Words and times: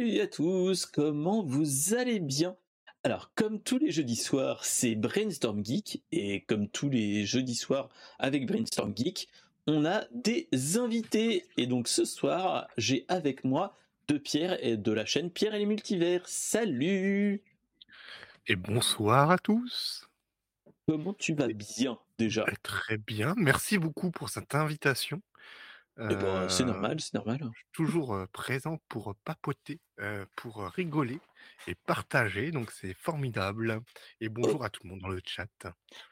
Salut 0.00 0.20
à 0.20 0.26
tous, 0.26 0.86
comment 0.86 1.42
vous 1.42 1.92
allez 1.92 2.20
bien? 2.20 2.56
Alors, 3.04 3.34
comme 3.34 3.60
tous 3.60 3.76
les 3.76 3.90
jeudis 3.90 4.16
soirs, 4.16 4.64
c'est 4.64 4.94
Brainstorm 4.94 5.62
Geek, 5.62 6.02
et 6.10 6.40
comme 6.44 6.68
tous 6.68 6.88
les 6.88 7.26
jeudis 7.26 7.54
soirs 7.54 7.90
avec 8.18 8.46
Brainstorm 8.46 8.94
Geek, 8.96 9.28
on 9.66 9.84
a 9.84 10.06
des 10.12 10.48
invités. 10.78 11.44
Et 11.58 11.66
donc 11.66 11.86
ce 11.86 12.06
soir, 12.06 12.66
j'ai 12.78 13.04
avec 13.08 13.44
moi 13.44 13.76
de 14.08 14.16
Pierre 14.16 14.56
et 14.64 14.78
de 14.78 14.90
la 14.90 15.04
chaîne 15.04 15.30
Pierre 15.30 15.54
et 15.54 15.58
les 15.58 15.66
multivers. 15.66 16.26
Salut 16.26 17.42
Et 18.46 18.56
bonsoir 18.56 19.30
à 19.30 19.36
tous 19.36 20.08
Comment 20.88 21.12
tu 21.12 21.34
vas 21.34 21.48
bien 21.48 21.98
déjà? 22.16 22.46
Très 22.62 22.96
bien, 22.96 23.34
merci 23.36 23.76
beaucoup 23.76 24.10
pour 24.10 24.30
cette 24.30 24.54
invitation. 24.54 25.20
Eh 26.02 26.14
ben, 26.14 26.48
c'est 26.48 26.62
Euh, 26.62 26.66
normal, 26.66 27.00
c'est 27.00 27.14
normal. 27.14 27.38
suis 27.54 27.66
toujours 27.72 28.16
présent 28.32 28.78
pour 28.88 29.14
papoter, 29.24 29.80
pour 30.36 30.64
rigoler 30.74 31.18
et 31.66 31.74
partager, 31.74 32.50
donc 32.50 32.70
c'est 32.70 32.94
formidable. 32.94 33.80
Et 34.20 34.28
bonjour 34.28 34.64
à 34.64 34.70
tout 34.70 34.80
le 34.84 34.90
monde 34.90 35.00
dans 35.00 35.08
le 35.08 35.20
chat. 35.24 35.46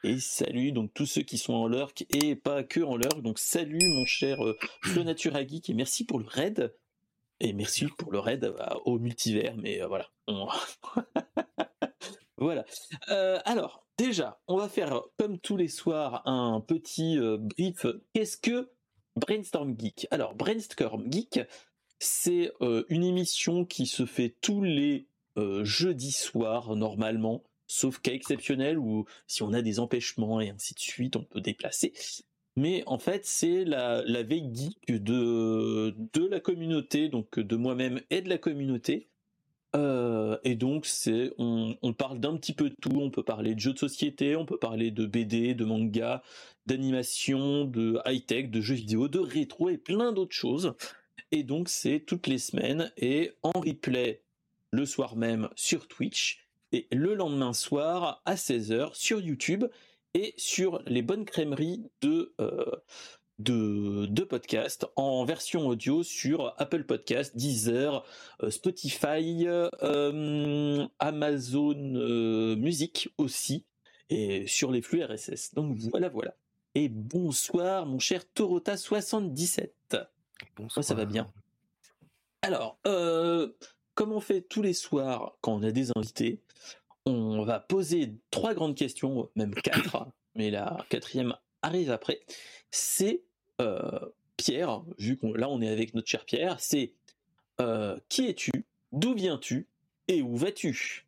Et 0.03 0.19
salut 0.19 0.71
donc 0.71 0.93
tous 0.93 1.05
ceux 1.05 1.23
qui 1.23 1.37
sont 1.37 1.53
en 1.53 1.67
lurk 1.67 2.05
et 2.09 2.35
pas 2.35 2.63
que 2.63 2.81
en 2.81 2.97
lurk. 2.97 3.21
Donc 3.21 3.39
salut 3.39 3.79
mon 3.81 4.05
cher 4.05 4.37
Flo 4.83 5.03
Natura 5.03 5.45
Geek 5.45 5.69
et 5.69 5.73
merci 5.73 6.05
pour 6.05 6.19
le 6.19 6.25
raid. 6.27 6.75
Et 7.41 7.53
merci 7.53 7.85
pour 7.97 8.11
le 8.11 8.19
raid 8.19 8.43
euh, 8.43 8.75
au 8.85 8.99
multivers, 8.99 9.55
mais 9.57 9.81
voilà. 9.87 10.07
Voilà. 12.41 12.63
Euh, 13.09 13.37
alors, 13.43 13.85
déjà, 13.97 14.39
on 14.47 14.55
va 14.55 14.69
faire 14.69 15.01
comme 15.17 15.39
tous 15.39 15.57
les 15.57 15.67
soirs 15.67 16.25
un 16.25 16.61
petit 16.61 17.17
euh, 17.17 17.37
brief. 17.37 17.85
Qu'est-ce 18.13 18.37
que 18.37 18.71
Brainstorm 19.19 19.75
Geek 19.77 20.07
Alors, 20.11 20.33
Brainstorm 20.35 21.11
Geek, 21.11 21.41
c'est 21.99 22.51
euh, 22.61 22.83
une 22.89 23.03
émission 23.03 23.65
qui 23.65 23.85
se 23.85 24.05
fait 24.05 24.35
tous 24.41 24.63
les 24.63 25.05
euh, 25.37 25.63
jeudis 25.63 26.11
soirs, 26.11 26.75
normalement, 26.75 27.43
sauf 27.67 27.99
cas 27.99 28.13
exceptionnel 28.13 28.79
où 28.79 29.05
si 29.27 29.43
on 29.43 29.53
a 29.53 29.61
des 29.61 29.79
empêchements 29.79 30.41
et 30.41 30.49
ainsi 30.49 30.73
de 30.73 30.79
suite, 30.79 31.15
on 31.15 31.23
peut 31.23 31.41
déplacer. 31.41 31.93
Mais 32.55 32.83
en 32.87 32.97
fait, 32.97 33.25
c'est 33.25 33.63
la, 33.63 34.01
veille 34.23 34.49
geek 34.53 35.03
de, 35.03 35.93
la 36.29 36.39
communauté, 36.39 37.09
donc 37.09 37.39
de 37.39 37.55
moi-même 37.55 38.01
et 38.09 38.21
de 38.21 38.29
la 38.29 38.37
communauté. 38.37 39.07
Euh, 39.75 40.37
et 40.43 40.55
donc, 40.55 40.87
on 41.37 41.93
parle 41.93 42.19
d'un 42.19 42.35
petit 42.37 42.53
peu 42.53 42.69
de 42.69 42.75
tout. 42.81 42.99
On 42.99 43.11
peut 43.11 43.23
parler 43.23 43.55
de 43.55 43.59
jeux 43.59 43.73
de 43.73 43.79
société, 43.79 44.35
on 44.35 44.45
peut 44.45 44.57
parler 44.57 44.91
de 44.91 45.05
BD, 45.05 45.53
de 45.53 45.63
manga, 45.63 46.23
d'animation, 46.69 47.65
de 47.65 47.99
high-tech, 48.05 48.51
de 48.51 48.61
jeux 48.61 48.75
vidéo, 48.75 49.07
de 49.07 49.19
rétro 49.19 49.69
et 49.69 49.77
plein 49.77 50.11
d'autres 50.11 50.35
choses. 50.35 50.75
Et 51.31 51.43
donc, 51.43 51.67
c'est 51.67 51.99
toutes 51.99 52.27
les 52.27 52.37
semaines 52.37 52.91
et 52.95 53.31
en 53.41 53.51
replay 53.51 54.21
le 54.71 54.85
soir 54.85 55.15
même 55.15 55.49
sur 55.55 55.87
Twitch 55.87 56.45
et 56.71 56.87
le 56.91 57.15
lendemain 57.15 57.53
soir 57.53 58.21
à 58.25 58.35
16h 58.35 58.93
sur 58.93 59.19
YouTube 59.19 59.65
et 60.13 60.35
sur 60.37 60.83
les 60.85 61.01
bonnes 61.01 61.25
crèmeries 61.25 61.89
de, 62.01 62.33
euh, 62.39 62.71
de, 63.39 64.05
de 64.05 64.23
podcasts 64.23 64.85
en 64.95 65.25
version 65.25 65.67
audio 65.67 66.03
sur 66.03 66.53
Apple 66.57 66.83
Podcast, 66.83 67.35
Deezer, 67.35 68.05
euh, 68.43 68.51
Spotify, 68.51 69.47
euh, 69.47 70.87
Amazon 70.99 72.55
Music 72.57 73.09
aussi 73.17 73.65
et 74.11 74.45
sur 74.47 74.71
les 74.71 74.83
flux 74.83 75.03
RSS. 75.03 75.55
Donc 75.55 75.75
voilà, 75.77 76.09
voilà. 76.09 76.35
Et 76.75 76.87
bonsoir 76.87 77.85
mon 77.85 77.99
cher 77.99 78.23
Torota77. 78.35 79.69
Bonsoir. 80.55 80.83
ça 80.83 80.93
va 80.93 81.05
bien? 81.05 81.27
Alors, 82.41 82.77
euh, 82.85 83.51
comme 83.95 84.13
on 84.13 84.19
fait 84.19 84.41
tous 84.41 84.61
les 84.61 84.73
soirs 84.73 85.35
quand 85.41 85.53
on 85.53 85.63
a 85.63 85.71
des 85.71 85.89
invités, 85.95 86.41
on 87.05 87.43
va 87.43 87.59
poser 87.59 88.13
trois 88.29 88.53
grandes 88.53 88.75
questions, 88.75 89.29
même 89.35 89.55
quatre, 89.55 90.07
mais 90.35 90.51
la 90.51 90.85
quatrième 90.89 91.35
arrive 91.63 91.91
après. 91.91 92.21
C'est 92.69 93.23
euh, 93.61 93.99
Pierre, 94.37 94.83
vu 94.99 95.17
qu'on 95.17 95.33
là 95.33 95.49
on 95.49 95.61
est 95.61 95.69
avec 95.69 95.95
notre 95.95 96.07
cher 96.07 96.23
Pierre, 96.23 96.59
c'est 96.59 96.93
euh, 97.59 97.97
qui 98.09 98.27
es-tu, 98.27 98.51
d'où 98.91 99.15
viens-tu? 99.15 99.67
Et 100.07 100.21
où 100.21 100.35
vas-tu? 100.37 101.05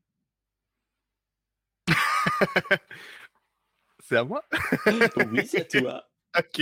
C'est 4.11 4.17
à 4.17 4.25
moi? 4.25 4.43
Oui, 5.31 5.47
c'est 5.47 5.61
à 5.61 5.63
toi. 5.63 6.09
Ok. 6.37 6.61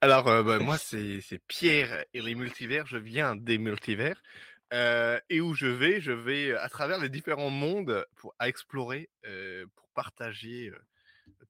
Alors, 0.00 0.26
euh, 0.26 0.42
bah, 0.42 0.58
moi, 0.58 0.78
c'est 0.78 1.20
Pierre 1.46 2.04
et 2.12 2.20
les 2.20 2.34
multivers. 2.34 2.88
Je 2.88 2.96
viens 2.96 3.36
des 3.36 3.56
multivers. 3.56 4.20
Euh, 4.72 5.20
et 5.30 5.40
où 5.40 5.54
je 5.54 5.66
vais, 5.68 6.00
je 6.00 6.10
vais 6.10 6.56
à 6.56 6.68
travers 6.68 6.98
les 6.98 7.08
différents 7.08 7.50
mondes 7.50 8.04
pour 8.16 8.34
à 8.40 8.48
explorer, 8.48 9.10
euh, 9.26 9.64
pour 9.76 9.88
partager 9.90 10.70
euh, 10.70 10.78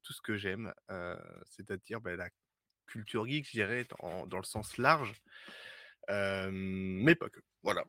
tout 0.02 0.12
ce 0.12 0.20
que 0.20 0.36
j'aime, 0.36 0.74
euh, 0.90 1.16
c'est-à-dire 1.46 2.02
bah, 2.02 2.14
la 2.14 2.28
culture 2.86 3.26
geek, 3.26 3.46
je 3.46 3.52
dirais, 3.52 3.86
dans, 4.02 4.26
dans 4.26 4.38
le 4.38 4.44
sens 4.44 4.76
large, 4.76 5.14
euh, 6.10 6.50
mais 6.52 7.14
pas 7.14 7.30
que. 7.30 7.40
Voilà. 7.62 7.86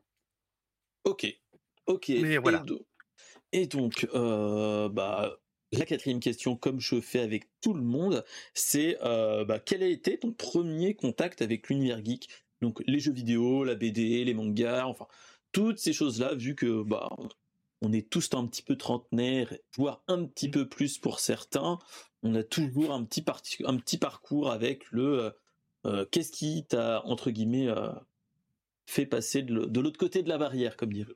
Ok, 1.04 1.26
ok. 1.84 2.08
Mais 2.08 2.38
voilà. 2.38 2.62
Et, 2.62 2.66
do- 2.66 2.86
et 3.52 3.66
donc, 3.66 4.08
euh, 4.14 4.88
bah, 4.88 5.36
la 5.72 5.86
quatrième 5.86 6.20
question, 6.20 6.56
comme 6.56 6.80
je 6.80 7.00
fais 7.00 7.20
avec 7.20 7.48
tout 7.60 7.74
le 7.74 7.82
monde, 7.82 8.24
c'est 8.54 8.98
euh, 9.02 9.44
bah, 9.44 9.58
quel 9.60 9.82
a 9.82 9.86
été 9.86 10.18
ton 10.18 10.32
premier 10.32 10.94
contact 10.94 11.42
avec 11.42 11.68
l'univers 11.68 12.04
geek? 12.04 12.28
Donc 12.60 12.82
les 12.86 13.00
jeux 13.00 13.12
vidéo, 13.12 13.64
la 13.64 13.74
BD, 13.74 14.24
les 14.24 14.34
mangas, 14.34 14.86
enfin 14.86 15.06
toutes 15.52 15.78
ces 15.78 15.92
choses-là, 15.92 16.34
vu 16.34 16.54
que 16.54 16.82
bah 16.82 17.08
on 17.82 17.92
est 17.92 18.08
tous 18.10 18.28
un 18.34 18.46
petit 18.46 18.62
peu 18.62 18.76
trentenaires, 18.76 19.54
voire 19.76 20.02
un 20.06 20.24
petit 20.26 20.50
peu 20.50 20.68
plus 20.68 20.98
pour 20.98 21.20
certains, 21.20 21.78
on 22.22 22.34
a 22.34 22.42
toujours 22.42 22.92
un 22.92 23.04
petit, 23.04 23.22
parti- 23.22 23.64
un 23.64 23.76
petit 23.76 23.98
parcours 23.98 24.50
avec 24.50 24.90
le 24.90 25.20
euh, 25.24 25.30
euh, 25.86 26.06
qu'est-ce 26.10 26.32
qui 26.32 26.66
t'a 26.66 27.02
entre 27.06 27.30
guillemets 27.30 27.68
euh, 27.68 27.90
fait 28.86 29.06
passer 29.06 29.42
de, 29.42 29.80
l'autre 29.80 29.98
côté 29.98 30.22
de 30.22 30.28
la 30.28 30.36
barrière, 30.36 30.76
comme 30.76 30.92
dire. 30.92 31.10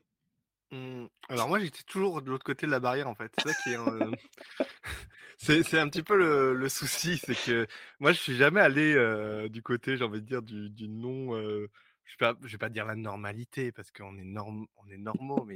Mmh, 0.71 1.05
alors 1.29 1.47
moi 1.47 1.59
j'étais 1.59 1.83
toujours 1.83 2.21
de 2.21 2.29
l'autre 2.29 2.43
côté 2.43 2.65
de 2.65 2.71
la 2.71 2.79
barrière 2.79 3.07
en 3.07 3.15
fait. 3.15 3.31
C'est 3.37 3.71
est, 3.71 3.77
euh, 3.77 4.11
c'est 5.37 5.79
un 5.79 5.87
petit 5.89 6.03
peu 6.03 6.17
le, 6.17 6.69
souci, 6.69 7.17
c'est 7.17 7.35
que 7.35 7.67
moi 7.99 8.13
je 8.13 8.19
suis 8.19 8.35
jamais 8.35 8.61
allé 8.61 8.93
euh, 8.95 9.47
du 9.47 9.61
côté, 9.61 9.97
j'ai 9.97 10.03
envie 10.03 10.21
de 10.21 10.25
dire 10.25 10.41
du, 10.41 10.89
non. 10.89 11.35
euh, 11.35 11.69
je 12.05 12.15
je 12.43 12.51
vais 12.51 12.57
pas 12.57 12.69
dire 12.69 12.85
la 12.85 12.95
normalité 12.95 13.71
parce 13.71 13.91
qu'on 13.91 14.17
est 14.17 14.23
norm, 14.23 14.65
est 14.89 14.97
normaux, 14.97 15.47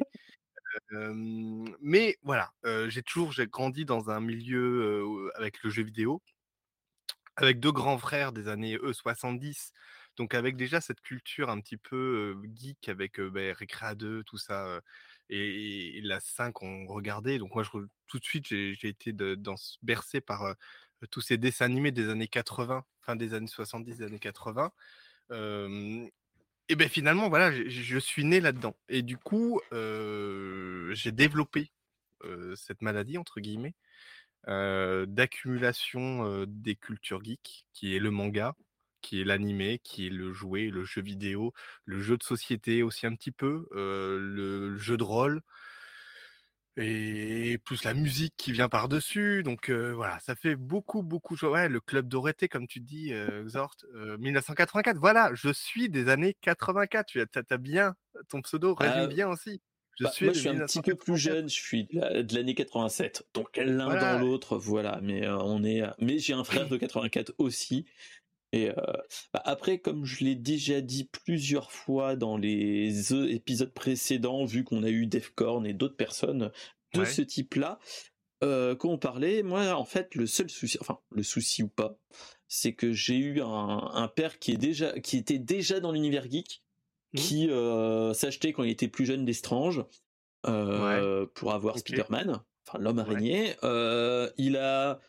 mais 1.81 2.17
voilà, 2.23 2.51
j'ai 2.87 3.03
toujours 3.03 3.33
grandi 3.49 3.85
dans 3.85 4.09
un 4.11 4.19
milieu 4.19 5.31
avec 5.35 5.63
le 5.63 5.69
jeu 5.71 5.83
vidéo, 5.83 6.21
avec 7.35 7.59
deux 7.59 7.71
grands 7.71 7.97
frères 7.97 8.31
des 8.31 8.47
années 8.47 8.77
eux 8.81 8.93
70. 8.93 9.73
Donc 10.19 10.33
avec 10.33 10.57
déjà 10.57 10.81
cette 10.81 10.99
culture 10.99 11.49
un 11.49 11.61
petit 11.61 11.77
peu 11.77 12.35
geek 12.53 12.89
avec 12.89 13.21
ben, 13.21 13.55
Recrea 13.57 13.95
2, 13.95 14.23
tout 14.25 14.37
ça, 14.37 14.81
et, 15.29 16.01
la 16.03 16.19
5 16.19 16.61
on 16.61 16.85
regardait. 16.87 17.37
Donc 17.39 17.55
moi 17.55 17.63
tout 17.63 18.19
de 18.19 18.23
suite 18.25 18.45
j'ai 18.45 18.75
été 18.83 19.15
bercé 19.81 20.19
par 20.19 20.55
tous 21.09 21.21
ces 21.21 21.37
dessins 21.37 21.65
animés 21.65 21.91
des 21.93 22.09
années 22.09 22.27
80, 22.27 22.83
fin 22.99 23.15
des 23.15 23.33
années 23.33 23.47
70, 23.47 23.97
des 23.97 24.03
années 24.03 24.19
80. 24.19 24.73
Euh, 25.31 26.05
et 26.67 26.75
ben 26.75 26.89
finalement 26.89 27.29
voilà, 27.29 27.53
je, 27.53 27.97
suis 27.97 28.25
né 28.25 28.41
là-dedans. 28.41 28.75
Et 28.89 29.03
du 29.03 29.17
coup 29.17 29.61
j'ai 29.71 31.13
développé 31.13 31.71
cette 32.55 32.81
maladie 32.81 33.17
entre 33.17 33.39
guillemets 33.39 33.73
d'accumulation 34.47 36.43
des 36.45 36.75
cultures 36.75 37.23
geeks, 37.23 37.65
qui 37.71 37.95
est 37.95 37.99
le 37.99 38.11
manga, 38.11 38.53
qui 39.01 39.21
est 39.21 39.23
l'animé, 39.23 39.79
qui 39.83 40.07
est 40.07 40.09
le 40.11 40.31
jouet, 40.33 40.67
le 40.71 40.83
jeu 40.83 41.01
vidéo, 41.01 41.53
le 41.85 42.01
jeu 42.01 42.17
de 42.17 42.23
société 42.23 42.83
aussi 42.83 43.05
un 43.07 43.15
petit 43.15 43.31
peu, 43.31 43.67
euh, 43.73 44.17
le, 44.19 44.69
le 44.69 44.77
jeu 44.77 44.97
de 44.97 45.03
rôle, 45.03 45.41
et 46.77 47.57
plus 47.65 47.83
la 47.83 47.93
musique 47.93 48.33
qui 48.37 48.51
vient 48.51 48.69
par-dessus. 48.69 49.43
Donc 49.43 49.69
euh, 49.69 49.93
voilà, 49.93 50.19
ça 50.19 50.35
fait 50.35 50.55
beaucoup, 50.55 51.03
beaucoup 51.03 51.35
de. 51.35 51.45
Ouais, 51.45 51.67
le 51.67 51.79
club 51.81 52.07
Dorothée, 52.07 52.47
comme 52.47 52.67
tu 52.67 52.79
dis, 52.79 53.11
euh, 53.13 53.43
Xort, 53.45 53.75
euh, 53.95 54.17
1984. 54.17 54.97
Voilà, 54.97 55.31
je 55.33 55.51
suis 55.51 55.89
des 55.89 56.07
années 56.09 56.35
84. 56.41 57.05
Tu 57.07 57.21
as, 57.21 57.57
bien, 57.57 57.95
ton 58.29 58.41
pseudo 58.41 58.75
résume 58.75 58.95
Ah, 59.03 59.07
bien 59.07 59.29
aussi. 59.29 59.61
Je 59.99 60.05
Bah, 60.05 60.11
suis 60.11 60.25
moi, 60.27 60.33
je 60.33 60.39
suis 60.39 60.47
un 60.49 60.65
petit 60.65 60.81
peu 60.81 60.95
plus 60.95 61.11
1984. 61.13 61.17
jeune, 61.17 61.49
je 61.49 61.53
suis 61.53 61.83
de 61.87 61.99
la- 61.99 62.23
de 62.23 62.35
l'année 62.35 62.55
87. 62.55 63.27
Donc 63.33 63.57
l'un 63.57 63.83
Voilà. 63.83 64.13
dans 64.13 64.19
l'autre, 64.19 64.57
voilà. 64.57 64.99
Mais 65.03 65.27
euh, 65.27 65.37
on 65.39 65.61
est. 65.65 65.81
euh, 65.81 65.89
Mais 65.99 66.19
j'ai 66.19 66.31
un 66.33 66.45
frère 66.45 66.69
de 66.69 66.77
84 66.77 67.33
aussi. 67.37 67.85
Et 68.51 68.69
euh, 68.69 68.73
bah, 69.33 69.41
après, 69.45 69.79
comme 69.79 70.05
je 70.05 70.23
l'ai 70.23 70.35
déjà 70.35 70.81
dit 70.81 71.05
plusieurs 71.05 71.71
fois 71.71 72.15
dans 72.15 72.37
les 72.37 73.13
euh, 73.13 73.27
épisodes 73.29 73.73
précédents, 73.73 74.45
vu 74.45 74.63
qu'on 74.63 74.83
a 74.83 74.89
eu 74.89 75.05
Defcorn 75.05 75.65
et 75.65 75.73
d'autres 75.73 75.97
personnes 75.97 76.51
de 76.93 76.99
Ouais. 76.99 77.05
ce 77.05 77.21
type-là, 77.21 77.79
euh, 78.43 78.75
quand 78.75 78.89
on 78.89 78.97
parlait, 78.97 79.43
moi, 79.43 79.75
en 79.75 79.85
fait, 79.85 80.15
le 80.15 80.25
seul 80.25 80.49
souci, 80.49 80.77
enfin, 80.81 80.99
le 81.11 81.23
souci 81.23 81.61
ou 81.61 81.67
pas, 81.67 81.99
c'est 82.47 82.73
que 82.73 82.91
j'ai 82.93 83.17
eu 83.17 83.41
un, 83.41 83.47
un 83.93 84.07
père 84.07 84.39
qui 84.39 84.51
est 84.51 84.57
déjà, 84.57 84.99
qui 84.99 85.17
était 85.17 85.39
déjà 85.39 85.79
dans 85.79 85.91
l'univers 85.91 86.29
geek 86.29 86.63
qui 87.15 87.49
euh, 87.49 88.13
s'achetait 88.13 88.53
quand 88.53 88.63
il 88.63 88.69
était 88.69 88.87
plus 88.87 89.05
jeune 89.05 89.25
des 89.25 89.33
Strange 89.33 89.83
euh, 90.45 91.25
pour 91.33 91.53
avoir 91.53 91.75
Ok. 91.75 91.81
Spider-Man, 91.89 92.41
enfin 92.67 92.77
l'homme 92.79 92.99
Ouais. 92.99 93.05
araignée. 93.05 93.55
Il 94.37 94.57
a 94.57 94.99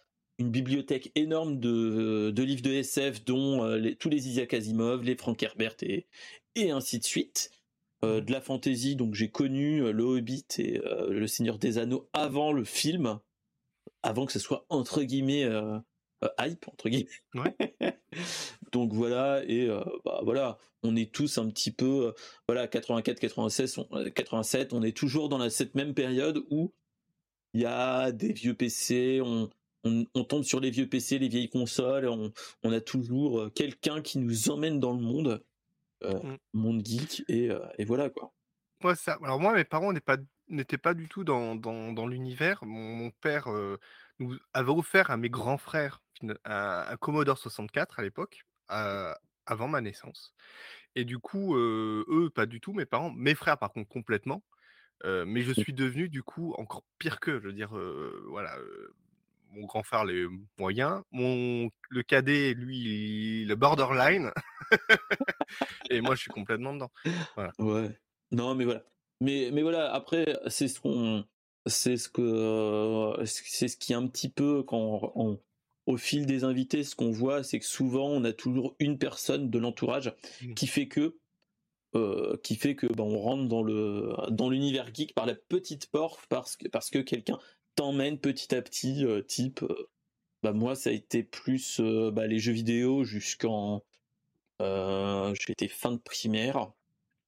une 0.40 0.50
bibliothèque 0.50 1.12
énorme 1.14 1.60
de, 1.60 2.30
de 2.34 2.42
livres 2.42 2.62
de 2.62 2.72
SF, 2.72 3.24
dont 3.24 3.62
euh, 3.64 3.76
les- 3.78 3.94
tous 3.94 4.08
les 4.08 4.26
Isaac 4.28 4.54
Asimov, 4.54 5.02
les 5.04 5.16
Frank 5.16 5.40
Herbert 5.42 5.76
et, 5.82 6.06
et 6.56 6.70
ainsi 6.70 6.98
de 6.98 7.04
suite. 7.04 7.50
Euh, 8.02 8.22
de 8.22 8.32
la 8.32 8.40
fantasy, 8.40 8.96
donc 8.96 9.14
j'ai 9.14 9.28
connu 9.30 9.82
euh, 9.84 9.92
Le 9.92 10.02
Hobbit 10.04 10.46
et 10.56 10.78
euh, 10.86 11.10
Le 11.10 11.26
Seigneur 11.26 11.58
des 11.58 11.76
Anneaux 11.76 12.08
avant 12.14 12.50
le 12.50 12.64
film, 12.64 13.18
avant 14.02 14.24
que 14.24 14.32
ce 14.32 14.38
soit 14.38 14.64
entre 14.70 15.02
guillemets 15.02 15.44
euh, 15.44 15.76
euh, 16.24 16.28
hype 16.40 16.66
entre 16.68 16.88
guillemets. 16.88 17.10
Ouais. 17.34 17.76
donc 18.72 18.94
voilà 18.94 19.42
et 19.46 19.66
euh, 19.68 19.84
bah 20.06 20.20
voilà, 20.24 20.56
on 20.82 20.96
est 20.96 21.12
tous 21.12 21.36
un 21.36 21.50
petit 21.50 21.70
peu 21.72 22.06
euh, 22.06 22.12
voilà 22.48 22.66
84, 22.68 23.20
96, 23.20 23.76
on- 23.76 23.88
euh, 23.98 24.08
87, 24.08 24.72
on 24.72 24.82
est 24.82 24.96
toujours 24.96 25.28
dans 25.28 25.36
la, 25.36 25.50
cette 25.50 25.74
même 25.74 25.92
période 25.92 26.42
où 26.50 26.72
il 27.52 27.60
y 27.60 27.66
a 27.66 28.12
des 28.12 28.32
vieux 28.32 28.54
PC, 28.54 29.20
on, 29.22 29.50
on, 29.84 30.06
on 30.14 30.24
tombe 30.24 30.42
sur 30.42 30.60
les 30.60 30.70
vieux 30.70 30.88
PC, 30.88 31.18
les 31.18 31.28
vieilles 31.28 31.48
consoles, 31.48 32.06
on, 32.06 32.32
on 32.62 32.72
a 32.72 32.80
toujours 32.80 33.40
euh, 33.40 33.50
quelqu'un 33.50 34.02
qui 34.02 34.18
nous 34.18 34.50
emmène 34.50 34.80
dans 34.80 34.92
le 34.92 35.00
monde, 35.00 35.44
euh, 36.04 36.18
Mm. 36.22 36.36
monde 36.54 36.86
geek 36.86 37.24
et, 37.28 37.50
euh, 37.50 37.60
et 37.78 37.84
voilà 37.84 38.10
quoi. 38.10 38.32
Ouais, 38.82 38.94
ça. 38.94 39.18
Alors 39.22 39.38
moi, 39.38 39.54
mes 39.54 39.64
parents 39.64 39.92
pas- 39.94 40.16
n'étaient 40.48 40.78
pas 40.78 40.94
du 40.94 41.08
tout 41.08 41.24
dans, 41.24 41.54
dans, 41.54 41.92
dans 41.92 42.06
l'univers. 42.06 42.64
Mon, 42.64 42.96
mon 42.96 43.10
père 43.10 43.48
euh, 43.48 43.78
nous 44.18 44.36
avait 44.54 44.72
offert 44.72 45.10
à 45.10 45.16
mes 45.16 45.28
grands 45.28 45.58
frères 45.58 46.02
un, 46.44 46.84
un 46.88 46.96
Commodore 46.96 47.38
64 47.38 47.98
à 47.98 48.02
l'époque, 48.02 48.44
euh, 48.70 49.14
avant 49.46 49.68
ma 49.68 49.80
naissance. 49.80 50.34
Et 50.96 51.04
du 51.04 51.18
coup, 51.18 51.54
eux, 51.56 52.30
pas 52.34 52.46
du 52.46 52.60
tout, 52.60 52.72
mes 52.72 52.86
parents, 52.86 53.10
mes 53.12 53.34
frères 53.34 53.58
par 53.58 53.72
contre 53.72 53.88
complètement. 53.88 54.42
Euh, 55.04 55.24
mais 55.26 55.42
je 55.42 55.52
suis 55.52 55.72
devenu 55.72 56.08
du 56.08 56.22
coup 56.22 56.52
encore 56.58 56.84
pire 56.98 57.20
qu'eux. 57.20 57.40
Je 57.40 57.46
veux 57.46 57.52
dire, 57.54 57.76
euh, 57.76 58.22
voilà, 58.28 58.56
euh, 58.58 58.94
mon 59.52 59.66
grand 59.66 59.82
frère 59.82 60.04
les 60.04 60.26
moyens, 60.58 61.02
mon 61.10 61.68
le 61.88 62.02
cadet 62.02 62.54
lui 62.54 63.44
le 63.44 63.54
borderline, 63.56 64.30
et 65.90 66.00
moi 66.00 66.14
je 66.14 66.20
suis 66.22 66.30
complètement 66.30 66.74
dedans. 66.74 66.90
Ouais. 67.58 67.90
Non, 68.32 68.54
mais 68.54 68.64
voilà. 68.64 68.84
Mais, 69.20 69.50
mais 69.52 69.62
voilà, 69.62 69.92
après, 69.92 70.24
c'est 70.46 70.68
ce 70.68 70.80
qu'on. 70.80 71.24
C'est 71.66 71.96
ce 71.96 72.08
que. 72.08 72.22
euh, 72.22 73.24
C'est 73.26 73.68
ce 73.68 73.76
qui 73.76 73.92
est 73.92 73.96
un 73.96 74.06
petit 74.06 74.30
peu, 74.30 74.62
quand 74.62 75.12
on- 75.14 75.40
au 75.86 75.96
fil 75.96 76.24
des 76.26 76.44
invités, 76.44 76.84
ce 76.84 76.94
qu'on 76.94 77.10
voit, 77.10 77.42
c'est 77.42 77.58
que 77.58 77.66
souvent, 77.66 78.06
on 78.08 78.22
a 78.24 78.32
toujours 78.32 78.76
une 78.78 78.98
personne 78.98 79.50
de 79.50 79.58
l'entourage 79.58 80.14
Mm. 80.42 80.54
qui 80.54 80.66
fait 80.66 80.88
que. 80.88 81.16
euh, 81.96 82.36
qui 82.44 82.54
fait 82.54 82.76
que 82.76 82.86
ben, 82.86 83.02
on 83.02 83.18
rentre 83.18 83.48
dans 83.48 83.64
le 83.64 84.14
dans 84.30 84.48
l'univers 84.48 84.94
geek 84.94 85.12
par 85.12 85.26
la 85.26 85.34
petite 85.34 85.90
porte 85.90 86.24
parce 86.28 86.56
que 86.56 86.68
parce 86.68 86.88
que 86.88 87.00
quelqu'un 87.00 87.36
t'emmène 87.76 88.18
petit 88.20 88.54
à 88.54 88.62
petit 88.62 89.04
euh, 89.04 89.22
type 89.22 89.62
euh, 89.62 89.90
bah 90.42 90.52
moi 90.52 90.74
ça 90.76 90.90
a 90.90 90.92
été 90.94 91.22
plus 91.24 91.80
euh, 91.80 92.10
bah, 92.12 92.26
les 92.26 92.38
jeux 92.38 92.52
vidéo 92.52 93.04
jusqu'en 93.04 93.84
été 95.48 95.68
fin 95.68 95.92
de 95.92 95.98
primaire 95.98 96.72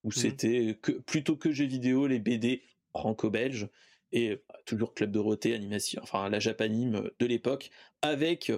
où 0.04 0.12
Mhm. 0.14 0.20
c'était 0.20 0.78
que 0.82 0.92
plutôt 0.92 1.36
que 1.36 1.52
jeux 1.52 1.66
vidéo 1.66 2.06
les 2.06 2.18
BD 2.18 2.62
franco-belges 2.94 3.68
et 4.12 4.36
bah, 4.48 4.56
toujours 4.66 4.94
Club 4.94 5.12
Dorothée 5.12 5.54
animation 5.54 6.02
enfin 6.02 6.28
la 6.28 6.40
Japanime 6.40 7.10
de 7.18 7.26
l'époque 7.26 7.70
avec 8.02 8.52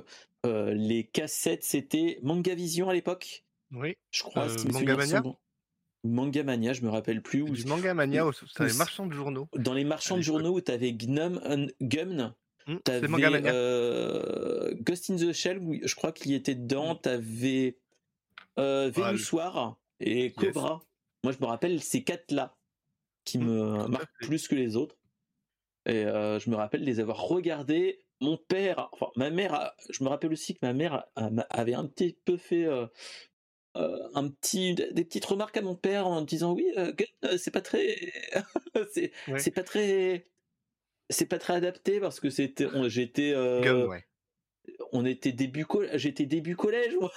euh, 0.47 0.75
les 0.75 1.07
cassettes 1.07 1.65
c'était 1.65 2.19
Manga 2.23 2.55
Vision 2.55 2.89
à 2.91 2.95
l'époque 2.95 3.47
Oui. 3.73 3.95
je 4.11 4.23
crois 4.23 4.49
Euh, 4.49 4.65
Manga 4.73 4.97
Mania? 4.97 5.23
Manga 6.05 6.43
Mania 6.45 6.73
je 6.75 6.83
me 6.83 6.91
rappelle 6.91 7.23
plus 7.23 7.43
où 7.43 7.49
Du 7.49 7.65
manga 7.65 7.95
mania, 7.95 8.27
ou 8.27 8.31
les 8.61 8.73
marchands 8.75 9.07
de 9.07 9.15
journaux. 9.15 9.49
dans 9.57 9.73
les 9.75 9.85
marchands 9.85 10.17
de 10.17 10.23
journaux 10.23 10.55
où 10.57 10.61
t'avais 10.61 10.93
Gnome 10.93 11.41
Gumn 11.81 12.35
Hmm, 12.67 12.77
T'avais 12.83 13.07
euh, 13.45 14.75
Ghost 14.81 15.11
in 15.11 15.17
the 15.17 15.33
Shell, 15.35 15.59
où 15.59 15.77
je 15.83 15.95
crois 15.95 16.13
qu'il 16.13 16.31
y 16.33 16.35
était 16.35 16.55
dedans. 16.55 16.95
Mm. 16.95 16.99
T'avais 17.03 17.79
euh, 18.59 18.91
Ah, 18.97 19.01
le- 19.01 19.07
Vénussoir 19.09 19.77
et 20.01 20.33
Cobra. 20.33 20.81
Moi, 21.25 21.33
je 21.35 21.39
me 21.41 21.47
rappelle 21.47 21.83
ces 21.83 22.03
quatre-là 22.05 22.57
qui 23.27 23.37
Mm, 23.37 23.45
me 23.45 23.87
marquent 23.89 24.09
fait. 24.21 24.27
plus 24.27 24.49
que 24.49 24.55
les 24.55 24.77
autres. 24.77 24.97
Et 25.85 26.07
euh, 26.07 26.39
je 26.39 26.49
me 26.49 26.57
rappelle 26.57 26.85
les 26.85 27.01
avoir 27.01 27.21
regardés. 27.21 28.01
Mon 28.23 28.39
père, 28.39 28.89
enfin 28.93 29.09
ma 29.17 29.29
mère, 29.29 29.73
je 29.91 30.03
me 30.03 30.09
rappelle 30.09 30.33
aussi 30.33 30.55
que 30.55 30.61
ma 30.63 30.73
mère 30.73 31.05
avait 31.51 31.75
un 31.75 31.85
petit 31.87 32.17
peu 32.25 32.39
fait 32.39 32.65
euh, 33.77 34.09
un 34.15 34.29
petit, 34.29 34.75
des 34.75 35.05
petites 35.05 35.25
remarques 35.25 35.57
à 35.57 35.63
mon 35.63 35.75
père 35.75 36.07
en 36.07 36.23
disant 36.23 36.53
oui, 36.53 36.67
euh, 36.77 36.93
Gun, 36.93 37.05
euh, 37.25 37.37
c'est 37.39 37.51
pas 37.51 37.61
très, 37.61 38.13
c'est 38.93 39.13
Ouais. 39.29 39.39
c'est 39.39 39.51
pas 39.51 39.63
très, 39.63 40.29
c'est 41.11 41.27
pas 41.27 41.39
très 41.39 41.55
adapté 41.55 42.01
parce 42.01 42.21
que 42.21 42.31
c'était, 42.31 42.69
j'étais, 42.89 43.33
euh, 43.35 43.87
ouais. 43.87 44.05
on 44.93 45.05
était 45.05 45.33
début 45.33 45.67
j'étais 45.95 46.27
début 46.27 46.57
collège 46.57 46.95
moi. 47.01 47.13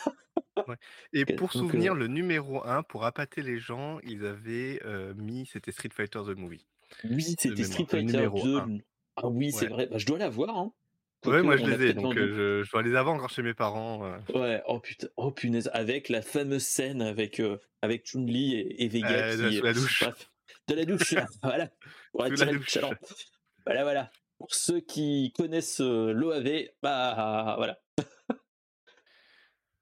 Et 1.13 1.25
pour 1.25 1.49
donc, 1.49 1.51
souvenir, 1.51 1.93
le 1.93 2.07
numéro 2.07 2.65
1, 2.65 2.83
pour 2.83 3.05
appâter 3.05 3.43
les 3.43 3.59
gens, 3.59 3.99
ils 4.03 4.25
avaient 4.25 4.79
mis, 5.15 5.45
c'était 5.45 5.71
Street 5.71 5.89
Fighter 5.93 6.19
The 6.25 6.35
Movie. 6.37 6.65
Oui, 7.03 7.35
c'était 7.37 7.63
Street 7.63 7.85
Fighter 7.87 8.03
numéro 8.03 8.43
2. 8.43 8.57
un. 8.57 8.77
Ah 9.17 9.27
oui, 9.27 9.51
c'est 9.51 9.67
vrai. 9.67 9.87
Bah, 9.87 9.97
je 9.97 10.05
dois 10.05 10.17
l'avoir. 10.19 10.57
Hein. 10.57 10.73
Ouais, 11.25 11.41
moi 11.41 11.57
je 11.57 11.65
les 11.65 11.87
ai, 11.87 11.93
donc 11.93 12.15
euh, 12.15 12.63
je, 12.63 12.69
je 12.69 12.77
les 12.83 12.95
avoir 12.95 13.15
encore 13.15 13.29
chez 13.29 13.41
mes 13.41 13.53
parents. 13.53 14.05
euh. 14.05 14.17
Ouais, 14.33 14.61
oh 14.67 14.79
putain, 14.79 15.07
oh 15.17 15.31
punaise, 15.31 15.69
avec 15.73 16.09
la 16.09 16.21
fameuse 16.21 16.63
scène 16.65 17.01
avec 17.01 17.39
euh, 17.39 17.57
avec 17.81 18.05
Chun-Li 18.05 18.55
et, 18.55 18.83
et 18.83 18.87
Vega 18.87 19.09
Euh, 19.09 19.37
de- 19.37 19.49
qui 19.49 19.57
sous 19.57 19.63
la 19.63 19.73
douche. 19.73 20.03
bref, 20.03 20.29
de 20.67 20.75
la 20.75 20.85
douche, 20.85 21.11
là, 21.13 21.25
voilà, 21.43 21.69
la 22.45 22.45
douche. 22.53 22.69
chaland. 22.69 22.93
Voilà, 23.65 23.83
voilà. 23.83 24.11
Pour 24.37 24.53
ceux 24.53 24.79
qui 24.79 25.33
connaissent 25.35 25.81
euh, 25.81 26.13
l'OAV, 26.13 26.67
bah 26.83 27.55
voilà. 27.57 27.79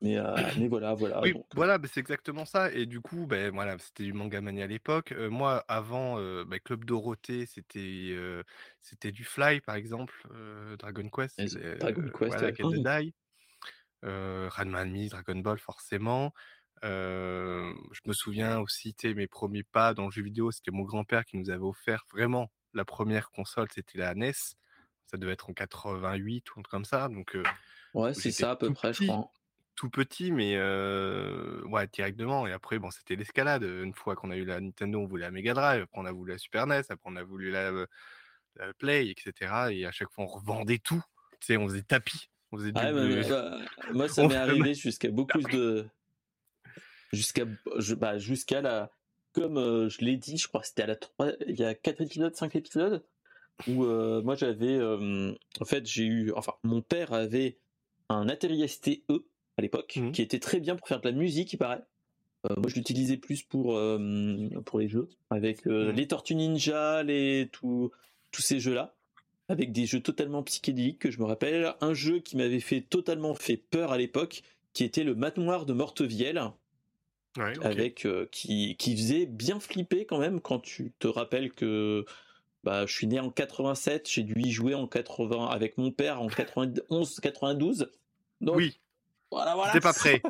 Mais 0.02 0.18
euh, 0.18 0.36
mais 0.58 0.68
voilà, 0.68 0.94
voilà. 0.94 1.22
oui, 1.22 1.34
donc, 1.34 1.46
voilà, 1.56 1.80
c'est 1.86 2.00
exactement 2.00 2.46
ça. 2.46 2.72
Et 2.72 2.86
du 2.86 3.02
coup, 3.02 3.26
ben 3.28 3.54
voilà, 3.54 3.78
c'était 3.80 4.04
du 4.04 4.14
manga 4.14 4.42
mania 4.42 4.66
à 4.66 4.68
l'époque. 4.68 5.14
Euh, 5.14 5.30
moi, 5.30 5.64
avant, 5.68 6.20
euh, 6.20 6.44
bah, 6.46 6.60
Club 6.60 6.86
Dorothée, 6.86 7.46
c'était 7.46 8.16
c'était 8.82 9.12
du 9.12 9.24
Fly, 9.24 9.62
par 9.62 9.76
exemple, 9.76 10.14
Dragon 10.80 11.10
Quest, 11.10 11.40
Dragon 11.80 12.10
Quest, 12.18 12.34
voilà, 12.34 12.48
ouais. 12.48 12.54
Oh. 12.62 12.78
Dai, 12.78 13.14
euh, 14.04 14.50
Ranma 14.52 14.86
Dragon 14.86 15.38
Ball, 15.38 15.60
forcément. 15.60 16.34
Je 16.84 18.02
me 18.06 18.14
souviens 18.14 18.60
aussi, 18.60 18.96
mes 19.04 19.28
premiers 19.28 19.64
pas 19.64 19.94
dans 19.94 20.06
le 20.06 20.12
jeu 20.12 20.22
vidéo, 20.22 20.52
c'était 20.52 20.72
mon 20.72 20.84
grand-père 20.84 21.26
qui 21.26 21.38
nous 21.38 21.50
avait 21.50 21.64
offert 21.64 22.04
vraiment 22.12 22.52
la 22.74 22.84
première 22.84 23.32
console, 23.32 23.68
c'était 23.74 23.98
la 23.98 24.14
NES. 24.14 24.34
Ça 25.08 25.18
devait 25.18 25.34
être 25.34 25.50
en 25.50 25.54
88 25.54 26.56
ou 26.56 26.60
un 26.60 26.64
truc 26.64 26.72
comme 26.72 26.86
ça. 26.86 27.08
Donc, 27.08 27.38
ouais, 27.94 28.14
c'est 28.14 28.32
ça 28.32 28.52
à 28.52 28.56
peu 28.56 28.74
près, 28.74 28.94
je 28.94 29.06
crois. 29.06 29.32
Tout 29.76 29.90
petit, 29.90 30.32
mais 30.32 30.56
euh, 30.56 31.62
ouais, 31.66 31.88
directement. 31.88 32.48
Et 32.48 32.52
après, 32.52 32.80
bon, 32.80 32.90
c'était 32.92 33.16
l'escalade. 33.16 33.64
Une 33.64 33.94
fois 33.94 34.16
qu'on 34.16 34.32
a 34.32 34.38
eu 34.38 34.46
la 34.46 34.60
Nintendo, 34.60 35.00
on 35.00 35.06
voulait 35.06 35.26
la 35.26 35.32
Mega 35.32 35.54
Drive. 35.54 35.84
Après, 35.84 36.00
on 36.02 36.06
a 36.06 36.12
voulu 36.12 36.32
la 36.32 36.38
Super 36.38 36.68
NES. 36.68 36.82
Après, 36.90 36.98
on 37.06 37.16
a 37.16 37.24
voulu 37.24 37.52
la, 37.52 37.72
la 37.72 38.74
Play, 38.78 39.10
etc. 39.10 39.54
Et 39.72 39.86
à 39.86 39.92
chaque 39.92 40.10
fois, 40.12 40.24
on 40.24 40.28
revendait 40.28 40.80
tout. 40.80 41.04
Tu 41.40 41.48
sais, 41.48 41.58
on 41.58 41.68
faisait 41.68 41.82
tapis. 41.84 42.30
On 42.52 42.58
faisait 42.58 42.72
Ah, 42.76 42.92
bah, 42.94 43.60
moi, 43.94 44.08
ça 44.10 44.28
m'est 44.28 44.36
arrivé 44.36 44.74
jusqu'à 44.74 45.12
beaucoup 45.12 45.42
de. 45.52 45.86
Jusqu'à 47.14 47.46
bah, 47.98 48.18
jusqu'à 48.18 48.62
la. 48.62 48.92
Comme 49.34 49.58
euh, 49.58 49.90
je 49.90 50.00
l'ai 50.00 50.16
dit, 50.16 50.38
je 50.38 50.48
crois 50.48 50.62
que 50.62 50.68
c'était 50.68 50.84
à 50.84 50.88
la 50.88 50.96
3. 50.96 51.32
Il 51.48 51.60
y 51.60 51.66
a 51.66 51.76
4 51.76 52.02
épisodes, 52.02 52.34
5 52.34 52.56
épisodes. 52.56 53.06
Où 53.68 53.84
euh, 53.86 54.22
moi, 54.22 54.36
j'avais. 54.36 54.78
euh, 54.78 55.34
en 55.60 55.66
fait, 55.66 55.86
j'ai 55.86 56.06
eu. 56.06 56.32
Enfin, 56.34 56.54
mon 56.64 56.82
père 56.82 57.12
avait 57.14 57.60
un 58.10 58.30
Atari 58.30 58.68
STE 58.68 59.02
à 59.58 59.62
l'époque, 59.62 59.98
Mhm. 59.98 60.12
qui 60.12 60.22
était 60.22 60.40
très 60.40 60.60
bien 60.60 60.76
pour 60.76 60.88
faire 60.88 61.00
de 61.02 61.08
la 61.08 61.16
musique, 61.16 61.54
il 61.54 61.58
paraît. 61.58 61.82
Euh, 62.50 62.56
moi, 62.58 62.68
je 62.70 62.76
l'utilisais 62.76 63.18
plus 63.18 63.42
pour, 63.44 63.76
euh, 63.78 64.50
pour 64.66 64.80
les 64.80 64.88
jeux, 64.88 65.10
avec 65.30 65.66
euh, 65.68 65.90
Mhm. 65.90 65.96
les 65.96 66.08
Tortues 66.08 66.36
Ninja, 66.36 67.04
les, 67.04 67.50
tout- 67.52 67.92
tous 68.32 68.42
ces 68.42 68.60
jeux-là 68.60 68.94
avec 69.48 69.72
des 69.72 69.86
jeux 69.86 70.00
totalement 70.02 70.42
psychédéliques 70.42 70.98
que 71.00 71.12
je 71.12 71.20
me 71.20 71.26
rappelle. 71.26 71.74
Un 71.80 71.94
jeu 71.94 72.20
qui 72.20 72.36
m'avait 72.36 72.60
fait 72.60 72.82
totalement 72.82 73.36
fait 73.36 73.58
peur 73.58 73.92
à 73.92 73.98
l'époque, 74.00 74.42
qui 74.74 74.84
était 74.84 75.04
le 75.04 75.14
manoir 75.16 75.66
de 75.68 75.74
Mortevielle, 75.74 76.42
Ouais, 77.38 77.54
avec 77.64 78.08
qui, 78.32 78.76
qui 78.78 78.96
faisait 78.96 79.26
bien 79.26 79.60
flipper 79.60 80.06
quand 80.06 80.18
même 80.20 80.40
quand 80.40 80.60
tu 80.60 80.94
te 81.00 81.08
rappelles 81.08 81.52
que 81.52 82.06
bah, 82.64 82.86
je 82.88 82.94
suis 82.94 83.06
né 83.08 83.20
en 83.20 83.30
87, 83.30 84.10
j'ai 84.10 84.24
dû 84.24 84.34
y 84.38 84.52
jouer 84.52 84.74
en 84.74 84.88
80 84.88 85.46
avec 85.48 85.78
mon 85.78 85.92
père 85.92 86.22
en 86.22 86.28
91, 86.28 87.20
92. 87.20 87.92
Donc 88.42 88.56
oui, 88.56 88.80
voilà, 89.32 89.56
voilà. 89.56 89.74
t'es 89.74 89.80
pas 89.80 89.94
prêt. 89.94 90.22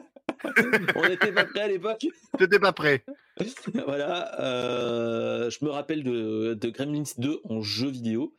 On 0.96 1.08
n'était 1.08 1.32
pas 1.32 1.46
prêt 1.46 1.62
à 1.62 1.68
l'époque. 1.68 2.06
T'étais 2.38 2.60
pas 2.60 2.74
prêt. 2.74 3.04
voilà, 3.86 4.40
euh, 4.42 5.50
je 5.50 5.64
me 5.66 5.70
rappelle 5.70 6.04
de, 6.04 6.54
de 6.60 6.70
Gremlins 6.70 7.04
2 7.18 7.42
en 7.46 7.62
jeu 7.62 7.90
vidéo. 7.90 8.36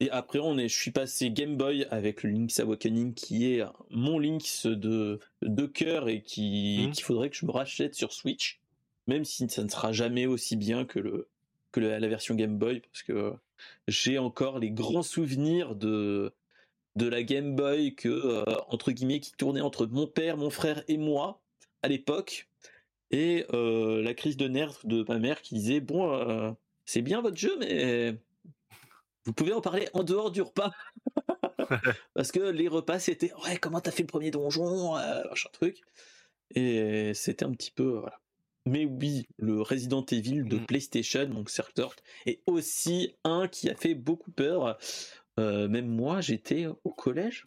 Et 0.00 0.10
après, 0.10 0.40
on 0.40 0.58
est, 0.58 0.68
je 0.68 0.76
suis 0.76 0.90
passé 0.90 1.30
Game 1.30 1.56
Boy 1.56 1.86
avec 1.90 2.22
le 2.24 2.30
Link's 2.30 2.58
Awakening 2.60 3.14
qui 3.14 3.52
est 3.54 3.64
mon 3.90 4.18
Link's 4.18 4.66
de, 4.66 5.20
de 5.42 5.66
cœur 5.66 6.08
et 6.08 6.20
qui 6.22 6.84
Mhm. 6.86 6.92
qu'il 6.92 7.04
faudrait 7.04 7.30
que 7.30 7.36
je 7.36 7.46
me 7.46 7.52
rachète 7.52 7.94
sur 7.94 8.12
Switch. 8.12 8.60
même 9.06 9.24
si 9.24 9.48
ça 9.48 9.62
ne 9.62 9.68
sera 9.68 9.92
jamais 9.92 10.26
aussi 10.26 10.56
bien 10.56 10.84
que 10.84 10.98
le 10.98 11.28
que 11.72 11.80
la 11.80 12.08
version 12.08 12.34
Game 12.36 12.56
Boy, 12.56 12.80
parce 12.80 13.02
que 13.02 13.32
j'ai 13.88 14.16
encore 14.18 14.58
les 14.60 14.70
grands 14.70 15.02
souvenirs 15.02 15.74
de 15.74 16.32
de 16.96 17.06
la 17.06 17.22
Game 17.22 17.56
Boy 17.56 17.94
que 17.94 18.08
euh, 18.08 18.44
entre 18.68 18.92
guillemets 18.92 19.20
qui 19.20 19.32
tournait 19.32 19.60
entre 19.60 19.86
mon 19.86 20.06
père, 20.06 20.36
mon 20.36 20.50
frère 20.50 20.82
et 20.88 20.96
moi 20.96 21.40
à 21.82 21.88
l'époque, 21.88 22.48
et 23.10 23.44
euh, 23.52 24.02
la 24.02 24.14
crise 24.14 24.36
de 24.36 24.48
nerfs 24.48 24.80
de 24.84 25.04
ma 25.08 25.18
mère 25.18 25.42
qui 25.42 25.54
disait 25.54 25.80
bon 25.80 26.12
euh, 26.12 26.50
c'est 26.84 27.02
bien 27.02 27.20
votre 27.20 27.36
jeu 27.36 27.56
mais 27.58 28.16
vous 29.24 29.32
pouvez 29.32 29.52
en 29.52 29.60
parler 29.60 29.88
en 29.92 30.02
dehors 30.02 30.30
du 30.30 30.42
repas 30.42 30.72
parce 32.14 32.32
que 32.32 32.40
les 32.40 32.68
repas 32.68 32.98
c'était 32.98 33.32
ouais 33.44 33.56
comment 33.58 33.80
t'as 33.80 33.90
fait 33.90 34.02
le 34.02 34.08
premier 34.08 34.30
donjon 34.30 34.94
machin 34.94 35.50
truc 35.52 35.80
et 36.54 37.12
c'était 37.14 37.44
un 37.44 37.52
petit 37.52 37.70
peu 37.70 37.98
voilà 37.98 38.20
mais 38.66 38.86
oui, 38.86 39.26
le 39.36 39.60
Resident 39.60 40.04
Evil 40.06 40.44
de 40.44 40.56
Mmh. 40.56 40.66
PlayStation, 40.66 41.26
donc 41.26 41.50
Circle 41.50 41.88
est 42.24 42.40
aussi 42.46 43.14
un 43.24 43.46
qui 43.46 43.68
a 43.68 43.74
fait 43.74 43.94
beaucoup 43.94 44.30
peur. 44.30 44.78
Euh, 45.38 45.68
même 45.68 45.88
moi, 45.88 46.20
j'étais 46.20 46.66
au 46.66 46.90
collège. 46.90 47.46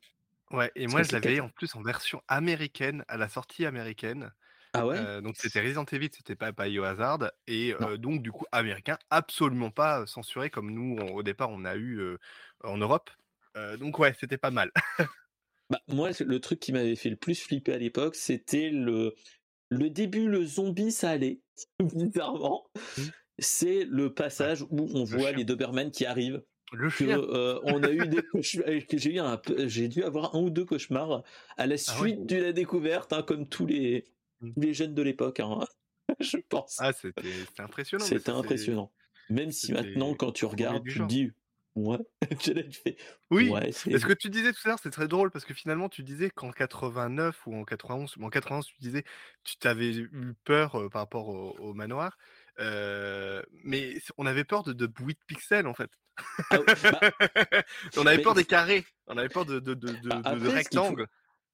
Ouais, 0.52 0.72
et 0.76 0.88
moi 0.88 1.04
je 1.04 1.12
l'avais 1.12 1.42
en 1.42 1.50
plus 1.50 1.76
en 1.76 1.82
version 1.82 2.22
américaine, 2.30 3.04
à 3.10 3.18
la 3.18 3.28
sortie 3.28 3.66
américaine. 3.66 4.32
Ah 4.74 4.86
ouais? 4.86 4.98
Heu, 4.98 5.22
donc 5.22 5.36
c'était 5.38 5.60
Resident 5.60 5.84
Evil, 5.86 6.10
c'était 6.14 6.36
pas 6.36 6.54
Biohazard 6.54 7.32
et 7.48 7.74
heu, 7.82 7.98
donc 7.98 8.22
du 8.22 8.32
coup 8.32 8.46
américain, 8.54 8.98
absolument 9.10 9.72
pas 9.72 10.06
censuré 10.06 10.50
comme 10.50 10.72
nous 10.72 10.96
on 11.02 11.16
au 11.16 11.24
départ 11.24 11.50
on 11.50 11.66
a 11.66 11.76
eu, 11.76 12.18
en 12.64 12.78
Europe. 12.78 13.10
Donc 13.80 14.00
ouais, 14.00 14.16
c'était 14.18 14.38
pas 14.38 14.52
mal. 14.52 14.72
Bah, 15.70 15.82
moi, 15.90 16.12
le 16.18 16.40
truc 16.40 16.60
qui 16.60 16.72
m'avait 16.72 16.96
fait 16.96 17.10
le 17.10 17.18
plus 17.18 17.42
flipper 17.42 17.74
à 17.74 17.78
l'époque, 17.78 18.16
c'était 18.16 18.70
le, 18.70 19.16
le 19.70 19.90
début, 19.90 20.28
le 20.28 20.46
zombie, 20.46 20.92
ça 20.92 21.10
allait, 21.10 21.42
bizarrement. 21.80 22.70
Mmh. 22.98 23.02
C'est 23.40 23.84
le 23.84 24.14
passage 24.14 24.62
où 24.64 24.88
on 24.94 25.00
le 25.00 25.06
voit 25.06 25.30
chien. 25.30 25.38
les 25.38 25.44
Doberman 25.44 25.92
qui 25.92 26.06
arrivent. 26.06 26.42
Le 26.72 26.90
Que 26.96 27.06
euh, 27.06 27.60
on 27.64 27.84
a 27.84 27.92
eu 27.92 28.08
des 28.08 28.24
que 28.88 28.98
j'ai 28.98 29.16
eu 29.16 29.20
un 29.20 29.38
peu- 29.38 29.68
j'ai 29.68 29.88
dû 29.88 30.04
avoir 30.04 30.36
un 30.36 30.42
ou 30.42 30.50
deux 30.50 30.66
cauchemars 30.66 31.24
à 31.58 31.68
la 31.68 31.78
Ah 31.86 32.00
ouais? 32.00 32.10
suite 32.10 32.26
de 32.26 32.38
la 32.38 32.54
découverte, 32.54 33.14
hein, 33.14 33.24
comme 33.24 33.48
tous 33.48 33.66
les, 33.68 34.06
Mmh. 34.42 34.54
tous 34.56 34.62
les 34.62 34.74
jeunes 34.74 34.96
de 34.96 35.02
l'époque, 35.04 35.40
hein, 35.40 35.60
je 36.20 36.38
pense. 36.50 36.80
Ah 36.80 36.92
c'était 36.94 37.44
impressionnant, 37.60 38.16
C'était 38.16 38.32
impressionnant. 38.32 38.94
Même 39.30 39.52
si 39.52 39.74
maintenant, 39.74 40.16
quand 40.16 40.32
tu 40.34 40.46
regardes, 40.46 40.86
tu 40.88 41.02
te 41.02 41.08
dis, 41.08 41.32
ouais, 41.76 42.00
Oui, 43.30 43.60
ouais, 43.60 43.72
c'est. 43.72 44.00
ce 44.00 44.06
que 44.06 44.14
tu 44.14 44.30
disais 44.30 44.54
tout 44.54 44.60
à 44.66 44.70
l'heure, 44.70 44.80
c'est 44.82 44.90
très 44.90 45.08
drôle 45.10 45.32
parce 45.32 45.44
que 45.44 45.54
finalement 45.54 45.90
tu 45.90 46.02
disais 46.02 46.30
qu'en 46.30 46.52
89 46.54 47.46
ou 47.46 47.56
en 47.56 47.66
91, 47.66 48.16
mais 48.18 48.26
en 48.26 48.30
91 48.30 48.68
tu 48.68 48.78
disais, 48.80 49.04
tu 49.44 49.58
t'avais 49.58 49.94
eu 49.98 50.34
peur, 50.46 50.80
heu, 50.80 50.90
par 50.90 51.02
rapport 51.02 51.28
au 51.28 51.52
au 51.60 51.74
manoir, 51.74 52.18
mais 52.58 53.98
on 54.18 54.26
avait 54.26 54.46
peur 54.46 54.64
de 54.64 54.74
de 54.74 54.86
bruit 54.88 55.16
de 55.16 55.20
pixels 55.28 55.68
en 55.68 55.74
fait. 55.74 55.92
Ah, 56.50 56.60
bah, 56.92 57.00
On 57.98 58.06
avait 58.06 58.18
mais 58.18 58.24
peur 58.24 58.34
des 58.34 58.46
carrés, 58.46 58.86
on 59.08 59.18
avait 59.18 59.30
peur 59.30 59.46
de 59.46 59.60
de 59.60 59.74
de 59.74 59.96
de 59.96 60.10
a- 60.10 60.16
de 60.16 60.22
de 60.22 60.24
après, 60.24 60.64
ce 60.64 60.70
qu'il 60.70 60.82
faut, 60.82 60.96
rectangles. 60.96 61.08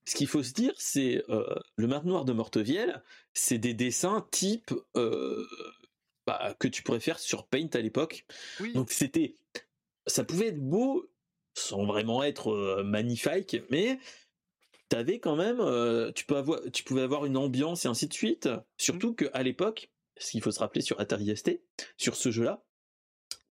ce 0.05 0.15
qu'il 0.15 0.27
faut 0.27 0.43
se 0.43 0.53
dire, 0.53 0.73
c'est 0.77 1.23
euh, 1.29 1.43
le 1.75 1.87
manoir 1.87 2.25
de 2.25 2.33
Mortevielle, 2.33 3.03
c'est 3.33 3.57
des 3.57 3.73
dessins 3.73 4.27
type 4.31 4.73
euh, 4.97 5.45
bah, 6.27 6.55
que 6.59 6.67
tu 6.67 6.83
pourrais 6.83 6.99
faire 6.99 7.19
sur 7.19 7.47
Paint 7.47 7.69
à 7.73 7.79
l'époque. 7.79 8.25
Oui, 8.59 8.73
Donc 8.73 8.91
c'était, 8.91 9.35
ça 10.07 10.23
pouvait 10.23 10.47
être 10.47 10.61
beau 10.61 11.09
sans 11.55 11.85
vraiment 11.85 12.23
être 12.23 12.51
euh, 12.51 12.83
magnifique, 12.83 13.57
mais 13.69 13.99
t'avais 14.89 15.19
quand 15.19 15.35
même, 15.35 15.59
euh, 15.59 16.11
tu, 16.13 16.25
peux 16.25 16.37
avoir, 16.37 16.59
tu 16.71 16.83
pouvais 16.83 17.01
avoir 17.01 17.25
une 17.25 17.37
ambiance 17.37 17.85
et 17.85 17.87
ainsi 17.87 18.07
de 18.07 18.13
suite. 18.13 18.47
mmh, 18.47 18.61
Surtout 18.77 19.13
qu'à 19.13 19.43
l'époque, 19.43 19.89
ce 20.17 20.31
qu'il 20.31 20.41
faut 20.41 20.51
se 20.51 20.59
rappeler 20.59 20.81
sur 20.81 20.99
Atari 20.99 21.29
ST, 21.35 21.61
sur 21.97 22.15
ce 22.15 22.31
jeu-là, 22.31 22.63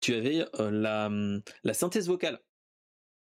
tu 0.02 0.12
avais 0.14 0.44
euh, 0.60 0.70
la, 0.70 1.06
hum, 1.06 1.40
la 1.64 1.72
synthèse 1.72 2.08
vocale. 2.08 2.34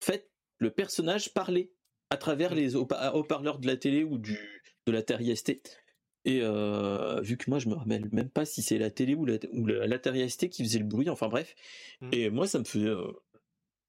En 0.01 0.05
fait, 0.05 0.29
le 0.57 0.69
personnage 0.71 1.33
parlait 1.33 1.71
à 2.09 2.17
travers 2.17 2.51
mmh. 2.51 2.55
les 2.55 2.75
haut- 2.75 2.87
haut-parleurs 3.13 3.59
de 3.59 3.67
la 3.67 3.77
télé 3.77 4.03
ou 4.03 4.17
du, 4.17 4.37
de 4.85 4.91
l'Atari 4.91 5.33
ST. 5.35 5.51
Et 6.25 6.41
euh, 6.43 7.19
vu 7.21 7.37
que 7.37 7.49
moi 7.49 7.57
je 7.59 7.67
me 7.69 7.73
rappelle 7.75 8.07
même 8.11 8.29
pas 8.29 8.45
si 8.45 8.61
c'est 8.61 8.77
la 8.77 8.91
télé 8.91 9.15
ou 9.15 9.25
la- 9.25 9.37
ou 9.53 9.65
la- 9.65 9.87
l'Atari 9.87 10.29
ST 10.29 10.49
qui 10.49 10.63
faisait 10.63 10.79
le 10.79 10.85
bruit, 10.85 11.09
enfin 11.09 11.29
bref. 11.29 11.55
Mmh. 12.01 12.09
Et 12.11 12.29
moi 12.29 12.45
ça 12.47 12.59
me 12.59 12.63
faisait. 12.65 12.87
euh, 12.89 13.11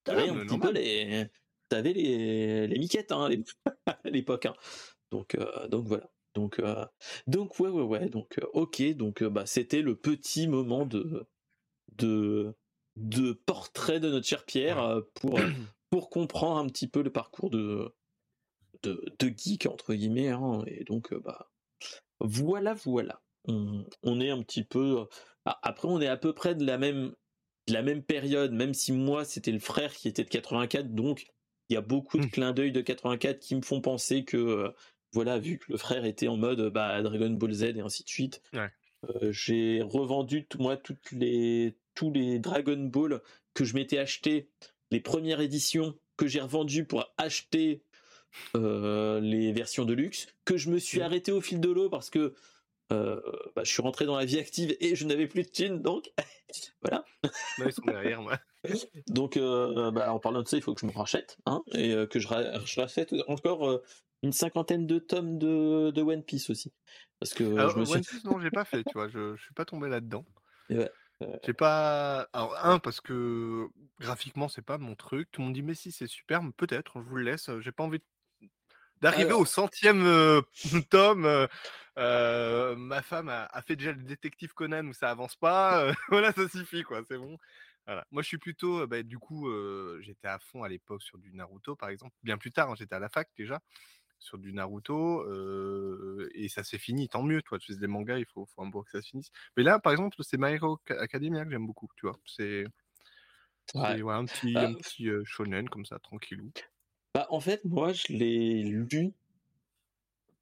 T'avais 0.05 0.29
Ah 0.29 0.33
un 0.33 0.35
mais 0.37 0.47
petit 0.47 0.59
peu 0.59 0.73
les. 0.73 1.27
T'avais 1.69 1.93
les, 1.93 2.67
les 2.67 2.79
miquettes 2.79 3.13
hein, 3.13 3.25
à 3.25 3.29
l'ép- 3.29 3.49
à 3.87 3.99
l'époque. 4.05 4.47
hein. 4.47 4.55
Donc, 5.11 5.35
euh, 5.35 5.69
donc 5.69 5.87
voilà. 5.87 6.11
Donc, 6.35 6.61
donc 7.27 7.61
ouais, 7.61 7.69
ouais, 7.69 7.83
ouais. 7.83 8.09
Donc, 8.09 8.39
ok. 8.55 8.83
Donc, 8.95 9.23
bah, 9.25 9.45
c'était 9.47 9.83
le 9.83 9.95
petit 9.97 10.49
moment 10.49 10.87
de, 10.87 11.27
de, 11.99 12.55
de 12.97 13.33
portrait 13.33 14.01
de 14.01 14.11
notre 14.11 14.27
cher 14.27 14.45
Pierre 14.45 14.79
euh, 14.81 15.01
pour, 15.15 15.39
euh, 15.39 15.49
pour 15.91 16.11
comprendre 16.11 16.59
un 16.59 16.67
petit 16.67 16.89
peu 16.89 17.03
le 17.03 17.11
parcours 17.13 17.51
de, 17.51 17.95
de, 18.83 19.03
de 19.19 19.33
geek, 19.37 19.67
entre 19.67 19.95
guillemets. 19.95 20.29
hein. 20.29 20.63
Et 20.67 20.85
donc, 20.85 21.13
euh, 21.13 21.21
bah, 21.21 21.51
voilà, 22.21 22.75
voilà. 22.75 23.23
On, 23.49 23.85
on 24.03 24.21
est 24.21 24.31
un 24.31 24.43
petit 24.43 24.65
peu. 24.65 25.07
Après, 25.45 25.89
on 25.89 26.01
est 26.01 26.07
à 26.07 26.17
peu 26.17 26.33
près 26.33 26.55
de 26.55 26.65
la 26.65 26.79
même, 26.79 27.13
de 27.67 27.73
la 27.73 27.83
même 27.83 28.03
période, 28.03 28.53
même 28.53 28.75
si 28.75 28.93
moi, 28.93 29.25
c'était 29.25 29.51
le 29.53 29.59
frère 29.59 29.93
qui 29.95 30.09
était 30.09 30.25
de 30.25 30.29
84. 30.29 30.95
Donc, 30.95 31.27
il 31.69 31.75
y 31.75 31.77
a 31.77 31.81
beaucoup 31.81 32.19
de 32.19 32.27
Mmh. 32.27 32.31
clins 32.31 32.53
d'œil 32.53 32.73
de 32.73 32.81
84 32.81 33.41
qui 33.41 33.57
me 33.57 33.63
font 33.63 33.81
penser 33.81 34.25
que, 34.25 34.73
voilà, 35.13 35.39
vu 35.39 35.59
que 35.59 35.73
le 35.73 35.79
frère 35.79 36.05
était 36.05 36.29
en 36.29 36.37
mode 36.37 36.71
bah, 36.73 37.03
Dragon 37.03 37.31
Ball 37.31 37.53
Z 37.53 37.63
et 37.77 37.81
ainsi 37.81 38.05
de 38.05 38.09
suite, 38.09 38.43
Ouais. 38.53 38.71
euh, 39.09 39.33
j'ai 39.33 39.83
revendu, 39.83 40.47
moi, 40.59 40.77
toutes 40.77 41.11
les, 41.13 41.77
tous 41.95 42.11
les 42.13 42.39
Dragon 42.39 42.79
Ball 42.79 43.21
que 43.55 43.65
je 43.65 43.75
m'étais 43.75 43.99
acheté, 43.99 44.49
les 44.91 45.01
premières 45.01 45.41
éditions 45.41 45.99
que 46.17 46.27
j'ai 46.27 46.41
revendues 46.41 46.85
pour 46.85 47.13
acheter 47.19 47.83
euh, 48.57 49.21
les 49.21 49.53
versions 49.53 49.85
de 49.85 49.93
luxe, 49.95 50.27
que 50.45 50.57
je 50.57 50.71
me 50.71 50.79
suis 50.79 51.01
Mmh. 51.01 51.03
arrêté 51.03 51.33
au 51.33 51.41
fil 51.41 51.61
de 51.61 51.71
l'eau 51.71 51.89
parce 51.91 52.11
que 52.11 52.35
euh, 52.93 53.21
bah, 53.57 53.63
je 53.65 53.73
suis 53.73 53.83
rentré 53.83 54.05
dans 54.07 54.17
la 54.17 54.25
vie 54.25 54.39
active 54.39 54.77
et 54.81 54.97
je 54.97 55.07
n'avais 55.07 55.27
plus 55.27 55.43
de 55.45 55.49
thunes, 55.49 55.81
donc 55.81 56.13
voilà. 56.83 57.05
Là, 57.59 57.67
ils 57.67 57.73
sont 57.73 57.87
derrière 57.87 58.23
moi. 58.23 58.39
Donc 59.09 59.37
euh, 59.37 59.91
bah, 59.91 60.13
en 60.13 60.21
parlant 60.21 60.43
de 60.43 60.49
ça, 60.49 60.57
il 60.57 60.63
faut 60.63 60.75
que 60.75 60.81
je 60.81 60.87
me 60.87 60.93
rachète, 60.93 61.37
hein, 61.47 61.63
et 61.75 61.95
que 62.09 62.21
je, 62.21 62.29
ra- 62.29 62.61
je 62.65 62.81
rachète 62.81 63.15
encore 63.27 63.81
une 64.23 64.33
cinquantaine 64.33 64.87
de 64.87 64.99
tomes 65.01 65.39
de, 65.39 65.91
de 65.91 66.03
One 66.03 66.23
Piece 66.23 66.49
aussi. 66.51 66.73
Parce 67.19 67.35
que 67.35 67.43
Alors 67.57 67.71
je 67.71 67.79
me 67.79 67.85
suis... 67.85 67.99
One 67.99 68.05
Piece 68.05 68.25
non, 68.25 68.39
j'ai 68.41 68.51
pas 68.51 68.65
fait, 68.65 68.85
tu 68.85 68.93
vois? 68.95 69.09
Je 69.09 69.35
je 69.37 69.43
suis 69.43 69.55
pas 69.55 69.65
tombé 69.65 69.89
là-dedans. 69.89 70.25
Ouais, 70.71 70.91
J'ai 71.45 71.53
pas 71.55 72.29
alors 72.33 72.57
un 72.65 72.79
parce 72.79 73.01
que 73.01 73.69
graphiquement 74.01 74.49
c'est 74.49 74.63
pas 74.63 74.79
mon 74.79 74.95
truc. 74.95 75.31
Tout 75.33 75.41
le 75.41 75.47
monde 75.47 75.55
dit: 75.55 75.63
«Mais 75.63 75.75
si, 75.75 75.93
c'est 75.93 76.07
super», 76.07 76.43
mais 76.43 76.53
peut-être, 76.53 77.01
je 77.03 77.09
vous 77.09 77.17
le 77.17 77.23
laisse, 77.25 77.51
j'ai 77.61 77.73
pas 77.73 77.85
envie 77.85 78.01
d'arriver 79.03 79.35
au 79.35 79.45
alors, 79.45 79.47
100e, 79.47 80.05
heu, 80.07 80.43
tome, 80.91 81.49
ma 81.97 83.03
femme 83.03 83.29
a 83.31 83.45
a 83.47 83.63
fait 83.63 83.77
déjà 83.77 83.93
le 83.93 84.03
détective 84.05 84.55
Conan 84.55 84.87
où 84.89 84.93
ça 84.95 85.11
avance 85.11 85.37
pas, 85.37 85.93
voilà, 86.11 86.33
ça 86.33 86.49
suffit 86.49 86.83
quoi, 86.85 87.03
c'est 87.09 87.19
bon. 87.19 87.39
Voilà. 87.87 88.07
Moi 88.13 88.23
je 88.23 88.29
suis 88.29 88.39
plutôt, 88.39 88.87
bah, 88.87 89.03
du 89.05 89.19
coup, 89.19 89.49
j'étais 90.03 90.29
à 90.29 90.39
fond 90.41 90.63
à 90.65 90.69
l'époque 90.71 91.03
sur 91.03 91.19
du 91.19 91.33
Naruto 91.35 91.77
par 91.77 91.91
exemple. 91.91 92.15
Bien 92.23 92.39
plus 92.39 92.53
tard, 92.53 92.71
hein, 92.71 92.75
j'étais 92.79 92.95
à 92.97 93.01
la 93.01 93.09
fac 93.11 93.29
déjà, 93.39 93.61
sur 94.23 94.39
du 94.39 94.53
Naruto, 94.53 95.25
et 96.35 96.49
ça 96.49 96.65
s'est 96.65 96.79
fini, 96.79 97.09
tant 97.09 97.23
mieux, 97.23 97.43
toi, 97.43 97.59
tu 97.59 97.73
fais 97.73 97.79
des 97.81 97.87
mangas, 97.87 98.19
il 98.19 98.27
faut 98.27 98.47
faut 98.47 98.63
un 98.63 98.71
peu 98.71 98.83
que 98.83 98.91
ça 98.91 99.03
se 99.03 99.09
finisse. 99.09 99.31
Mais 99.57 99.63
là, 99.63 99.79
par 99.79 99.93
exemple, 99.93 100.17
c'est 100.21 100.39
My 100.39 100.53
Hero 100.55 100.79
Ca 100.87 101.01
Academia 101.01 101.45
que 101.45 101.51
j'aime 101.51 101.67
beaucoup, 101.67 101.89
tu 101.97 102.07
vois? 102.07 102.19
C'est 102.27 102.65
ouais. 103.75 103.97
c'est 103.97 104.03
ouais, 104.03 104.15
un 104.15 104.27
petit 104.27 104.55
Bah, 104.55 104.63
un 104.63 104.75
petit, 104.75 105.09
shonen 105.25 105.69
comme 105.69 105.85
ça, 105.85 105.99
tranquillou. 105.99 106.53
bah, 107.15 107.27
en 107.31 107.41
fait, 107.41 107.65
moi, 107.65 107.93
je 107.95 108.13
l'ai 108.13 108.63
lu. 108.63 109.15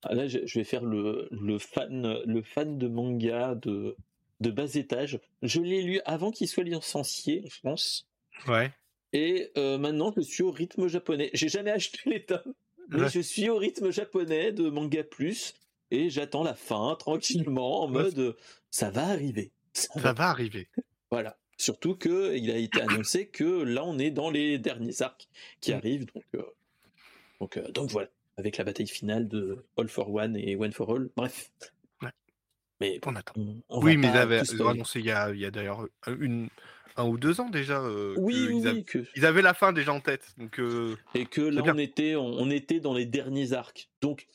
Ah, 0.03 0.15
Là, 0.15 0.27
je, 0.29 0.47
je 0.47 0.59
vais 0.59 0.65
faire 0.65 0.85
le, 0.85 1.29
le 1.31 1.59
fan, 1.59 2.21
le 2.27 2.43
fan 2.43 2.79
de 2.79 2.89
manga 2.89 3.55
de, 3.55 3.97
de 4.41 4.51
bas 4.51 4.75
étage. 4.75 5.21
Je 5.43 5.61
l'ai 5.61 5.83
lu 5.83 6.01
avant 6.05 6.31
qu'il 6.31 6.49
soit 6.49 6.65
licencié 6.65 7.43
en 7.47 7.49
France. 7.51 8.07
Ouais. 8.47 8.75
Et 9.13 9.51
euh, 9.57 9.79
maintenant, 9.79 10.13
je 10.17 10.21
suis 10.23 10.43
au 10.43 10.51
rythme 10.51 10.87
japonais. 10.89 11.31
J'ai 11.35 11.49
jamais 11.49 11.71
acheté 11.71 11.99
les 12.11 12.25
tomes, 12.25 12.55
mais 12.91 13.09
je 13.09 13.21
suis 13.21 13.49
au 13.49 13.57
rythme 13.57 13.91
japonais 13.91 14.53
de 14.53 14.69
Manga 14.71 15.03
Plus 15.05 15.55
et 15.91 16.11
j'attends 16.11 16.43
la 16.45 16.55
fin 16.55 16.95
tranquillement 16.97 17.83
en 17.83 17.89
mode 17.89 18.19
euh, 18.19 18.37
ça 18.71 18.91
va 18.91 19.07
arriver. 19.09 19.51
Ça 19.73 19.93
ça 19.95 20.01
va. 20.01 20.13
va 20.13 20.29
arriver. 20.31 20.69
Voilà. 21.11 21.37
Surtout 21.57 21.95
que 21.95 22.37
il 22.37 22.51
a 22.51 22.57
été 22.57 22.81
annoncé 22.81 23.27
que 23.29 23.45
là, 23.45 23.85
on 23.85 23.99
est 23.99 24.11
dans 24.11 24.31
les 24.31 24.59
derniers 24.59 25.03
arcs 25.03 25.29
qui 25.61 25.73
Mmh. 25.73 25.77
arrivent. 25.77 26.07
Donc, 26.15 26.25
euh, 26.35 26.43
donc, 27.41 27.57
euh, 27.57 27.71
donc 27.73 27.91
voilà. 27.91 28.09
Avec 28.37 28.57
la 28.57 28.65
bataille 28.65 28.87
finale 28.87 29.29
de 29.29 29.65
All 29.77 29.89
for 29.89 30.11
One 30.15 30.37
et 30.37 30.57
One 30.57 30.73
for 30.73 30.91
All. 30.95 31.11
Bref. 31.17 31.51
Ouais. 32.01 32.09
Mais 32.81 32.99
On 33.05 33.15
attend. 33.17 33.35
on, 33.37 33.63
on 33.69 33.83
Oui, 33.83 33.97
mais 33.99 34.09
annoncé 34.09 35.01
il 35.01 35.07
y 35.07 35.11
a 35.11 35.25
a 35.25 35.51
d'ailleurs, 35.51 35.83
heu, 35.83 35.91
une 36.21 36.49
1 37.01 37.09
ou 37.09 37.19
2 37.19 37.41
ans 37.41 37.51
déjà, 37.51 37.81
heu, 37.83 38.15
Oui, 38.19 38.49
oui. 38.51 38.85
Que... 38.85 39.05
ils 39.17 39.27
avaient 39.27 39.43
la 39.43 39.55
fin 39.55 39.73
déjà 39.73 39.93
en 39.93 40.01
tête, 40.01 40.35
donc 40.39 40.59
heu, 40.59 40.97
Et 41.15 41.27
que 41.27 41.41
là, 41.41 41.63
on 41.67 41.79
était, 41.79 42.17
on, 42.17 42.27
on 42.27 42.51
était 42.51 42.81
dans 42.81 42.95
les 42.95 43.07
derniers 43.07 43.53
arcs. 43.53 43.91
Donc, 44.01 44.29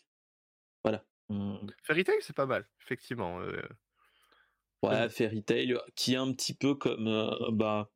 voilà. 0.84 1.04
Fairy 1.84 2.04
Tail, 2.04 2.18
c'est 2.22 2.36
pas 2.36 2.46
mal, 2.46 2.68
effectivement, 2.82 3.40
heu, 3.42 3.62
Ouais, 4.84 5.10
Fairy 5.10 5.44
Tail, 5.44 5.78
qui 5.96 6.14
est 6.14 6.18
un 6.18 6.32
petit 6.32 6.54
peu 6.54 6.76
comme 6.76 7.06
bah 7.54 7.90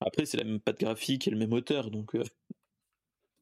après 0.00 0.26
c'est 0.26 0.36
la 0.36 0.44
même 0.44 0.60
patte 0.60 0.80
graphique 0.80 1.26
et 1.26 1.30
le 1.30 1.36
même 1.36 1.52
auteur, 1.52 1.90
donc 1.90 2.16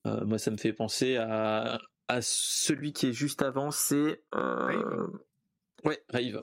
moi 0.05 0.39
ça 0.39 0.51
me 0.51 0.57
fait 0.57 0.73
penser 0.73 1.17
à, 1.17 1.81
à 2.09 2.23
celui 2.23 2.93
qui 2.93 3.07
est 3.07 3.13
juste 3.13 3.43
avant, 3.43 3.71
c'est 3.71 4.23
ouais 5.85 6.03
Rave. 6.09 6.43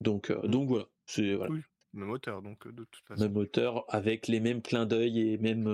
Donc 0.00 0.32
donc 0.44 0.68
voilà, 0.68 0.86
c'est 1.06 1.34
voilà. 1.34 1.54
Même 1.98 2.10
auteur, 2.10 2.42
donc 2.42 2.68
de 2.68 2.84
toute 2.84 3.04
façon. 3.06 3.24
Même 3.24 3.36
auteur, 3.36 3.84
avec 3.88 4.28
les 4.28 4.38
mêmes 4.38 4.62
clins 4.62 4.86
d'œil 4.86 5.32
et 5.32 5.38
mêmes, 5.38 5.64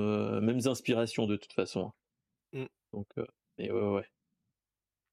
mêmes 0.40 0.66
inspirations 0.66 1.26
de 1.26 1.36
toute 1.36 1.52
façon. 1.52 1.92
Mmh. 2.54 2.64
Donc, 2.94 3.08
mais 3.58 3.70
ouais, 3.70 3.90
ouais. 3.90 4.06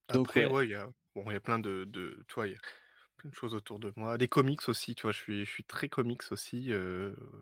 Après, 0.08 0.46
ouais, 0.46 0.68
il 0.68 0.72
y 0.72 0.76
a, 0.76 0.90
bon, 1.14 1.30
y 1.30 1.36
a 1.36 1.42
plein 1.42 1.60
de, 1.60 1.84
de, 1.84 2.24
tu 2.30 2.36
vois, 2.36 2.48
y 2.48 2.54
a 2.54 2.60
plein 3.18 3.30
de 3.30 3.36
choses 3.36 3.54
autour 3.54 3.78
de 3.80 3.92
moi. 3.98 4.18
Des 4.18 4.30
comics 4.30 4.70
aussi, 4.70 4.96
tu 4.96 5.02
vois, 5.02 5.12
je 5.12 5.18
suis, 5.18 5.46
je 5.46 5.52
suis 5.52 5.66
très 5.66 5.90
comics 5.90 6.32
aussi. 6.32 6.72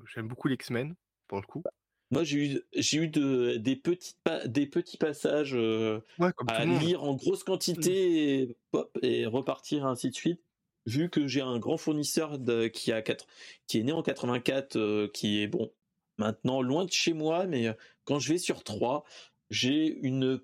J'aime 0.08 0.28
beaucoup 0.28 0.48
les 0.48 0.56
X-Men, 0.56 0.96
pour 1.28 1.40
le 1.40 1.46
coup. 1.46 1.62
Moi, 2.10 2.24
j'ai 2.24 2.54
eu, 2.54 2.62
j'ai 2.74 2.98
eu 2.98 3.08
de, 3.08 3.58
des, 3.58 3.76
petits 3.76 4.16
des 4.46 4.66
petits 4.66 4.98
passages 4.98 5.56
à 5.56 6.66
lire 6.66 7.04
en 7.04 7.14
grosse 7.14 7.44
quantité 7.44 8.42
et, 8.42 8.58
et 9.04 9.26
repartir, 9.28 9.86
ainsi 9.86 10.10
de 10.10 10.16
suite 10.16 10.42
vu 10.90 11.10
que 11.10 11.28
j'ai 11.28 11.42
un 11.42 11.60
grand 11.60 11.78
fournisseur 11.78 12.40
de, 12.40 12.68
qui, 12.68 12.92
a 12.92 13.02
4, 13.02 13.26
qui 13.68 13.80
est 13.80 13.84
né 13.84 13.92
en 13.92 14.02
84, 14.02 14.76
euh, 14.76 15.08
qui 15.14 15.42
est 15.42 15.48
bon, 15.48 15.72
maintenant 16.18 16.62
loin 16.62 16.86
de 16.86 16.92
chez 16.92 17.14
moi, 17.14 17.46
mais 17.46 17.68
euh, 17.68 17.74
quand 18.06 18.20
je 18.20 18.34
vais 18.34 18.38
sur 18.38 18.64
3, 18.64 19.06
j'ai 19.50 19.88
une. 20.02 20.42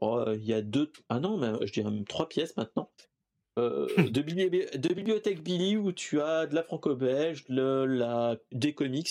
Oh, 0.00 0.24
il 0.34 0.44
y 0.44 0.52
a 0.52 0.62
deux. 0.62 0.92
Ah 1.08 1.18
non, 1.18 1.38
mais 1.38 1.66
je 1.66 1.72
dirais 1.72 1.90
même 1.90 2.04
trois 2.04 2.28
pièces 2.28 2.56
maintenant. 2.56 2.90
Euh, 3.58 3.88
de, 3.98 4.20
de, 4.20 4.88
bibliothèque 4.94 5.42
Billy 5.42 5.76
où 5.76 5.92
tu 5.92 6.20
as 6.20 6.46
de 6.46 6.54
la 6.54 6.62
franco-belge, 6.62 7.44
la, 7.48 8.36
des 8.52 8.74
comics 8.74 9.10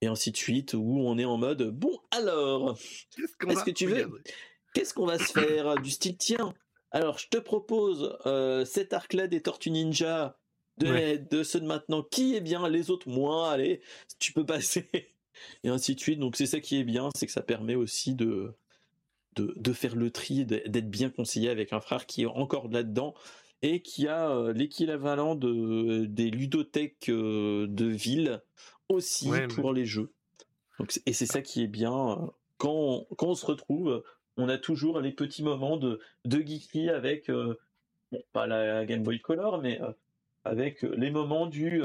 et 0.00 0.06
ainsi 0.06 0.30
de 0.30 0.36
suite 0.36 0.74
où 0.74 1.00
on 1.00 1.18
est 1.18 1.24
en 1.24 1.36
mode 1.36 1.70
bon 1.70 1.98
alors 2.12 2.78
qu'est-ce 3.40 3.64
que 3.64 3.70
tu 3.72 3.86
veux 3.86 4.22
qu'est-ce 4.72 4.94
qu'on 4.94 5.06
va 5.06 5.18
se 5.18 5.32
faire 5.32 5.74
du 5.82 5.90
style 5.90 6.16
tiens 6.16 6.54
alors, 6.90 7.18
je 7.18 7.28
te 7.28 7.36
propose 7.36 8.16
euh, 8.26 8.64
cet 8.64 8.92
arc-là 8.92 9.26
des 9.26 9.42
Tortues 9.42 9.70
Ninja 9.70 10.38
de, 10.78 11.16
de, 11.16 11.42
ceux 11.42 11.60
de 11.60 11.66
maintenant 11.66 12.02
qui 12.02 12.34
est 12.34 12.40
bien, 12.40 12.68
les 12.68 12.90
autres 12.90 13.08
moins, 13.08 13.50
allez, 13.50 13.82
tu 14.18 14.32
peux 14.32 14.46
passer, 14.46 14.88
et 15.64 15.68
ainsi 15.68 15.94
de 15.94 16.00
suite. 16.00 16.18
Donc, 16.18 16.36
c'est 16.36 16.46
ça 16.46 16.60
qui 16.60 16.78
est 16.78 16.84
bien, 16.84 17.10
c'est 17.14 17.26
que 17.26 17.32
ça 17.32 17.42
permet 17.42 17.74
aussi 17.74 18.14
de, 18.14 18.54
de, 19.36 19.72
faire 19.72 19.96
le 19.96 20.10
tri, 20.10 20.44
d'être 20.44 20.90
bien 20.90 21.10
conseillé 21.10 21.50
avec 21.50 21.72
un 21.72 21.80
frère 21.80 22.06
qui 22.06 22.22
est 22.22 22.26
encore 22.26 22.68
là-dedans 22.68 23.14
et 23.62 23.82
qui 23.82 24.06
a 24.06 24.30
euh, 24.30 24.52
l'équivalent 24.52 25.34
de, 25.34 26.06
des 26.06 26.30
ludothèques 26.30 27.08
euh, 27.08 27.66
de 27.68 27.86
ville 27.86 28.42
aussi 28.88 29.30
pour 29.54 29.72
les 29.72 29.84
jeux. 29.84 30.12
Donc, 30.78 31.00
et 31.06 31.12
c'est 31.12 31.26
ça 31.26 31.42
qui 31.42 31.62
est 31.62 31.68
bien 31.68 32.30
quand 32.56 33.06
quand 33.16 33.28
on 33.28 33.34
se 33.34 33.46
retrouve 33.46 34.02
on 34.38 34.48
a 34.48 34.56
toujours 34.56 35.00
les 35.00 35.12
petits 35.12 35.42
moments 35.42 35.76
de, 35.76 36.00
de 36.24 36.38
geekery 36.38 36.88
avec, 36.88 37.28
euh, 37.28 37.58
pas 38.32 38.46
la 38.46 38.86
Game 38.86 39.02
Boy 39.02 39.20
Color, 39.20 39.60
mais 39.60 39.82
euh, 39.82 39.92
avec 40.44 40.82
les 40.82 41.10
moments 41.10 41.46
du, 41.46 41.82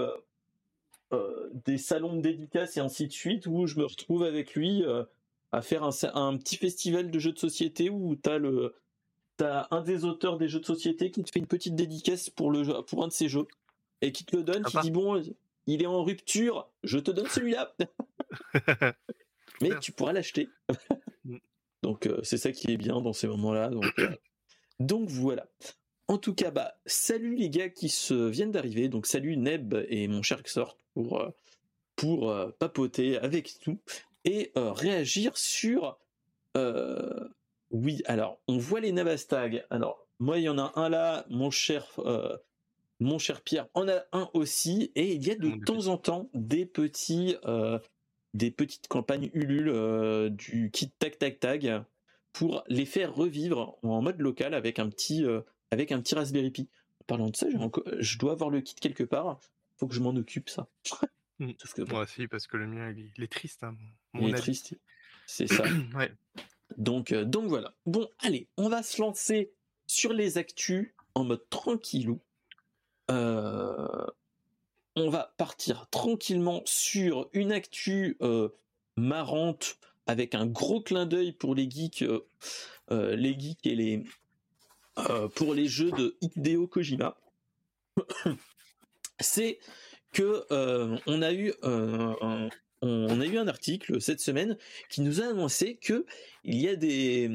euh, 1.12 1.50
des 1.66 1.80
salons 1.80 2.16
de 2.16 2.22
dédicaces 2.22 2.78
et 2.78 2.80
ainsi 2.80 3.08
de 3.08 3.12
suite, 3.12 3.48
où 3.48 3.66
je 3.66 3.78
me 3.78 3.86
retrouve 3.86 4.24
avec 4.24 4.54
lui 4.54 4.84
à 5.52 5.62
faire 5.62 5.84
un, 5.84 6.38
petit 6.38 6.56
festival 6.56 7.12
de 7.12 7.20
jeux 7.20 7.34
de 7.34 7.40
société 7.40 7.90
où 7.90 8.16
tu 8.16 8.30
as 8.30 8.38
le 8.38 8.76
t'as 9.38 9.68
un 9.72 9.82
des 9.82 10.06
auteurs 10.06 10.38
des 10.38 10.48
jeux 10.48 10.60
de 10.60 10.66
société 10.66 11.10
qui 11.10 11.24
te 11.24 11.32
fait 11.32 11.40
une 11.40 11.48
petite 11.48 11.76
dédicace 11.76 12.30
pour 12.30 12.52
le 12.52 12.84
pour 12.84 13.04
un 13.04 13.08
de 13.08 13.14
ses 13.14 13.30
jeux 13.30 13.48
et 14.02 14.12
qui 14.12 14.26
te 14.26 14.36
le 14.36 14.44
donne, 14.44 14.64
qui 14.64 14.78
dit 14.78 14.92
bon, 14.92 15.22
il 15.66 15.82
est 15.82 15.88
en 15.88 16.04
rupture, 16.04 16.70
je 16.84 17.00
te 17.00 17.10
donne 17.10 17.28
celui-là. 17.28 17.76
Mais 19.62 19.72
tu 19.80 19.92
pourras 19.92 20.14
l'acheter. 20.14 20.50
Donc 21.84 22.08
euh, 22.08 22.20
c'est 22.24 22.38
ça 22.38 22.52
qui 22.52 22.72
est 22.72 22.78
bien 22.78 23.02
dans 23.02 23.14
ces 23.14 23.28
moments-là. 23.28 23.70
Donc, 23.70 24.00
euh, 24.00 24.10
donc 24.80 25.10
voilà. 25.10 25.46
En 26.08 26.18
tout 26.18 26.34
cas, 26.34 26.50
bah 26.50 26.74
salut 26.86 27.36
les 27.36 27.50
gars 27.50 27.70
qui 27.70 27.90
se 27.90 28.14
viennent 28.14 28.52
d'arriver. 28.52 28.88
Donc 28.88 29.06
salut 29.06 29.38
Neb 29.38 29.76
et 29.90 30.08
mon 30.08 30.24
cher 30.24 30.42
Xort 30.42 30.78
pour 30.96 31.20
euh, 31.20 31.30
pour 31.96 32.34
papoter 32.58 33.20
avec 33.20 33.68
nous 33.68 33.80
et 34.26 34.52
réagir 34.56 35.38
sur. 35.38 36.00
Oui, 37.70 38.02
alors 38.06 38.40
on 38.48 38.58
voit 38.58 38.80
les 38.80 38.92
Navastag. 38.92 39.66
Alors 39.70 40.08
moi 40.20 40.40
il 40.40 40.44
y 40.44 40.50
en 40.50 40.58
a 40.58 40.72
un 40.76 40.90
là, 40.90 41.26
mon 41.30 41.52
cher 41.52 41.86
mon 43.00 43.20
cher 43.20 43.42
Pierre 43.42 43.68
en 43.74 43.88
a 43.90 44.04
un 44.12 44.30
aussi, 44.34 44.92
et 44.96 45.14
il 45.14 45.26
y 45.26 45.32
a 45.32 45.36
de 45.36 45.64
temps 45.66 45.88
en 45.88 45.98
temps 45.98 46.30
des 46.34 46.66
petits 46.66 47.36
des 48.34 48.52
petites 48.52 48.88
campagnes 48.88 49.30
Ulule 49.34 49.70
euh, 49.70 50.30
du 50.30 50.72
kit 50.72 50.92
Tag 51.00 51.18
Tag 51.18 51.40
Tag 51.40 51.84
pour 52.32 52.64
les 52.68 52.86
faire 52.86 53.14
revivre 53.14 53.78
en 53.84 54.02
mode 54.02 54.20
local 54.20 54.54
avec 54.54 54.80
un 54.80 54.90
petit 54.90 55.24
euh, 55.24 55.42
avec 55.72 55.92
un 55.92 56.02
petit 56.02 56.16
Raspberry 56.16 56.52
Pi. 56.52 56.70
En 57.02 57.06
parlant 57.06 57.30
de 57.30 57.36
ça, 57.36 57.48
je 58.00 58.18
dois 58.18 58.32
avoir 58.32 58.50
le 58.50 58.62
kit 58.62 58.76
quelque 58.76 59.04
part. 59.04 59.40
Faut 59.78 59.88
que 59.88 59.94
je 59.94 60.00
m'en 60.00 60.16
occupe 60.16 60.50
ça. 60.50 60.68
Moi 61.40 62.04
aussi 62.04 62.28
parce 62.28 62.48
que 62.48 62.58
le 62.58 62.68
mien 62.68 62.92
il 62.92 63.24
est, 63.24 63.28
triste. 63.28 63.64
Hein, 63.64 63.76
il 64.14 64.30
est 64.30 64.34
triste. 64.34 64.76
C'est 65.26 65.48
ça. 65.48 65.64
Donc 66.78 67.12
euh, 67.12 67.26
donc 67.26 67.48
voilà. 67.48 67.74
Bon 67.86 68.08
allez, 68.20 68.48
on 68.58 68.70
va 68.70 68.84
se 68.84 69.02
lancer 69.02 69.52
sur 69.88 70.14
les 70.14 70.38
actus 70.38 70.94
en 71.16 71.24
mode 71.24 71.48
tranquillou. 71.50 72.20
Euh, 73.12 74.06
on 74.96 75.10
va 75.10 75.34
partir 75.38 75.88
tranquillement 75.90 76.62
sur 76.66 77.30
une 77.34 77.52
actu 77.52 78.18
euh, 78.22 78.50
marrante 78.96 79.78
avec 80.06 80.36
un 80.36 80.46
gros 80.46 80.82
clin 80.82 81.06
d'œil 81.06 81.32
pour 81.32 81.56
les 81.56 81.70
geeks, 81.70 82.04
euh, 82.04 82.26
euh, 82.92 83.16
les 83.16 83.38
geeks 83.40 83.66
et 83.66 83.76
les 83.76 84.04
pour 85.34 85.56
les 85.56 85.68
jeux 85.68 85.90
de 85.90 86.16
Hideo 86.22 86.68
Kojima. 86.68 87.18
C'est 89.20 89.58
que 90.12 90.46
on 91.08 91.22
a 91.24 91.34
eu 91.34 91.52
un, 91.64 93.48
article 93.48 94.00
cette 94.00 94.20
semaine 94.20 94.56
qui 94.92 95.02
nous 95.02 95.20
a 95.20 95.26
annoncé 95.26 95.80
que 95.82 96.06
il 96.44 96.62
y 96.62 96.70
a 96.70 96.76
des, 96.76 97.28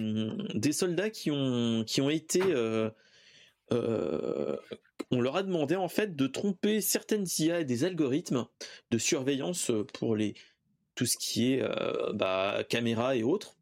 des 0.54 0.72
soldats 0.72 1.10
qui 1.10 1.32
ont 1.32 1.82
qui 1.84 2.00
ont 2.00 2.10
été 2.10 2.42
on 5.10 5.20
leur 5.20 5.36
a 5.36 5.42
demandé 5.42 5.76
en 5.76 5.88
fait 5.88 6.16
de 6.16 6.26
tromper 6.26 6.80
certaines 6.80 7.26
IA 7.38 7.60
et 7.60 7.64
des 7.64 7.84
algorithmes 7.84 8.46
de 8.90 8.98
surveillance 8.98 9.70
pour 9.94 10.16
les 10.16 10.34
tout 10.98 11.06
ce 11.06 11.16
qui 11.16 11.52
est 11.52 11.62
euh, 11.62 12.12
bah, 12.12 12.64
caméra 12.68 13.14
et 13.14 13.22
autres, 13.22 13.54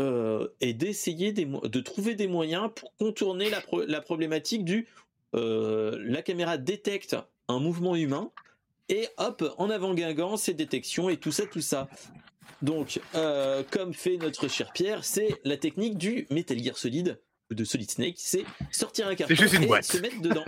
euh, 0.00 0.48
et 0.62 0.72
d'essayer 0.72 1.32
de 1.32 1.80
trouver 1.80 2.14
des 2.14 2.28
moyens 2.28 2.70
pour 2.74 2.94
contourner 2.96 3.50
la, 3.50 4.00
problématique 4.00 4.64
du 4.64 4.88
euh, 5.34 5.98
la 6.00 6.22
caméra 6.22 6.56
détecte 6.56 7.14
un 7.48 7.60
mouvement 7.60 7.94
humain 7.94 8.32
et 8.88 9.06
hop 9.18 9.44
en 9.58 9.68
avant 9.68 9.92
guingant 9.92 10.38
ses 10.38 10.54
détections 10.54 11.10
et 11.10 11.18
tout 11.18 11.32
ça 11.32 11.44
tout 11.46 11.60
ça. 11.60 11.88
Donc, 12.62 13.00
comme 13.70 13.92
fait 13.92 14.16
notre 14.16 14.48
cher 14.48 14.72
Pierre, 14.72 15.04
c'est 15.04 15.38
la 15.44 15.58
technique 15.58 15.98
du 15.98 16.26
Metal 16.30 16.58
Gear 16.58 16.78
Solid 16.78 17.20
de 17.50 17.64
Solid 17.64 17.90
Snake, 17.90 18.16
c'est 18.18 18.44
sortir 18.72 19.06
un 19.06 19.14
carton 19.14 19.34
et 19.34 19.82
se 19.82 19.98
mettre 19.98 20.20
dedans. 20.20 20.44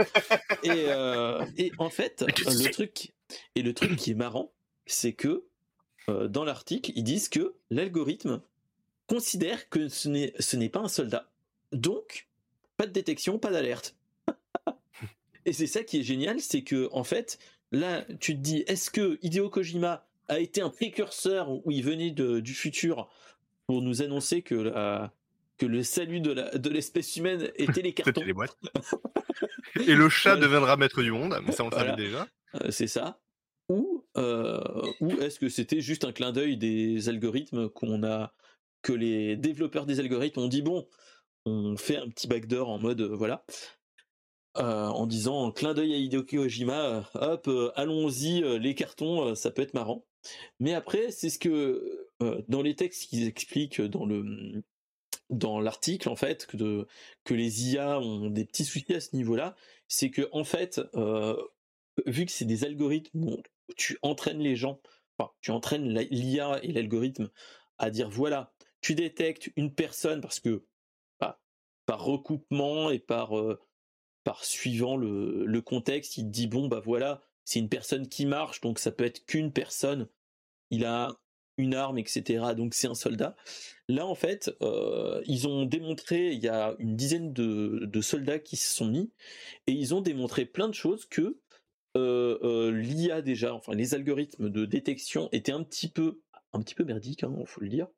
Euh, 0.65 1.45
et, 1.57 1.73
en 1.79 1.91
fait, 1.91 2.25
le 2.27 2.71
truc 2.71 3.13
et 3.55 3.63
le 3.63 3.73
truc 3.73 3.97
qui 3.97 4.11
est 4.11 4.15
marrant, 4.15 4.53
c'est 4.87 5.13
que 5.13 5.45
euh, 6.09 6.29
dans 6.29 6.45
l'article, 6.45 6.93
ils 6.95 7.05
disent 7.05 7.29
que 7.29 7.55
l'algorithme 7.71 8.43
considère 9.07 9.69
que 9.69 9.89
ce 9.89 10.09
n'est 10.09 10.35
ce 10.39 10.57
n'est 10.57 10.69
pas 10.69 10.81
un 10.81 10.89
soldat. 10.89 11.31
Donc, 11.73 12.29
pas 12.77 12.87
de 12.87 12.93
détection, 12.93 13.39
pas 13.39 13.51
d'alerte. 13.51 13.95
et 15.45 15.53
c'est 15.53 15.67
ça 15.67 15.85
qui 15.85 16.01
est 16.01 16.03
génial, 16.03 16.41
c'est 16.41 16.63
que 16.63 16.89
en 16.93 17.05
fait, 17.05 17.39
là, 17.71 18.05
tu 18.21 18.35
te 18.35 18.41
dis, 18.41 18.65
est-ce 18.67 18.91
que 18.91 19.19
Hideo 19.23 19.49
Kojima 19.49 20.07
a 20.29 20.41
été 20.41 20.61
un 20.61 20.71
précurseur 20.71 21.51
où 21.51 21.71
il 21.71 21.83
venait 21.83 22.11
du 22.11 22.55
futur 22.55 23.09
pour 23.67 23.83
nous 23.83 24.03
annoncer 24.03 24.43
que 24.43 24.55
la, 24.55 25.13
que 25.59 25.67
le 25.67 25.83
salut 25.83 26.21
de 26.21 26.71
l'espèce 26.71 27.17
humaine 27.17 27.51
était 27.57 27.83
les 27.83 27.93
cartons. 27.95 28.23
les 28.23 28.33
boîtes. 28.33 28.57
Et 29.87 29.95
le 29.95 30.09
chat 30.09 30.37
deviendra 30.37 30.77
maître 30.77 31.03
du 31.03 31.11
monde, 31.11 31.37
mais 31.45 31.53
ça 31.53 31.65
on 31.65 31.71
le 31.71 31.77
savait 31.77 31.97
déjà. 31.97 32.27
Euh, 32.55 32.71
c'est 32.71 32.87
ça. 32.87 33.21
Ou, 33.69 34.05
euh, 34.17 34.63
ou 35.01 35.11
est-ce 35.21 35.39
que 35.39 35.49
c'était 35.49 35.81
juste 35.81 36.05
un 36.05 36.13
clin 36.13 36.33
d'œil 36.33 36.57
des 36.57 37.09
algorithmes 37.09 37.69
qu'on 37.69 38.03
a, 38.03 38.33
que 38.83 38.93
les 38.93 39.37
développeurs 39.37 39.85
des 39.85 40.01
algorithmes 40.01 40.41
ont 40.41 40.49
dit 40.49 40.63
bon, 40.63 40.89
on 41.45 41.77
fait 41.77 41.97
un 41.97 42.09
petit 42.09 42.29
backdoor 42.29 42.69
en 42.71 42.79
mode 42.79 43.03
euh, 43.03 43.15
voilà, 43.15 43.45
en 44.55 45.07
disant 45.07 45.53
clin 45.53 45.75
d'œil 45.75 45.95
à 45.95 45.99
Hideo 45.99 46.25
Kojima, 46.25 47.09
hop, 47.15 47.49
allons-y, 47.77 48.41
les 48.59 48.75
cartons, 48.75 49.35
ça 49.37 49.51
peut 49.53 49.63
être 49.63 49.75
marrant. 49.75 50.05
Mais 50.59 50.75
après, 50.75 51.13
c'est 51.13 51.31
ce 51.31 51.39
que 51.39 52.09
dans 52.49 52.63
les 52.63 52.75
textes 52.75 53.09
qu'ils 53.09 53.29
expliquent 53.29 53.81
dans 53.81 54.05
le 54.05 54.65
dans 55.31 55.61
l'article 55.61 56.09
en 56.09 56.17
fait 56.17 56.47
que, 56.47 56.87
les 57.31 57.73
IA 57.73 58.01
ont 58.01 58.31
des 58.31 58.45
petits 58.45 58.65
soucis 58.65 58.95
à 58.95 59.01
ce 59.01 59.15
niveau-là, 59.15 59.55
c'est 59.87 60.11
que 60.11 60.29
en 60.33 60.45
fait 60.45 60.81
euh, 60.95 61.37
vu 62.07 62.27
que 62.27 62.33
c'est 62.33 62.45
des 62.45 62.65
algorithmes 62.65 63.37
tu 63.77 63.99
entraînes 64.03 64.41
les 64.41 64.57
gens, 64.57 64.81
enfin, 65.19 65.31
tu 65.41 65.51
entraînes 65.51 65.99
l'IA 66.11 66.59
et 66.63 66.73
l'algorithme 66.73 67.31
à 67.79 67.91
dire 67.91 68.09
voilà, 68.09 68.53
tu 68.81 68.95
détectes 68.95 69.51
une 69.57 69.75
personne 69.75 70.21
parce 70.21 70.41
que 70.41 70.65
bah, 71.21 71.41
par 71.87 72.03
recoupement 72.03 72.91
et 72.91 72.99
par, 72.99 73.33
par 74.25 74.45
suivant 74.45 74.97
le, 74.97 75.45
le, 75.45 75.63
contexte, 75.63 76.17
il 76.17 76.25
te 76.25 76.31
dit 76.31 76.47
bon 76.47 76.69
bah 76.69 76.81
voilà, 76.85 77.23
c'est 77.45 77.59
une 77.59 77.69
personne 77.69 78.09
qui 78.09 78.27
marche, 78.27 78.61
donc 78.61 78.79
ça 78.79 78.93
peut 78.93 79.05
être 79.05 79.25
qu'une 79.27 79.53
personne. 79.53 80.09
Il 80.71 80.85
a 80.85 81.19
une 81.59 81.75
arme, 81.75 81.99
etc. 81.99 82.55
Donc 82.57 82.73
c'est 82.73 82.87
un 82.87 82.95
soldat. 82.95 83.37
Là, 83.89 84.07
en 84.07 84.15
fait, 84.15 84.51
euh, 84.63 85.21
ils 85.27 85.49
ont 85.49 85.65
démontré, 85.65 86.33
il 86.33 86.43
y 86.43 86.49
a 86.49 86.75
une 86.79 86.97
dizaine 86.97 87.33
de, 87.33 88.01
soldats 88.01 88.39
qui 88.39 88.57
se 88.57 88.73
sont 88.73 88.87
mis, 88.87 89.11
et 89.67 89.73
ils 89.73 89.95
ont 89.95 90.01
démontré 90.01 90.47
plein 90.47 90.69
de 90.69 90.75
choses 90.75 91.05
que 91.07 91.39
euh, 91.97 92.39
euh, 92.43 92.71
l'IA 92.71 93.23
déjà, 93.23 93.55
enfin 93.55 93.75
les 93.75 93.95
algorithmes 93.95 94.51
de 94.51 94.67
détection 94.67 95.29
étaient 95.33 95.53
un 95.53 95.65
petit 95.65 95.89
peu, 95.89 96.21
un 96.53 96.61
petit 96.61 96.75
peu 96.75 96.85
merdiques, 96.85 97.23
il 97.23 97.27
hein, 97.27 97.43
faut 97.45 97.61
le 97.61 97.69
dire. 97.69 97.89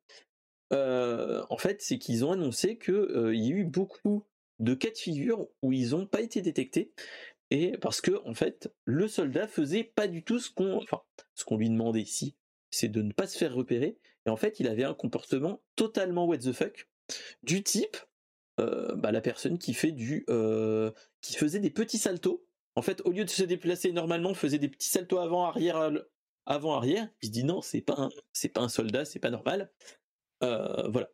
en 0.71 1.57
fait, 1.57 1.81
c'est 1.81 1.99
qu'ils 1.99 2.25
ont 2.25 2.31
annoncé 2.31 2.77
qu'il 2.77 3.35
y 3.35 3.51
a 3.51 3.55
eu 3.55 3.65
beaucoup 3.65 4.25
de 4.59 4.73
cas 4.73 4.89
de 4.89 4.97
figure 4.97 5.47
où 5.61 5.71
ils 5.73 5.91
n'ont 5.91 6.07
pas 6.07 6.21
été 6.21 6.41
détectés, 6.41 6.93
et 7.51 7.77
parce 7.77 8.01
que 8.01 8.21
en 8.25 8.33
fait, 8.33 8.73
le 8.85 9.07
soldat 9.07 9.47
faisait 9.47 9.83
pas 9.83 10.07
du 10.07 10.23
tout 10.23 10.39
ce 10.39 10.49
qu'on, 10.49 10.77
enfin, 10.77 11.01
ce 11.35 11.43
qu'on 11.43 11.57
lui 11.57 11.69
demandait 11.69 12.01
ici 12.01 12.35
c'est 12.71 12.89
de 12.89 13.01
ne 13.01 13.11
pas 13.11 13.27
se 13.27 13.37
faire 13.37 13.53
repérer. 13.53 13.97
Et 14.25 14.29
en 14.29 14.37
fait, 14.37 14.59
il 14.59 14.67
avait 14.67 14.83
un 14.83 14.93
comportement 14.93 15.61
totalement 15.75 16.25
what 16.25 16.39
the 16.39 16.53
fuck, 16.53 16.87
du 17.43 17.63
type 17.63 17.97
euh, 18.59 18.95
bah, 18.95 19.11
la 19.11 19.21
personne 19.21 19.57
qui 19.57 19.73
fait 19.73 19.91
du, 19.91 20.25
euh, 20.29 20.91
qui 21.21 21.35
faisait 21.35 21.59
des 21.59 21.69
petits 21.69 21.97
saltos. 21.97 22.45
En 22.75 22.81
fait, 22.81 23.01
au 23.05 23.11
lieu 23.11 23.25
de 23.25 23.29
se 23.29 23.43
déplacer 23.43 23.91
normalement, 23.91 24.33
faisait 24.33 24.59
des 24.59 24.69
petits 24.69 24.89
saltos 24.89 25.17
avant 25.17 25.45
arrière, 25.45 25.77
euh, 25.77 25.99
avant 26.45 26.75
arrière. 26.75 27.07
Il 27.21 27.27
se 27.27 27.31
dit 27.31 27.43
non, 27.43 27.61
c'est 27.61 27.81
pas 27.81 28.09
un 28.55 28.69
soldat, 28.69 29.05
c'est 29.05 29.19
pas 29.19 29.29
normal. 29.29 29.71
voilà, 30.41 31.09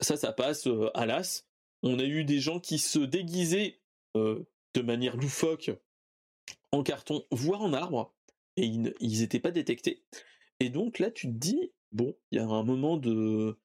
ça, 0.00 0.16
ça 0.16 0.32
passe 0.32 0.68
à 0.94 1.06
l'as. 1.06 1.44
On 1.82 1.98
a 1.98 2.04
eu 2.04 2.24
des 2.24 2.40
gens 2.40 2.60
qui 2.60 2.78
se 2.78 2.98
déguisaient 2.98 3.80
de 4.14 4.82
manière 4.82 5.16
loufoque 5.16 5.70
en 6.72 6.82
carton, 6.82 7.24
voire 7.30 7.62
en 7.62 7.72
arbre, 7.72 8.14
et 8.56 8.66
ils 8.66 9.20
n'étaient 9.20 9.40
pas 9.40 9.50
détectés. 9.50 10.04
Et 10.60 10.70
donc 10.70 10.98
là, 10.98 11.10
tu 11.10 11.28
te 11.28 11.32
dis, 11.32 11.72
bon, 11.92 12.16
il 12.30 12.38
y 12.38 12.40
a 12.40 12.46
un 12.46 12.62
moment 12.62 12.96
de. 12.96 13.58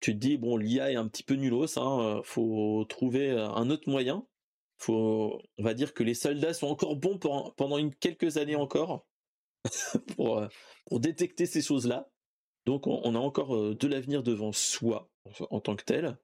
Tu 0.00 0.14
te 0.14 0.18
dis, 0.18 0.36
bon, 0.36 0.56
l'IA 0.56 0.90
est 0.92 0.96
un 0.96 1.06
petit 1.06 1.22
peu 1.22 1.34
nulos, 1.34 1.78
hein, 1.78 2.20
faut 2.24 2.84
trouver 2.88 3.30
un 3.30 3.70
autre 3.70 3.88
moyen. 3.88 4.26
Faut, 4.78 5.40
on 5.58 5.62
va 5.62 5.74
dire 5.74 5.94
que 5.94 6.02
les 6.02 6.14
soldats 6.14 6.54
sont 6.54 6.66
encore 6.66 6.96
bons 6.96 7.18
pendant 7.56 7.88
quelques 8.00 8.36
années 8.36 8.56
encore 8.56 9.06
pour, 10.16 10.44
pour 10.86 10.98
détecter 10.98 11.46
ces 11.46 11.62
choses-là. 11.62 12.10
Donc 12.66 12.88
on, 12.88 13.14
a 13.14 13.18
encore 13.18 13.74
de 13.74 13.86
l'avenir 13.86 14.24
devant 14.24 14.50
soi 14.50 15.08
en, 15.50 15.60
tant 15.60 15.76
que 15.76 15.84
tel. 15.84 16.18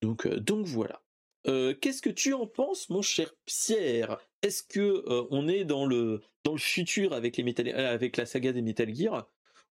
Donc, 0.00 0.26
donc 0.26 0.66
voilà. 0.66 1.02
Qu'est-ce 1.44 2.00
que 2.00 2.10
tu 2.10 2.32
en 2.32 2.46
penses, 2.46 2.88
mon 2.88 3.02
cher 3.02 3.34
Pierre? 3.44 4.18
Est-ce 4.46 4.62
que 4.62 5.04
on 5.30 5.48
est 5.48 5.64
dans 5.64 5.86
le 5.86 6.22
dans 6.44 6.52
le 6.52 6.58
futur 6.58 7.12
avec 7.12 7.36
les 7.36 7.54
euh, 7.74 7.92
avec 7.92 8.16
la 8.16 8.26
saga 8.26 8.52
des 8.52 8.62
Metal 8.62 8.94
Gear 8.94 9.28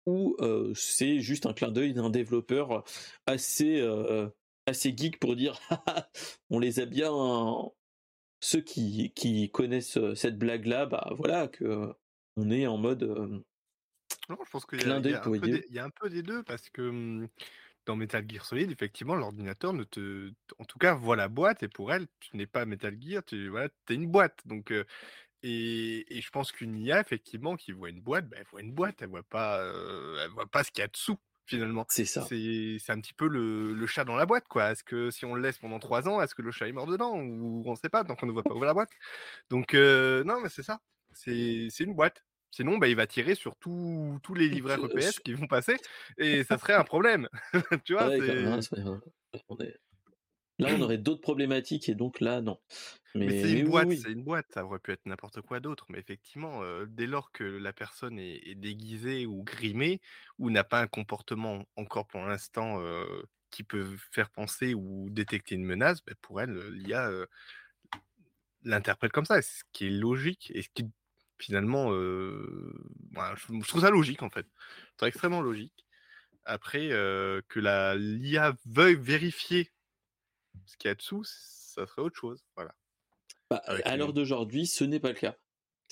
ou 0.07 0.37
c'est 0.75 1.19
juste 1.19 1.47
un 1.47 1.53
clin 1.53 1.73
d'œil 1.73 1.93
d'un 1.93 2.09
développeur 2.09 2.85
assez 3.27 3.85
assez 4.67 4.95
geek 4.97 5.19
pour 5.19 5.35
dire 5.35 5.61
on 6.51 6.61
les 6.61 6.79
a 6.79 6.87
bien 6.87 7.11
ceux 8.41 8.61
qui 8.61 9.13
qui 9.15 9.51
connaissent 9.51 9.99
cette 10.15 10.39
blague 10.39 10.67
là 10.67 10.87
bah 10.87 11.13
voilà 11.17 11.49
que 11.49 11.93
on 12.37 12.51
est 12.51 12.67
en 12.67 12.79
mode 12.79 13.03
non, 14.29 14.39
je 14.45 14.51
pense 14.51 14.65
qu'il 14.65 14.81
y, 14.81 14.85
y, 14.85 15.79
a 15.79 15.85
un 15.85 15.91
peu 15.91 16.09
des 16.09 16.23
deux 16.23 16.45
parce 16.45 16.71
que 16.71 16.83
mmh, 16.83 17.29
dans 17.91 17.97
Metal 17.97 18.25
Gear 18.29 18.45
Solid, 18.45 18.71
effectivement, 18.71 19.17
l'ordinateur 19.17 19.73
ne 19.73 19.83
te, 19.83 20.33
en 20.59 20.65
tout 20.65 20.79
cas, 20.79 20.95
voit 20.95 21.17
la 21.17 21.27
boîte 21.27 21.65
et 21.65 21.69
pour 21.69 21.93
elle, 21.93 22.07
tu 22.21 22.37
n'es 22.37 22.47
pas 22.47 22.65
Metal 22.65 22.97
Gear, 23.01 23.25
tu 23.25 23.49
voilà, 23.49 23.69
es 23.89 23.95
une 23.95 24.07
boîte. 24.07 24.39
Donc, 24.45 24.73
et, 25.43 26.05
je 26.09 26.31
pense 26.31 26.53
qu'une 26.53 26.77
IA, 26.77 27.01
effectivement, 27.01 27.57
qui 27.57 27.73
voit 27.73 27.89
une 27.89 28.01
boîte, 28.01 28.29
bah, 28.29 28.37
elle 28.39 28.47
voit 28.51 28.61
une 28.61 28.73
boîte, 28.73 29.03
elle 29.03 29.09
voit 29.09 29.25
pas, 29.25 29.61
elle 30.23 30.31
voit 30.31 30.47
pas 30.47 30.63
ce 30.63 30.71
qu'il 30.71 30.83
y 30.83 30.85
a 30.85 30.89
dessous. 30.89 31.19
Finalement, 31.47 31.85
c'est 31.89 32.05
ça. 32.05 32.25
C'est 32.29 32.91
un 32.91 33.01
petit 33.01 33.15
peu 33.15 33.27
le, 33.27 33.87
chat 33.89 34.05
dans 34.05 34.15
la 34.15 34.25
boîte, 34.25 34.47
quoi. 34.47 34.71
Est-ce 34.71 34.85
que 34.85 35.11
si 35.11 35.25
on 35.25 35.35
le 35.35 35.43
laisse 35.43 35.59
pendant 35.59 35.81
trois 35.81 36.09
ans, 36.09 36.23
est-ce 36.23 36.37
que 36.37 36.43
le 36.43 36.53
chat 36.53 36.69
est 36.69 36.73
mort 36.73 36.87
dedans 36.87 37.17
ou 37.17 37.65
on 37.67 37.73
ne 37.73 37.77
sait 37.77 37.89
pas 37.89 38.05
donc 38.05 38.23
on 38.23 38.27
ne 38.27 38.31
voit 38.31 38.45
pas 38.45 38.55
ouvrir 38.55 38.69
la 38.69 38.75
boîte? 38.75 38.91
Donc 39.51 39.75
non, 39.75 40.41
mais 40.41 40.49
c'est 40.49 40.63
ça. 40.63 40.81
C'est 41.13 41.81
une 41.81 41.95
boîte. 41.95 42.23
Sinon, 42.51 42.79
bah, 42.79 42.89
il 42.89 42.97
va 42.97 43.07
tirer 43.07 43.35
sur 43.35 43.57
tous 43.57 44.35
les 44.35 44.49
livrets 44.49 44.77
EPS 44.77 45.21
qui 45.21 45.35
vont 45.35 45.47
passer 45.47 45.77
et 46.19 46.45
ça 46.45 46.59
serait 46.59 46.75
un 46.75 46.85
problème. 46.85 47.29
tu 47.85 47.95
vois, 47.95 48.11
Là, 50.59 50.75
on 50.77 50.83
aurait 50.83 50.99
d'autres 50.99 51.23
problématiques 51.23 51.89
et 51.89 51.95
donc 51.95 52.21
là, 52.21 52.43
non. 52.43 52.59
Mais, 53.15 53.43
c'est 53.43 53.53
une 53.53 53.69
boîte, 53.71 53.91
c'est 53.93 54.13
une 54.13 54.23
boîte. 54.23 54.45
Ça 54.53 54.63
aurait 54.63 54.79
pu 54.79 54.93
être 54.93 55.07
n'importe 55.07 55.41
quoi 55.41 55.59
d'autre. 55.59 55.87
Mais 55.89 55.99
effectivement, 55.99 56.61
dès 56.87 57.07
lors 57.07 57.33
que 57.33 57.45
la 57.45 57.73
personne 57.73 58.19
est, 58.19 58.55
déguisée 58.57 59.25
ou 59.25 59.43
grimée 59.43 60.03
ou 60.39 60.51
n'a 60.51 60.63
pas 60.63 60.83
un 60.83 60.87
comportement 60.87 61.65
encore 61.77 62.07
pour 62.07 62.21
l'instant 62.21 62.79
qui 63.51 63.65
peut 63.65 63.87
faire 64.13 64.29
penser 64.29 64.75
ou 64.75 65.09
détecter 65.09 65.55
une 65.55 65.65
menace, 65.65 66.05
bah, 66.05 66.13
pour 66.21 66.43
elle, 66.43 66.55
l'IA 66.73 67.11
l'interprète 68.63 69.13
comme 69.13 69.25
ça, 69.25 69.41
ce 69.41 69.63
qui 69.73 69.87
est 69.87 69.91
logique 69.91 70.53
et 70.55 70.63
ce 70.63 70.69
qui 70.75 70.85
finalement, 71.41 71.93
je, 71.93 73.67
trouve 73.67 73.81
ça 73.81 73.91
logique 73.91 74.23
en 74.23 74.31
fait. 74.31 74.47
C'est 74.99 75.07
extrêmement 75.07 75.41
logique. 75.41 75.87
Après, 76.45 76.89
que 76.89 77.61
la 77.61 77.97
l'IA 77.97 78.55
veuille 78.67 78.97
vérifier 78.97 79.71
ce 80.67 80.77
qu'il 80.77 80.89
y 80.89 80.93
a 80.93 80.95
dessous, 80.95 81.25
ça 81.25 81.87
serait 81.87 82.03
autre 82.03 82.17
chose. 82.17 82.45
Voilà. 82.57 82.75
Bah, 83.51 83.63
à 83.85 83.97
l'heure 83.97 84.13
d'aujourd'hui, 84.13 84.67
ce 84.67 84.85
n'est 84.85 85.01
pas 85.01 85.09
le 85.09 85.15
cas. 85.15 85.37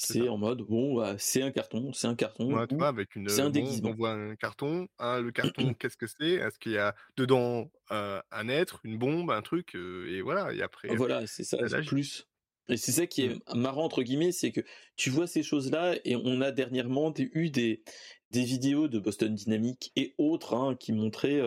C'est 0.01 0.29
en 0.29 0.39
mode 0.39 0.63
bon, 0.63 0.95
bah, 0.95 1.17
c'est 1.19 1.43
un 1.43 1.51
carton, 1.51 1.93
c'est 1.93 2.07
un 2.07 2.15
carton. 2.15 2.57
avec 2.57 3.17
une, 3.17 3.29
c'est 3.29 3.43
un 3.43 3.51
déguisement. 3.51 3.91
on 3.91 3.95
voit 3.95 4.13
un 4.13 4.37
carton. 4.37 4.87
Hein, 5.01 5.21
le 5.21 5.33
carton, 5.33 5.75
qu'est-ce 5.79 5.97
que 5.97 6.07
c'est? 6.07 6.35
Est-ce 6.35 6.57
qu'il 6.61 6.73
y 6.73 6.79
a 6.79 6.95
dedans 7.17 7.69
un 7.91 8.49
être, 8.49 8.81
une 8.85 8.97
bombe, 8.97 9.33
un 9.33 9.43
truc 9.43 9.75
Et 9.75 10.23
voilà. 10.23 10.53
Et 10.53 10.63
après. 10.63 10.95
Voilà, 10.95 11.27
c'est 11.27 11.43
ça. 11.43 11.59
Plus. 11.85 12.29
Et 12.69 12.77
c'est 12.77 12.93
ça 12.93 13.07
qui 13.07 13.23
est 13.23 13.29
mmh. 13.29 13.59
marrant 13.59 13.85
entre 13.85 14.03
guillemets, 14.03 14.33
c'est 14.33 14.53
que 14.53 14.61
tu 14.97 15.11
vois 15.11 15.27
ces 15.27 15.43
choses-là 15.43 15.97
et 16.05 16.17
on 16.17 16.41
a 16.41 16.51
dernièrement 16.51 17.13
eu 17.17 17.51
des, 17.51 17.83
des 18.31 18.45
vidéos 18.45 18.89
de 18.89 18.99
Boston 18.99 19.35
Dynamics 19.35 19.93
et 19.97 20.15
autres 20.19 20.55
hein, 20.55 20.77
qui 20.79 20.93
montraient 20.93 21.43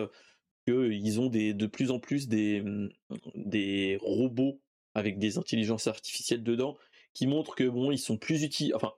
qu'ils 0.66 1.20
ont 1.20 1.28
des, 1.28 1.54
de 1.54 1.66
plus 1.66 1.90
en 1.90 1.98
plus 1.98 2.28
des, 2.28 2.62
mmh, 2.62 2.88
des 3.34 3.98
robots 4.00 4.60
avec 4.94 5.18
des 5.18 5.38
intelligences 5.38 5.86
artificielles 5.86 6.42
dedans 6.42 6.76
qui 7.14 7.26
montrent 7.26 7.54
que 7.54 7.68
bon 7.68 7.90
ils 7.90 7.98
sont 7.98 8.16
plus 8.16 8.42
utiles, 8.42 8.74
enfin 8.74 8.92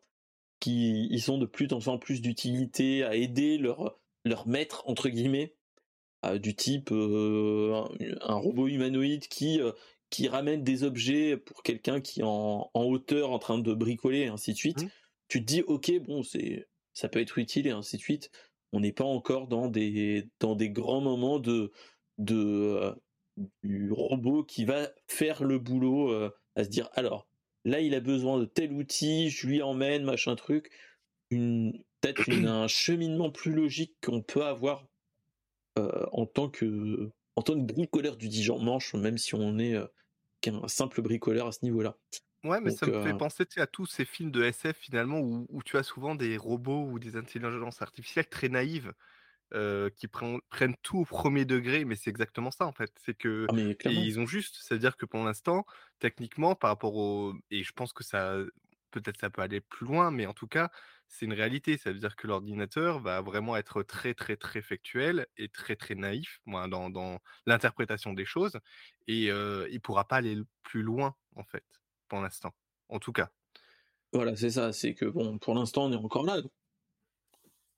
qui 0.60 1.08
ils 1.10 1.22
sont 1.22 1.38
de 1.38 1.46
plus 1.46 1.68
en 1.72 1.98
plus 1.98 2.20
d'utilité 2.20 3.04
à 3.04 3.14
aider 3.14 3.58
leur 3.58 3.98
leur 4.24 4.46
maître 4.46 4.82
entre 4.86 5.08
guillemets 5.08 5.54
du 6.40 6.54
type 6.56 6.90
un, 6.90 7.84
un, 8.22 8.34
robot 8.34 8.68
humanoïde 8.68 9.28
qui 9.28 9.60
qui 10.14 10.28
ramène 10.28 10.62
des 10.62 10.84
objets 10.84 11.36
pour 11.36 11.64
quelqu'un 11.64 12.00
qui 12.00 12.20
est 12.20 12.24
en, 12.24 12.70
hauteur 12.72 13.32
en 13.32 13.40
train 13.40 13.58
de 13.58 13.74
bricoler 13.74 14.20
et 14.20 14.26
ainsi 14.28 14.52
de 14.52 14.56
suite, 14.56 14.84
mmh. 14.84 14.88
tu 15.26 15.40
te 15.40 15.44
dis 15.44 15.62
ok 15.62 15.90
bon 16.06 16.22
c'est 16.22 16.68
ça 16.92 17.08
peut 17.08 17.20
être 17.20 17.36
utile 17.38 17.66
et 17.66 17.70
ainsi 17.70 17.96
de 17.96 18.00
suite. 18.02 18.30
On 18.72 18.78
n'est 18.78 18.92
pas 18.92 19.04
encore 19.04 19.48
dans 19.48 19.66
des 19.66 20.28
dans 20.38 20.54
des 20.54 20.70
grands 20.70 21.00
moments 21.00 21.40
de 21.40 21.72
de 22.18 22.36
euh, 22.36 22.94
du 23.64 23.90
robot 23.90 24.44
qui 24.44 24.64
va 24.64 24.88
faire 25.08 25.42
le 25.42 25.58
boulot 25.58 26.12
euh, 26.12 26.30
à 26.54 26.62
se 26.62 26.68
dire 26.68 26.88
alors 26.92 27.26
là 27.64 27.80
il 27.80 27.92
a 27.96 28.00
besoin 28.00 28.38
de 28.38 28.44
tel 28.44 28.72
outil, 28.72 29.30
je 29.30 29.48
lui 29.48 29.62
emmène 29.62 30.04
machin 30.04 30.36
truc, 30.36 30.70
une 31.30 31.82
peut-être 32.00 32.30
un 32.30 32.68
cheminement 32.68 33.32
plus 33.32 33.52
logique 33.52 33.96
qu'on 34.00 34.22
peut 34.22 34.44
avoir 34.44 34.86
euh, 35.76 36.06
en 36.12 36.24
tant 36.24 36.48
que 36.48 37.10
en 37.34 37.42
tant 37.42 37.54
que 37.54 37.72
bricoleur 37.72 38.16
du 38.16 38.28
Dijon 38.28 38.60
Manche, 38.60 38.94
même 38.94 39.18
si 39.18 39.34
on 39.34 39.58
est 39.58 39.76
un 40.50 40.68
simple 40.68 41.02
bricoleur 41.02 41.46
à 41.46 41.52
ce 41.52 41.60
niveau-là. 41.62 41.96
Ouais, 42.44 42.60
mais 42.60 42.70
ça 42.70 42.86
me 42.86 43.02
fait 43.02 43.16
penser 43.16 43.44
à 43.56 43.66
tous 43.66 43.86
ces 43.86 44.04
films 44.04 44.30
de 44.30 44.44
SF 44.44 44.76
finalement 44.76 45.20
où, 45.20 45.62
tu 45.64 45.78
as 45.78 45.82
souvent 45.82 46.14
des 46.14 46.36
robots 46.36 46.84
ou 46.90 46.98
des 46.98 47.16
intelligences 47.16 47.80
artificielles 47.80 48.28
très 48.28 48.48
naïves 48.48 48.92
qui 49.96 50.08
prennent, 50.08 50.74
tout 50.82 50.98
au 50.98 51.04
premier 51.04 51.44
degré, 51.44 51.84
mais 51.84 51.96
c'est 51.96 52.10
exactement 52.10 52.50
ça 52.50 52.66
en 52.66 52.72
fait. 52.72 52.92
C'est 53.04 53.14
que 53.14 53.46
ah, 53.50 53.90
ils 53.90 54.20
ont 54.20 54.26
juste, 54.26 54.56
c'est-à-dire 54.60 54.96
que 54.96 55.06
pour 55.06 55.24
l'instant, 55.24 55.64
techniquement, 56.00 56.54
par 56.54 56.70
rapport 56.70 56.96
au, 56.96 57.34
et 57.50 57.62
je 57.62 57.72
pense 57.72 57.92
que 57.92 58.04
ça, 58.04 58.36
peut-être 58.90 59.18
ça 59.18 59.30
peut 59.30 59.42
aller 59.42 59.60
plus 59.60 59.86
loin, 59.86 60.10
mais 60.10 60.26
en 60.26 60.34
tout 60.34 60.48
cas, 60.48 60.70
c'est 61.08 61.26
une 61.26 61.32
réalité. 61.32 61.78
Ça 61.78 61.92
veut 61.92 61.98
dire 61.98 62.16
que 62.16 62.26
l'ordinateur 62.26 63.00
va 63.00 63.20
vraiment 63.20 63.56
être 63.56 63.82
très, 63.82 64.14
très, 64.14 64.36
très 64.36 64.62
factuel 64.62 65.26
et 65.36 65.48
très, 65.48 65.76
très 65.76 65.94
naïf 65.94 66.40
dans, 66.46 66.90
dans 66.90 67.18
l'interprétation 67.46 68.12
des 68.12 68.24
choses. 68.24 68.58
Et 69.06 69.26
il 69.26 69.32
ne 69.32 69.78
pourra 69.78 70.06
pas 70.06 70.16
aller 70.16 70.38
plus 70.62 70.82
loin, 70.82 71.14
en 71.36 71.44
fait, 71.44 71.64
pour 72.08 72.20
l'instant. 72.20 72.54
En 72.88 72.98
tout 72.98 73.12
cas. 73.12 73.30
Voilà, 74.12 74.36
c'est 74.36 74.50
ça. 74.50 74.72
C'est 74.72 74.94
que 74.94 75.06
bon, 75.06 75.38
pour 75.38 75.54
l'instant, 75.54 75.84
on 75.84 75.92
est 75.92 75.96
encore 75.96 76.24
là. 76.24 76.40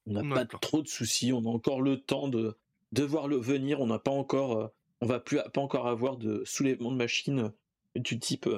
On 0.07 0.13
n'a 0.13 0.35
pas 0.35 0.47
trop 0.47 0.83
de 0.83 0.89
soucis. 0.89 1.33
On 1.33 1.45
a 1.45 1.49
encore 1.49 1.81
le 1.81 2.01
temps 2.01 2.29
de, 2.29 2.59
de 2.93 3.03
voir 3.03 3.29
le 3.29 3.37
venir. 3.37 3.81
On 3.81 3.87
n'a 3.87 3.99
pas 3.99 4.11
encore, 4.11 4.71
on 5.01 5.07
va 5.07 5.21
plus 5.21 5.39
pas 5.53 5.61
encore 5.61 5.89
avoir 5.89 6.17
de 6.17 6.43
soulèvement 6.45 6.91
de 6.91 6.97
machines 6.97 7.53
du 7.95 8.19
type 8.19 8.49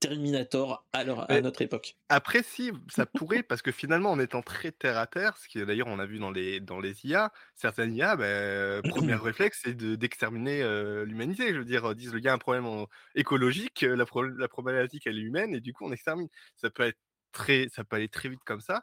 Terminator 0.00 0.86
à, 0.92 1.00
à 1.00 1.40
notre 1.40 1.62
époque. 1.62 1.96
Après, 2.08 2.42
si, 2.42 2.72
ça 2.88 3.06
pourrait, 3.06 3.42
parce 3.42 3.62
que 3.62 3.70
finalement, 3.70 4.10
en 4.10 4.18
étant 4.18 4.42
très 4.42 4.72
terre 4.72 4.98
à 4.98 5.06
terre, 5.06 5.36
ce 5.36 5.46
qui 5.48 5.64
d'ailleurs 5.64 5.86
on 5.86 5.98
a 6.00 6.06
vu 6.06 6.18
dans 6.18 6.30
les, 6.32 6.58
dans 6.58 6.80
les 6.80 7.06
IA, 7.06 7.32
certaines 7.54 7.94
IA, 7.94 8.16
ben, 8.16 8.82
premier 8.88 9.14
réflexe, 9.14 9.60
c'est 9.62 9.76
d'exterminer 9.76 10.62
l'humanité. 11.04 11.54
Je 11.54 11.58
veux 11.58 11.64
dire, 11.64 11.94
disent 11.94 12.12
le 12.12 12.18
gars 12.20 12.32
a 12.32 12.34
un 12.34 12.38
problème 12.38 12.86
écologique, 13.14 13.82
la, 13.82 14.04
la 14.38 14.48
problématique 14.48 15.06
elle 15.06 15.18
est 15.18 15.22
humaine, 15.22 15.54
et 15.54 15.60
du 15.60 15.72
coup 15.72 15.84
on 15.86 15.92
extermine. 15.92 16.28
Ça 16.56 16.70
peut 16.70 16.82
être 16.82 16.98
très, 17.32 17.68
ça 17.68 17.84
peut 17.84 17.96
aller 17.96 18.08
très 18.08 18.28
vite 18.28 18.42
comme 18.44 18.60
ça. 18.60 18.82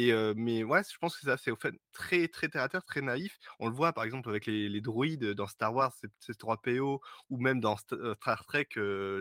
Et 0.00 0.12
mais 0.36 0.62
ouais, 0.62 0.82
je 0.88 0.96
pense 0.98 1.16
que 1.16 1.22
ça, 1.22 1.36
c'est 1.36 1.50
au 1.50 1.56
fait 1.56 1.74
très 1.90 2.28
très 2.28 2.48
terre 2.48 2.62
à 2.62 2.68
terre, 2.68 2.84
très 2.84 3.00
naïf. 3.00 3.36
On 3.58 3.66
le 3.66 3.74
voit 3.74 3.92
par 3.92 4.04
exemple 4.04 4.28
avec 4.28 4.46
les, 4.46 4.80
droïdes 4.80 5.32
dans 5.32 5.48
Star 5.48 5.74
Wars, 5.74 5.92
C3PO, 6.22 7.00
ou 7.30 7.36
même 7.36 7.58
dans 7.58 7.76
Star 7.76 8.46
Trek 8.46 8.68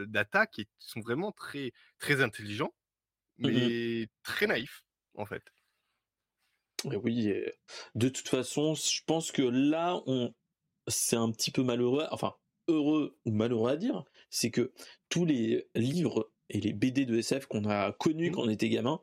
Data, 0.08 0.46
qui 0.46 0.68
sont 0.78 1.00
vraiment 1.00 1.32
très 1.32 1.72
très 1.98 2.22
intelligents, 2.22 2.76
mmh 3.40 3.48
mais 3.48 4.08
très 4.22 4.46
naïfs 4.46 4.84
en 5.16 5.26
fait. 5.26 5.42
oui, 6.84 7.34
de 7.96 8.10
toute 8.10 8.28
façon, 8.28 8.76
je 8.76 9.02
pense 9.08 9.32
que 9.32 9.42
là, 9.42 10.00
on, 10.06 10.32
c'est 10.88 11.16
un 11.16 11.32
petit 11.32 11.50
peu 11.50 11.64
malheureux, 11.64 12.06
enfin 12.12 12.36
heureux 12.68 13.18
ou 13.26 13.32
malheureux 13.32 13.72
à 13.72 13.78
dire, 13.78 14.04
c'est 14.30 14.52
que 14.52 14.72
tous 15.10 15.26
les 15.26 15.68
livres 15.74 16.32
et 16.50 16.62
les 16.62 16.74
BD 16.74 17.08
de 17.08 17.18
SF 17.18 17.48
qu'on 17.48 17.68
a 17.68 17.94
connus 17.94 18.30
mmh. 18.30 18.34
quand 18.34 18.44
on 18.44 18.50
était 18.50 18.70
gamin 18.70 19.02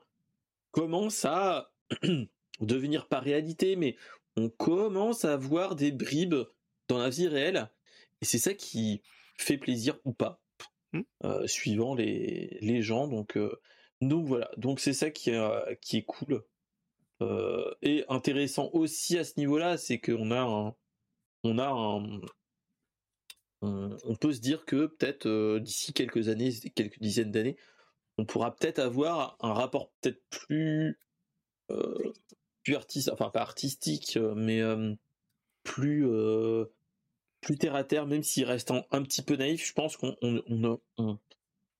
commencent 0.74 1.24
à 1.24 1.72
devenir 2.60 3.06
pas 3.06 3.20
réalité, 3.20 3.76
mais 3.76 3.96
on 4.36 4.50
commence 4.50 5.24
à 5.24 5.36
voir 5.36 5.76
des 5.76 5.92
bribes 5.92 6.34
dans 6.88 6.98
la 6.98 7.08
vie 7.08 7.28
réelle, 7.28 7.70
et 8.20 8.24
c'est 8.24 8.38
ça 8.38 8.52
qui 8.52 9.00
fait 9.38 9.56
plaisir 9.56 9.98
ou 10.04 10.12
pas, 10.12 10.42
mmh. 10.92 11.00
euh, 11.24 11.46
suivant 11.46 11.94
les, 11.94 12.58
les 12.60 12.82
gens. 12.82 13.06
Donc, 13.06 13.36
euh, 13.36 13.60
donc 14.00 14.26
voilà, 14.26 14.50
donc 14.56 14.80
c'est 14.80 14.92
ça 14.92 15.10
qui, 15.10 15.30
est, 15.30 15.78
qui 15.80 15.98
est 15.98 16.04
cool. 16.04 16.44
Euh, 17.22 17.72
et 17.80 18.04
intéressant 18.08 18.70
aussi 18.72 19.16
à 19.16 19.24
ce 19.24 19.34
niveau-là, 19.38 19.76
c'est 19.78 20.00
qu'on 20.00 20.32
a 20.32 20.40
un, 20.40 20.74
on 21.44 21.58
a 21.58 21.68
un, 21.68 22.20
on, 23.62 24.16
peut 24.16 24.32
se 24.32 24.40
dire 24.40 24.64
que 24.64 24.86
peut-être 24.86 25.26
euh, 25.26 25.60
d'ici 25.60 25.92
quelques 25.92 26.28
années, 26.28 26.52
quelques 26.74 26.98
dizaines 26.98 27.30
d'années, 27.30 27.56
on 28.18 28.24
pourra 28.24 28.54
peut-être 28.54 28.78
avoir 28.78 29.36
un 29.40 29.52
rapport 29.52 29.90
peut-être 30.00 30.22
plus 30.30 30.98
euh, 31.70 32.12
plus 32.62 32.76
artistique, 32.76 33.12
enfin 33.12 33.30
pas 33.30 33.42
artistique, 33.42 34.16
euh, 34.16 34.34
mais 34.34 34.60
plus 35.62 36.06
plus 37.40 37.58
terre 37.58 37.74
à 37.74 37.84
terre, 37.84 38.06
même 38.06 38.22
s'il 38.22 38.44
reste 38.44 38.70
un, 38.70 39.02
petit 39.02 39.22
peu 39.22 39.36
naïf, 39.36 39.66
je 39.66 39.72
pense 39.74 39.96
qu'on 39.98 40.16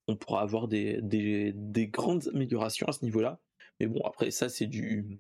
on, 0.07 0.17
pourra 0.17 0.43
avoir 0.43 0.69
des, 0.69 1.01
des, 1.01 1.53
des, 1.55 1.87
grandes 1.87 2.29
améliorations 2.29 2.87
à 2.87 2.93
ce 2.93 3.03
niveau-là. 3.03 3.41
Mais 3.81 3.87
bon, 3.87 4.03
après 4.05 4.31
ça, 4.31 4.51
c'est 4.51 4.67
du, 4.67 5.19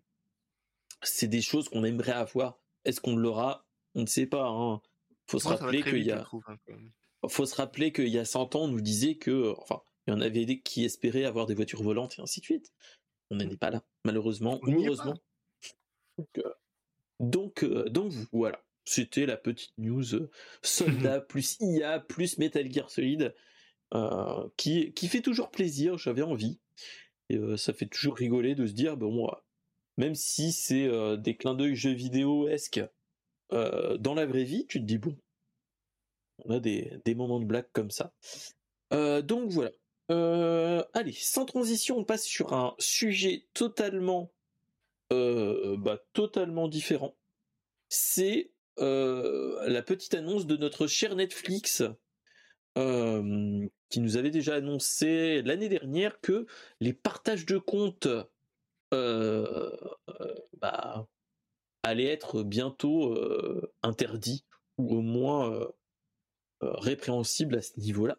c'est 1.02 1.28
des 1.28 1.40
choses 1.40 1.68
qu'on 1.70 1.84
aimerait 1.84 2.12
avoir. 2.12 2.58
Est-ce 2.84 3.00
qu'on 3.00 3.16
l'aura? 3.16 3.66
On 3.94 4.02
ne 4.02 4.06
sait 4.06 4.26
pas. 4.26 4.46
Hein. 4.46 4.80
Faut 5.26 5.38
se 5.38 5.48
rappeler 5.48 5.82
qu'il 5.82 6.02
y 6.02 6.12
a, 6.12 6.20
hein, 6.20 7.28
faut 7.28 7.46
se 7.46 7.54
rappeler 7.54 7.92
qu'il 7.92 8.08
y 8.08 8.18
a 8.18 8.26
100 8.26 8.54
ans, 8.56 8.64
on 8.64 8.68
nous 8.68 8.82
disait 8.82 9.14
que, 9.14 9.54
enfin, 9.58 9.80
il 10.06 10.10
y 10.10 10.14
en 10.14 10.20
avait 10.20 10.44
des 10.44 10.60
qui 10.60 10.84
espéraient 10.84 11.24
avoir 11.24 11.46
des 11.46 11.54
voitures 11.54 11.82
volantes 11.82 12.18
et 12.18 12.22
ainsi 12.22 12.40
de 12.40 12.44
suite. 12.44 12.72
On 13.30 13.36
n'en 13.36 13.48
est 13.48 13.56
pas 13.56 13.70
là, 13.70 13.82
malheureusement 14.04 14.60
heureusement. 14.62 15.14
Donc, 17.20 17.62
euh, 17.62 17.84
euh, 17.84 17.88
donc, 17.88 18.14
voilà. 18.32 18.62
C'était 18.86 19.24
la 19.24 19.38
petite 19.38 19.72
news 19.78 20.14
euh, 20.14 20.30
soldat 20.62 21.20
plus 21.28 21.56
IA 21.60 22.00
plus 22.00 22.36
Metal 22.36 22.70
Gear 22.70 22.90
Solid 22.90 23.34
qui, 24.56 24.92
qui 24.92 25.08
fait 25.08 25.22
toujours 25.22 25.50
plaisir. 25.50 25.96
J'avais 25.96 26.22
envie. 26.22 26.58
Et 27.30 27.38
ça 27.56 27.72
fait 27.72 27.86
toujours 27.86 28.16
rigoler 28.16 28.56
de 28.56 28.66
se 28.66 28.72
dire, 28.72 28.96
bon, 28.96 29.30
même 29.96 30.16
si 30.16 30.50
c'est 30.50 30.88
des 31.16 31.36
clins 31.36 31.54
d'œil 31.54 31.76
jeux 31.76 31.92
vidéo-esque 31.92 32.82
euh, 33.52 33.96
dans 33.98 34.14
la 34.14 34.26
vraie 34.26 34.44
vie, 34.44 34.66
tu 34.66 34.80
te 34.80 34.84
dis 34.84 34.98
bon, 34.98 35.16
on 36.44 36.50
a 36.50 36.60
des, 36.60 37.00
moments 37.14 37.40
de 37.40 37.44
blague 37.44 37.68
comme 37.72 37.90
ça. 37.90 38.12
Euh, 38.92 39.22
donc 39.22 39.50
voilà. 39.50 39.70
Euh, 40.10 40.84
allez, 40.92 41.12
sans 41.12 41.46
transition, 41.46 41.98
on 41.98 42.04
passe 42.04 42.24
sur 42.24 42.52
un 42.52 42.74
sujet 42.78 43.46
totalement, 43.54 44.32
bah, 45.10 45.98
totalement 46.12 46.68
différent. 46.68 47.16
C'est 47.88 48.50
la 48.78 49.82
petite 49.82 50.14
annonce 50.14 50.46
de 50.46 50.56
notre 50.56 50.86
cher 50.86 51.14
Netflix, 51.14 51.82
qui 52.74 54.00
nous 54.00 54.16
avait 54.16 54.30
déjà 54.30 54.56
annoncé 54.56 55.42
l'année 55.42 55.68
dernière 55.68 56.20
que 56.20 56.46
les 56.80 56.92
partages 56.92 57.46
de 57.46 57.58
comptes 57.58 58.08
bah, 58.90 61.06
allait 61.84 62.06
être 62.06 62.42
bientôt 62.42 63.12
euh, 63.12 63.70
interdit 63.82 64.44
ou 64.78 64.96
au 64.96 65.02
moins 65.02 65.52
euh, 65.52 65.68
euh, 66.62 66.72
répréhensible 66.72 67.56
à 67.56 67.62
ce 67.62 67.78
niveau-là. 67.78 68.18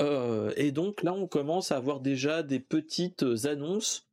Et 0.00 0.72
donc 0.72 1.02
là, 1.02 1.12
on 1.12 1.26
commence 1.26 1.72
à 1.72 1.76
avoir 1.76 2.00
déjà 2.00 2.42
des 2.42 2.60
petites 2.60 3.24
annonces 3.44 4.08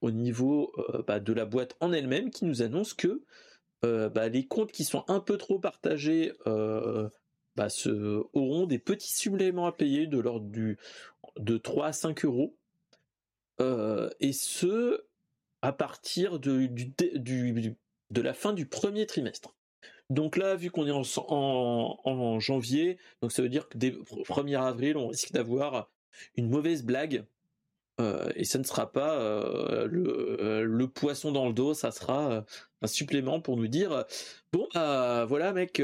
au 0.00 0.10
niveau 0.10 0.72
bah, 1.06 1.20
de 1.20 1.32
la 1.32 1.44
boîte 1.44 1.76
en 1.80 1.92
elle-même 1.92 2.30
qui 2.30 2.44
nous 2.44 2.62
annonce 2.62 2.94
que 2.94 3.22
bah, 3.82 4.28
les 4.28 4.46
comptes 4.46 4.72
qui 4.72 4.84
sont 4.84 5.04
un 5.08 5.20
peu 5.20 5.36
trop 5.36 5.58
partagés 5.58 6.32
bah, 7.56 7.68
auront 8.34 8.66
des 8.66 8.78
petits 8.78 9.16
suppléments 9.16 9.66
à 9.66 9.72
payer 9.72 10.06
de 10.06 10.18
l'ordre 10.18 10.46
du 10.46 10.78
de 11.38 11.58
3 11.58 11.86
à 11.88 11.92
5 11.92 12.24
euros. 12.24 12.56
et 13.58 14.32
ce, 14.32 15.04
à 15.62 15.72
partir 15.72 16.38
de 16.38 16.70
la 18.14 18.34
fin 18.34 18.52
du 18.52 18.66
premier 18.66 19.06
trimestre. 19.06 19.55
Donc 20.10 20.36
là, 20.36 20.54
vu 20.54 20.70
qu'on 20.70 20.86
est 20.86 20.92
en, 20.92 22.40
janvier, 22.40 22.98
donc 23.22 23.32
ça 23.32 23.42
veut 23.42 23.48
dire 23.48 23.68
que 23.68 23.78
dès 23.78 23.90
le 23.90 23.98
1er 24.02 24.60
avril, 24.60 24.96
on 24.96 25.08
risque 25.08 25.32
d'avoir 25.32 25.90
une 26.36 26.48
mauvaise 26.48 26.84
blague. 26.84 27.24
Euh, 28.00 28.30
et 28.36 28.44
ça 28.44 28.58
ne 28.58 28.64
sera 28.64 28.92
pas 28.92 29.18
euh, 29.18 29.88
euh, 29.88 30.62
le, 30.64 30.88
poisson 30.88 31.32
dans 31.32 31.46
le 31.46 31.54
dos, 31.54 31.72
ça 31.72 31.90
sera 31.90 32.44
un 32.82 32.86
supplément 32.86 33.40
pour 33.40 33.56
nous 33.56 33.68
dire 33.68 34.04
bon 34.52 34.68
bah, 34.74 35.24
voilà 35.24 35.54
mec, 35.54 35.82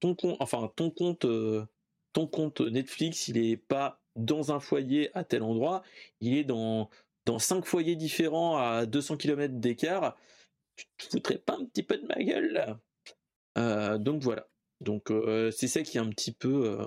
ton 0.00 0.14
compte, 0.16 0.36
enfin 0.40 0.72
ton 0.74 0.90
compte, 0.90 1.24
ton 2.12 2.26
compte 2.26 2.60
Netflix, 2.62 3.28
il 3.28 3.38
est 3.38 3.56
pas 3.56 4.00
dans 4.16 4.52
un 4.52 4.58
foyer 4.58 5.16
à 5.16 5.22
tel 5.22 5.44
endroit, 5.44 5.82
il 6.20 6.36
est 6.36 6.44
dans 6.44 6.90
dans 7.26 7.38
cinq 7.38 7.64
foyers 7.64 7.96
différents 7.96 8.56
à 8.58 8.84
200 8.86 9.16
km 9.16 9.54
d'écart 9.54 10.16
tu 10.76 10.86
te 10.98 11.04
foutrais 11.10 11.38
pas 11.38 11.54
un 11.54 11.64
petit 11.66 11.82
peu 11.82 11.96
de 11.98 12.06
ma 12.06 12.22
gueule? 12.22 12.78
Donc 13.56 14.22
voilà. 14.22 14.48
Donc 14.80 15.12
c'est 15.52 15.68
ça 15.68 15.82
qui 15.82 15.96
est 15.98 16.00
un 16.00 16.10
petit 16.10 16.32
peu 16.32 16.78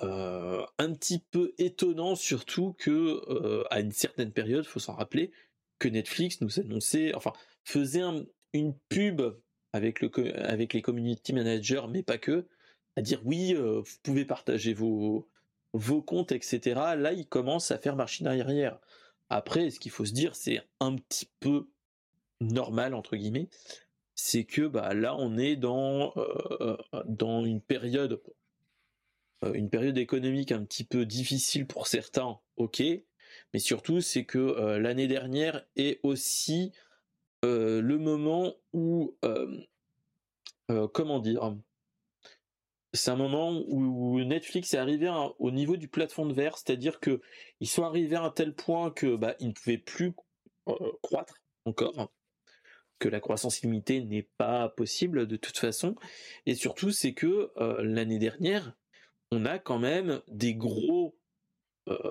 un 0.00 0.92
petit 0.94 1.18
peu 1.30 1.54
étonnant, 1.58 2.14
surtout 2.14 2.74
que 2.78 3.64
à 3.70 3.80
une 3.80 3.92
certaine 3.92 4.32
période, 4.32 4.64
faut 4.64 4.80
s'en 4.80 4.94
rappeler, 4.94 5.32
que 5.78 5.88
Netflix 5.88 6.40
nous 6.40 6.60
annonçait, 6.60 7.14
enfin 7.14 7.32
faisait 7.64 8.02
une 8.52 8.74
pub 8.88 9.22
avec 9.72 10.00
le 10.00 10.10
avec 10.48 10.72
les 10.72 10.82
community 10.82 11.32
managers, 11.32 11.82
mais 11.90 12.02
pas 12.02 12.18
que, 12.18 12.46
à 12.96 13.02
dire 13.02 13.20
oui, 13.24 13.54
vous 13.54 13.84
pouvez 14.02 14.24
partager 14.24 14.72
vos 14.72 15.28
vos 15.74 16.00
comptes, 16.00 16.32
etc. 16.32 16.60
Là, 16.96 17.12
il 17.12 17.26
commence 17.26 17.70
à 17.70 17.78
faire 17.78 17.94
machine 17.94 18.26
arrière. 18.26 18.80
Après, 19.28 19.70
ce 19.70 19.78
qu'il 19.78 19.92
faut 19.92 20.06
se 20.06 20.12
dire, 20.12 20.34
c'est 20.34 20.62
un 20.80 20.96
petit 20.96 21.28
peu 21.40 21.68
normal 22.40 22.94
entre 22.94 23.16
guillemets, 23.16 23.48
c'est 24.18 24.44
que 24.44 24.66
bah 24.66 24.94
là 24.94 25.14
on 25.16 25.38
est 25.38 25.54
dans 25.54 26.12
euh, 26.16 26.76
période 27.68 28.20
euh, 29.44 29.52
une 29.52 29.70
période 29.70 29.96
économique 29.96 30.50
un 30.50 30.64
petit 30.64 30.82
peu 30.82 31.06
difficile 31.06 31.68
pour 31.68 31.86
certains, 31.86 32.40
ok, 32.56 32.82
mais 33.54 33.60
surtout 33.60 34.00
c'est 34.00 34.24
que 34.24 34.38
euh, 34.38 34.80
l'année 34.80 35.06
dernière 35.06 35.64
est 35.76 36.00
aussi 36.02 36.72
le 37.44 37.96
moment 37.96 38.56
où 38.72 39.16
comment 40.92 41.20
dire 41.20 41.56
c'est 42.92 43.12
un 43.12 43.16
moment 43.16 43.62
où 43.68 44.20
Netflix 44.24 44.74
est 44.74 44.78
arrivé 44.78 45.08
au 45.38 45.52
niveau 45.52 45.76
du 45.76 45.86
plafond 45.86 46.26
de 46.26 46.32
verre, 46.32 46.58
c'est-à-dire 46.58 46.98
que 46.98 47.20
ils 47.60 47.68
sont 47.68 47.84
arrivés 47.84 48.16
à 48.16 48.24
un 48.24 48.30
tel 48.30 48.52
point 48.52 48.90
que 48.90 49.14
bah, 49.14 49.36
ils 49.38 49.48
ne 49.48 49.52
pouvaient 49.52 49.78
plus 49.78 50.12
croître 51.02 51.34
encore 51.64 52.10
que 52.98 53.08
la 53.08 53.20
croissance 53.20 53.60
illimitée 53.60 54.04
n'est 54.04 54.28
pas 54.36 54.68
possible 54.68 55.26
de 55.26 55.36
toute 55.36 55.58
façon. 55.58 55.94
Et 56.46 56.54
surtout, 56.54 56.90
c'est 56.90 57.14
que 57.14 57.50
euh, 57.56 57.82
l'année 57.82 58.18
dernière, 58.18 58.76
on 59.30 59.44
a 59.44 59.58
quand 59.58 59.78
même 59.78 60.20
des 60.28 60.54
gros 60.54 61.14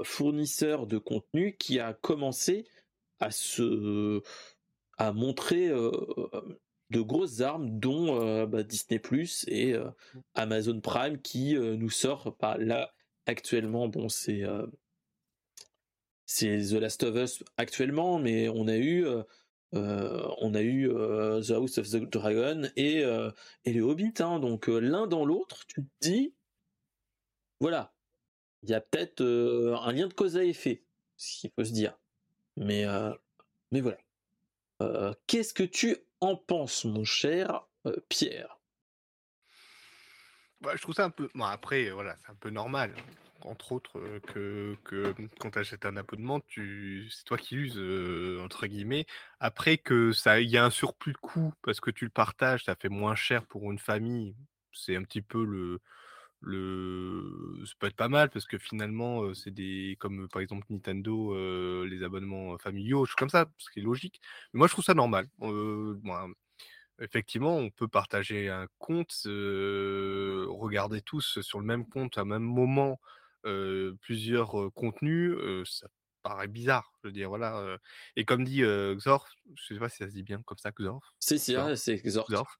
fournisseur 0.03 0.87
de 0.87 0.97
contenu 0.97 1.55
qui 1.55 1.79
a 1.79 1.93
commencé 1.93 2.65
à 3.19 3.29
se 3.29 4.23
montrer 4.99 5.69
de 5.69 7.01
grosses 7.01 7.41
armes, 7.41 7.79
dont 7.79 8.47
bah, 8.47 8.63
Disney 8.63 8.97
Plus 8.97 9.45
et 9.47 9.75
Amazon 10.33 10.79
Prime, 10.81 11.21
qui 11.21 11.53
nous 11.53 11.91
sort 11.91 12.35
pas 12.37 12.57
là 12.57 12.91
actuellement. 13.27 13.87
Bon, 13.87 14.09
c'est 14.09 14.41
c'est 16.25 16.57
The 16.57 16.73
Last 16.73 17.03
of 17.03 17.15
Us 17.15 17.43
actuellement, 17.57 18.17
mais 18.17 18.49
on 18.49 18.67
a 18.67 18.77
eu 18.77 19.05
on 19.73 20.53
a 20.53 20.61
eu 20.61 20.87
The 20.89 21.51
House 21.51 21.77
of 21.77 21.89
the 21.89 21.97
Dragon 21.97 22.69
et 22.75 23.03
et 23.65 23.73
le 23.73 23.81
Hobbit. 23.81 24.13
Hein, 24.19 24.39
donc 24.39 24.67
l'un 24.67 25.07
dans 25.07 25.25
l'autre, 25.25 25.65
tu 25.67 25.83
te 25.83 25.89
dis, 26.01 26.33
voilà, 27.59 27.93
il 28.63 28.69
y 28.69 28.73
a 28.73 28.81
peut-être 28.81 29.21
un 29.21 29.91
lien 29.91 30.07
de 30.07 30.13
cause 30.13 30.37
à 30.37 30.43
effet, 30.43 30.83
s'il 31.15 31.51
faut 31.51 31.65
se 31.65 31.71
dire. 31.71 31.97
Mais 32.55 32.85
mais 33.71 33.81
voilà. 33.81 33.97
Qu'est-ce 35.27 35.53
que 35.53 35.63
tu 35.63 35.97
en 36.21 36.35
penses, 36.35 36.85
mon 36.85 37.03
cher 37.03 37.67
Pierre? 38.09 38.59
Bah, 40.61 40.71
Je 40.75 40.81
trouve 40.81 40.95
ça 40.95 41.05
un 41.05 41.09
peu. 41.09 41.29
Après, 41.41 41.89
voilà, 41.91 42.15
c'est 42.25 42.31
un 42.31 42.35
peu 42.35 42.49
normal. 42.49 42.95
Entre 43.41 43.71
autres, 43.71 43.99
que, 44.27 44.75
que 44.83 45.13
quand 45.39 45.51
tu 45.51 45.59
achètes 45.59 45.85
un 45.85 45.95
abonnement, 45.97 46.41
c'est 46.55 47.23
toi 47.25 47.37
qui 47.37 47.55
uses, 47.55 47.79
entre 48.41 48.67
guillemets. 48.67 49.05
Après, 49.39 49.77
que 49.77 50.11
il 50.41 50.49
y 50.49 50.57
a 50.57 50.65
un 50.65 50.69
surplus 50.69 51.13
de 51.13 51.17
coût 51.17 51.53
parce 51.63 51.79
que 51.79 51.91
tu 51.91 52.05
le 52.05 52.11
partages, 52.11 52.65
ça 52.65 52.75
fait 52.75 52.89
moins 52.89 53.15
cher 53.15 53.45
pour 53.45 53.71
une 53.71 53.79
famille. 53.79 54.35
C'est 54.73 54.95
un 54.95 55.03
petit 55.03 55.21
peu 55.21 55.43
le, 55.43 55.79
ça 57.65 57.73
peut 57.79 57.87
être 57.87 57.95
pas 57.95 58.09
mal 58.09 58.29
parce 58.29 58.45
que 58.45 58.57
finalement 58.57 59.33
c'est 59.33 59.51
des 59.51 59.97
comme 59.99 60.27
par 60.29 60.41
exemple 60.41 60.67
Nintendo 60.69 61.33
les 61.83 62.03
abonnements 62.03 62.57
familiaux 62.59 63.05
choses 63.05 63.15
comme 63.15 63.29
ça 63.29 63.47
ce 63.57 63.71
qui 63.71 63.79
est 63.79 63.83
logique 63.83 64.21
mais 64.53 64.59
moi 64.59 64.67
je 64.67 64.73
trouve 64.73 64.85
ça 64.85 64.93
normal 64.93 65.27
effectivement 66.99 67.55
on 67.57 67.71
peut 67.71 67.87
partager 67.87 68.49
un 68.49 68.67
compte 68.77 69.23
regarder 69.25 71.01
tous 71.01 71.41
sur 71.41 71.59
le 71.59 71.65
même 71.65 71.87
compte 71.87 72.19
à 72.19 72.21
un 72.21 72.25
même 72.25 72.43
moment 72.43 72.99
plusieurs 74.01 74.71
contenus 74.73 75.35
ça 75.65 75.87
paraît 76.23 76.47
bizarre 76.47 76.91
je 77.01 77.07
veux 77.07 77.13
dire 77.13 77.29
voilà 77.29 77.77
et 78.15 78.25
comme 78.25 78.43
dit 78.43 78.61
Xorf 78.95 79.29
je 79.55 79.73
sais 79.73 79.79
pas 79.79 79.89
si 79.89 79.97
ça 79.97 80.07
se 80.07 80.13
dit 80.13 80.23
bien 80.23 80.41
comme 80.43 80.57
ça 80.57 80.71
Xorf 80.71 81.13
c'est 81.19 81.37
c'est 81.37 82.01
Xorf, 82.01 82.29
Xorf. 82.29 82.57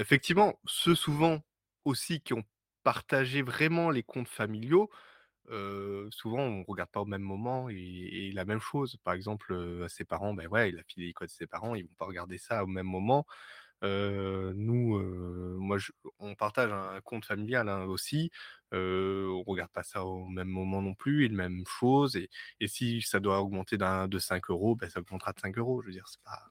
effectivement 0.00 0.58
ceux 0.66 0.94
souvent 0.94 1.40
aussi 1.84 2.20
qui 2.20 2.34
ont 2.34 2.44
partager 2.84 3.42
vraiment 3.42 3.90
les 3.90 4.04
comptes 4.04 4.28
familiaux, 4.28 4.88
souvent 5.48 6.42
on 6.42 6.64
regarde 6.64 6.90
pas 6.90 7.00
au 7.00 7.06
même 7.06 7.22
moment 7.22 7.68
et, 7.68 8.30
la 8.32 8.44
même 8.44 8.60
chose. 8.60 8.98
Par 9.02 9.14
exemple, 9.14 9.86
ses 9.88 10.04
parents, 10.04 10.34
ben 10.34 10.46
ouais, 10.46 10.68
il 10.68 10.78
a 10.78 10.82
filé 10.84 11.06
les 11.06 11.12
codes 11.12 11.28
de 11.28 11.32
ses 11.32 11.46
parents, 11.48 11.74
ils 11.74 11.84
vont 11.84 11.94
pas 11.98 12.06
regarder 12.06 12.38
ça 12.38 12.62
au 12.62 12.68
même 12.68 12.86
moment. 12.86 13.26
Nous, 13.84 14.98
moi, 15.58 15.78
on 16.18 16.34
partage 16.34 16.72
un 16.72 17.00
compte 17.02 17.24
familial 17.24 17.68
hein, 17.68 17.84
aussi. 17.84 18.30
on 18.72 19.42
regarde 19.46 19.70
pas 19.70 19.82
ça 19.82 20.04
au 20.04 20.26
même 20.26 20.48
moment 20.48 20.82
non 20.82 20.94
plus, 20.94 21.24
et 21.24 21.28
la 21.28 21.48
même 21.48 21.64
chose. 21.66 22.16
Et, 22.16 22.28
si 22.66 23.02
ça 23.02 23.20
doit 23.20 23.40
augmenter 23.40 23.76
d'un 23.76 24.08
de 24.08 24.18
5 24.18 24.50
euros, 24.50 24.76
ben 24.76 24.88
ça 24.88 25.00
augmentera 25.00 25.32
de 25.32 25.40
5 25.40 25.58
euros. 25.58 25.82
Je 25.82 25.86
veux 25.86 25.92
dire, 25.92 26.08
c'est 26.08 26.22
pas. 26.22 26.50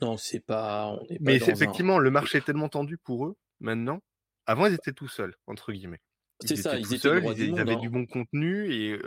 Non, 0.00 0.16
c'est 0.16 0.40
pas. 0.40 0.88
On 0.88 1.04
est 1.06 1.18
pas 1.18 1.20
Mais 1.20 1.36
effectivement, 1.36 1.98
le 1.98 2.10
marché 2.10 2.38
est 2.38 2.42
tellement 2.46 2.68
tendu 2.68 2.98
pour 2.98 3.26
eux 3.26 3.36
maintenant 3.60 4.00
avant, 4.46 4.66
ils 4.66 4.74
étaient 4.74 4.92
tout 4.92 5.08
seuls, 5.08 5.34
entre 5.46 5.72
guillemets. 5.72 6.00
C'est 6.40 6.56
ça, 6.56 6.76
ils 6.76 6.86
étaient 6.86 6.98
seuls, 6.98 7.24
ils, 7.38 7.58
avaient 7.58 7.74
hein. 7.74 7.78
du 7.78 7.88
bon 7.88 8.06
contenu 8.06 8.70
et 8.72 8.98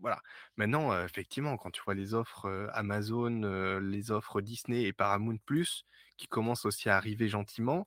voilà. 0.00 0.20
Maintenant, 0.56 1.04
effectivement, 1.04 1.56
quand 1.56 1.70
tu 1.70 1.82
vois 1.84 1.94
les 1.94 2.14
offres 2.14 2.70
Amazon, 2.72 3.80
les 3.80 4.10
offres 4.10 4.40
Disney 4.40 4.82
et 4.82 4.92
Paramount 4.92 5.38
Plus 5.44 5.84
qui 6.16 6.26
commencent 6.26 6.64
aussi 6.64 6.88
à 6.88 6.96
arriver 6.96 7.28
gentiment, 7.28 7.86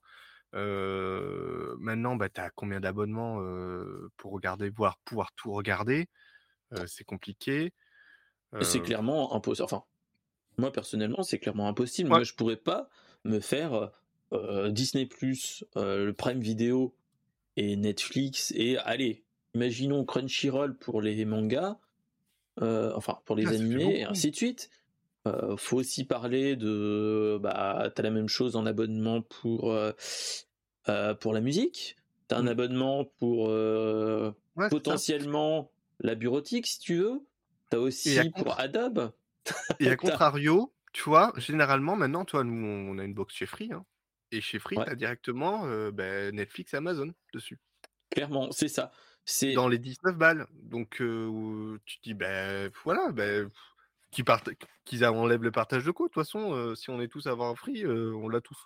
maintenant, 0.53 2.15
bah, 2.15 2.29
tu 2.29 2.41
as 2.41 2.49
combien 2.49 2.79
d'abonnements 2.79 3.41
pour 4.17 4.31
regarder, 4.31 4.69
voire 4.69 4.97
pouvoir 5.05 5.31
tout 5.33 5.51
regarder? 5.51 6.07
C'est 6.87 7.03
compliqué. 7.03 7.73
C'est 8.61 8.81
clairement 8.81 9.35
impossible. 9.35 9.65
Enfin, 9.65 9.83
moi 10.57 10.71
personnellement, 10.71 11.23
c'est 11.23 11.39
clairement 11.39 11.67
impossible. 11.67 12.09
Moi, 12.09 12.23
je 12.23 12.33
pourrais 12.33 12.57
pas 12.57 12.89
me 13.25 13.39
faire 13.39 13.91
Disney 14.69 15.05
Plus, 15.05 15.63
le 15.75 16.11
Prime 16.11 16.39
Video 16.39 16.95
et 17.57 17.75
Netflix 17.75 18.51
et 18.55 18.77
allez, 18.77 19.23
imaginons 19.53 20.05
Crunchyroll 20.05 20.77
pour 20.77 21.01
les 21.01 21.25
mangas, 21.25 21.77
enfin 22.61 23.19
pour 23.25 23.35
les 23.35 23.45
ah, 23.45 23.51
animés 23.51 23.99
et 23.99 24.03
ainsi 24.03 24.31
de 24.31 24.35
suite. 24.35 24.69
Faut 25.57 25.77
aussi 25.77 26.05
parler 26.05 26.55
de 26.55 27.37
bah 27.41 27.91
t'as 27.93 28.03
la 28.03 28.11
même 28.11 28.29
chose 28.29 28.55
en 28.55 28.65
abonnement 28.65 29.21
pour 29.21 29.75
pour 31.19 31.33
la 31.33 31.41
musique. 31.41 31.95
T'as 32.27 32.37
un 32.37 32.43
mmh. 32.43 32.47
abonnement 32.47 33.05
pour 33.19 33.51
potentiellement 34.69 35.71
la 35.99 36.15
bureautique 36.15 36.67
si 36.67 36.79
tu 36.79 36.97
veux. 36.97 37.21
T'as 37.69 37.77
aussi 37.77 38.17
pour 38.35 38.59
Adobe. 38.59 39.11
Et 39.79 39.89
à 39.89 39.95
contrario, 39.95 40.73
tu 40.93 41.03
vois, 41.03 41.33
généralement 41.37 41.95
maintenant, 41.95 42.25
toi, 42.25 42.43
nous 42.43 42.65
on 42.65 42.97
a 42.97 43.03
une 43.03 43.13
box 43.13 43.35
chez 43.35 43.45
Free. 43.45 43.71
Hein. 43.71 43.85
Et 44.31 44.41
chez 44.41 44.59
Free, 44.59 44.75
tu 44.75 44.89
as 44.89 44.95
directement 44.95 45.65
bah, 45.91 46.31
Netflix 46.31 46.73
et 46.73 46.77
Amazon 46.77 47.13
dessus. 47.33 47.59
Clairement, 48.09 48.51
c'est 48.51 48.67
ça. 48.67 48.91
C'est 49.25 49.53
dans 49.53 49.67
les 49.67 49.77
19 49.77 50.15
balles. 50.15 50.47
Donc 50.53 50.95
tu 51.85 51.97
te 51.97 52.03
dis, 52.03 52.13
ben 52.13 52.71
voilà, 52.83 53.11
ben, 53.11 53.49
qu'ils 54.11 55.05
enlèvent 55.05 55.43
le 55.43 55.51
partage 55.51 55.85
de 55.85 55.91
co. 55.91 56.05
De 56.05 56.07
toute 56.09 56.23
façon, 56.23 56.75
si 56.75 56.89
on 56.89 57.01
est 57.01 57.07
tous 57.07 57.27
à 57.27 57.31
avoir 57.31 57.49
un 57.49 57.55
Free, 57.55 57.85
on 57.85 58.27
l'a 58.27 58.41
tous. 58.41 58.57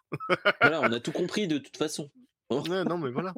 voilà, 0.62 0.82
on 0.82 0.92
a 0.92 1.00
tout 1.00 1.12
compris 1.12 1.48
de 1.48 1.58
toute 1.58 1.78
façon. 1.78 2.12
non, 2.50 2.98
mais 2.98 3.12
voilà. 3.12 3.34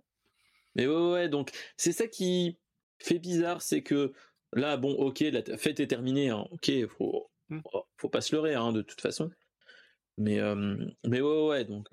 Mais 0.76 0.88
ouais, 0.88 1.12
ouais, 1.12 1.30
donc 1.30 1.52
c'est 1.78 1.94
ça 1.94 2.08
qui 2.08 2.60
fait 3.00 3.20
bizarre, 3.20 3.62
c'est 3.62 3.82
que 3.82 4.14
là, 4.54 4.78
bon, 4.78 4.94
ok, 4.94 5.22
la 5.22 5.58
fête 5.58 5.80
est 5.80 5.88
terminée, 5.88 6.30
hein, 6.30 6.46
ok, 6.52 6.72
faut, 6.88 7.30
mmh. 7.50 7.60
faut 7.98 8.10
pas 8.10 8.22
se 8.22 8.36
leurrer, 8.36 8.56
hein, 8.56 8.74
de 8.74 8.82
toute 8.82 9.02
façon. 9.02 9.32
Mais, 10.18 10.40
mais 11.06 11.22
ouais, 11.22 11.48
ouais, 11.48 11.66
donc 11.66 11.88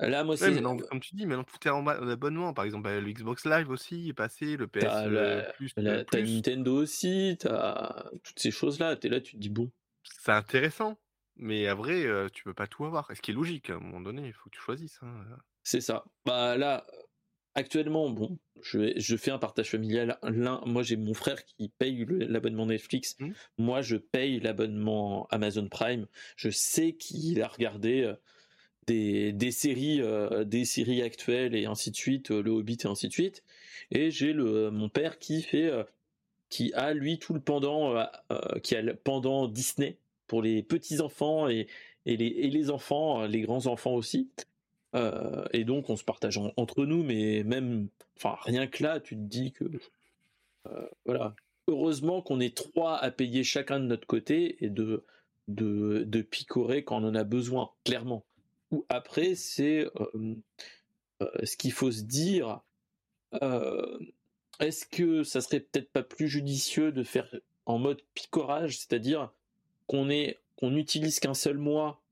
là, 0.00 0.24
moi, 0.24 0.36
c'est. 0.36 0.60
comme 0.62 1.00
tu 1.00 1.14
dis, 1.14 1.26
maintenant 1.26 1.44
tout 1.44 1.66
est 1.66 1.70
en, 1.70 1.86
abonnement. 1.86 2.54
Par 2.54 2.64
exemple, 2.64 2.84
bah, 2.84 3.00
le 3.00 3.12
Xbox 3.12 3.46
Live 3.46 3.70
aussi 3.70 4.08
est 4.08 4.14
passé, 4.14 4.56
le 4.56 4.66
PS 4.66 4.80
t'as 4.80 5.52
Plus. 5.52 5.72
Nintendo 5.76 6.82
aussi, 6.82 7.36
t'as 7.38 8.04
toutes 8.22 8.38
ces 8.38 8.50
choses-là. 8.50 8.96
T'es 8.96 9.08
là, 9.08 9.20
tu 9.20 9.36
te 9.36 9.40
dis, 9.40 9.50
bon. 9.50 9.70
C'est 10.04 10.32
intéressant, 10.32 10.98
mais 11.36 11.66
à 11.66 11.74
vrai, 11.74 12.06
tu 12.32 12.44
peux 12.44 12.54
pas 12.54 12.66
tout 12.66 12.84
avoir. 12.84 13.10
Ce 13.14 13.20
qui 13.20 13.32
est 13.32 13.34
logique, 13.34 13.70
à 13.70 13.74
un 13.74 13.80
moment 13.80 14.00
donné, 14.00 14.26
il 14.26 14.32
faut 14.32 14.48
que 14.48 14.54
tu 14.54 14.60
choisisses. 14.60 14.98
Hein, 15.02 15.24
c'est 15.62 15.82
ça. 15.82 16.04
Bah 16.24 16.56
là, 16.56 16.86
actuellement, 17.54 18.08
bon, 18.08 18.38
je, 18.62 18.92
je, 18.96 19.16
fais 19.16 19.30
un 19.30 19.38
partage 19.38 19.70
familial. 19.70 20.18
L'un, 20.22 20.62
moi, 20.64 20.82
j'ai 20.82 20.96
mon 20.96 21.14
frère 21.14 21.44
qui 21.44 21.68
paye 21.68 22.06
l'abonnement 22.08 22.66
Netflix. 22.66 23.16
Mmh. 23.18 23.30
Moi, 23.58 23.82
je 23.82 23.96
paye 23.96 24.40
l'abonnement 24.40 25.26
Amazon 25.30 25.68
Prime. 25.68 26.06
Je 26.36 26.50
sais 26.50 26.94
qu'il 26.94 27.42
a 27.42 27.48
regardé 27.48 28.02
euh, 28.02 28.14
des, 28.92 29.50
séries, 29.50 30.00
euh, 30.00 30.44
des 30.44 30.64
séries 30.64 31.02
actuelles 31.02 31.54
et 31.54 31.66
ainsi 31.66 31.90
de 31.90 31.96
suite, 31.96 32.30
euh, 32.30 32.42
le 32.42 32.50
Hobbit 32.50 32.78
et 32.84 32.86
ainsi 32.86 33.08
de 33.08 33.12
suite. 33.12 33.44
Et 33.90 34.10
j'ai 34.10 34.32
le 34.32 34.70
mon 34.70 34.88
père 34.88 35.18
qui 35.18 35.42
fait, 35.42 35.70
qui 36.50 36.72
a 36.74 36.92
lui 36.92 37.18
tout 37.18 37.32
le 37.32 37.40
pendant, 37.40 38.06
qui 38.62 38.76
a 38.76 38.82
le 38.82 38.94
pendant 38.94 39.48
Disney 39.48 39.96
pour 40.26 40.42
les 40.42 40.62
petits 40.62 41.00
enfants 41.00 41.48
et, 41.48 41.68
les, 42.04 42.70
enfants, 42.70 43.24
les 43.24 43.40
grands 43.40 43.66
enfants 43.66 43.94
aussi. 43.94 44.28
Euh, 44.94 45.44
et 45.52 45.64
donc 45.64 45.90
on 45.90 45.96
se 45.96 46.04
partage 46.04 46.38
entre 46.56 46.86
nous, 46.86 47.02
mais 47.02 47.42
même, 47.44 47.88
enfin 48.16 48.36
rien 48.42 48.66
que 48.66 48.82
là, 48.82 49.00
tu 49.00 49.16
te 49.16 49.20
dis 49.20 49.52
que 49.52 49.64
euh, 50.66 50.88
voilà. 51.04 51.34
Heureusement 51.66 52.22
qu'on 52.22 52.40
est 52.40 52.56
trois 52.56 52.96
à 52.96 53.10
payer 53.10 53.44
chacun 53.44 53.78
de 53.78 53.84
notre 53.84 54.06
côté 54.06 54.64
et 54.64 54.70
de 54.70 55.04
de, 55.48 56.04
de 56.06 56.22
picorer 56.22 56.84
quand 56.84 57.02
on 57.02 57.08
en 57.08 57.14
a 57.14 57.24
besoin, 57.24 57.70
clairement. 57.84 58.24
Ou 58.70 58.84
après, 58.88 59.34
c'est 59.34 59.86
ce 61.20 61.56
qu'il 61.56 61.72
faut 61.72 61.90
se 61.90 62.02
dire. 62.02 62.60
Est-ce 64.60 64.86
que 64.86 65.22
ça 65.22 65.40
serait 65.40 65.60
peut-être 65.60 65.90
pas 65.90 66.02
plus 66.02 66.28
judicieux 66.28 66.92
de 66.92 67.02
faire 67.02 67.28
en 67.66 67.78
mode 67.78 68.02
picorage, 68.14 68.78
c'est-à-dire 68.78 69.30
qu'on 69.86 70.10
est 70.10 70.38
qu'on 70.56 70.70
n'utilise 70.70 71.20
qu'un 71.20 71.34
seul 71.34 71.58
mois 71.58 72.02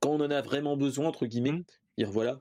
quand 0.00 0.10
on 0.10 0.20
en 0.20 0.30
a 0.30 0.40
vraiment 0.40 0.76
besoin 0.76 1.06
entre 1.08 1.26
guillemets, 1.26 1.52
mmh. 1.52 1.64
dire 1.98 2.10
voilà, 2.10 2.40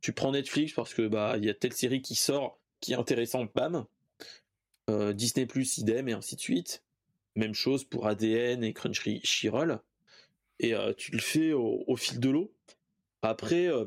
tu 0.00 0.12
prends 0.12 0.32
Netflix 0.32 0.74
parce 0.74 0.92
que 0.92 1.06
bah 1.08 1.36
il 1.38 1.44
y 1.44 1.50
a 1.50 1.54
telle 1.54 1.72
série 1.72 2.02
qui 2.02 2.14
sort 2.14 2.58
qui 2.80 2.92
est 2.92 2.96
intéressante, 2.96 3.50
bam. 3.54 3.86
Euh, 4.90 5.12
Disney 5.12 5.46
Plus 5.46 5.78
idem 5.78 6.08
et 6.08 6.12
ainsi 6.12 6.36
de 6.36 6.40
suite. 6.40 6.82
Même 7.36 7.54
chose 7.54 7.84
pour 7.84 8.06
ADN 8.06 8.64
et 8.64 8.74
Crunchyroll. 8.74 9.80
Et 10.58 10.74
euh, 10.74 10.92
tu 10.96 11.12
le 11.12 11.18
fais 11.18 11.52
au, 11.52 11.96
fil 11.96 12.20
de 12.20 12.30
l'eau. 12.30 12.52
Après, 13.22 13.68
euh, 13.68 13.86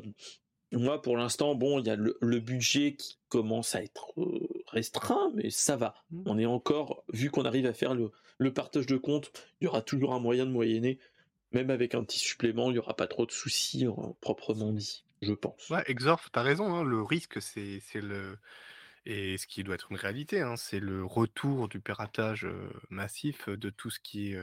moi, 0.71 1.01
pour 1.01 1.17
l'instant, 1.17 1.55
bon, 1.55 1.79
il 1.79 1.87
y 1.87 1.89
a 1.89 1.95
le, 1.95 2.39
budget 2.39 2.95
qui 2.95 3.17
commence 3.29 3.75
à 3.75 3.83
être 3.83 4.11
euh, 4.17 4.47
restreint, 4.67 5.31
mais 5.35 5.49
ça 5.49 5.75
va. 5.75 5.95
Mmh. 6.11 6.23
On 6.25 6.37
est 6.37 6.45
encore, 6.45 7.03
vu 7.11 7.29
qu'on 7.29 7.45
arrive 7.45 7.65
à 7.65 7.73
faire 7.73 7.93
le, 7.93 8.11
le, 8.37 8.53
partage 8.53 8.87
de 8.87 8.97
compte, 8.97 9.31
il 9.61 9.65
y 9.65 9.67
aura 9.67 9.81
toujours 9.81 10.13
un 10.13 10.19
moyen 10.19 10.45
de 10.45 10.51
moyenner. 10.51 10.99
Même 11.51 11.69
avec 11.69 11.95
un 11.95 12.03
petit 12.03 12.19
supplément, 12.19 12.69
il 12.69 12.73
n'y 12.73 12.79
aura 12.79 12.95
pas 12.95 13.07
trop 13.07 13.25
de 13.25 13.31
soucis 13.31 13.85
proprement 14.19 14.73
dit, 14.73 15.05
je 15.21 15.31
pense. 15.31 15.69
Ouais, 15.69 15.83
Exorf, 15.87 16.29
t'as 16.31 16.41
raison, 16.41 16.73
hein, 16.73 16.83
le 16.83 17.01
risque, 17.01 17.41
c'est 17.41 17.79
le. 17.95 18.37
Et 19.05 19.37
ce 19.37 19.45
qui 19.45 19.63
doit 19.63 19.75
être 19.75 19.91
une 19.91 19.97
réalité, 19.97 20.41
hein, 20.41 20.55
c'est 20.57 20.79
le 20.79 21.05
retour 21.05 21.69
du 21.69 21.79
piratage 21.79 22.47
massif 22.89 23.47
de 23.47 23.69
tout 23.69 23.91
ce 23.91 23.99
qui 23.99 24.33
est 24.33 24.39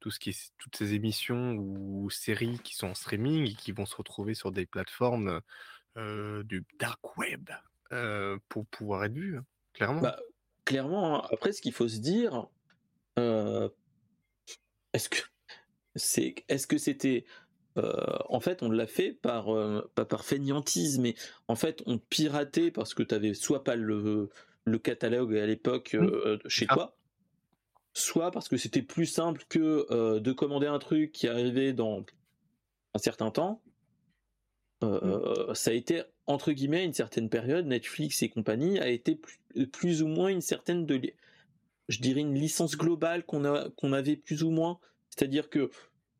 tout 0.00 0.10
ce 0.10 0.18
qui 0.18 0.30
est 0.30 0.52
toutes 0.58 0.76
ces 0.76 0.94
émissions 0.94 1.52
ou 1.52 2.10
séries 2.10 2.58
qui 2.64 2.74
sont 2.74 2.88
en 2.88 2.94
streaming 2.94 3.50
et 3.50 3.54
qui 3.54 3.72
vont 3.72 3.86
se 3.86 3.96
retrouver 3.96 4.34
sur 4.34 4.50
des 4.50 4.66
plateformes 4.66 5.40
du 5.96 6.64
dark 6.78 7.18
web 7.18 7.50
pour 8.48 8.66
pouvoir 8.66 9.04
être 9.04 9.12
vues, 9.12 9.36
hein, 9.36 9.44
clairement. 9.74 10.00
Bah, 10.00 10.18
clairement, 10.64 11.24
hein. 11.24 11.28
après, 11.32 11.52
ce 11.52 11.60
qu'il 11.60 11.72
faut 11.72 11.88
se 11.88 11.98
dire, 11.98 12.46
est-ce 13.16 15.08
que 15.08 15.18
c'est, 15.94 16.34
est-ce 16.48 16.66
que 16.66 16.78
c'était 16.78 17.24
en 17.76 18.40
fait, 18.40 18.62
on 18.62 18.70
l'a 18.70 18.86
fait 18.86 19.12
par 19.12 19.46
pas 19.94 20.04
par 20.04 20.24
fainéantise, 20.24 20.98
mais 20.98 21.14
en 21.48 21.56
fait, 21.56 21.82
on 21.86 21.98
piratait 21.98 22.70
parce 22.70 22.94
que 22.94 23.02
tu 23.02 23.14
avais 23.14 23.34
soit 23.34 23.64
pas 23.64 23.76
le, 23.76 24.28
le 24.64 24.78
catalogue 24.78 25.36
à 25.36 25.46
l'époque 25.46 25.94
mmh. 25.94 26.48
chez 26.48 26.66
toi, 26.66 26.96
soit 27.92 28.30
parce 28.30 28.48
que 28.48 28.56
c'était 28.56 28.82
plus 28.82 29.06
simple 29.06 29.44
que 29.48 29.86
euh, 29.90 30.20
de 30.20 30.32
commander 30.32 30.66
un 30.66 30.78
truc 30.78 31.12
qui 31.12 31.28
arrivait 31.28 31.72
dans 31.72 32.04
un 32.94 32.98
certain 32.98 33.30
temps. 33.30 33.62
Euh, 34.82 35.50
mmh. 35.50 35.54
Ça 35.54 35.70
a 35.70 35.74
été 35.74 36.02
entre 36.26 36.52
guillemets 36.52 36.84
une 36.84 36.94
certaine 36.94 37.28
période, 37.28 37.66
Netflix 37.66 38.22
et 38.22 38.28
compagnie 38.28 38.78
a 38.78 38.88
été 38.88 39.20
plus, 39.72 40.02
ou 40.02 40.06
moins 40.06 40.28
une 40.28 40.40
certaine 40.40 40.86
de, 40.86 41.00
je 41.88 42.00
dirais 42.00 42.20
une 42.20 42.34
licence 42.34 42.76
globale 42.76 43.24
qu'on 43.24 43.44
a 43.44 43.68
qu'on 43.70 43.92
avait 43.92 44.16
plus 44.16 44.42
ou 44.42 44.50
moins, 44.50 44.78
c'est-à-dire 45.10 45.50
que 45.50 45.70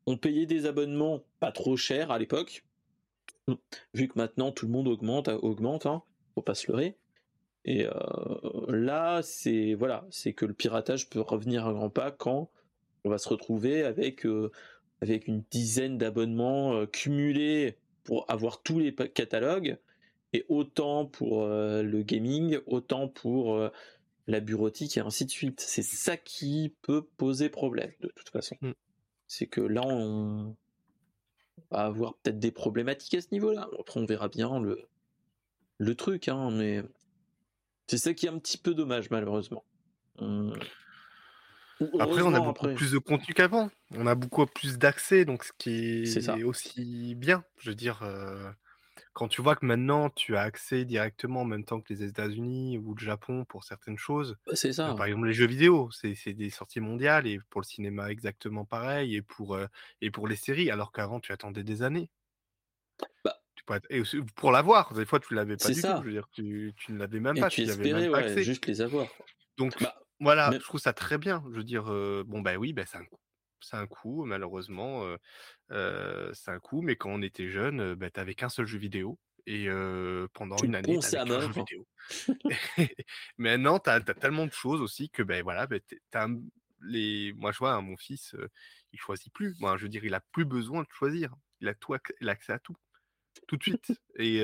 on 0.05 0.17
payait 0.17 0.45
des 0.45 0.65
abonnements 0.65 1.23
pas 1.39 1.51
trop 1.51 1.77
chers 1.77 2.11
à 2.11 2.19
l'époque, 2.19 2.65
vu 3.93 4.07
que 4.07 4.17
maintenant 4.17 4.51
tout 4.51 4.65
le 4.65 4.71
monde 4.71 4.87
augmente, 4.87 5.27
augmente, 5.27 5.85
hein, 5.85 6.03
faut 6.35 6.41
pas 6.41 6.55
se 6.55 6.71
leurrer. 6.71 6.97
Et 7.65 7.85
euh, 7.85 7.91
là, 8.69 9.21
c'est 9.21 9.75
voilà, 9.75 10.05
c'est 10.09 10.33
que 10.33 10.45
le 10.45 10.53
piratage 10.53 11.09
peut 11.09 11.21
revenir 11.21 11.67
à 11.67 11.73
grands 11.73 11.89
pas 11.89 12.11
quand 12.11 12.49
on 13.03 13.09
va 13.09 13.17
se 13.17 13.29
retrouver 13.29 13.83
avec 13.83 14.25
euh, 14.25 14.51
avec 15.01 15.27
une 15.27 15.43
dizaine 15.51 15.97
d'abonnements 15.97 16.73
euh, 16.73 16.85
cumulés 16.85 17.77
pour 18.03 18.29
avoir 18.29 18.63
tous 18.63 18.79
les 18.79 18.93
catalogues 18.93 19.77
et 20.33 20.45
autant 20.49 21.05
pour 21.05 21.45
le 21.45 22.03
gaming, 22.03 22.57
autant 22.65 23.09
pour 23.09 23.69
la 24.27 24.39
bureautique 24.39 24.95
et 24.95 25.01
ainsi 25.01 25.25
de 25.25 25.29
suite. 25.29 25.59
C'est 25.59 25.83
ça 25.83 26.15
qui 26.15 26.73
peut 26.81 27.05
poser 27.17 27.49
problème 27.49 27.91
de 27.99 28.07
toute 28.15 28.29
façon. 28.29 28.55
Mm. 28.61 28.71
C'est 29.27 29.45
que 29.45 29.59
là, 29.59 29.81
on 29.85 30.55
va 31.69 31.79
avoir 31.79 32.15
peut-être 32.15 32.39
des 32.39 32.51
problématiques 32.51 33.15
à 33.15 33.21
ce 33.21 33.27
niveau-là. 33.33 33.69
Après, 33.77 33.99
on 33.99 34.05
verra 34.05 34.29
bien 34.29 34.59
le 34.59 34.87
le 35.81 35.95
truc, 35.95 36.27
hein, 36.27 36.49
mais 36.51 36.83
c'est 37.91 37.97
ça 37.97 38.13
qui 38.13 38.25
est 38.25 38.29
un 38.29 38.39
petit 38.39 38.57
peu 38.57 38.73
dommage, 38.73 39.09
malheureusement. 39.09 39.65
Après, 41.99 42.21
on 42.21 42.33
a 42.33 42.39
beaucoup 42.39 42.73
plus 42.73 42.91
de 42.91 42.99
contenu 42.99 43.33
qu'avant. 43.33 43.69
On 43.95 44.07
a 44.07 44.15
beaucoup 44.15 44.45
plus 44.45 44.77
d'accès, 44.77 45.25
donc 45.25 45.43
ce 45.43 45.51
qui 45.57 46.03
est, 46.03 46.43
aussi 46.43 47.15
bien. 47.15 47.43
Je 47.57 47.71
veux 47.71 47.75
dire, 47.75 48.01
euh, 48.03 48.49
quand 49.11 49.27
tu 49.27 49.41
vois 49.41 49.57
que 49.57 49.65
maintenant 49.65 50.09
tu 50.09 50.37
as 50.37 50.41
accès 50.41 50.85
directement 50.85 51.41
en 51.41 51.45
même 51.45 51.65
temps 51.65 51.81
que 51.81 51.91
les 51.91 52.03
États-Unis 52.03 52.77
ou 52.77 52.95
le 52.95 53.03
Japon 53.03 53.43
pour 53.43 53.65
certaines 53.65 53.97
choses. 53.97 54.37
Bah, 54.47 54.53
c'est 54.55 54.71
ça. 54.71 54.91
Euh, 54.91 54.93
par 54.93 55.07
exemple, 55.07 55.27
les 55.27 55.33
jeux 55.33 55.47
vidéo, 55.47 55.89
c'est 55.91 56.33
des 56.33 56.49
sorties 56.49 56.79
mondiales 56.79 57.27
et 57.27 57.41
pour 57.49 57.59
le 57.59 57.65
cinéma 57.65 58.09
exactement 58.09 58.63
pareil 58.63 59.17
et 59.17 59.21
pour, 59.21 59.55
euh, 59.55 59.65
et 59.99 60.11
pour 60.11 60.29
les 60.29 60.37
séries, 60.37 60.71
alors 60.71 60.93
qu'avant 60.93 61.19
tu 61.19 61.33
attendais 61.33 61.63
des 61.63 61.83
années. 61.83 62.09
Bah 63.25 63.40
et 63.89 64.01
pour 64.35 64.51
l'avoir, 64.51 64.93
des 64.93 65.05
fois 65.05 65.19
tu 65.19 65.33
l'avais 65.33 65.57
pas 65.57 65.69
du 65.69 65.81
tout. 65.81 65.87
Je 65.87 66.03
veux 66.03 66.11
dire, 66.11 66.27
tu, 66.31 66.73
tu 66.77 66.91
ne 66.91 66.99
l'avais 66.99 67.19
même 67.19 67.39
pas. 67.39 67.49
Tu, 67.49 67.61
espérais 67.61 68.43
juste 68.43 68.65
les 68.65 68.81
avoir. 68.81 69.07
Donc 69.57 69.81
bah, 69.81 69.95
voilà, 70.19 70.51
je 70.51 70.57
trouve 70.57 70.79
ça 70.79 70.93
très 70.93 71.17
bien. 71.17 71.43
Je 71.51 71.57
veux 71.57 71.63
dire, 71.63 71.85
bon 72.25 72.41
bah 72.41 72.55
oui, 72.55 72.73
bah, 72.73 72.83
c'est 72.85 72.97
un 72.97 73.05
coup. 73.05 73.19
C'est 73.63 73.77
un 73.77 73.85
coup, 73.85 74.25
malheureusement, 74.25 75.05
c'est 75.69 76.51
un 76.51 76.59
coup. 76.59 76.81
Mais 76.81 76.95
quand 76.95 77.11
on 77.11 77.21
était 77.21 77.49
jeune, 77.49 77.95
bah, 77.95 78.09
t'avais 78.09 78.35
qu'un 78.35 78.49
seul 78.49 78.65
jeu 78.65 78.77
vidéo 78.77 79.19
et 79.45 79.67
pendant 80.33 80.57
une 80.57 80.75
année, 80.75 80.99
t'avais 80.99 81.29
qu'un 81.29 81.41
jeu 81.41 81.51
vidéo. 81.51 81.87
Maintenant, 83.37 83.79
t'as 83.79 83.95
as 83.95 84.13
tellement 84.13 84.45
de 84.45 84.53
choses 84.53 84.81
aussi 84.81 85.09
que 85.09 85.23
ben 85.23 85.43
voilà, 85.43 85.67
as 86.13 86.27
les. 86.81 87.33
Moi, 87.33 87.51
je 87.51 87.57
vois, 87.59 87.73
hein, 87.73 87.81
mon 87.81 87.97
fils, 87.97 88.35
il 88.93 88.99
choisit 88.99 89.31
plus. 89.33 89.55
Moi, 89.59 89.77
je 89.77 89.83
veux 89.83 89.89
dire, 89.89 90.03
il 90.03 90.13
a 90.13 90.21
plus 90.31 90.45
besoin 90.45 90.83
de 90.83 90.89
choisir. 90.91 91.33
Il 91.59 91.67
a 91.67 91.75
tout, 91.75 91.95
l'accès 92.19 92.53
à 92.53 92.59
tout 92.59 92.75
tout 93.51 93.57
de 93.57 93.63
suite. 93.63 93.91
Et 94.15 94.37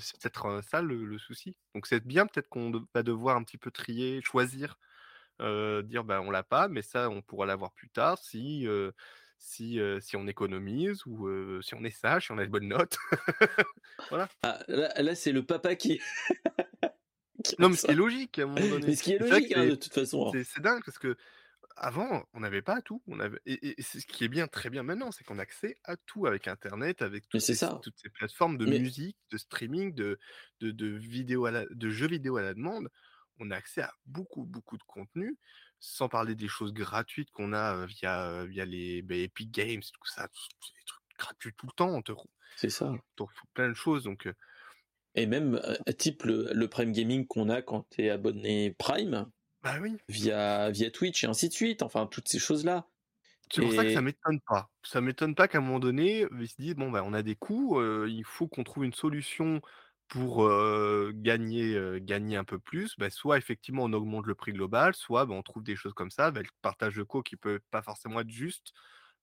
c'est 0.00 0.20
peut-être 0.20 0.60
ça 0.68 0.82
le, 0.82 1.18
souci. 1.18 1.56
Donc 1.74 1.86
c'est 1.86 2.04
bien 2.04 2.26
peut-être 2.26 2.48
qu'on 2.48 2.72
va 2.94 3.02
devoir 3.02 3.36
un 3.36 3.44
petit 3.44 3.58
peu 3.58 3.70
trier, 3.70 4.20
choisir, 4.22 4.78
dire 5.40 6.04
ben 6.04 6.20
on 6.20 6.30
l'a 6.30 6.42
pas, 6.42 6.68
mais 6.68 6.82
ça 6.82 7.08
on 7.08 7.22
pourra 7.22 7.46
l'avoir 7.46 7.72
plus 7.72 7.88
tard 7.88 8.18
si 8.18 8.66
si 9.38 9.78
si 10.00 10.16
on 10.16 10.26
économise 10.26 11.06
ou 11.06 11.28
si 11.62 11.74
on 11.74 11.84
est 11.84 11.90
sage, 11.90 12.26
si 12.26 12.32
on 12.32 12.38
a 12.38 12.44
de 12.44 12.50
bonnes 12.50 12.68
notes. 12.68 12.98
voilà. 14.10 14.28
Ah, 14.42 14.58
là, 14.68 15.14
c'est 15.14 15.32
le 15.32 15.44
papa 15.44 15.76
qui. 15.76 16.00
non 17.58 17.68
mais 17.68 17.76
c'est 17.76 17.94
logique 17.94 18.38
à 18.40 18.42
un 18.42 18.46
moment 18.46 18.60
donné. 18.60 18.86
Mais 18.88 18.96
ce 18.96 19.02
qui 19.02 19.12
est 19.12 19.18
logique 19.18 19.56
hein, 19.56 19.66
de 19.66 19.74
toute 19.76 19.92
façon. 19.92 20.32
Hein. 20.34 20.42
C'est 20.44 20.62
dingue 20.62 20.82
parce 20.84 20.98
que 20.98 21.16
avant, 21.76 22.24
on 22.32 22.40
n'avait 22.40 22.62
pas 22.62 22.82
tout. 22.82 23.02
On 23.06 23.20
avait... 23.20 23.40
Et, 23.46 23.80
ce 23.82 23.98
qui 24.06 24.24
est 24.24 24.28
bien, 24.28 24.46
très 24.46 24.70
bien 24.70 24.82
maintenant, 24.82 25.12
c'est 25.12 25.24
qu'on 25.24 25.38
a 25.38 25.42
accès 25.42 25.78
à 25.84 25.96
tout 25.96 26.26
avec 26.26 26.48
Internet, 26.48 27.02
avec 27.02 27.28
toutes, 27.28 27.40
ces, 27.40 27.58
toutes 27.82 27.98
ces 27.98 28.10
plateformes 28.10 28.58
de 28.58 28.66
musique, 28.66 29.16
de 29.30 29.38
streaming, 29.38 29.94
de, 29.94 30.18
de, 30.60 30.70
de, 30.70 30.86
vidéo 30.86 31.46
à 31.46 31.64
de 31.70 31.90
jeux 31.90 32.08
vidéo 32.08 32.36
à 32.36 32.42
la 32.42 32.54
demande. 32.54 32.88
On 33.38 33.50
a 33.50 33.56
accès 33.56 33.82
à 33.82 33.92
beaucoup, 34.06 34.44
beaucoup 34.44 34.76
de 34.76 34.82
contenu, 34.84 35.38
sans 35.80 36.08
parler 36.08 36.34
des 36.34 36.48
choses 36.48 36.72
gratuites 36.72 37.30
qu'on 37.30 37.52
a 37.52 37.86
via, 37.86 38.44
via 38.44 38.64
les 38.64 39.02
bah, 39.02 39.16
Epic 39.16 39.50
Games, 39.50 39.82
tout 39.82 40.06
ça, 40.06 40.28
des 40.28 40.84
trucs 40.86 41.18
gratuits 41.18 41.52
tout 41.56 41.66
le 41.66 41.72
temps. 41.72 41.90
On 41.90 42.02
te, 42.02 42.12
c'est 42.56 42.70
ça. 42.70 42.92
On 43.18 43.26
plein 43.54 43.68
de 43.68 43.74
choses. 43.74 44.04
Donc, 44.04 44.28
et 45.14 45.26
même, 45.26 45.60
type 45.98 46.22
le, 46.24 46.50
le 46.52 46.68
Prime 46.68 46.92
Gaming 46.92 47.26
qu'on 47.26 47.48
a 47.48 47.62
quand 47.62 47.86
tu 47.90 48.04
es 48.04 48.10
abonné 48.10 48.74
Prime, 48.78 49.30
bah 49.62 49.78
oui. 49.80 49.96
Via, 50.08 50.70
via 50.70 50.90
Twitch 50.92 51.24
et 51.24 51.26
ainsi 51.26 51.48
de 51.48 51.54
suite. 51.54 51.82
Enfin, 51.82 52.06
toutes 52.06 52.28
ces 52.28 52.38
choses-là. 52.38 52.86
C'est 53.50 53.60
pour 53.62 53.72
ça 53.72 53.84
que 53.84 53.90
ça 53.90 54.00
m'étonne 54.00 54.40
pas. 54.46 54.70
Ça 54.82 55.00
m'étonne 55.00 55.34
pas 55.34 55.46
qu'à 55.48 55.58
un 55.58 55.60
moment 55.60 55.78
donné, 55.78 56.26
ils 56.40 56.48
se 56.48 56.56
disent 56.60 56.74
bon 56.74 56.90
ben 56.90 57.02
on 57.04 57.12
a 57.12 57.22
des 57.22 57.36
coûts, 57.36 57.80
il 58.06 58.24
faut 58.24 58.48
qu'on 58.48 58.64
trouve 58.64 58.84
une 58.84 58.94
solution 58.94 59.60
pour 60.08 60.48
gagner 61.14 62.00
gagner 62.00 62.36
un 62.36 62.44
peu 62.44 62.58
plus. 62.58 62.96
Ben, 62.98 63.10
soit 63.10 63.38
effectivement 63.38 63.84
on 63.84 63.92
augmente 63.92 64.26
le 64.26 64.34
prix 64.34 64.52
global, 64.52 64.94
soit 64.94 65.26
ben, 65.26 65.34
on 65.34 65.42
trouve 65.42 65.62
des 65.64 65.76
choses 65.76 65.92
comme 65.94 66.10
ça. 66.10 66.30
Ben, 66.30 66.42
le 66.42 66.48
partage 66.62 66.96
de 66.96 67.02
co 67.02 67.22
qui 67.22 67.36
peut 67.36 67.60
pas 67.70 67.82
forcément 67.82 68.20
être 68.20 68.30
juste, 68.30 68.72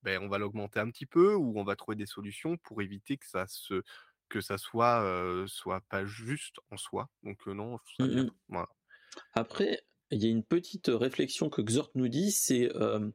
ben, 0.04 0.22
on 0.24 0.30
va 0.30 0.38
l'augmenter 0.38 0.80
un 0.80 0.90
petit 0.92 1.06
peu 1.08 1.36
ou 1.36 1.60
on 1.60 1.64
va 1.64 1.76
trouver 1.76 1.96
des 1.98 2.06
solutions 2.06 2.58
pour 2.58 2.82
éviter 2.82 3.18
que 3.18 3.28
ça 3.28 3.48
se 3.48 3.84
que 4.30 4.42
ça 4.42 4.58
soit 4.60 5.46
soit 5.48 5.82
pas 5.90 6.06
juste 6.06 6.58
en 6.72 6.78
soi. 6.78 7.10
Donc 7.24 7.48
non, 7.48 7.78
je 7.78 7.84
trouve 7.84 7.96
ça 8.02 8.08
bien. 8.08 8.26
Mmh 8.50 8.64
Après, 9.34 9.82
il 10.12 10.24
y 10.24 10.28
a 10.28 10.30
une 10.30 10.44
petite 10.44 10.88
réflexion 10.88 11.50
que 11.50 11.62
Xort 11.62 11.92
nous 11.96 12.08
dit, 12.08 12.32
c'est 12.32 12.76
euh, 12.76 13.10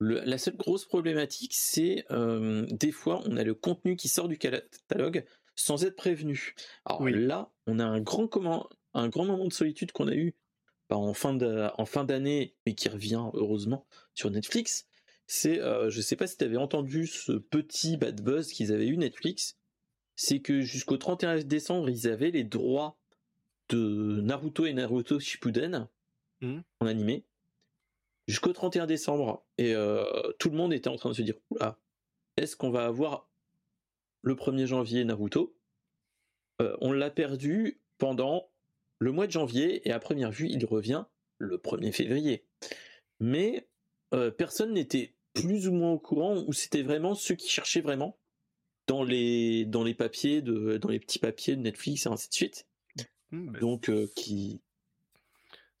la 0.00 0.38
seule 0.38 0.56
grosse 0.56 0.84
problématique, 0.84 1.52
c'est 1.54 2.04
euh, 2.10 2.66
des 2.70 2.92
fois 2.92 3.20
on 3.26 3.36
a 3.36 3.42
le 3.42 3.54
contenu 3.54 3.96
qui 3.96 4.08
sort 4.08 4.28
du 4.28 4.38
catalogue 4.38 5.24
sans 5.56 5.84
être 5.84 5.96
prévenu. 5.96 6.54
Alors 6.84 7.08
là, 7.08 7.50
on 7.66 7.80
a 7.80 7.84
un 7.84 8.00
grand, 8.00 8.28
comment, 8.28 8.68
un 8.94 9.08
grand 9.08 9.24
moment 9.24 9.46
de 9.46 9.52
solitude 9.52 9.90
qu'on 9.92 10.06
a 10.06 10.14
eu 10.14 10.36
bah, 10.88 10.96
en 10.96 11.12
fin 11.12 11.34
d'année, 11.34 12.54
mais 12.64 12.74
qui 12.74 12.88
revient 12.88 13.24
heureusement 13.34 13.86
sur 14.14 14.30
Netflix. 14.30 14.86
C'est, 15.26 15.60
euh, 15.60 15.90
je 15.90 16.00
sais 16.00 16.16
pas 16.16 16.26
si 16.26 16.38
tu 16.38 16.44
avais 16.44 16.56
entendu 16.56 17.06
ce 17.06 17.32
petit 17.32 17.96
bad 17.96 18.22
buzz 18.22 18.52
qu'ils 18.52 18.72
avaient 18.72 18.86
eu 18.86 18.96
Netflix, 18.96 19.58
c'est 20.16 20.40
que 20.40 20.60
jusqu'au 20.60 20.96
31 20.96 21.40
décembre, 21.44 21.90
ils 21.90 22.08
avaient 22.08 22.30
les 22.30 22.44
droits 22.44 22.96
de 23.68 24.20
Naruto 24.22 24.64
et 24.64 24.72
Naruto 24.72 25.20
Shippuden 25.20 25.88
Mmh. 26.40 26.60
en 26.80 26.86
animé 26.86 27.24
jusqu'au 28.28 28.52
31 28.52 28.86
décembre. 28.86 29.44
Et 29.56 29.74
euh, 29.74 30.04
tout 30.38 30.50
le 30.50 30.56
monde 30.56 30.72
était 30.72 30.88
en 30.88 30.96
train 30.96 31.08
de 31.08 31.14
se 31.14 31.22
dire 31.22 31.34
Oula, 31.50 31.78
est-ce 32.36 32.54
qu'on 32.54 32.70
va 32.70 32.84
avoir 32.84 33.28
le 34.22 34.34
1er 34.34 34.66
janvier 34.66 35.04
Naruto? 35.04 35.56
Euh, 36.60 36.76
On 36.80 36.92
l'a 36.92 37.10
perdu 37.10 37.80
pendant 37.96 38.50
le 39.00 39.12
mois 39.12 39.26
de 39.26 39.32
janvier 39.32 39.86
et 39.88 39.92
à 39.92 39.98
première 39.98 40.30
vue, 40.30 40.48
il 40.48 40.64
revient 40.64 41.04
le 41.38 41.56
1er 41.56 41.92
février. 41.92 42.44
Mais 43.20 43.66
euh, 44.14 44.30
personne 44.30 44.72
n'était 44.72 45.14
plus 45.34 45.68
ou 45.68 45.72
moins 45.72 45.92
au 45.92 45.98
courant 45.98 46.44
ou 46.46 46.52
c'était 46.52 46.82
vraiment 46.82 47.14
ceux 47.14 47.34
qui 47.34 47.48
cherchaient 47.48 47.80
vraiment 47.80 48.18
dans 48.86 49.04
les 49.04 49.66
dans 49.66 49.84
les 49.84 49.94
papiers 49.94 50.40
de 50.42 50.78
dans 50.78 50.88
les 50.88 50.98
petits 50.98 51.18
papiers 51.18 51.54
de 51.54 51.60
Netflix 51.60 52.06
et 52.06 52.08
ainsi 52.08 52.28
de 52.28 52.34
suite. 52.34 52.66
Mmh, 53.30 53.52
bah, 53.52 53.58
Donc 53.60 53.88
euh, 53.88 54.08
qui 54.16 54.60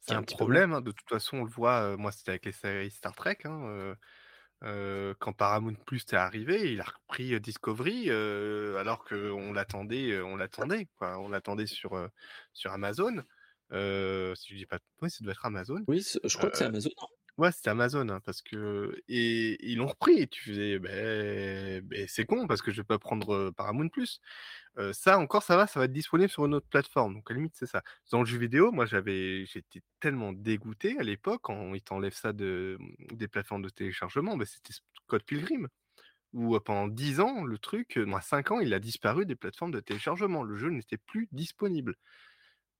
c'est 0.08 0.14
un, 0.14 0.22
problème. 0.22 0.72
Hein, 0.72 0.80
de 0.80 0.90
toute 0.90 1.08
façon, 1.08 1.38
on 1.38 1.44
le 1.44 1.50
voit. 1.50 1.96
moi, 1.96 2.12
c'était 2.12 2.30
avec 2.30 2.46
les 2.46 2.52
séries 2.52 2.90
Star 2.90 3.14
Trek. 3.14 3.38
Hein, 3.44 3.94
quand 5.18 5.32
Paramount 5.32 5.74
Plus 5.86 6.04
est 6.10 6.14
arrivé, 6.14 6.72
il 6.72 6.80
a 6.80 6.84
repris 6.84 7.40
Discovery 7.40 8.10
alors 8.10 9.04
qu'on 9.04 9.52
l'attendait, 9.52 10.20
on 10.20 10.36
l'attendait, 10.36 10.88
on 11.00 11.28
l'attendait 11.28 11.66
sur 11.66 12.10
sur 12.52 12.72
Amazon. 12.72 13.22
si 13.70 13.76
je 13.76 14.54
dis 14.56 14.66
pas, 14.66 14.78
oui, 15.02 15.10
ça 15.10 15.22
doit 15.22 15.32
être 15.32 15.46
Amazon. 15.46 15.84
Oui, 15.86 16.04
je 16.24 16.36
crois 16.36 16.50
que 16.50 16.56
c'est 16.56 16.64
Amazon. 16.64 16.90
Ouais, 17.38 17.52
c'était 17.52 17.70
Amazon, 17.70 18.08
hein, 18.08 18.18
parce 18.24 18.42
que 18.42 19.00
et 19.06 19.56
ils 19.70 19.76
l'ont 19.76 19.86
repris 19.86 20.18
et 20.18 20.26
tu 20.26 20.42
faisais: 20.42 20.80
«Beh 20.80 21.80
beh, 21.82 22.06
c'est 22.08 22.24
con 22.26 22.48
parce 22.48 22.62
que 22.62 22.72
je 22.72 22.78
vais 22.78 22.84
pas 22.84 22.98
prendre, 22.98 23.50
Paramount+». 23.52 23.88
Plus 23.90 24.20
ça 24.92 25.18
encore, 25.18 25.42
ça 25.44 25.56
va, 25.56 25.66
ça 25.68 25.78
va 25.80 25.86
être 25.86 25.92
disponible 25.92 26.30
sur 26.30 26.46
une 26.46 26.54
autre 26.54 26.66
plateforme, 26.68 27.14
donc 27.14 27.30
à 27.30 27.34
la 27.34 27.38
limite, 27.38 27.54
c'est 27.56 27.66
ça. 27.66 27.82
Dans 28.10 28.20
le 28.20 28.26
jeu 28.26 28.38
vidéo, 28.38 28.72
moi, 28.72 28.86
j'avais 28.86 29.46
j'étais 29.46 29.82
tellement 30.00 30.32
dégoûté 30.32 30.98
à 30.98 31.04
l'époque 31.04 31.40
quand 31.44 31.74
ils 31.74 31.82
t'enlèvent 31.82 32.14
ça 32.16 32.32
de, 32.32 32.76
mmh, 32.80 33.16
des 33.16 33.28
plateformes 33.28 33.62
de 33.62 33.68
téléchargement, 33.68 34.36
bah, 34.36 34.44
c'était 34.46 34.74
Code 35.06 35.22
Pilgrim, 35.24 35.68
où, 36.34 36.58
pendant 36.60 36.88
10 36.88 37.20
ans, 37.20 37.44
le 37.44 37.58
truc, 37.58 37.96
moi 37.98 38.20
5 38.22 38.52
ans, 38.52 38.60
il 38.60 38.74
a 38.74 38.80
disparu 38.80 39.26
des 39.26 39.36
plateformes 39.36 39.72
de 39.72 39.80
téléchargement. 39.80 40.44
Le 40.44 40.56
jeu 40.56 40.70
n'était 40.70 40.98
plus 40.98 41.28
disponible. 41.32 41.96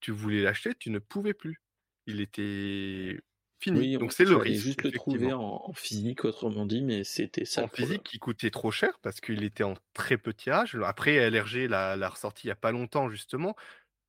Tu 0.01 0.13
voulais 0.13 0.43
l'acheter, 0.43 0.75
tu 0.77 0.91
ne 0.91 0.99
pouvais 1.01 1.35
plus. 1.35 1.63
Il 2.07 2.21
était 2.21 3.21
Fini. 3.61 3.99
Donc 3.99 4.13
c'est 4.13 4.25
le 4.25 4.37
risque. 4.37 4.65
juste 4.65 4.83
le 4.85 4.93
trouver 4.93 5.33
en, 5.33 5.73
physique, 5.73 6.25
autrement 6.25 6.65
dit, 6.65 6.83
mais 6.83 7.03
c'était 7.03 7.45
ça. 7.45 7.65
En 7.65 7.69
physique, 7.69 8.05
qui 8.05 8.19
coûtait 8.19 8.51
trop 8.51 8.71
cher 8.71 8.99
parce 9.03 9.21
qu'il 9.21 9.43
était 9.43 9.65
en 9.65 9.75
très 9.95 10.17
petit 10.17 10.51
âge. 10.51 10.77
Après, 10.85 11.29
LRG 11.29 11.69
l'a 11.69 12.09
ressorti 12.09 12.47
il 12.47 12.49
n'y 12.49 12.53
a 12.53 12.57
pas 12.57 12.73
longtemps, 12.73 13.11
justement. 13.11 13.57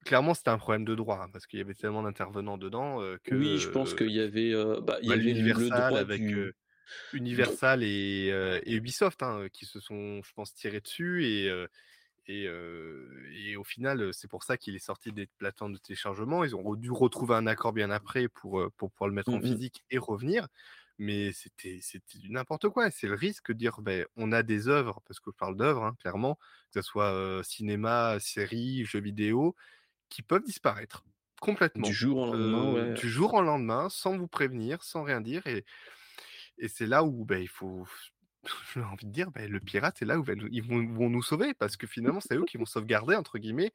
Clairement, 0.05 0.33
c'était 0.33 0.49
un 0.49 0.57
problème 0.57 0.85
de 0.85 0.95
droit 0.95 1.21
hein, 1.23 1.29
parce 1.33 1.45
qu'il 1.45 1.59
y 1.59 1.61
avait 1.61 1.73
tellement 1.73 2.03
d'intervenants 2.03 2.57
dedans 2.57 2.99
que. 3.23 3.35
Oui, 3.35 3.57
je 3.57 3.69
pense 3.69 3.93
qu'il 3.93 4.11
y 4.11 4.21
avait. 4.21 4.53
Euh, 4.53 4.79
bah, 4.81 4.97
il 5.01 5.05
y 5.05 5.09
bah, 5.09 5.15
avait 5.15 5.31
Universal 5.31 5.97
avec. 5.97 6.21
Universal 7.13 7.83
et, 7.83 8.63
Ubisoft 8.67 9.21
hein, 9.23 9.47
qui 9.51 9.65
se 9.65 9.79
sont, 9.79 10.21
je 10.23 10.33
pense, 10.33 10.53
tirés 10.53 10.81
dessus 10.81 11.25
et, 11.25 11.51
et, 12.29 13.55
au 13.57 13.63
final, 13.63 14.13
c'est 14.13 14.27
pour 14.27 14.43
ça 14.43 14.55
qu'il 14.57 14.75
est 14.75 14.79
sorti 14.79 15.11
des 15.11 15.25
plateformes 15.25 15.73
de 15.73 15.79
téléchargement. 15.79 16.43
Ils 16.43 16.55
ont 16.55 16.75
dû 16.75 16.91
retrouver 16.91 17.35
un 17.35 17.47
accord 17.47 17.73
bien 17.73 17.89
après 17.89 18.27
pour, 18.27 18.71
pour 18.77 18.91
pouvoir 18.91 19.09
le 19.09 19.15
mettre 19.15 19.31
en 19.31 19.39
mmh 19.39 19.43
physique 19.43 19.83
et 19.89 19.97
revenir. 19.97 20.47
Mais 20.99 21.31
c'était 21.31 21.79
du 22.15 22.29
n'importe 22.29 22.69
quoi. 22.69 22.91
C'est 22.91 23.07
le 23.07 23.15
risque 23.15 23.51
de 23.51 23.57
dire 23.57 23.81
ben, 23.81 24.05
on 24.15 24.31
a 24.31 24.43
des 24.43 24.67
œuvres, 24.67 25.01
parce 25.07 25.19
que 25.19 25.31
je 25.31 25.37
parle 25.37 25.55
d'œuvres, 25.57 25.83
hein, 25.83 25.95
clairement, 25.99 26.35
que 26.71 26.81
ce 26.81 26.81
soit 26.81 27.41
cinéma, 27.43 28.19
série, 28.19 28.85
jeux 28.85 29.01
vidéo, 29.01 29.55
qui 30.09 30.21
peuvent 30.21 30.43
disparaître 30.43 31.03
complètement. 31.41 31.87
Du 31.87 31.93
jour 31.93 32.17
au 32.17 32.33
lendemain, 32.33 32.93
Du 32.93 33.09
jour 33.09 33.33
au 33.33 33.41
lendemain, 33.41 33.89
sans 33.89 34.17
vous 34.17 34.27
prévenir, 34.27 34.83
sans 34.83 35.03
rien 35.03 35.21
dire. 35.21 35.47
Et, 35.47 35.65
et 36.57 36.67
c'est 36.67 36.85
là 36.85 37.03
où 37.03 37.25
ben, 37.25 37.41
il 37.41 37.47
faut 37.47 37.87
j'ai 38.73 38.81
envie 38.81 39.05
de 39.05 39.11
dire, 39.11 39.31
bah, 39.31 39.47
le 39.47 39.59
pirate, 39.59 39.95
c'est 39.99 40.05
là 40.05 40.19
où 40.19 40.25
ils 40.51 40.63
vont, 40.63 41.09
nous 41.09 41.21
sauver, 41.21 41.53
parce 41.53 41.77
que 41.77 41.87
finalement, 41.87 42.19
c'est 42.19 42.35
eux 42.35 42.45
qui 42.45 42.57
vont 42.57 42.65
sauvegarder, 42.65 43.15
entre 43.15 43.37
guillemets, 43.37 43.73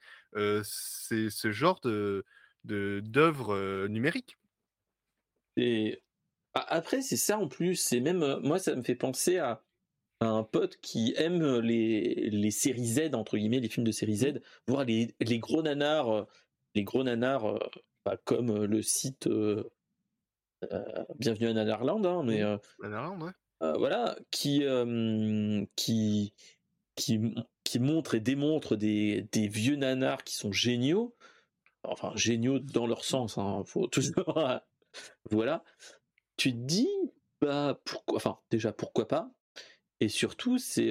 c'est 0.65 1.31
ce 1.31 1.53
genre 1.53 1.81
de 1.81 2.25
d'œuvres 2.65 3.89
numériques. 3.89 4.39
Et 5.59 6.03
après, 6.55 7.03
c'est 7.03 7.19
ça 7.19 7.39
en 7.39 7.47
plus, 7.47 7.77
c'est 7.77 8.01
même, 8.01 8.39
moi, 8.43 8.59
ça 8.59 8.75
me 8.75 8.83
fait 8.83 8.95
penser 8.95 9.39
à, 9.39 9.63
un 10.21 10.45
pote 10.45 10.79
qui 10.81 11.13
aime 11.19 11.59
les, 11.59 12.31
les 12.31 12.51
séries 12.51 12.87
Z, 12.87 13.15
entre 13.15 13.37
guillemets, 13.37 13.61
les 13.61 13.69
films 13.69 13.85
de 13.85 13.93
série 13.93 14.17
Z, 14.17 14.25
mmh. 14.27 14.41
voir 14.69 14.85
les, 14.85 15.15
les 15.21 15.39
gros 15.39 15.61
nanars, 15.61 16.27
les 16.75 16.85
gros 16.85 17.05
nanars, 17.05 17.59
bah, 18.07 18.17
comme 18.25 18.65
le 18.65 18.81
site 18.81 19.29
Bienvenue 21.19 21.49
à 21.49 21.53
Nanarland, 21.53 22.05
hein, 22.07 22.23
mais. 22.25 22.43
Mmh. 22.43 22.59
Nanarland, 22.83 23.21
ouais 23.23 23.29
euh, 23.29 23.44
voilà, 23.61 24.17
qui, 24.31 24.63
qui, 25.77 26.35
qui, 26.97 27.35
qui 27.65 27.79
montre 27.79 28.15
et 28.15 28.21
démontre 28.21 28.77
des, 28.77 29.23
des, 29.33 29.49
vieux 29.49 29.77
nanars 29.77 30.23
qui 30.25 30.35
sont 30.35 30.53
géniaux, 30.53 31.15
enfin 31.83 32.13
géniaux 32.15 32.59
dans 32.59 32.87
leur 32.87 33.05
sens, 33.05 33.39
hein, 33.39 33.63
faut 33.65 33.89
voilà. 35.31 35.65
Tu 36.37 36.53
te 36.53 36.59
dis, 36.59 36.89
bah 37.41 37.81
pourquoi, 37.85 38.17
enfin 38.17 38.39
déjà 38.51 38.73
pourquoi 38.73 39.09
pas, 39.09 39.31
et 40.01 40.09
surtout 40.09 40.59
c'est 40.59 40.91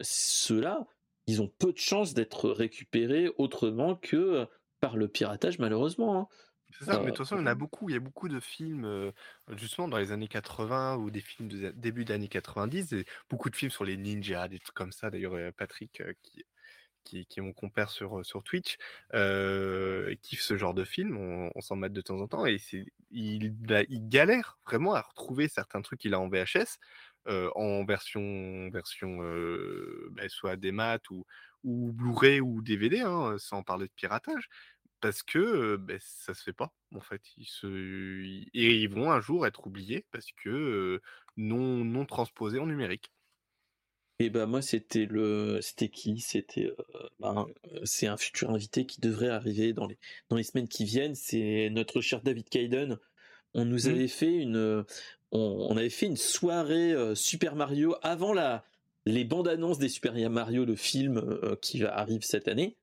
ceux-là, 0.00 0.86
ils 1.26 1.40
ont 1.40 1.48
peu 1.48 1.72
de 1.72 1.78
chances 1.78 2.14
d'être 2.14 2.50
récupérés 2.50 3.30
autrement 3.38 3.96
que 3.96 4.46
par 4.80 4.96
le 4.96 5.08
piratage 5.08 5.58
malheureusement. 5.58 6.18
Hein. 6.18 6.28
C'est 6.78 6.84
ça, 6.84 6.98
mais 6.98 7.06
de 7.06 7.10
toute 7.10 7.18
façon, 7.18 7.36
il 7.36 7.40
y 7.40 7.42
en 7.42 7.46
a 7.46 7.54
beaucoup. 7.54 7.88
Il 7.88 7.92
y 7.92 7.96
a 7.96 8.00
beaucoup 8.00 8.28
de 8.28 8.40
films, 8.40 9.12
justement, 9.56 9.88
dans 9.88 9.98
les 9.98 10.12
années 10.12 10.28
80 10.28 10.96
ou 10.96 11.10
des 11.10 11.20
films 11.20 11.48
de 11.48 11.70
début 11.70 12.04
des 12.04 12.14
années 12.14 12.28
90, 12.28 12.92
et 12.92 13.04
beaucoup 13.30 13.50
de 13.50 13.56
films 13.56 13.70
sur 13.70 13.84
les 13.84 13.96
ninjas, 13.96 14.48
des 14.48 14.58
trucs 14.58 14.74
comme 14.74 14.92
ça. 14.92 15.10
D'ailleurs, 15.10 15.52
Patrick, 15.54 16.02
qui, 16.22 16.44
qui, 17.04 17.26
qui 17.26 17.40
est 17.40 17.42
mon 17.42 17.52
compère 17.52 17.90
sur, 17.90 18.24
sur 18.24 18.42
Twitch, 18.42 18.76
kiffe 20.22 20.42
ce 20.42 20.56
genre 20.56 20.74
de 20.74 20.84
film. 20.84 21.16
On, 21.54 21.60
s'en 21.60 21.76
met 21.76 21.90
de 21.90 22.00
temps 22.00 22.20
en 22.20 22.28
temps, 22.28 22.46
et 22.46 22.58
il, 23.10 23.50
bah, 23.52 23.82
il 23.88 24.08
galère 24.08 24.58
vraiment 24.66 24.94
à 24.94 25.02
retrouver 25.02 25.48
certains 25.48 25.82
trucs 25.82 26.00
qu'il 26.00 26.14
a 26.14 26.20
en 26.20 26.28
VHS. 26.28 26.78
en 27.26 27.84
version, 27.84 28.70
version 28.70 29.18
bah, 30.12 30.28
soit 30.28 30.56
des 30.56 30.72
maths 30.72 31.10
ou, 31.10 31.24
ou 31.64 31.92
Blu-ray 31.92 32.40
ou 32.40 32.62
DVD, 32.62 33.00
hein, 33.00 33.36
sans 33.38 33.62
parler 33.62 33.86
de 33.86 33.92
piratage 33.94 34.48
parce 35.02 35.22
que 35.22 35.76
ben, 35.76 35.98
ça 36.00 36.32
se 36.32 36.42
fait 36.42 36.54
pas 36.54 36.72
en 36.94 37.00
fait. 37.00 37.20
Ils 37.36 37.44
se... 37.44 37.66
Et 38.54 38.76
ils 38.76 38.88
vont 38.88 39.10
un 39.10 39.20
jour 39.20 39.46
être 39.46 39.66
oubliés 39.66 40.06
parce 40.12 40.28
que 40.42 41.02
non, 41.36 41.84
non 41.84 42.06
transposés 42.06 42.58
en 42.58 42.66
numérique. 42.66 43.12
Et 44.20 44.30
ben 44.30 44.46
moi 44.46 44.62
c'était 44.62 45.04
le 45.04 45.58
c'était 45.60 45.88
qui? 45.88 46.20
C'était 46.20 46.72
ben, 47.18 47.46
c'est 47.82 48.06
un 48.06 48.16
futur 48.16 48.50
invité 48.50 48.86
qui 48.86 49.00
devrait 49.00 49.28
arriver 49.28 49.72
dans 49.72 49.86
les 49.86 49.98
dans 50.28 50.36
les 50.36 50.44
semaines 50.44 50.68
qui 50.68 50.84
viennent 50.84 51.16
c'est 51.16 51.68
notre 51.70 52.00
cher 52.00 52.22
David 52.22 52.48
Kaiden 52.48 52.98
on 53.54 53.64
nous 53.64 53.88
mmh. 53.88 53.90
avait 53.90 54.08
fait 54.08 54.32
une 54.32 54.84
on, 55.32 55.76
avait 55.76 55.90
fait 55.90 56.06
une 56.06 56.16
soirée 56.16 56.94
Super 57.16 57.56
Mario 57.56 57.96
avant 58.02 58.32
la 58.32 58.64
les 59.06 59.24
bandes 59.24 59.48
annonces 59.48 59.78
des 59.78 59.88
Super 59.88 60.14
Mario 60.30 60.64
le 60.64 60.76
film 60.76 61.40
qui 61.60 61.82
arrive 61.84 62.22
cette 62.22 62.46
année 62.46 62.76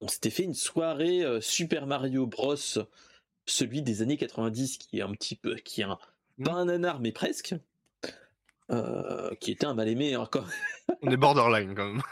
on 0.00 0.08
s'était 0.08 0.30
fait 0.30 0.44
une 0.44 0.54
soirée 0.54 1.22
euh, 1.22 1.40
Super 1.40 1.86
Mario 1.86 2.26
Bros, 2.26 2.56
celui 3.46 3.82
des 3.82 4.02
années 4.02 4.16
90, 4.16 4.78
qui 4.78 4.98
est 4.98 5.02
un 5.02 5.12
petit 5.12 5.36
peu, 5.36 5.54
qui 5.56 5.80
est 5.80 5.84
un, 5.84 5.98
mmh. 6.38 6.44
pas 6.44 6.52
un 6.52 6.64
nanar, 6.66 7.00
mais 7.00 7.12
presque, 7.12 7.54
euh, 8.70 9.34
qui 9.40 9.52
était 9.52 9.66
un 9.66 9.74
mal 9.74 9.88
aimé 9.88 10.16
encore. 10.16 10.48
on 11.02 11.10
est 11.10 11.16
borderline 11.16 11.74
quand 11.74 11.92
même. 11.92 12.02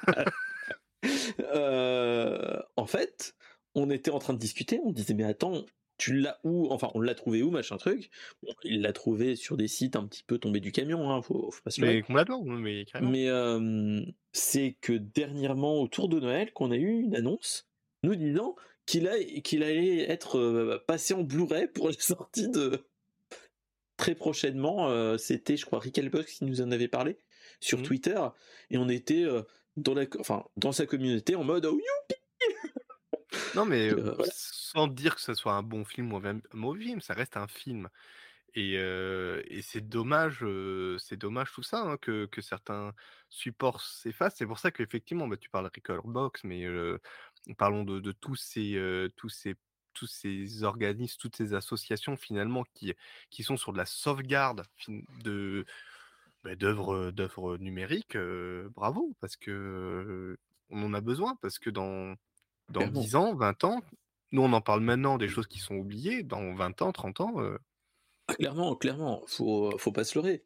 Euh, 1.55 2.59
en 2.77 2.87
fait, 2.87 3.35
on 3.75 3.91
était 3.91 4.11
en 4.11 4.19
train 4.19 4.33
de 4.33 4.39
discuter, 4.39 4.81
on 4.85 4.91
disait 4.91 5.13
mais 5.13 5.25
attends, 5.25 5.67
tu 5.99 6.15
l'as 6.15 6.41
où 6.45 6.69
Enfin, 6.71 6.91
on 6.95 7.01
l'a 7.01 7.15
trouvé 7.15 7.43
où, 7.43 7.51
machin 7.51 7.77
truc? 7.77 8.11
Il 8.63 8.81
l'a 8.81 8.93
trouvé 8.95 9.37
sur 9.37 9.59
des 9.59 9.69
sites 9.69 9.97
un 9.97 10.07
petit 10.07 10.23
peu 10.23 10.39
tombés 10.39 10.61
du 10.61 10.73
camion, 10.73 11.11
hein, 11.11 11.21
faut, 11.21 11.53
pas 11.63 11.71
se 11.71 11.83
Mais 11.83 12.03
mais 12.57 12.87
Mais 13.03 13.29
c'est 14.33 14.77
que 14.81 14.95
dernièrement, 14.95 15.81
autour 15.83 16.09
de 16.09 16.21
Noël, 16.21 16.53
qu'on 16.55 16.71
a 16.71 16.77
eu 16.77 17.01
une 17.01 17.17
annonce 17.17 17.69
nous 18.05 18.15
disant 18.15 18.55
qu'il 18.87 19.09
allait 19.09 20.11
être 20.11 20.39
euh, 20.39 20.83
passé 20.87 21.15
en 21.15 21.23
Blu-ray 21.23 21.69
pour 21.69 21.89
la 21.89 21.95
sortie 21.99 22.49
de 22.49 22.87
très 23.97 24.15
prochainement. 24.15 24.89
Euh, 24.91 25.17
c'était, 25.17 25.57
je 25.57 25.67
crois, 25.67 25.81
Rick 25.81 25.95
qui 26.27 26.45
nous 26.45 26.61
en 26.61 26.71
avait 26.71 26.89
parlé 26.89 27.19
sur 27.61 27.79
mmh. 27.79 27.83
Twitter, 27.83 28.21
et 28.71 28.79
on 28.79 28.89
était 28.89 29.25
euh, 29.25 29.43
dans 29.77 29.95
la, 29.95 30.05
enfin, 30.19 30.45
dans 30.57 30.73
sa 30.73 30.87
communauté 30.87 31.35
en 31.35 31.45
mode 31.45 31.67
oh, 31.67 31.81
Non, 33.55 33.65
mais 33.65 33.91
sans 34.33 34.89
dire 34.89 35.15
que 35.15 35.21
ce 35.21 35.35
soit 35.35 35.55
un 35.55 35.63
bon 35.63 35.85
film 35.85 36.13
ou 36.13 36.17
un 36.17 36.41
mauvais 36.53 36.85
film, 36.85 37.01
ça 37.01 37.15
reste 37.15 37.37
un 37.37 37.47
film. 37.47 37.89
Et, 38.57 38.79
c'est 39.63 39.89
dommage, 39.89 40.45
c'est 40.99 41.17
dommage 41.17 41.53
tout 41.53 41.63
ça 41.63 41.81
hein, 41.81 41.97
que, 41.97 42.29
certains 42.41 42.93
supports 43.29 43.81
s'effacent. 43.81 44.37
C'est 44.37 44.47
pour 44.47 44.59
ça 44.59 44.71
qu'effectivement, 44.71 45.27
bah, 45.27 45.37
tu 45.37 45.51
parles 45.51 45.71
de 45.71 46.01
Box, 46.05 46.45
mais 46.45 46.65
parlons 47.57 47.85
de, 47.85 48.13
tous 48.13 48.37
ces 48.37 49.09
tous 49.17 49.29
ces 49.29 49.57
tous 49.93 50.07
ces 50.07 50.65
organismes, 50.65 51.17
toutes 51.21 51.37
ces 51.37 51.55
associations 51.55 52.17
finalement 52.17 52.65
qui, 52.75 52.95
qui 53.31 53.45
sont 53.45 53.57
sur 53.57 53.73
de 53.73 53.79
la 53.79 53.87
sauvegarde 53.87 54.65
de 55.23 55.65
bah, 56.43 56.57
d'œuvres 56.57 57.11
d'œuvres 57.11 57.57
numériques, 57.59 58.17
bravo 58.75 59.15
parce 59.21 59.37
que 59.37 60.37
on 60.71 60.83
en 60.83 60.95
a 60.95 61.01
besoin 61.01 61.37
parce 61.43 61.59
que 61.59 61.71
dans 61.71 62.17
dans 62.71 62.87
10 62.87 63.17
ans, 63.17 63.35
20 63.35 63.65
ans, 63.65 63.83
nous 64.33 64.43
on 64.43 64.53
en 64.53 64.61
parle 64.61 64.81
maintenant 64.81 65.19
des 65.19 65.29
choses 65.29 65.47
qui 65.47 65.59
sont 65.59 65.77
oubliées, 65.77 66.23
dans 66.23 66.55
20 66.55 66.83
ans, 66.83 66.93
30 66.93 67.21
ans. 67.21 67.35
Ah, 68.27 68.35
clairement, 68.35 68.75
clairement, 68.75 69.23
faut 69.27 69.77
faut 69.79 69.93
pas 69.93 70.05
se 70.05 70.19
leurrer. 70.19 70.45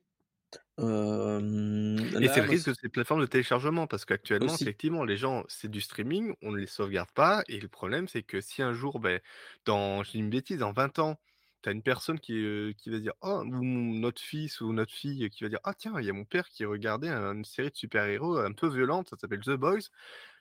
Et 2.20 2.29
c'est 2.29 2.41
le 2.41 2.49
risque 2.49 2.68
de 2.68 2.74
ces 2.74 2.89
plateformes 2.89 3.20
de 3.20 3.26
téléchargement 3.26 3.87
parce 3.87 4.05
qu'actuellement, 4.05 4.55
Aussi. 4.55 4.57
effectivement, 4.57 5.05
les 5.05 5.16
gens 5.16 5.45
c'est 5.49 5.68
du 5.70 5.81
streaming, 5.81 6.35
on 6.43 6.53
ne 6.53 6.59
les 6.59 6.66
sauvegarde 6.66 7.11
pas 7.12 7.43
et 7.49 7.61
le 7.61 7.68
problème, 7.68 8.09
c'est 8.09 8.22
que 8.22 8.41
si 8.41 8.62
un 8.62 8.72
jour, 8.72 8.99
beh, 9.01 9.20
dans 9.64 10.03
je 10.03 10.12
dis 10.12 10.18
une 10.18 10.31
bêtise, 10.31 10.59
dans 10.59 10.72
20 10.72 10.99
ans, 10.99 11.16
tu 11.62 11.68
as 11.68 11.72
une 11.72 11.83
personne 11.83 12.20
qui, 12.20 12.74
qui 12.79 12.91
va 12.91 12.99
dire: 13.01 13.12
«Oh» 13.22 13.43
ou 13.45 13.62
notre 13.64 14.20
fils 14.22 14.61
ou 14.61 14.72
notre 14.72 14.93
fille 14.95 15.29
qui 15.31 15.45
va 15.45 15.51
dire: 15.51 15.61
«Ah 15.64 15.74
tiens, 15.74 15.95
il 16.01 16.07
y 16.07 16.11
a 16.11 16.12
mon 16.12 16.24
père 16.24 16.49
qui 16.49 16.64
regardait 16.64 17.09
un 17.09 17.35
une 17.35 17.45
série 17.45 17.70
de 17.70 17.76
super-héros 17.76 18.37
un 18.39 18.53
peu 18.53 18.68
violente, 18.68 19.09
ça 19.11 19.16
s'appelle 19.16 19.41
The 19.41 19.51
Boys, 19.51 19.79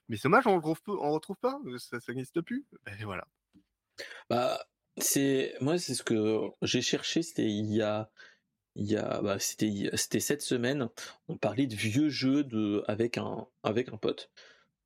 mais 0.10 0.18
c'est 0.18 0.24
dommage 0.30 0.48
on 0.48 0.58
le 0.58 0.62
retrouve 0.66 1.00
on 1.02 1.20
pas, 1.42 1.60
ça 1.80 2.00
ça 2.02 2.14
n'existe 2.14 2.42
plus». 2.42 2.66
Beh, 2.86 3.04
voilà. 3.06 3.28
Bah, 4.30 4.66
c'est 4.98 5.56
moi, 5.62 5.78
c'est 5.78 5.94
ce 5.96 6.04
que 6.04 6.50
j'ai 6.62 6.82
cherché, 6.82 7.22
c'était 7.24 7.46
il 7.50 7.74
y 7.74 7.82
a 7.82 8.10
il 8.78 8.88
y 8.92 8.98
a 8.98 9.22
bah, 9.22 9.40
c'était 9.40 9.92
c'était 9.96 10.22
cette 10.22 10.42
semaine, 10.44 10.90
on 11.30 11.38
parlait 11.38 11.68
de 11.68 11.76
vieux 11.76 12.10
jeux 12.10 12.44
de 12.46 12.84
avec 12.88 13.18
un 13.20 13.48
avec 13.64 13.90
un 13.90 13.98
pote, 13.98 14.32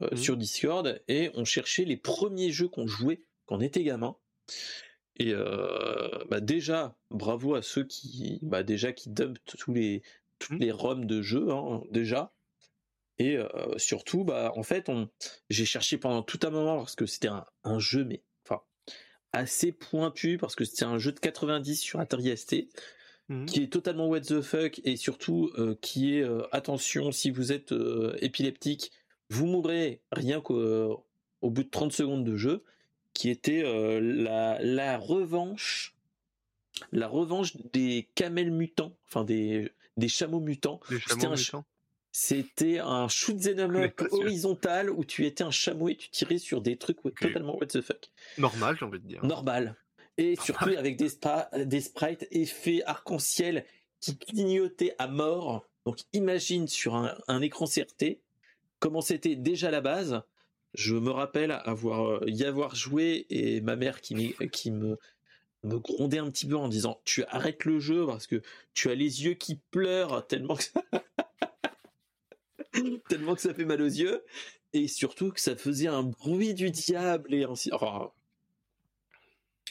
heu, 0.03 0.11
Mmh. 0.11 0.17
sur 0.17 0.37
Discord 0.37 1.01
et 1.09 1.31
on 1.35 1.45
cherchait 1.45 1.85
les 1.85 1.97
1ers 1.97 2.51
jeux 2.51 2.69
qu'on 2.69 2.87
jouait 2.87 3.23
quand 3.47 3.57
on 3.57 3.61
était 3.61 3.83
gamin 3.83 4.17
et 5.17 5.33
heu, 5.33 6.25
bah, 6.29 6.39
déjà, 6.41 6.97
bravo 7.09 7.55
à 7.55 7.61
ceux 7.61 7.83
qui, 7.85 8.39
bah, 8.43 8.63
déjà 8.63 8.93
qui 8.93 9.09
dumpent 9.09 9.39
tous 9.45 9.73
les 9.73 10.01
toutes 10.39 10.53
Mmh. 10.53 10.59
les 10.59 10.71
ROM 10.71 11.05
de 11.05 11.21
jeux, 11.21 11.51
hein, 11.51 11.83
déjà 11.91 12.33
et 13.19 13.37
heu, 13.37 13.49
surtout, 13.77 14.23
bah, 14.25 14.53
en 14.55 14.63
fait, 14.63 14.89
on 14.89 15.09
j'ai 15.49 15.65
cherché 15.65 15.97
pendant 15.99 16.23
tout 16.23 16.39
un 16.43 16.51
moment 16.51 16.77
parce 16.79 16.95
que 16.95 17.05
c'était 17.07 17.29
un 17.29 17.45
un 17.63 17.79
jeu, 17.79 18.05
mais 18.05 18.23
enfin, 18.45 18.61
assez 19.33 19.71
pointu 19.73 20.37
parce 20.37 20.55
que 20.55 20.65
c'était 20.65 20.85
un 20.85 20.99
jeu 20.99 21.11
de 21.13 21.19
90 21.21 21.77
sur 21.81 21.99
Atari 22.01 22.29
ST, 22.37 22.69
Mmh 23.29 23.45
mh. 23.47 23.53
qui 23.53 23.63
est 23.63 23.71
totalement 23.73 24.07
what 24.07 24.21
the 24.21 24.41
fuck 24.41 24.79
et 24.83 24.97
surtout, 24.97 25.51
heu, 25.57 25.75
qui 25.81 26.17
est, 26.17 26.21
heu, 26.23 26.43
attention 26.51 27.11
si 27.11 27.31
vous 27.31 27.51
êtes, 27.51 27.71
heu, 27.73 28.15
épileptique, 28.21 28.91
vous 29.29 29.45
mourrez 29.47 30.01
rien 30.11 30.41
qu'au 30.41 31.05
au 31.41 31.49
bout 31.49 31.63
de 31.63 31.69
30 31.69 31.91
secondes 31.93 32.23
de 32.25 32.35
jeu, 32.37 32.63
qui 33.13 33.29
était, 33.29 33.63
la 34.01 34.59
la 34.61 34.97
revanche 34.97 35.95
la 36.93 37.07
revanche 37.07 37.55
des 37.73 38.09
camels 38.15 38.51
mutants, 38.51 38.97
enfin 39.07 39.23
des 39.25 39.71
des 39.97 40.09
chameaux 40.09 40.39
mutants. 40.41 40.81
C'était 42.13 42.79
un 42.79 42.87
un 42.87 43.07
shoot 43.09 43.37
'em 43.47 43.75
Je 43.75 43.79
connais 43.79 43.87
up 43.87 44.01
horizontal 44.11 44.89
où 44.91 45.05
tu 45.05 45.25
étais 45.25 45.43
un 45.45 45.51
chameau 45.51 45.89
et 45.89 45.95
tu 45.97 46.09
tirais 46.11 46.37
sur 46.39 46.61
des 46.61 46.77
trucs 46.77 46.99
totalement 47.19 47.57
what 47.57 47.67
the 47.67 47.81
fuck. 47.81 48.11
Normal, 48.37 48.75
j'ai 48.77 48.85
envie 48.85 48.99
de 48.99 49.07
dire. 49.07 49.23
Normal 49.23 49.75
et 50.21 50.35
surtout 50.35 50.69
avec 50.77 50.97
des 50.97 51.81
sprites 51.81 52.27
effets 52.29 52.83
arc-en-ciel 52.85 53.65
qui 53.99 54.17
clignotaient 54.17 54.93
à 54.99 55.07
mort, 55.07 55.65
donc 55.85 55.97
imagine 56.13 56.67
sur 56.67 56.95
un 56.95 57.41
écran 57.41 57.65
CRT, 57.65 58.19
comment 58.79 59.01
c'était 59.01 59.35
déjà 59.35 59.71
la 59.71 59.81
base. 59.81 60.21
Je 60.75 60.95
me 60.95 61.09
rappelle 61.09 61.51
avoir, 61.51 62.23
heu, 62.23 62.29
y 62.29 62.43
avoir 62.43 62.75
joué 62.75 63.25
et 63.29 63.61
ma 63.61 63.75
mère 63.75 63.99
qui 64.01 64.15
me 64.71 64.97
grondait 65.63 66.19
un 66.19 66.29
petit 66.29 66.45
peu 66.45 66.55
en 66.55 66.67
disant: 66.67 67.01
«Tu 67.03 67.23
arrêtes 67.25 67.65
le 67.65 67.79
jeu 67.79 68.05
parce 68.05 68.27
que 68.27 68.43
tu 68.73 68.91
as 68.91 68.95
les 68.95 69.25
yeux 69.25 69.33
qui 69.33 69.55
pleurent 69.71 70.27
tellement 70.27 70.55
que 70.55 70.63
ça 73.41 73.53
fait 73.55 73.65
mal 73.65 73.81
aux 73.81 73.85
yeux» 73.85 74.23
et 74.73 74.87
surtout 74.87 75.31
que 75.31 75.41
ça 75.41 75.55
faisait 75.55 75.87
un 75.87 76.03
bruit 76.03 76.53
du 76.53 76.71
diable 76.71 77.33
et 77.33 77.43
ainsi 77.43 77.69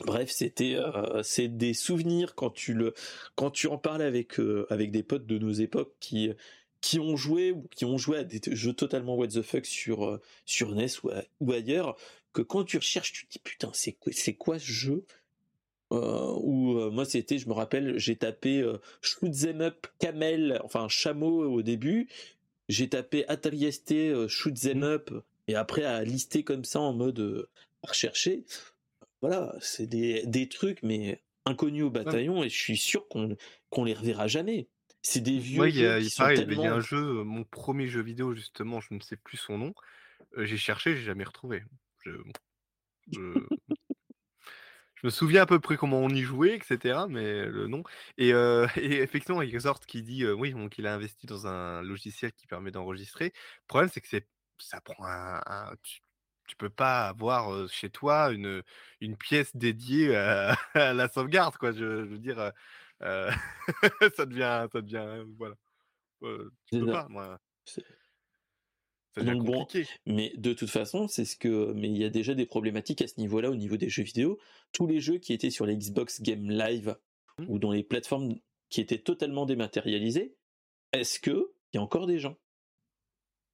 bref, 0.05 0.31
c'était, 0.31 0.75
heu, 0.77 1.23
c'est 1.23 1.49
des 1.49 1.75
souvenirs 1.75 2.35
quand 2.35 2.51
tu 2.51 2.75
le 2.75 2.95
quand 3.37 3.51
tu 3.51 3.67
en 3.69 3.79
parles 3.79 4.03
avec, 4.03 4.39
heu, 4.41 4.67
avec 4.71 4.91
des 4.91 5.03
potes 5.03 5.27
de 5.27 5.39
nos 5.39 5.53
époques 5.53 5.95
qui 6.01 6.31
qui 6.81 6.99
ont 6.99 7.17
joué 7.17 7.53
ou 7.53 7.67
qui 7.71 7.85
ont 7.85 7.99
joué 7.99 8.19
à 8.19 8.25
des 8.25 8.41
jeux 8.57 8.73
totalement 8.73 9.15
what 9.17 9.29
the 9.29 9.43
fuck 9.43 9.67
sur, 9.67 10.05
heu, 10.07 10.21
sur 10.47 10.73
NES 10.75 10.89
ou 11.05 11.11
ou 11.41 11.53
ailleurs, 11.53 11.97
que 12.33 12.43
quand 12.43 12.65
tu 12.65 12.79
recherches, 12.79 13.13
tu 13.13 13.27
te 13.27 13.33
dis: 13.33 13.39
«Putain, 13.41 13.71
c'est 13.75 13.93
quoi 13.93 14.13
c'est 14.15 14.35
quoi 14.35 14.59
ce 14.59 14.67
jeu?» 14.73 15.05
heu, 15.93 16.91
moi 16.91 17.05
c'était 17.07 17.39
je 17.39 17.49
me 17.49 17.55
rappelle, 17.55 17.99
j'ai 17.99 18.17
tapé, 18.17 18.65
shoot 19.03 19.31
'em 19.47 19.61
up 19.63 19.87
camel, 19.99 20.61
enfin 20.65 20.89
chameau 20.89 21.45
au 21.51 21.63
début, 21.63 22.09
j'ai 22.69 22.89
tapé 22.89 23.27
Atari 23.29 23.67
ST, 23.73 24.29
shoot 24.29 24.55
'em 24.67 24.81
Mmh. 24.81 24.85
up 24.85 25.11
et 25.49 25.55
après 25.57 25.85
à 25.85 26.05
lister 26.05 26.45
comme 26.45 26.65
ça 26.65 26.81
en 26.81 26.93
mode, 26.95 27.49
à 27.85 27.89
rechercher. 27.89 28.45
Voilà, 29.23 29.55
c'est 29.61 29.87
des 29.87 30.25
des 30.27 30.49
trucs 30.49 30.83
mais 30.83 31.23
inconnus 31.45 31.85
au 31.85 31.91
Ouais. 32.05 32.15
bataillon 32.15 32.43
et 32.43 32.49
je 32.49 32.57
suis 32.59 32.77
sûr 32.79 33.07
qu'on 33.09 33.37
qu'on 33.69 33.85
les 33.85 33.93
reverra 33.95 34.29
jamais. 34.29 34.71
C'est 35.03 35.21
des 35.21 35.39
vieux 35.39 35.69
il 35.69 35.77
y 35.77 35.85
a 35.87 35.99
il 36.01 36.11
sont 36.11 36.11
pareil, 36.11 36.45
il 36.49 36.59
y 36.61 36.67
a 36.67 36.75
un 36.75 36.81
jeu, 36.81 36.99
heu, 37.21 37.25
mon 37.25 37.45
1er 37.45 37.89
jeu 37.89 38.01
vidéo 38.03 38.35
justement, 38.35 38.81
je 38.81 38.95
ne 38.95 39.01
sais 39.01 39.17
plus 39.17 39.37
son 39.37 39.59
nom, 39.59 39.75
heu, 40.37 40.45
j'ai 40.47 40.57
cherché, 40.59 40.97
j'ai 40.97 41.03
jamais 41.05 41.25
retrouvé. 41.25 41.65
Je 42.05 42.13
je 43.13 43.49
je 44.97 45.07
me 45.07 45.11
souviens 45.11 45.43
à 45.43 45.47
peu 45.47 45.61
près 45.61 45.77
comment 45.77 45.99
on 46.01 46.11
y 46.11 46.23
jouait 46.23 46.57
et 46.57 46.61
cetera, 46.65 47.09
mais 47.09 47.47
le 47.47 47.67
nom 47.69 47.83
et 48.19 48.33
heu 48.35 48.67
et 48.77 49.03
effectivement, 49.03 49.43
Exhort 49.43 49.81
qui 49.81 50.03
dit, 50.03 50.25
heu, 50.25 50.35
oui, 50.35 50.53
donc 50.53 50.79
il 50.79 50.87
a 50.87 50.95
investi 50.95 51.27
dans 51.27 51.47
un 51.47 51.83
logiciel 51.83 52.33
qui 52.33 52.47
permet 52.47 52.71
d'enregistrer. 52.73 53.27
Le 53.35 53.67
problème, 53.69 53.91
c'est 53.93 54.01
que 54.01 54.09
c'est 54.09 54.29
ça 54.59 54.81
prend 54.83 54.97
un 55.07 55.41
un 55.47 55.75
tu 55.83 56.01
tu 56.51 56.57
peux 56.57 56.71
pas 56.71 57.09
avoir, 57.09 57.69
chez 57.69 57.91
toi 57.91 58.31
une 58.33 58.63
une 59.01 59.17
pièce 59.17 59.55
dédiée 59.57 60.17
à 60.17 60.57
à 60.75 60.93
la 60.93 61.09
sauvegarde, 61.09 61.57
quoi. 61.57 61.73
Je 61.73 62.05
je 62.05 62.11
veux 62.11 62.19
dire, 62.19 62.53
heu, 63.03 63.31
ça 64.17 64.27
devient 64.27 64.67
ça 64.73 64.81
devient 64.81 65.25
voilà, 65.39 65.55
tu 66.67 66.81
peux 66.81 66.87
pas, 66.87 67.07
moi 67.09 67.39
c'est 67.65 67.85
ça 69.15 69.23
devient 69.23 69.39
donc 69.39 69.45
bon, 69.45 69.67
mais 70.07 70.33
de 70.37 70.53
toute 70.53 70.71
façon, 70.71 71.09
c'est 71.09 71.25
ce 71.25 71.37
que 71.37 71.73
mais 71.73 71.89
il 71.89 71.99
y 71.99 72.05
a 72.05 72.11
déjà 72.11 72.35
des 72.35 72.47
problématiques 72.47 73.03
à 73.03 73.09
ce 73.09 73.19
niveau-là, 73.19 73.51
au 73.51 73.57
niveau 73.57 73.77
des 73.77 73.89
jeux 73.89 74.05
vidéo. 74.05 74.39
Tous 74.73 74.87
les 74.87 75.01
jeux 75.01 75.19
qui 75.19 75.33
étaient 75.33 75.51
sur 75.51 75.67
les 75.67 75.77
Xbox 75.77 76.23
Game 76.23 76.49
Live 76.49 76.97
Mmh. 77.41 77.47
ou 77.49 77.59
dans 77.59 77.73
les 77.73 77.83
plateformes 77.83 78.35
qui 78.69 78.81
étaient 78.81 78.99
totalement 78.99 79.47
dématérialisées, 79.47 80.37
est-ce 80.93 81.19
qu'il 81.21 81.45
y 81.75 81.79
a 81.79 81.83
encore 81.83 82.07
des 82.07 82.19
gens 82.19 82.37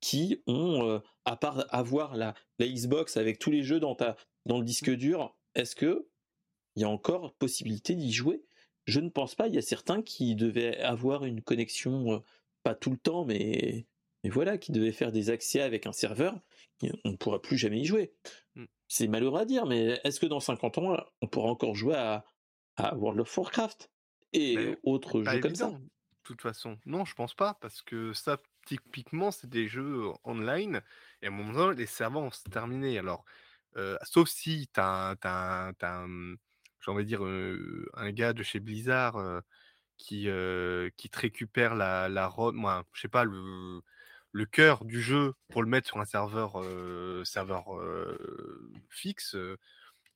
qui 0.00 0.42
ont, 0.46 1.00
à 1.26 1.36
part 1.36 1.66
avoir 1.70 2.16
la 2.16 2.34
la 2.60 2.68
Xbox 2.68 3.18
avec 3.18 3.40
tous 3.40 3.52
les 3.52 3.64
jeux 3.64 3.80
dans 3.80 3.96
ta 3.96 4.16
dans 4.46 4.58
le 4.58 4.64
Mmh. 4.64 4.66
disque 4.66 4.90
dur, 4.90 5.36
est-ce 5.56 5.76
qu'il 5.76 6.02
y 6.76 6.84
a 6.84 6.88
encore 6.88 7.34
possibilité 7.36 7.94
d'y 7.94 8.12
jouer? 8.12 8.44
Je 8.86 9.00
ne 9.00 9.08
pense 9.10 9.34
pas, 9.34 9.48
il 9.48 9.54
y 9.54 9.58
a 9.58 9.62
certains 9.62 10.02
qui 10.02 10.36
devaient 10.36 10.78
avoir 10.78 11.24
une 11.24 11.42
connexion, 11.42 12.12
heu, 12.14 12.20
pas 12.62 12.74
tout 12.74 12.90
le 12.90 12.98
temps, 12.98 13.24
mais 13.24 13.86
mais 14.24 14.30
voilà, 14.30 14.58
qui 14.58 14.72
devaient 14.72 14.92
faire 14.92 15.12
des 15.12 15.30
accès 15.30 15.60
avec 15.60 15.86
un 15.86 15.92
serveur 15.92 16.40
on 17.04 17.10
ne 17.12 17.16
pourra 17.16 17.40
plus 17.42 17.56
jamais 17.58 17.80
y 17.80 17.84
jouer. 17.86 18.14
Mmh. 18.54 18.66
C'est 18.88 19.08
malheureux 19.08 19.40
à 19.40 19.44
dire, 19.46 19.66
mais 19.66 20.00
est-ce 20.04 20.20
que 20.20 20.26
dans 20.26 20.40
50 20.40 20.78
ans, 20.78 20.96
on 21.22 21.28
pourra 21.28 21.50
encore 21.50 21.74
jouer 21.76 21.96
à 21.96 22.24
à 22.76 22.94
World 22.96 23.20
of 23.20 23.38
Warcraft 23.38 23.90
et 24.34 24.76
autres 24.84 25.24
jeux 25.24 25.38
comme 25.40 25.54
ça? 25.56 25.76
de 26.12 26.22
toute 26.22 26.42
façon. 26.42 26.78
Non, 26.86 27.04
je 27.04 27.14
pense 27.14 27.34
pas 27.34 27.54
parce 27.54 27.82
que 27.82 28.12
ça, 28.12 28.38
typiquement, 28.66 29.30
c'est 29.30 29.48
des 29.48 29.68
jeux 29.68 30.10
online 30.24 30.82
et 31.22 31.26
à 31.26 31.28
un 31.30 31.32
moment 31.32 31.52
donné, 31.52 31.76
les 31.76 31.86
serveurs 31.86 32.22
vont 32.22 32.30
se 32.30 32.44
terminer. 32.50 32.98
Alors, 32.98 33.24
sauf 34.04 34.28
si 34.28 34.68
tu 34.72 34.80
as 34.80 35.16
un 35.24 35.72
envie 36.88 37.04
de 37.04 37.08
dire, 37.08 37.22
un 37.94 38.12
gars 38.12 38.32
de 38.32 38.42
chez 38.42 38.60
Blizzard, 38.60 39.42
qui, 39.98 40.28
qui 40.96 41.10
te 41.10 41.18
récupère 41.20 41.74
la 41.74 42.08
la 42.08 42.30
ouin, 42.38 42.84
je 42.94 43.00
sais 43.02 43.08
pas, 43.08 43.24
le 43.24 43.82
le 44.32 44.46
cœur 44.46 44.84
du 44.84 45.00
jeu 45.02 45.34
pour 45.50 45.62
le 45.62 45.68
mettre 45.70 45.88
sur 45.88 45.98
un 46.00 46.04
serveur, 46.06 46.62
serveur, 47.26 47.66
fixe, 48.90 49.36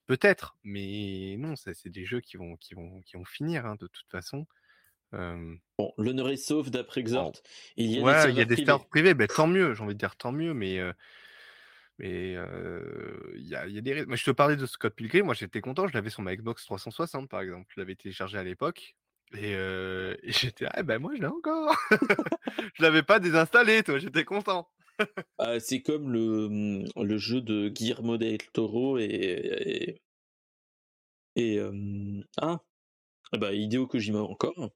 peut-être, 0.06 0.56
mais 0.64 1.36
non, 1.38 1.56
c'est 1.56 1.88
des 1.88 2.04
jeux 2.06 2.20
qui 2.20 2.36
vont 2.36 2.56
qui 2.56 2.74
vont 2.74 3.00
qui 3.02 3.16
vont 3.16 3.24
finir, 3.24 3.66
hein, 3.66 3.76
de 3.80 3.86
toute 3.88 4.08
façon, 4.10 4.46
hem 5.12 5.60
Bon, 5.78 5.92
l'honneur 5.98 6.28
est 6.30 6.36
sauf 6.36 6.70
d'après 6.70 7.00
Exhort. 7.00 7.32
Il 7.76 7.86
y 7.90 7.98
a 7.98 8.04
des 8.04 8.14
il 8.28 8.36
y 8.36 8.40
a 8.40 8.44
serveurs 8.44 8.44
des 8.44 8.56
serveurs 8.56 8.86
privés. 8.88 9.14
beh, 9.14 9.28
tant 9.28 9.46
mieux, 9.46 9.74
j'ai 9.74 9.82
envie 9.82 9.94
de 9.94 9.98
dire 9.98 10.16
tant 10.16 10.32
mieux, 10.32 10.54
mais 10.54 10.78
heu 10.78 10.92
mais 11.98 12.34
heu, 12.36 13.32
il 13.36 13.46
y 13.46 13.54
a 13.54 13.66
y 13.66 13.78
a 13.78 13.80
des 13.80 14.06
moi, 14.06 14.16
je 14.16 14.24
te 14.24 14.30
parlais 14.30 14.56
de 14.56 14.66
Scott 14.66 14.94
Pilgrim, 14.94 15.24
moi 15.26 15.34
j'étais 15.34 15.60
content, 15.60 15.86
je 15.88 15.94
l'avais 15.94 16.10
sur 16.10 16.22
ma 16.22 16.34
Xbox 16.36 16.64
360 16.64 17.28
par 17.28 17.40
exemple. 17.42 17.66
Je 17.74 17.80
l'avais 17.80 17.94
téléchargé 17.96 18.38
à 18.38 18.44
l'époque 18.44 18.96
et 19.32 19.54
j'étais: 20.24 20.66
«Ah 20.72 20.82
bah, 20.82 20.98
moi 20.98 21.12
je 21.16 21.20
l'ai 21.20 21.26
encore!» 21.28 21.76
Je 22.74 22.82
l'avais 22.82 23.02
pas 23.02 23.18
désinstallé, 23.20 23.82
tu 23.82 23.90
vois? 23.92 24.00
J'étais 24.00 24.24
content. 24.24 24.68
Ah, 25.38 25.58
c'est 25.58 25.82
comme 25.82 26.12
le, 26.12 26.48
mmh, 26.48 27.02
le 27.02 27.18
jeu 27.18 27.40
de 27.40 27.68
Guillermo 27.68 28.16
del 28.16 28.38
Toro 28.52 28.96
et 28.98 29.06
et 29.06 30.02
et 31.36 31.58
ah, 32.38 32.58
ah 33.32 33.38
bah, 33.38 33.54
Hideo 33.54 33.86
Kojima 33.88 34.20
encore, 34.22 34.70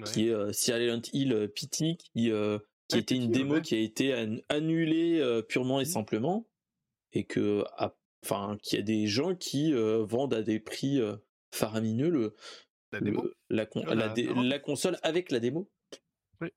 Ouais. 0.00 0.22
qui 0.22 0.28
est, 0.28 0.30
heu, 0.30 0.52
Silent 0.52 1.02
Hill, 1.12 1.32
heu, 1.32 1.48
PT 1.48 1.96
qui, 1.98 2.30
Ouais, 2.90 2.98
était 2.98 3.16
une 3.16 3.30
démo 3.30 3.60
ouais. 3.60 3.62
qui 3.62 3.74
a 3.76 3.78
été 3.78 4.14
an 4.14 4.36
annulée, 4.48 5.42
purement 5.48 5.80
et 5.80 5.84
Mmh. 5.84 5.86
simplement 5.86 6.48
et 7.12 7.24
que 7.26 7.64
enfin, 8.24 8.58
qu'il 8.62 8.78
y 8.78 8.82
a 8.82 8.84
des 8.84 9.06
gens 9.08 9.34
qui, 9.36 9.72
vendent 9.74 10.34
à 10.34 10.42
des 10.42 10.60
prix, 10.60 11.00
faramineux 11.54 12.10
le 12.10 12.36
La 12.92 13.00
démo? 13.00 13.24
le 13.24 13.34
la 13.50 13.66
con 13.66 13.84
la 13.88 13.96
la 13.96 14.08
dé 14.08 14.34
la 14.34 14.34
ROM? 14.34 14.46
la 14.48 14.58
console 14.60 14.98
avec 15.04 15.30
la 15.32 15.40
démo. 15.40 15.70
Oui. 16.40 16.50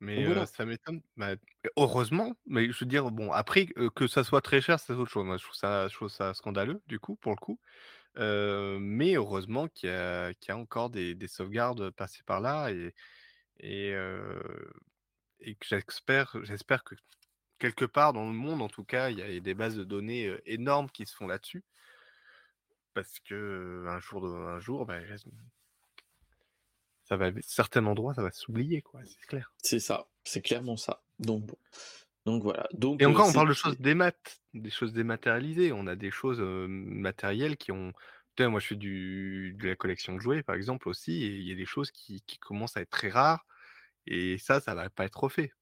Mais 0.00 0.46
ça 0.46 0.66
m'étonne, 0.66 1.02
bah, 1.16 1.36
heureusement, 1.76 2.34
mais 2.46 2.70
je 2.72 2.80
veux 2.84 2.86
dire, 2.88 3.10
bon, 3.10 3.32
après, 3.32 3.66
que 3.94 4.06
ça 4.06 4.24
soit 4.24 4.42
très 4.42 4.60
cher, 4.60 4.78
c'est 4.80 4.92
autre 4.92 5.10
chose. 5.10 5.24
Moi, 5.24 5.38
je 5.38 5.44
trouve 5.44 5.54
ça 5.56 5.88
je 5.88 5.94
trouve 5.94 6.08
ça 6.08 6.34
scandaleux, 6.34 6.82
du 6.86 7.00
coup, 7.00 7.16
pour 7.16 7.32
le 7.32 7.36
coup. 7.38 7.58
Mais 8.16 9.14
heureusement 9.14 9.68
qu'il 9.68 9.90
y 9.90 9.92
a 9.92 10.56
encore 10.56 10.90
des 10.90 11.14
des 11.14 11.28
sauvegardes, 11.28 11.90
passées 11.90 12.22
par 12.24 12.40
là 12.40 12.70
et 12.70 12.94
que 15.58 16.44
j'espère 16.44 16.84
que 16.84 16.94
quelque 17.58 17.84
part 17.84 18.12
dans 18.12 18.26
le 18.26 18.34
monde, 18.34 18.62
en 18.62 18.68
tout 18.68 18.84
cas, 18.84 19.10
il 19.10 19.18
y 19.18 19.22
a 19.22 19.40
des 19.40 19.54
bases 19.54 19.76
de 19.76 19.84
données, 19.84 20.34
énormes 20.44 20.90
qui 20.90 21.06
se 21.06 21.14
font 21.14 21.26
là-dessus. 21.26 21.64
Parce 22.94 23.18
que, 23.20 23.84
un 23.88 24.00
jour 24.00 24.26
un 24.26 24.58
jour, 24.58 24.86
bah, 24.86 25.00
ça 27.04 27.16
va 27.16 27.30
certains 27.42 27.86
endroits, 27.86 28.14
ça 28.14 28.22
va 28.22 28.32
s'oublier, 28.32 28.82
quoi, 28.82 29.00
c'est 29.04 29.26
clair. 29.26 29.52
C'est 29.62 29.80
ça, 29.80 30.08
c'est 30.24 30.42
clairement 30.42 30.76
ça. 30.76 31.02
Donc 31.18 31.44
bon, 31.44 31.56
donc 32.26 32.42
voilà. 32.42 32.68
Et 32.98 33.06
Donc 33.06 33.06
heu, 33.08 33.14
encore, 33.14 33.28
on 33.28 33.32
parle 33.32 33.48
de 33.48 33.54
choses 33.54 33.76
des 34.54 34.70
choses 34.70 34.92
dématérialisées. 34.92 35.72
On 35.72 35.86
a 35.86 35.96
des 35.96 36.10
choses, 36.10 36.40
matérielles 36.68 37.56
qui 37.56 37.72
ont 37.72 37.92
tu 38.36 38.42
sais, 38.42 38.48
moi, 38.50 38.60
je 38.60 38.66
fais 38.66 38.76
du 38.76 39.54
de 39.58 39.68
la 39.68 39.76
collection 39.76 40.14
de 40.14 40.20
jouets, 40.20 40.42
par 40.42 40.56
exemple, 40.56 40.88
aussi 40.90 41.24
et 41.24 41.28
il 41.36 41.48
y 41.48 41.52
a 41.52 41.54
des 41.56 41.64
choses 41.66 41.90
qui 41.90 42.22
qui 42.26 42.38
commencent 42.38 42.76
à 42.76 42.82
être 42.82 42.90
très 42.90 43.08
rares 43.08 43.46
et 44.06 44.38
ça, 44.38 44.60
ça 44.60 44.74
va 44.74 44.90
pas 44.90 45.04
être 45.06 45.20
refait. 45.24 45.52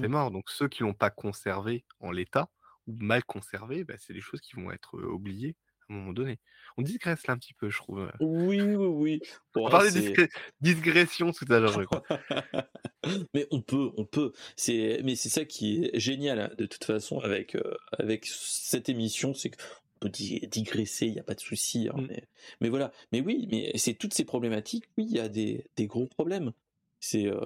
C'est 0.00 0.08
mort. 0.08 0.30
Donc 0.30 0.50
ceux 0.50 0.68
qui 0.68 0.82
l'ont 0.82 0.94
pas 0.94 1.10
conservé 1.10 1.84
en 2.00 2.10
l'état 2.12 2.50
ou 2.86 2.96
mal 3.00 3.24
conservé, 3.24 3.84
bah, 3.84 3.94
c'est 3.98 4.12
des 4.12 4.20
choses 4.20 4.40
qui 4.40 4.56
vont 4.56 4.70
être, 4.70 4.98
oubliées 5.00 5.56
à 5.90 5.94
un 5.94 5.96
moment 5.96 6.12
donné. 6.12 6.38
On 6.76 6.82
digresse 6.82 7.26
là 7.26 7.34
un 7.34 7.38
petit 7.38 7.54
peu, 7.54 7.70
je 7.70 7.78
trouve, 7.78 8.00
heu. 8.00 8.10
Oui, 8.20 8.74
oui, 8.74 8.86
oui. 8.86 9.22
On 9.64 9.70
parlait 9.70 9.92
discré 9.92 10.28
digression 10.60 11.32
tout 11.32 11.46
à 11.50 11.58
l'heure, 11.60 11.80
je 11.80 11.84
crois. 11.86 12.04
mais 13.34 13.46
on 13.50 13.62
peut, 13.62 13.90
on 13.96 14.04
peut. 14.04 14.32
C'est 14.56 15.00
mais 15.04 15.16
c'est 15.16 15.28
ça 15.28 15.44
qui 15.44 15.84
est 15.84 15.98
génial, 15.98 16.40
hein, 16.40 16.50
de 16.58 16.66
toute 16.66 16.84
façon 16.84 17.18
avec, 17.20 17.54
heu, 17.56 17.76
avec 17.98 18.26
cette 18.26 18.88
émission, 18.88 19.34
c'est 19.34 19.50
qu'on 19.50 19.98
peut 20.00 20.08
di 20.10 20.40
digresser, 20.48 21.06
il 21.06 21.14
y 21.14 21.20
a 21.20 21.22
pas 21.24 21.34
de 21.34 21.40
souci, 21.40 21.88
hein, 21.92 21.96
Mmh. 21.96 22.08
mais 22.08 22.24
mais 22.60 22.68
voilà. 22.68 22.92
Mais 23.12 23.20
oui, 23.20 23.48
mais 23.50 23.72
c'est 23.76 23.94
toutes 23.94 24.14
ces 24.14 24.24
problématiques, 24.24 24.84
oui, 24.96 25.06
il 25.08 25.16
y 25.16 25.20
a 25.20 25.28
des 25.28 25.66
des 25.76 25.86
gros 25.86 26.06
problèmes. 26.06 26.52
C'est, 27.00 27.26
heu, 27.26 27.40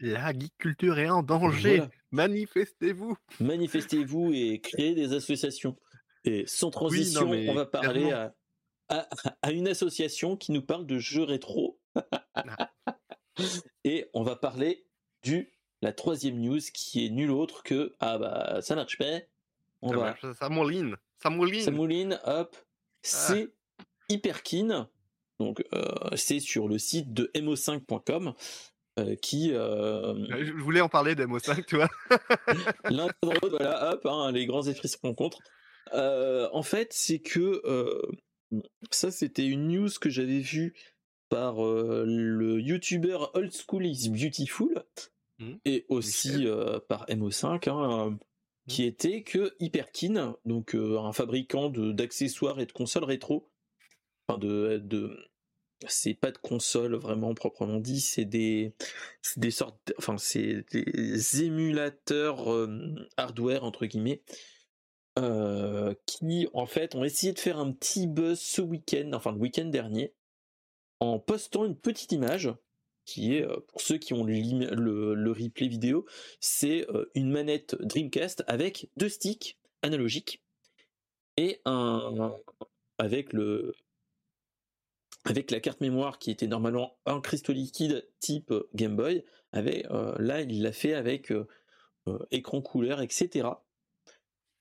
La 0.00 0.32
geek 0.32 0.56
culture 0.56 0.98
est 0.98 1.10
en 1.10 1.22
danger! 1.22 1.82
voilà. 1.82 1.90
Manifestez-vous! 2.10 3.18
Manifestez-vous 3.40 4.32
et 4.32 4.60
créez 4.60 4.94
des 4.94 5.12
associations 5.12 5.76
et 6.26 6.44
sans 6.46 6.68
Oui, 6.68 6.70
non, 6.70 6.72
transition, 6.72 7.30
on 7.30 7.54
va 7.54 7.66
parler 7.66 8.10
à 8.12 8.34
à 8.88 9.08
à 9.42 9.52
une 9.52 9.68
association 9.68 10.36
qui 10.36 10.52
nous 10.52 10.62
parle 10.62 10.86
de 10.86 10.98
jeux 10.98 11.24
rétro 11.24 11.80
Ah, 12.34 12.70
et 13.84 14.08
on 14.14 14.22
va 14.22 14.36
parler 14.36 14.86
du 15.22 15.52
la 15.82 15.92
troisième 15.92 16.40
news 16.40 16.60
qui 16.72 17.04
est 17.06 17.10
nulle 17.10 17.30
autre 17.30 17.62
que 17.62 17.94
ah 18.00 18.18
bah 18.18 18.60
ça 18.62 18.74
marche 18.74 18.98
pas, 18.98 19.20
on 19.82 19.90
ça 19.90 19.96
va 19.96 20.02
marche, 20.04 20.32
ça 20.32 20.48
mouline, 20.48 20.96
ça 21.18 21.30
ça 21.58 21.70
mouline! 21.70 21.70
mouline, 21.70 22.20
hop, 22.24 22.56
Ah! 23.12 23.42
c'est 23.42 23.54
Hyperkin, 24.08 24.88
donc 25.40 25.64
heu, 25.74 25.84
c'est 26.16 26.40
sur 26.40 26.68
le 26.68 26.78
site 26.78 27.12
de 27.12 27.30
mo5.com 27.34 28.34
heu, 28.98 29.14
qui, 29.16 29.52
Heu, 29.52 30.26
je 30.30 30.52
voulais 30.52 30.80
en 30.80 30.88
parler 30.88 31.14
d'MO5, 31.14 31.64
tu 31.66 31.76
vois? 31.76 31.88
l'un 32.88 33.08
dans 33.22 33.32
l'autre, 33.32 33.50
voilà, 33.50 33.92
hop, 33.92 34.06
hein, 34.06 34.32
les 34.32 34.46
grands 34.46 34.66
esprits 34.66 34.88
se 34.88 34.98
rencontrent. 35.02 35.38
Heu, 35.94 36.48
en 36.52 36.62
fait, 36.62 36.92
c'est 36.92 37.18
que, 37.20 37.62
heu, 37.64 38.02
ça 38.90 39.10
c'était 39.10 39.46
une 39.46 39.68
news 39.68 39.88
que 40.00 40.10
j'avais 40.10 40.40
vue 40.40 40.74
par, 41.28 41.64
heu, 41.64 42.04
le 42.06 42.60
youtubeur 42.60 43.32
Old 43.34 43.52
School 43.52 43.86
is 43.86 44.10
Beautiful 44.10 44.84
Mmh, 45.38 45.58
et 45.64 45.84
aussi, 45.88 46.46
par 46.88 47.06
MO5, 47.08 47.68
hein, 47.68 48.08
heu, 48.10 48.16
Mmh. 48.66 48.76
qui 48.76 48.84
était 48.84 49.22
que 49.22 49.54
Hyperkin, 49.60 50.36
donc 50.44 50.74
un 50.74 51.12
fabricant 51.12 51.70
d'accessoires 51.70 52.60
et 52.60 52.66
de 52.66 52.72
consoles 52.72 53.04
rétro, 53.04 53.50
enfin 54.28 54.38
de 54.38 54.78
de 54.84 55.16
c'est 55.88 56.14
pas 56.14 56.30
de 56.32 56.38
consoles 56.38 56.96
vraiment 56.96 57.34
proprement 57.34 57.80
dit, 57.80 58.00
c'est 58.00 58.24
des 58.24 58.74
des 59.36 59.50
sortes 59.50 59.92
enfin 59.98 60.18
c'est 60.18 60.64
des 60.72 61.44
émulateurs, 61.44 62.48
«hardware» 63.16 63.64
entre 63.64 63.86
guillemets, 63.86 64.22
heu, 65.18 65.96
qui 66.06 66.48
en 66.54 66.66
fait 66.66 66.94
ont 66.94 67.04
essayé 67.04 67.32
de 67.32 67.38
faire 67.38 67.58
un 67.58 67.72
petit 67.72 68.06
buzz 68.06 68.38
ce 68.40 68.62
week-end, 68.62 69.10
enfin 69.14 69.32
le 69.32 69.38
week-end 69.38 69.66
dernier, 69.66 70.14
en 71.00 71.18
postant 71.20 71.64
une 71.66 71.76
petite 71.76 72.12
image 72.12 72.52
qui 73.06 73.36
est, 73.36 73.42
heu, 73.44 73.60
pour 73.68 73.80
ceux 73.82 73.98
qui 73.98 74.14
ont 74.14 74.24
le 74.24 75.32
replay 75.32 75.68
vidéo, 75.68 76.06
c'est, 76.40 76.86
heu, 76.90 77.10
une 77.16 77.30
manette 77.30 77.76
Dreamcast 77.82 78.44
avec 78.48 78.90
2 78.98 79.08
sticks 79.10 79.58
analogiques 79.82 80.42
et 81.38 81.60
un 81.66 82.34
avec 82.98 83.32
le 83.32 83.74
avec 85.24 85.50
la 85.50 85.60
carte 85.60 85.80
mémoire 85.80 86.18
qui 86.18 86.30
était 86.30 86.46
normalement 86.46 86.98
un 87.06 87.20
cristaux 87.20 87.52
liquide 87.52 88.08
type, 88.20 88.52
Game 88.74 88.96
Boy, 88.96 89.24
là 89.52 90.40
il 90.42 90.62
l'a 90.62 90.72
fait 90.72 90.94
avec, 90.94 91.32
écran 92.30 92.62
couleur 92.62 93.02
et 93.02 93.08
cetera. 93.10 93.65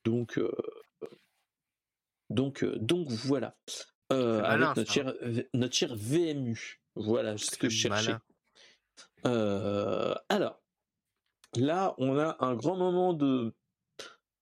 Donc 0.06 0.40
donc 2.30 2.64
donc 2.64 3.10
voilà. 3.10 3.56
Malin 4.10 4.44
avec 4.44 4.78
notre 4.78 4.92
cher 4.92 5.14
notre 5.54 5.76
cher 5.76 5.96
VMU. 5.96 6.80
Voilà, 6.96 7.38
ce 7.38 7.58
que 7.58 7.68
je 7.70 7.78
cherchais. 7.78 8.16
Alors, 9.24 10.62
là, 11.56 11.96
on 11.98 12.18
a 12.18 12.38
un 12.40 12.56
grand 12.56 12.78
moment 12.78 13.14
de 13.14 13.54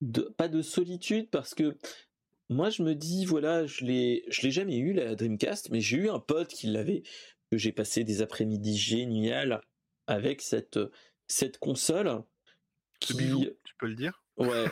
de 0.01 0.21
pas 0.37 0.49
de 0.49 0.61
solitude 0.61 1.29
parce 1.29 1.55
que 1.55 1.77
moi 2.49 2.69
je 2.69 2.83
me 2.83 2.93
dis 2.93 3.25
voilà, 3.25 3.65
je 3.65 3.85
l'ai 3.85 4.25
je 4.27 4.41
l'ai 4.41 4.51
jamais 4.51 4.77
eu 4.77 4.93
la 4.93 5.15
Dreamcast, 5.15 5.69
mais 5.69 5.79
j'ai 5.79 5.97
eu 5.97 6.09
un 6.09 6.19
pote 6.19 6.49
qui 6.49 6.67
l'avait, 6.67 7.03
que 7.49 7.57
j'ai 7.57 7.71
passé 7.71 8.03
des 8.03 8.21
après-midi 8.21 8.77
géniales 8.77 9.61
avec 10.07 10.41
cette, 10.41 10.79
cette 11.27 11.57
console 11.57 12.23
qui 12.99 13.15
tu 13.15 13.75
peux 13.77 13.87
le 13.87 13.95
dire? 13.95 14.23
ouais, 14.37 14.65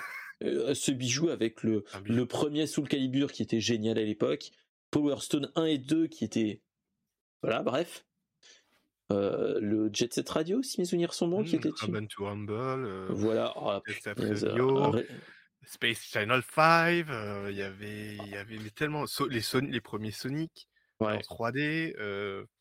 heu, 0.43 0.73
ce 0.73 0.91
bijou 0.91 1.29
avec 1.29 1.63
le 1.63 1.83
le 2.07 2.25
1er 2.25 2.67
Soul 2.67 2.87
Calibur 2.87 3.31
qui 3.31 3.43
était 3.43 3.61
génial 3.61 3.97
à 3.99 4.03
l'époque, 4.03 4.51
Power 4.91 5.17
Stone 5.21 5.51
1 5.55 5.65
et 5.65 5.77
2 5.77 6.07
qui 6.07 6.23
étaient 6.25 6.61
voilà 7.43 7.63
bref. 7.63 8.05
Heu, 9.09 9.59
le 9.61 9.89
Jet 9.93 10.13
Set 10.13 10.27
Radio 10.29 10.61
si 10.63 10.79
mes 10.79 10.85
souvenirs 10.85 11.13
sont 11.13 11.27
bons 11.27 11.43
qui 11.43 11.55
Mmh, 11.55 11.57
était 11.57 11.71
dessus. 11.71 12.01
To 12.09 12.25
Rumble, 12.25 12.53
heu, 12.85 13.15
Voilà, 13.15 13.53
Radio, 14.17 14.91
ré 14.91 15.07
Space 15.65 16.03
Channel 16.05 16.41
5, 16.43 17.07
heu, 17.09 17.51
il 17.51 17.57
y 17.57 17.63
avait 17.63 18.15
il 18.17 18.29
y 18.29 18.37
avait 18.37 18.59
mais 18.59 18.71
tellement 18.71 19.07
so 19.07 19.27
les 19.27 19.41
Son 19.41 19.59
les 19.61 19.81
premiers 19.81 20.11
Sonic 20.11 20.67
en 21.09 21.19
ouais. 21.19 21.21
3D, 21.21 21.95
heu, 21.99 22.43
s 22.43 22.60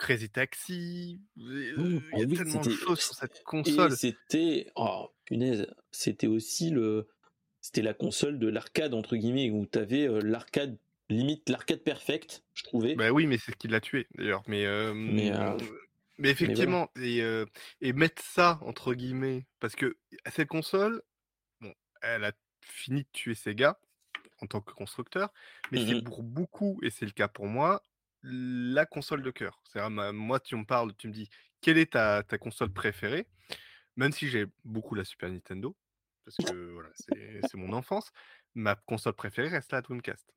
Crazy 0.00 0.30
Taxi, 0.30 1.20
heu, 1.38 2.00
ah 2.12 2.16
il 2.16 2.18
y 2.18 2.22
a 2.22 2.26
oui, 2.26 2.34
tellement 2.36 2.60
de 2.62 2.70
choses 2.70 3.00
sur 3.00 3.14
cette 3.14 3.38
et 3.38 3.44
console. 3.44 3.92
c'était 3.96 4.66
oh 4.74 5.10
punaise, 5.26 5.66
c'était 5.92 6.26
aussi 6.26 6.70
le 6.70 7.08
c'était 7.60 7.82
la 7.82 7.92
console 7.92 8.38
de 8.38 8.48
«l'arcade» 8.48 8.94
entre 8.94 9.16
guillemets 9.16 9.50
où 9.50 9.66
tu 9.66 9.78
avais, 9.78 10.08
l'arcade 10.22 10.78
limite 11.10 11.48
l'arcade 11.50 11.80
perfect, 11.80 12.42
je 12.54 12.64
trouvais. 12.64 12.94
Bah 12.94 13.10
oui, 13.10 13.26
mais 13.26 13.36
c'est 13.36 13.52
ce 13.52 13.56
qui 13.56 13.68
l'a 13.68 13.80
tué 13.80 14.06
d'ailleurs, 14.14 14.42
mais 14.46 14.64
Mais, 14.94 15.30
voilà. 15.30 15.56
effectivement 16.24 16.90
et 16.96 17.22
et 17.82 17.92
mettre 17.92 18.22
ça 18.22 18.58
entre 18.62 18.94
guillemets 18.94 19.44
parce 19.60 19.76
que 19.76 19.98
cette 20.30 20.48
console, 20.48 21.02
bon, 21.60 21.74
elle 22.00 22.24
a 22.24 22.32
fini 22.62 23.02
de 23.02 23.08
tuer 23.12 23.34
Sega 23.34 23.78
en 24.40 24.46
tant 24.46 24.62
que 24.62 24.72
constructeur, 24.72 25.30
mais 25.70 25.78
Mmh 25.78 25.86
c'est 25.86 26.02
pour 26.02 26.22
beaucoup 26.22 26.80
et 26.82 26.88
c'est 26.90 27.04
le 27.04 27.12
cas 27.12 27.28
pour 27.28 27.46
moi, 27.46 27.82
la 28.22 28.86
console 28.86 29.22
de 29.22 29.30
cœur. 29.30 29.62
C'est-à-dire 29.64 29.90
ma 29.90 30.12
moi 30.12 30.40
tu 30.40 30.56
me 30.56 30.64
parles, 30.64 30.94
tu 30.96 31.08
me 31.08 31.12
dis: 31.12 31.28
«Quelle 31.60 31.78
est 31.78 31.92
ta 31.92 32.22
ta 32.22 32.38
console 32.38 32.72
préférée?» 32.72 33.28
même 33.96 34.12
si 34.12 34.28
j'ai 34.28 34.46
beaucoup 34.64 34.94
la 34.94 35.04
Super 35.04 35.30
Nintendo, 35.30 35.76
parce 36.24 36.38
que 36.40 36.72
voilà, 36.72 36.90
c'est 36.94 37.42
c'est 37.42 37.56
mon 37.58 37.72
enfance, 37.72 38.12
ma 38.54 38.76
console 38.76 39.14
préférée 39.14 39.48
reste 39.48 39.72
la 39.72 39.82
Dreamcast. 39.82 40.32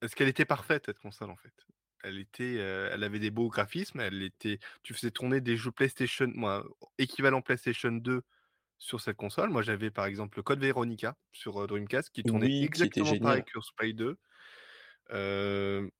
Parce 0.00 0.14
qu'elle 0.14 0.28
était 0.28 0.44
parfaite 0.44 0.86
cette 0.86 0.98
console 0.98 1.30
en 1.30 1.36
fait? 1.36 1.54
Elle 2.02 2.18
était, 2.18 2.56
heu, 2.58 2.90
elle 2.92 3.02
avait 3.04 3.18
des 3.18 3.30
beaux 3.30 3.48
graphismes, 3.48 4.00
elle 4.00 4.22
était 4.22 4.58
tu 4.82 4.94
faisais 4.94 5.10
tourner 5.10 5.40
des 5.40 5.56
jeux 5.56 5.72
PlayStation 5.72 6.30
moi, 6.34 6.64
équivalent 6.98 7.40
PlayStation 7.42 7.92
2 7.92 8.22
sur 8.78 9.00
cette 9.02 9.16
console. 9.18 9.50
Moi, 9.50 9.62
j'avais 9.62 9.90
par 9.92 10.06
exemple 10.06 10.38
le 10.38 10.42
Code 10.44 10.60
Veronica 10.60 11.16
sur, 11.32 11.62
heu, 11.62 11.66
Dreamcast 11.68 12.10
qui 12.12 12.24
tournait 12.24 12.50
Oui, 12.50 12.64
qui 12.80 12.86
était 12.88 13.02
exactement 13.02 13.16
pareil 13.16 13.42
que 13.44 13.50
sur 13.52 13.64
Spy 13.64 13.94
2. 13.94 14.18
Hem, 15.10 15.90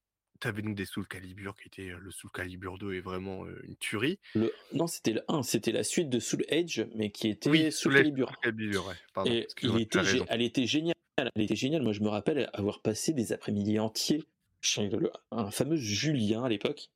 tu 0.44 0.48
avais 0.48 0.60
donc 0.60 0.74
des 0.74 0.84
Soul 0.84 1.06
Calibur 1.06 1.56
qui 1.56 1.68
étaient, 1.68 1.90
heu, 1.92 1.98
le 1.98 2.10
Soul 2.10 2.30
Calibur 2.30 2.76
2 2.76 2.94
est 2.94 3.00
vraiment, 3.00 3.46
une 3.66 3.76
tuerie. 3.76 4.18
Le 4.34 4.52
non, 4.74 4.86
c'était 4.86 5.12
le 5.12 5.22
1, 5.28 5.42
c'était 5.42 5.72
la 5.72 5.82
suite 5.82 6.10
de 6.10 6.18
Soul 6.18 6.44
Edge, 6.48 6.82
mais 6.94 7.10
qui 7.10 7.28
Oui, 7.46 7.60
était 7.60 7.70
Soul 7.70 7.92
Soul 7.92 7.94
Calibur 7.94 8.38
Calibur, 8.42 8.86
ouais, 8.86 8.94
pardon, 9.14 9.30
et 9.30 9.46
il 9.62 9.80
était 9.80 10.00
elle 10.28 10.42
était 10.42 10.66
géniale, 10.66 10.94
elle 11.16 11.42
était 11.42 11.56
géniale. 11.56 11.82
Moi, 11.82 11.92
je 11.92 12.00
me 12.00 12.08
rappelle 12.08 12.50
avoir 12.52 12.80
passé 12.80 13.14
des 13.14 13.32
après-midi 13.32 13.78
entiers 13.78 14.24
chez 14.60 14.88
le 14.88 15.10
un 15.30 15.50
fameux 15.50 15.76
Julien 15.76 16.44
à 16.44 16.48
l'époque 16.50 16.90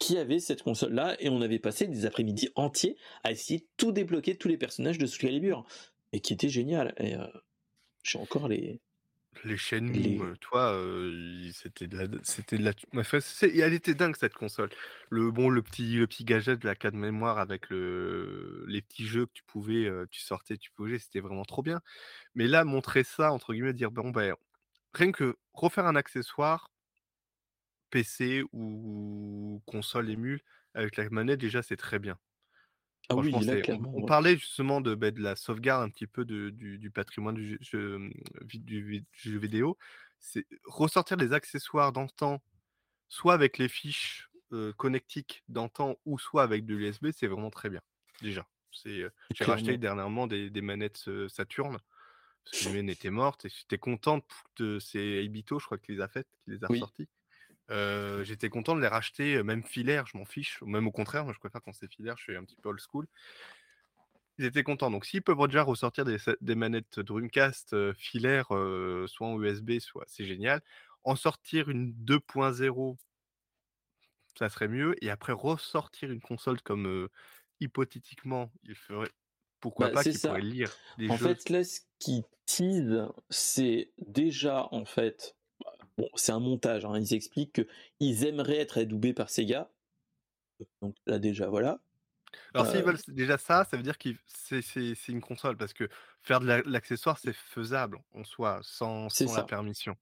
qui 0.00 0.18
avait 0.18 0.40
cette 0.40 0.62
console-là, 0.62 1.16
et 1.20 1.28
on 1.28 1.40
avait 1.40 1.60
passé 1.60 1.86
des 1.86 2.04
après-midi 2.04 2.50
entiers 2.56 2.96
à 3.22 3.30
essayer 3.30 3.60
de 3.60 3.66
tout 3.76 3.92
débloquer, 3.92 4.36
tous 4.36 4.48
les 4.48 4.56
personnages 4.56 4.98
de 4.98 5.06
Soul 5.06 5.20
Calibur, 5.20 5.64
et 6.12 6.18
qui 6.18 6.32
était 6.32 6.48
génial. 6.48 6.94
Et 6.98 7.14
euh, 7.14 7.26
j'ai 8.02 8.18
encore 8.18 8.48
les, 8.48 8.80
les 9.44 9.56
chaînes, 9.56 9.94
Les- 9.94 10.38
toi, 10.40 10.72
euh, 10.74 11.50
c'était 11.52 11.86
de 11.86 11.96
la, 11.98 12.06
c'était 12.24 12.58
de 12.58 12.64
la, 12.64 12.72
c'est- 13.20 13.56
elle 13.56 13.72
était 13.74 13.94
dingue 13.94 14.16
cette 14.16 14.34
console. 14.34 14.70
Le 15.10 15.30
bon, 15.30 15.48
le 15.50 15.62
petit, 15.62 15.96
le 15.96 16.06
petit 16.06 16.24
gadget 16.24 16.58
de 16.60 16.66
la 16.66 16.74
carte 16.74 16.94
mémoire 16.94 17.38
avec 17.38 17.70
le, 17.70 18.64
les 18.68 18.82
petits 18.82 19.06
jeux 19.06 19.26
que 19.26 19.32
tu 19.34 19.42
pouvais, 19.44 19.86
euh, 19.86 20.06
tu 20.10 20.20
sortais, 20.20 20.56
tu 20.58 20.70
pouvais, 20.72 20.98
c'était 20.98 21.20
vraiment 21.20 21.44
trop 21.44 21.62
bien. 21.62 21.80
Mais 22.34 22.48
là, 22.48 22.64
montrer 22.64 23.04
ça 23.04 23.32
entre 23.32 23.54
guillemets, 23.54 23.74
dire 23.74 23.90
bon 23.92 24.10
ben, 24.10 24.34
rien 24.94 25.12
que 25.12 25.36
refaire 25.54 25.86
un 25.86 25.96
accessoire 25.96 26.70
PC 27.90 28.42
ou 28.52 29.62
console 29.66 30.10
émule 30.10 30.42
avec 30.74 30.96
la 30.96 31.08
manette, 31.10 31.40
déjà 31.40 31.62
c'est 31.62 31.76
très 31.76 31.98
bien. 31.98 32.18
Ah 33.10 33.16
oui, 33.16 33.32
là, 33.32 33.54
on- 33.68 34.02
parlait 34.04 34.36
justement 34.36 34.80
de, 34.80 34.94
de 34.94 35.20
la 35.22 35.34
sauvegarde 35.36 35.82
un 35.84 35.90
petit 35.90 36.06
peu 36.06 36.24
de- 36.24 36.50
du, 36.50 36.78
du 36.78 36.90
patrimoine 36.90 37.34
du 37.34 37.58
jeu, 37.60 37.98
du, 38.42 38.58
du 38.58 39.06
jeu 39.14 39.38
vidéo. 39.38 39.78
C'est 40.18 40.46
ressortir 40.64 41.16
des 41.16 41.32
accessoires 41.32 41.92
d'antan, 41.92 42.42
soit 43.08 43.34
avec 43.34 43.58
les 43.58 43.68
fiches 43.68 44.30
euh, 44.52 44.72
connectiques 44.74 45.44
d'antan, 45.48 45.96
ou 46.04 46.18
soit 46.18 46.42
avec 46.42 46.66
de 46.66 46.74
l'USB, 46.74 47.08
c'est 47.12 47.26
vraiment 47.28 47.50
très 47.50 47.70
bien. 47.70 47.80
Déjà, 48.22 48.46
c'est. 48.72 49.02
euh, 49.02 49.10
J'ai 49.34 49.44
racheté 49.44 49.78
dernièrement 49.78 50.26
des, 50.26 50.50
des 50.50 50.62
manettes 50.62 51.04
euh, 51.08 51.28
Saturn. 51.28 51.78
Parce 52.44 52.56
que 52.56 52.64
les 52.64 52.70
miennes 52.70 52.88
étaient 52.90 53.10
mortes 53.10 53.44
et 53.44 53.50
j'étais 53.50 53.78
content 53.78 54.20
de 54.56 54.78
c'est 54.78 55.24
Ibito, 55.24 55.58
je 55.58 55.66
crois, 55.66 55.78
qui 55.78 55.92
les 55.92 56.00
a 56.00 56.08
faites, 56.08 56.28
qui 56.44 56.50
les 56.52 56.64
a 56.64 56.68
Oui. 56.68 56.78
ressorties. 56.80 57.08
Euh, 57.70 58.24
j'étais 58.24 58.48
content 58.48 58.74
de 58.74 58.80
les 58.80 58.88
racheter, 58.88 59.42
même 59.42 59.62
filaire, 59.62 60.06
je 60.06 60.16
m'en 60.16 60.24
fiche, 60.24 60.62
même 60.62 60.86
au 60.86 60.92
contraire, 60.92 61.24
moi 61.24 61.32
je 61.34 61.38
préfère 61.38 61.60
quand 61.62 61.72
c'est 61.72 61.90
filaire, 61.90 62.16
je 62.16 62.24
suis 62.24 62.36
un 62.36 62.44
petit 62.44 62.56
peu 62.56 62.70
old 62.70 62.80
school. 62.80 63.06
Ils 64.38 64.44
étaient 64.44 64.62
contents. 64.62 64.90
Donc 64.90 65.04
s'ils 65.04 65.22
peuvent 65.22 65.46
déjà 65.46 65.62
ressortir 65.62 66.04
des, 66.04 66.54
manettes 66.54 67.00
Dreamcast 67.00 67.74
euh, 67.74 67.92
filaires, 67.94 68.54
euh, 68.54 69.06
soit 69.08 69.26
en 69.26 69.42
USB, 69.42 69.80
soit 69.80 70.04
c'est 70.06 70.24
génial. 70.24 70.62
En 71.04 71.16
sortir 71.16 71.68
une 71.68 71.92
2.0, 72.04 72.96
ça 74.38 74.48
serait 74.48 74.68
mieux. 74.68 74.94
Et 75.04 75.10
après 75.10 75.32
ressortir 75.32 76.10
une 76.10 76.20
console 76.20 76.60
comme 76.62 77.08
hypothétiquement, 77.60 78.50
il 78.62 78.74
ferait. 78.74 79.10
Pourquoi 79.60 79.88
Bah, 79.88 79.94
pas 79.94 80.04
qu'ils 80.04 80.18
pourraient 80.18 80.40
lire 80.40 80.72
des 80.98 81.10
En 81.10 81.16
jeux 81.16 81.34
fait, 81.34 81.48
là, 81.50 81.64
ce 81.64 81.80
qui 81.98 82.22
tease, 82.46 83.08
c'est 83.28 83.92
déjà, 83.98 84.68
en 84.70 84.84
fait, 84.84 85.36
bon, 85.98 86.08
c'est 86.14 86.32
un 86.32 86.40
montage. 86.40 86.86
hein, 86.86 86.98
Ils 86.98 87.12
expliquent 87.14 87.60
qu'ils 88.00 88.24
aimeraient 88.24 88.56
être 88.56 88.78
adoubés 88.78 89.12
par 89.12 89.28
Sega. 89.28 89.70
Donc 90.82 90.96
là, 91.06 91.18
déjà, 91.18 91.48
voilà. 91.48 91.80
Alors, 92.54 92.66
s'ils 92.66 92.82
Euh, 92.82 92.84
veulent 92.84 92.98
déjà 93.08 93.38
ça, 93.38 93.64
ça 93.64 93.76
veut 93.76 93.82
dire 93.82 93.98
que 93.98 94.10
c'est 94.26 94.62
c'est- 94.62 94.94
c'est 94.94 95.12
une 95.12 95.20
console, 95.20 95.56
parce 95.56 95.72
que 95.72 95.88
faire 96.22 96.40
de 96.40 96.46
la- 96.46 96.62
l'accessoire, 96.62 97.18
c'est 97.18 97.32
faisable 97.34 97.98
en 98.12 98.24
soi, 98.24 98.60
sans, 98.62 99.08
sans 99.08 99.32
la 99.32 99.42
permission. 99.44 99.96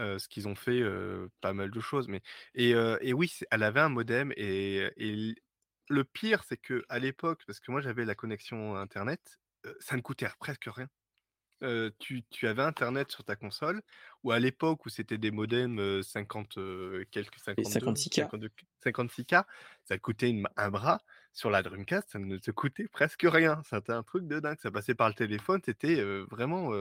Euh, 0.00 0.18
ce 0.18 0.28
qu'ils 0.28 0.48
ont 0.48 0.56
fait, 0.56 0.80
euh, 0.80 1.28
pas 1.40 1.52
mal 1.54 1.70
de 1.70 1.80
choses. 1.80 2.08
Mais... 2.08 2.22
Et, 2.54 2.70
et 2.72 3.12
oui, 3.14 3.32
elle 3.50 3.62
avait 3.64 3.80
un 3.80 3.88
modem, 3.90 4.32
et, 4.36 4.90
et 4.98 5.34
le 5.88 6.04
pire, 6.04 6.44
c'est 6.48 6.58
que 6.58 6.84
à 6.90 6.98
l'époque, 7.00 7.44
parce 7.46 7.60
que 7.60 7.70
moi 7.72 7.80
j'avais 7.82 8.04
la 8.04 8.14
connexion 8.16 8.76
Internet, 8.76 9.38
ça 9.80 9.96
ne 9.96 10.02
coûtait 10.02 10.28
presque 10.40 10.66
rien. 10.68 10.88
Euh, 11.64 11.90
tu, 11.98 12.22
tu 12.30 12.46
avais 12.46 12.62
Internet 12.62 13.10
sur 13.10 13.24
ta 13.24 13.34
console, 13.36 13.82
ou 14.22 14.30
à 14.30 14.38
l'époque 14.38 14.86
où 14.86 14.88
c'était 14.88 15.18
des 15.18 15.30
modems 15.32 15.78
euh, 15.80 16.02
50, 16.02 16.56
euh, 16.58 17.04
quelques 17.10 17.38
52, 17.40 17.68
56K. 17.68 18.20
52, 18.22 18.50
56K, 18.80 19.44
ça 19.84 19.98
coûtait 19.98 20.30
une- 20.30 20.46
un 20.56 20.70
bras. 20.70 21.00
Sur 21.32 21.50
la 21.50 21.62
Dreamcast, 21.62 22.10
ça 22.10 22.18
ne 22.18 22.36
te 22.38 22.50
coûtait 22.50 22.88
presque 22.88 23.22
rien. 23.28 23.62
C'était 23.68 23.92
un 23.92 24.02
truc 24.02 24.26
de 24.26 24.40
dingue. 24.40 24.58
Ça 24.60 24.70
passait 24.70 24.94
par 24.94 25.08
le 25.08 25.14
téléphone, 25.14 25.60
c'était 25.64 26.00
euh, 26.00 26.26
vraiment, 26.30 26.72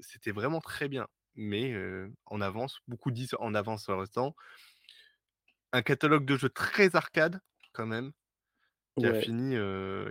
c'était 0.00 0.32
vraiment 0.32 0.60
très 0.60 0.88
bien. 0.88 1.06
Mais 1.36 1.74
en 2.26 2.40
avance, 2.40 2.80
beaucoup 2.86 3.10
disent 3.10 3.34
en 3.40 3.54
avance 3.54 3.84
sur 3.84 4.00
le 4.00 4.06
temps. 4.06 4.36
Un 5.74 5.82
catalogue 5.82 6.24
de 6.24 6.36
jeux 6.38 6.48
très 6.48 6.96
arcade, 6.96 7.40
quand 7.72 7.86
même, 7.86 8.12
qui 8.96 9.06
a 9.06 9.12
Ouais. 9.12 9.20
fini, 9.22 9.50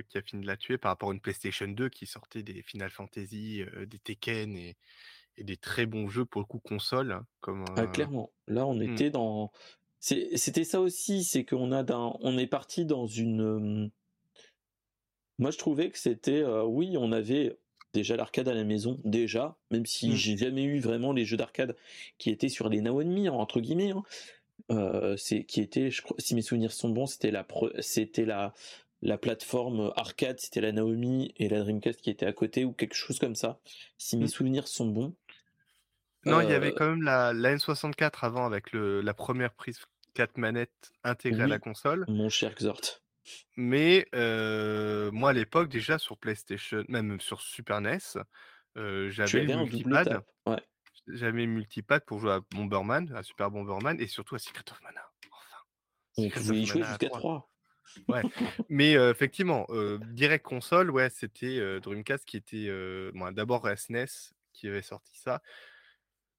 qui 0.09 0.17
a 0.17 0.21
fini 0.21 0.41
de 0.41 0.47
la 0.47 0.57
tuer 0.57 0.77
par 0.77 0.91
rapport 0.91 1.09
à 1.09 1.13
une 1.13 1.19
PlayStation 1.21 1.67
2 1.67 1.89
qui 1.89 2.05
sortait 2.05 2.43
des 2.43 2.61
Final 2.63 2.89
Fantasy, 2.89 3.63
des 3.88 3.99
Tekken 3.99 4.55
et, 4.57 4.75
et 5.38 5.43
des 5.43 5.57
très 5.57 5.86
bons 5.86 6.09
jeux 6.09 6.25
pour 6.25 6.41
le 6.41 6.45
coup 6.45 6.59
console, 6.59 7.11
hein, 7.11 7.25
comme 7.41 7.65
Ah, 7.75 7.88
clairement. 7.88 8.31
Là, 8.47 8.65
on 8.67 8.75
hmm. 8.75 8.81
était 8.93 9.09
dans. 9.09 9.51
c'est- 9.99 10.36
C'était 10.38 10.63
ça 10.65 10.81
aussi, 10.81 11.23
c'est 11.23 11.45
qu'on 11.45 11.71
a 11.71 11.84
d'un, 11.84 12.13
on 12.21 12.38
est 12.38 12.47
parti 12.47 12.86
dans 12.86 13.07
une. 13.07 13.89
Moi, 15.39 15.51
je 15.51 15.57
trouvais 15.57 15.89
que 15.89 15.97
c'était, 15.97 16.43
oui, 16.65 16.95
on 16.97 17.11
avait 17.11 17.57
déjà 17.93 18.15
l'arcade 18.15 18.47
à 18.47 18.53
la 18.53 18.63
maison, 18.63 18.99
déjà, 19.03 19.55
même 19.71 19.86
si 19.86 20.09
Mm. 20.09 20.15
j'ai 20.15 20.38
jamais 20.38 20.63
eu 20.63 20.79
vraiment 20.79 21.13
les 21.13 21.25
jeux 21.25 21.38
d'arcade 21.38 21.75
qui 22.17 22.29
étaient 22.31 22.49
sur 22.49 22.69
les 22.69 22.81
Naomi 22.81 23.29
entre 23.29 23.59
guillemets. 23.59 23.91
hein. 23.91 24.03
Euh, 24.72 25.18
c'est 25.18 25.43
qui 25.43 25.61
était, 25.61 25.91
je 25.91 26.01
crois, 26.01 26.16
si 26.20 26.36
mes 26.36 26.41
souvenirs 26.41 26.72
sont 26.72 26.89
bons, 26.89 27.05
c'était 27.05 27.32
la, 27.32 27.45
c'était 27.80 28.26
la, 28.26 28.53
la 29.01 29.18
plateforme 29.18 29.91
arcade, 29.95 30.39
c'était 30.39 30.61
la 30.61 30.72
Naomi 30.72 31.34
et 31.38 31.49
la 31.49 31.59
Dreamcast 31.59 32.01
qui 32.01 32.09
étaient 32.09 32.26
à 32.26 32.34
côté 32.34 32.64
ou 32.66 32.72
quelque 32.72 32.95
chose 32.95 33.20
comme 33.20 33.36
ça. 33.36 33.59
Si 33.97 34.18
mes 34.18 34.26
Mm. 34.26 34.28
souvenirs 34.28 34.68
sont 34.68 34.88
bons. 34.88 35.16
Non, 36.26 36.39
il 36.39 36.49
y 36.49 36.53
avait 36.53 36.70
Euh, 36.70 36.76
quand 36.76 36.89
même 36.89 37.01
la, 37.03 37.34
la 37.34 37.51
N64 37.51 38.24
avant 38.24 38.45
avec 38.45 38.72
le, 38.72 39.01
la 39.01 39.14
première 39.14 39.53
prise 39.53 39.80
4 40.14 40.38
manettes 40.38 40.91
intégrée 41.03 41.43
à 41.43 41.47
la 41.47 41.59
console. 41.59 42.05
Mon 42.07 42.30
cher 42.30 42.55
Xort. 42.55 43.01
Mais 43.57 44.05
euh, 44.16 45.11
moi, 45.11 45.32
à 45.32 45.34
l'époque, 45.34 45.70
déjà 45.70 45.97
sur 45.97 46.18
PlayStation, 46.18 46.84
même 46.88 47.20
sur 47.20 47.41
Super 47.41 47.82
NES, 47.82 47.99
j'avais 48.76 49.22
avais 49.22 49.43
le 49.43 49.57
multipad. 49.57 50.22
Ouais. 50.45 50.61
J'avais 51.08 51.41
le 51.45 51.51
multipad 51.51 52.06
pour 52.06 52.20
jouer 52.20 52.32
à 52.32 52.39
Bomberman, 52.51 53.12
à 53.14 53.24
Super 53.24 53.51
Bomberman, 53.51 53.99
et 53.99 54.08
surtout 54.08 54.36
à 54.36 54.39
Secret 54.39 54.64
of 54.72 54.82
Mana. 54.82 55.01
Enfin, 55.32 55.58
On 56.18 56.30
pouvait 56.30 56.62
y 56.62 56.66
jouer 56.66 56.84
jusqu'à 56.84 57.10
3. 57.10 57.20
3. 57.20 57.49
Ouais. 58.08 58.22
Mais 58.70 58.95
euh, 58.95 59.12
effectivement, 59.12 59.66
euh, 59.70 59.99
direct 60.12 60.45
console, 60.45 60.91
ouais, 60.91 61.10
c'était 61.10 61.60
euh, 61.60 61.80
Dreamcast 61.80 62.26
qui 62.26 62.38
était 62.38 62.70
bon, 63.14 63.32
d'abord 63.32 63.68
SNES 63.76 64.34
qui 64.54 64.68
avait 64.68 64.82
sorti 64.82 65.18
ça. 65.18 65.41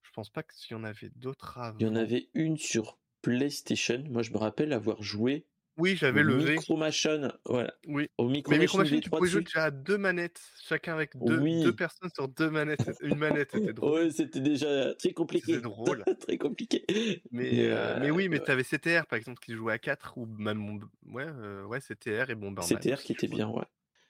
Je 0.01 0.11
pense 0.11 0.29
pas 0.29 0.43
qu'il 0.43 0.75
y 0.75 0.79
en 0.79 0.83
avait 0.83 1.11
d'autres 1.15 1.57
avant. 1.57 1.77
Il 1.79 1.85
y 1.85 1.89
en 1.89 1.95
avait 1.95 2.29
une 2.33 2.57
sur 2.57 2.97
PlayStation. 3.21 4.03
Moi, 4.09 4.21
je 4.21 4.31
me 4.31 4.37
rappelle 4.37 4.71
avoir 4.71 5.01
joué 5.01 5.45
Oui, 5.77 5.95
j'avais 5.97 6.23
le 6.23 6.35
V. 6.37 6.53
Micro 6.53 6.77
Machine. 6.77 7.33
Voilà. 7.45 7.73
Oui. 7.87 8.09
Au 8.17 8.29
Micro 8.29 8.51
Mais 8.51 8.57
Machine 8.57 8.77
Micro 8.77 8.77
Machine, 8.77 8.99
tu 9.01 9.09
V3 9.09 9.17
pouvais 9.17 9.29
jouer 9.29 9.41
déjà 9.41 9.65
à 9.65 9.71
deux 9.71 9.97
manettes, 9.97 10.41
chacun 10.63 10.93
avec 10.93 11.17
deux, 11.17 11.41
deux 11.61 11.71
Oui. 11.71 11.73
personnes 11.73 12.09
sur 12.13 12.27
deux 12.29 12.49
manettes. 12.49 12.91
Une 13.01 13.17
manette, 13.17 13.51
c'était 13.51 13.73
drôle. 13.73 13.93
Ouais, 13.93 14.09
c'était 14.11 14.39
déjà 14.41 14.93
très 14.95 15.13
C'était 15.13 15.13
compliqué. 15.13 15.59
drôle. 15.59 16.05
très 16.19 16.37
compliqué. 16.37 16.85
Mais, 17.31 17.51
Mais, 17.51 17.69
euh, 17.71 17.95
mais 17.99 18.09
euh, 18.09 18.11
oui, 18.11 18.29
mais 18.29 18.39
ouais. 18.39 18.43
tu 18.43 18.51
avais 18.51 18.63
CTR 18.63 19.05
par 19.07 19.17
exemple 19.17 19.39
qui 19.39 19.53
jouait 19.55 19.73
à 19.73 19.79
4 19.79 20.17
ou 20.17 20.25
même 20.25 20.79
ouais, 21.07 21.25
euh, 21.27 21.65
ouais, 21.65 21.79
CTR 21.81 22.29
et 22.29 22.35
Bomberman 22.35 22.79
CTR 22.79 23.01
qui 23.03 23.13
était 23.13 23.27
bien, 23.27 23.49
ouais. 23.49 23.65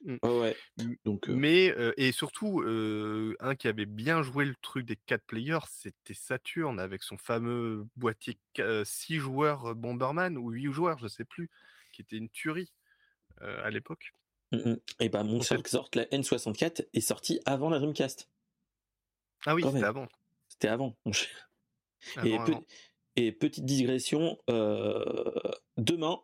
Mm. 0.05 0.17
Ouais, 0.23 0.39
ouais. 0.39 0.57
M- 0.79 0.95
Donc, 1.03 1.27
euh, 1.29 1.33
Mais 1.33 1.71
euh, 1.71 1.91
et 1.97 2.11
surtout 2.11 2.61
euh, 2.61 3.35
un 3.39 3.55
qui 3.55 3.67
avait 3.67 3.87
bien 3.87 4.21
joué 4.21 4.45
le 4.45 4.55
truc 4.61 4.85
des 4.85 4.95
4 4.95 5.23
players, 5.25 5.65
c'était 5.69 6.13
Saturn 6.13 6.79
avec 6.79 7.01
son 7.03 7.17
fameux 7.17 7.87
boîtier 7.95 8.37
6 8.83 9.15
joueurs 9.17 9.73
Bomberman 9.75 10.37
ou 10.37 10.51
8 10.51 10.71
joueurs, 10.71 10.99
je 10.99 11.07
sais 11.07 11.25
plus, 11.25 11.49
qui 11.91 12.01
était 12.01 12.17
une 12.17 12.29
tuerie 12.29 12.71
à 13.41 13.69
l'époque. 13.71 14.13
mm, 14.51 14.57
mm. 14.57 14.77
et 15.01 15.09
ben, 15.09 15.23
mon 15.23 15.37
En 15.39 15.41
cher 15.41 15.61
Xort, 15.61 15.89
la 15.95 16.05
N64 16.05 16.85
est 16.93 17.01
sortie 17.01 17.39
avant 17.45 17.69
la 17.69 17.79
Dreamcast. 17.79 18.29
ah 19.47 19.55
oui, 19.55 19.63
Quand 19.63 19.71
c'était 19.71 19.83
avant, 19.85 20.07
C'était 20.47 20.67
avant. 20.67 20.95
mon 21.05 21.11
cher. 21.13 21.49
Et, 22.23 22.35
avant, 22.35 22.45
pe- 22.45 22.51
avant. 22.51 22.63
et 23.15 23.31
petite 23.31 23.65
digression, 23.65 24.37
demain, 25.77 26.21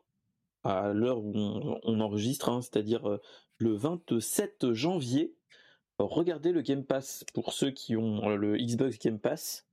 à 0.63 0.93
l'heure 0.93 1.19
où 1.19 1.33
on, 1.35 1.99
enregistre, 1.99 2.49
hein, 2.49 2.61
c'est-à-dire 2.61 3.09
euh, 3.09 3.21
le 3.57 3.73
27 3.73 4.73
janvier, 4.73 5.33
regardez 5.97 6.51
le 6.51 6.61
Game 6.61 6.83
Pass. 6.83 7.23
Pour 7.33 7.53
ceux 7.53 7.71
qui 7.71 7.95
ont 7.95 8.29
euh, 8.29 8.35
le 8.35 8.57
Xbox 8.57 8.97
Game 8.99 9.19
Pass, 9.19 9.65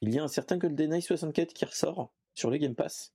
il 0.00 0.14
y 0.14 0.18
a 0.18 0.24
un 0.24 0.28
certain 0.28 0.56
GoldenEye 0.56 1.02
64 1.02 1.52
qui 1.52 1.64
ressort 1.64 2.12
sur 2.34 2.50
le 2.50 2.58
Game 2.58 2.74
Pass. 2.74 3.12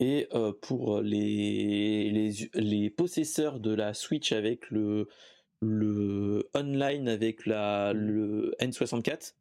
Et 0.00 0.28
euh, 0.34 0.52
pour 0.52 1.00
les, 1.00 2.10
les, 2.10 2.50
les 2.54 2.90
possesseurs 2.90 3.60
de 3.60 3.72
la 3.72 3.94
Switch 3.94 4.32
avec 4.32 4.70
le, 4.70 5.08
online 6.54 7.08
avec 7.08 7.46
la, 7.46 7.92
le 7.92 8.54
N64, 8.60 9.34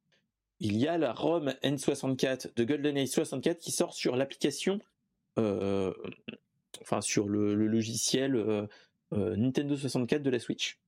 il 0.60 0.78
y 0.78 0.88
a 0.88 0.98
la 0.98 1.12
ROM 1.14 1.54
N64 1.64 2.56
de 2.56 2.64
GoldenEye 2.64 3.08
64 3.08 3.60
qui 3.60 3.72
sort 3.72 3.94
sur 3.94 4.16
l'application, 4.16 4.80
enfin 5.38 7.02
sur 7.02 7.28
le, 7.28 7.56
le 7.56 7.68
logiciel 7.68 8.36
euh, 8.36 8.68
euh, 9.14 9.36
Nintendo 9.36 9.76
64 9.76 10.22
de 10.22 10.30
la 10.30 10.40
Switch. 10.40 10.80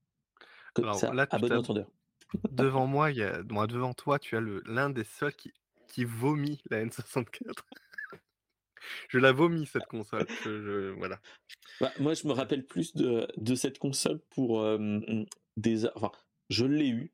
Comme 0.73 0.85
Alors 0.85 0.99
ça, 0.99 1.13
là, 1.13 1.27
à 1.29 1.37
bon 1.37 1.51
entendeur. 1.51 1.89
devant 2.51 2.87
moi, 2.87 3.11
il 3.11 3.17
y 3.17 3.23
a, 3.23 3.41
moi, 3.49 3.67
devant 3.67 3.93
toi, 3.93 4.19
tu 4.19 4.35
as 4.35 4.41
l'un 4.65 4.89
des 4.89 5.03
seuls 5.03 5.33
qui, 5.33 5.53
qui 5.87 6.03
vomit 6.03 6.61
la 6.69 6.83
N64. 6.85 7.53
je 9.09 9.17
la 9.19 9.31
vomis 9.31 9.65
cette 9.67 9.85
console. 9.85 10.27
voilà. 10.97 11.19
Bah, 11.79 11.91
moi, 11.99 12.13
je 12.13 12.27
me 12.27 12.33
rappelle 12.33 12.65
plus 12.65 12.93
de, 12.95 13.27
de 13.37 13.55
cette 13.55 13.79
console 13.79 14.19
pour 14.31 14.67
des. 15.55 15.85
Enfin, 15.95 16.11
je 16.49 16.65
l'ai 16.65 16.89
eu. 16.89 17.11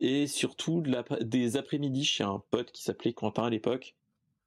Et 0.00 0.26
surtout 0.26 0.80
de 0.80 0.90
la, 0.90 1.04
des 1.20 1.56
après-midi 1.56 2.04
chez 2.04 2.24
un 2.24 2.42
pote 2.50 2.72
qui 2.72 2.82
s'appelait 2.82 3.12
Quentin 3.12 3.44
à 3.44 3.50
l'époque, 3.50 3.94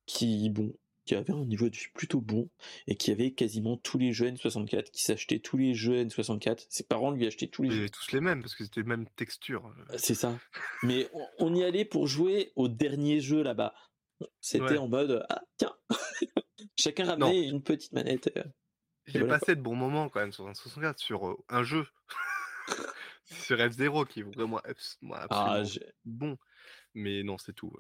qui, 0.07 0.49
bon, 0.49 0.74
qui 1.06 1.16
avait 1.16 1.34
un 1.34 1.45
niveau 1.45 1.70
de 1.70 1.76
vie 1.76 1.88
plutôt 1.93 2.22
bon 2.22 2.49
et 2.88 2.95
qui 2.95 3.12
avait 3.12 3.32
quasiment 3.32 3.78
tous 3.78 3.97
les 3.97 4.14
jeux 4.14 4.30
N64, 4.30 4.91
qui 4.91 5.04
s'achetait 5.04 5.39
tous 5.39 5.58
les 5.58 5.74
jeux 5.74 6.04
N64. 6.04 6.66
Ses 6.70 6.84
parents 6.84 7.12
lui 7.12 7.26
achetaient 7.26 7.47
tous 7.47 7.64
les 7.64 7.70
Ils 7.70 7.74
jeux. 7.74 7.80
avaient 7.82 7.89
tous 7.89 8.12
les 8.12 8.22
mêmes 8.22 8.41
parce 8.41 8.56
que 8.56 8.64
c'était 8.64 8.82
les 8.82 8.88
mêmes 8.88 9.08
textures. 9.16 9.66
Euh, 9.66 9.95
c'est 9.97 10.16
ça. 10.16 10.38
Mais 10.84 11.10
on, 11.39 11.54
y 11.54 11.64
allait 11.64 11.86
pour 11.86 12.08
jouer 12.08 12.51
au 12.56 12.68
dernier 12.68 13.20
jeu 13.20 13.43
là-bas. 13.43 13.74
C'était 14.39 14.78
en 14.78 14.88
mode 14.88 15.26
ah 15.30 15.41
tiens, 15.58 15.76
chacun 16.78 17.06
ramenait 17.06 17.49
une 17.49 17.62
petite 17.62 17.91
manette. 17.91 18.32
Euh, 18.38 18.43
J'ai 19.06 19.26
passé 19.28 19.56
de 19.56 19.62
bons 19.62 19.76
moments 19.76 20.08
quand 20.08 20.22
même 20.22 20.32
sur 20.32 20.47
un 20.47 20.54
64 20.54 20.99
sur 20.99 21.28
euh, 21.28 21.36
un 21.49 21.64
jeu. 21.64 21.86
sur 23.26 23.58
F0 23.58 24.08
qui 24.08 24.22
est 24.22 24.24
vraiment 24.24 24.60
ah, 24.64 24.70
absolument 24.70 25.64
bon. 26.06 26.38
Mais 26.96 27.24
non, 27.24 27.38
c'est 27.38 27.54
tout. 27.54 27.74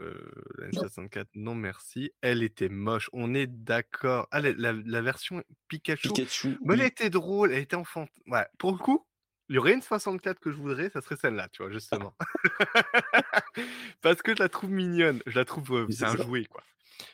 la 0.57 0.69
N64, 0.69 1.25
non 1.35 1.55
merci. 1.55 2.11
Elle 2.21 2.43
était 2.43 2.69
moche. 2.69 3.09
On 3.13 3.33
est 3.33 3.47
d'accord. 3.47 4.27
Ah, 4.31 4.41
la, 4.41 5.01
version 5.01 5.43
Pikachu. 5.67 6.09
Pikachu. 6.09 6.57
Mais 6.63 6.73
elle 6.75 6.81
était 6.81 7.09
drôle. 7.09 7.51
Elle 7.51 7.61
était 7.61 7.75
enfant. 7.75 8.07
Ouais. 8.27 8.45
Pour 8.57 8.71
le 8.71 8.77
coup, 8.77 9.05
il 9.49 9.55
y 9.55 9.59
aurait 9.59 9.73
une 9.73 9.81
64 9.81 10.39
que 10.39 10.51
je 10.51 10.57
voudrais, 10.57 10.89
ça 10.89 11.01
serait 11.01 11.17
celle-là, 11.17 11.49
tu 11.49 11.61
vois, 11.61 11.71
justement. 11.71 12.15
Parce 14.01 14.21
que 14.21 14.35
je 14.35 14.39
la 14.39 14.49
trouve 14.49 14.71
mignonne. 14.71 15.21
Je 15.27 15.37
la 15.37 15.45
trouve. 15.45 15.87
c'est 15.91 16.05
un 16.05 16.15
jouet, 16.15 16.45
quoi. 16.45 16.63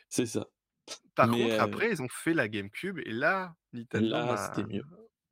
C'est 0.08 0.26
ça. 0.26 0.46
Par 1.14 1.30
contre, 1.30 1.60
après, 1.60 1.90
ils 1.90 2.02
ont 2.02 2.08
fait 2.08 2.34
la 2.34 2.48
GameCube 2.48 2.98
et 3.04 3.12
là, 3.12 3.54
Nintendo. 3.72 4.08
Là, 4.08 4.36
c'était 4.36 4.66
mieux. 4.66 4.84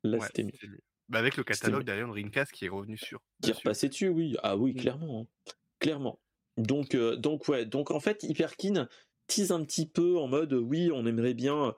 Là, 0.03 0.19
c'était 0.21 0.43
mieux. 0.43 0.81
Bah, 1.07 1.17
avec 1.17 1.37
le 1.37 1.43
catalogue 1.43 1.83
derrière 1.83 2.07
Dreamcast 2.07 2.51
qui 2.51 2.65
est 2.65 2.69
revenu 2.69 2.97
sur. 2.97 3.21
Qui 3.41 3.49
est 3.49 3.53
repassé 3.53 3.89
dessus, 3.89 4.09
oui. 4.09 4.37
Ah 4.43 4.55
oui, 4.55 4.73
mmh. 4.73 4.75
clairement. 4.75 5.21
Hein. 5.21 5.51
Clairement. 5.79 6.19
Donc, 6.59 6.93
euh, 6.93 7.15
donc 7.15 7.47
ouais, 7.47 7.65
donc 7.65 7.89
en 7.89 8.01
fait, 8.01 8.23
Hyperkin 8.23 8.89
tease 9.27 9.51
un 9.51 9.63
petit 9.63 9.85
peu 9.85 10.17
en 10.17 10.27
mode 10.27 10.53
oui, 10.53 10.91
on 10.93 11.05
aimerait 11.05 11.33
bien 11.33 11.73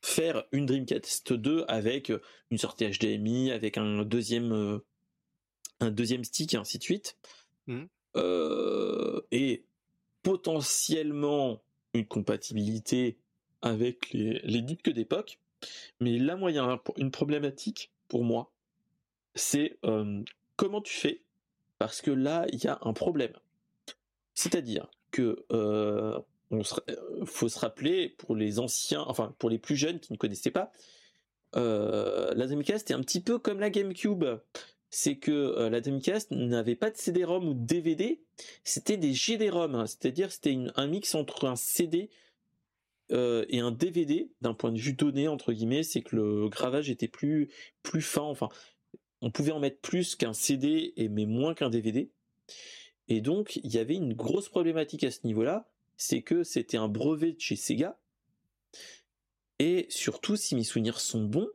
faire 0.00 0.44
une 0.52 0.66
Dreamcast 0.66 1.34
2 1.34 1.64
avec 1.68 2.10
une 2.50 2.58
sortie 2.58 2.88
HDMI, 2.88 3.52
avec 3.52 3.76
un 3.76 4.04
deuxième, 4.04 4.52
euh, 4.52 4.78
un 5.80 5.90
deuxième 5.90 6.24
stick 6.24 6.54
et 6.54 6.56
ainsi 6.56 6.78
de 6.78 6.82
suite, 6.82 7.18
mmh. 7.66 7.84
euh, 8.16 9.20
et 9.30 9.64
potentiellement 10.22 11.62
une 11.92 12.06
compatibilité 12.06 13.18
avec 13.60 14.12
les, 14.12 14.40
les 14.44 14.62
disques 14.62 14.90
d'époque. 14.90 15.38
Mais 16.00 16.18
là, 16.18 16.36
moi, 16.36 16.50
il 16.50 16.54
y 16.54 16.58
a 16.58 16.82
une 16.96 17.10
problématique 17.10 17.92
pour 18.08 18.24
moi, 18.24 18.50
c'est 19.34 19.78
comment 20.56 20.80
tu 20.80 20.94
fais, 20.94 21.22
parce 21.78 22.00
que 22.00 22.10
là, 22.10 22.46
il 22.52 22.64
y 22.64 22.66
a 22.66 22.78
un 22.82 22.92
problème. 22.92 23.32
C'est-à-dire 24.34 24.90
que 25.10 25.44
euh, 25.52 26.18
euh, 26.52 26.62
faut 27.24 27.48
se 27.48 27.58
rappeler 27.58 28.08
pour 28.08 28.34
les 28.34 28.58
anciens, 28.58 29.04
enfin 29.06 29.34
pour 29.38 29.50
les 29.50 29.58
plus 29.58 29.76
jeunes 29.76 30.00
qui 30.00 30.12
ne 30.12 30.18
connaissaient 30.18 30.50
pas, 30.50 30.72
euh, 31.56 32.32
la 32.34 32.46
Dreamcast 32.46 32.90
est 32.90 32.94
un 32.94 33.00
petit 33.00 33.20
peu 33.20 33.38
comme 33.38 33.60
la 33.60 33.70
GameCube. 33.70 34.24
C'est 34.94 35.16
que 35.16 35.68
la 35.70 35.80
Dreamcast 35.80 36.32
n'avait 36.32 36.74
pas 36.74 36.90
de 36.90 36.98
CD-ROM 36.98 37.48
ou 37.48 37.54
de 37.54 37.64
DVD, 37.64 38.20
c'était 38.62 38.98
des 38.98 39.14
GD-ROM, 39.14 39.74
hein. 39.74 39.86
c'est-à-dire 39.86 40.30
c'était 40.30 40.54
un 40.76 40.86
mix 40.86 41.14
entre 41.14 41.46
un 41.46 41.56
CD 41.56 42.10
et 43.08 43.60
un 43.60 43.70
DVD 43.70 44.30
d'un 44.42 44.52
point 44.52 44.70
de 44.70 44.78
vue 44.78 44.92
donné 44.92 45.28
entre 45.28 45.54
guillemets, 45.54 45.82
c'est 45.82 46.02
que 46.02 46.16
le 46.16 46.48
gravage 46.50 46.90
était 46.90 47.08
plus 47.08 47.50
plus 47.82 48.02
fin, 48.02 48.20
enfin 48.20 48.50
on 49.22 49.30
pouvait 49.30 49.52
en 49.52 49.60
mettre 49.60 49.80
plus 49.80 50.14
qu'un 50.14 50.34
CD 50.34 50.92
et 50.96 51.08
mais 51.08 51.24
moins 51.24 51.54
qu'un 51.54 51.70
DVD. 51.70 52.10
Et 53.08 53.20
donc, 53.20 53.56
il 53.56 53.72
y 53.72 53.78
avait 53.78 53.96
une 53.96 54.14
grosse 54.14 54.48
problématique 54.48 55.04
à 55.04 55.10
ce 55.10 55.20
niveau-là, 55.24 55.68
c'est 55.96 56.22
que 56.22 56.44
c'était 56.44 56.76
un 56.76 56.88
brevet 56.88 57.32
de 57.32 57.40
chez 57.40 57.56
Sega. 57.56 57.98
Et 59.58 59.86
surtout, 59.88 60.36
si 60.36 60.54
mes 60.54 60.64
souvenirs 60.64 61.00
sont 61.00 61.24
bons, 61.24 61.48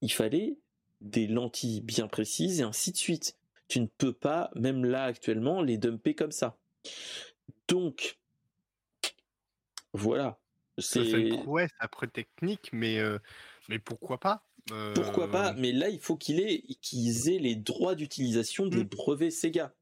il 0.00 0.12
fallait 0.12 0.58
des 1.00 1.26
lentilles 1.26 1.80
bien 1.80 2.06
précises 2.08 2.60
et 2.60 2.62
ainsi 2.62 2.92
de 2.92 2.96
suite. 2.96 3.36
Tu 3.68 3.80
ne 3.80 3.86
peux 3.86 4.12
pas, 4.12 4.50
même 4.54 4.84
là 4.84 5.04
actuellement, 5.04 5.62
les 5.62 5.78
dumper 5.78 6.14
comme 6.14 6.32
ça. 6.32 6.58
Donc, 7.68 8.18
voilà. 9.92 10.38
C'est 10.78 11.10
une 11.10 11.42
prouesse 11.42 11.70
après 11.80 12.06
technique, 12.06 12.70
mais, 12.72 12.98
euh, 12.98 13.18
mais 13.68 13.78
pourquoi 13.78 14.18
pas 14.18 14.44
Pourquoi 14.94 15.30
pas 15.30 15.50
euh, 15.50 15.54
Mais 15.58 15.72
là, 15.72 15.88
il 15.88 16.00
faut 16.00 16.16
qu'il 16.16 16.40
ait, 16.40 16.62
qu'ils 16.80 17.28
aient 17.28 17.38
les 17.38 17.56
droits 17.56 17.94
d'utilisation 17.94 18.66
des 18.66 18.84
mmh. 18.84 18.88
brevets 18.88 19.30
Sega. 19.30 19.74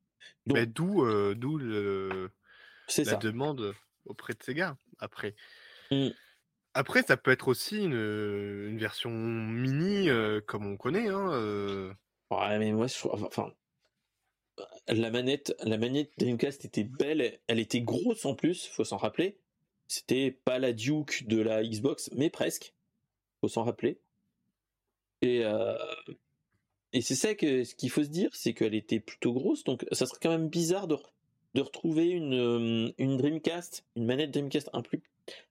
D'où 0.47 1.05
euh, 1.05 1.35
d'où 1.35 1.59
le 1.59 2.31
la 2.97 3.15
demande 3.17 3.75
auprès 4.05 4.35
de 4.35 4.43
Sega 4.43 4.77
après. 4.99 5.35
Mmh. 5.91 6.09
Après, 6.75 7.03
ça 7.03 7.17
peut 7.17 7.31
être 7.31 7.49
aussi 7.49 7.79
une, 7.79 7.95
une 7.95 8.79
version 8.79 9.11
mini 9.11 10.09
comme 10.47 10.67
on 10.67 10.77
connaît. 10.77 11.09
Hein, 11.09 11.95
Ouais, 12.31 12.59
mais 12.61 12.73
moi, 12.73 12.87
enfin, 13.11 13.53
la 14.87 15.11
manette, 15.11 15.55
la 15.65 15.79
manette 15.79 16.13
Dreamcast 16.19 16.65
était 16.65 16.85
belle, 16.85 17.41
elle 17.49 17.59
était 17.59 17.81
grosse 17.81 18.25
en 18.25 18.35
plus, 18.35 18.67
faut 18.67 18.85
s'en 18.85 18.99
rappeler. 18.99 19.39
C'était 19.89 20.31
pas 20.31 20.61
la 20.61 20.73
Duke 20.73 21.27
de 21.27 21.41
la 21.41 21.65
Xbox, 21.65 22.11
mais 22.13 22.31
presque, 22.31 22.73
faut 23.41 23.49
s'en 23.49 23.65
rappeler. 23.65 24.01
Et 25.23 25.45
et 26.93 27.03
c'est 27.03 27.15
ça 27.15 27.35
que 27.35 27.65
ce 27.65 27.75
qu'il 27.75 27.91
faut 27.91 28.03
se 28.03 28.09
dire, 28.09 28.31
c'est 28.33 28.53
qu'elle 28.53 28.75
était 28.75 29.01
plutôt 29.01 29.33
grosse, 29.33 29.65
donc 29.65 29.87
ça 29.93 30.07
serait 30.07 30.19
quand 30.21 30.31
même 30.31 30.49
bizarre 30.49 30.89
de, 30.89 30.97
de 31.55 31.61
retrouver 31.61 32.09
une, 32.09 32.35
euh, 32.35 32.93
une 32.99 33.17
Dreamcast, 33.17 33.85
une 33.97 34.07
manette 34.07 34.33
Dreamcast 34.33 34.71
un, 34.73 34.83
plus, 34.83 35.01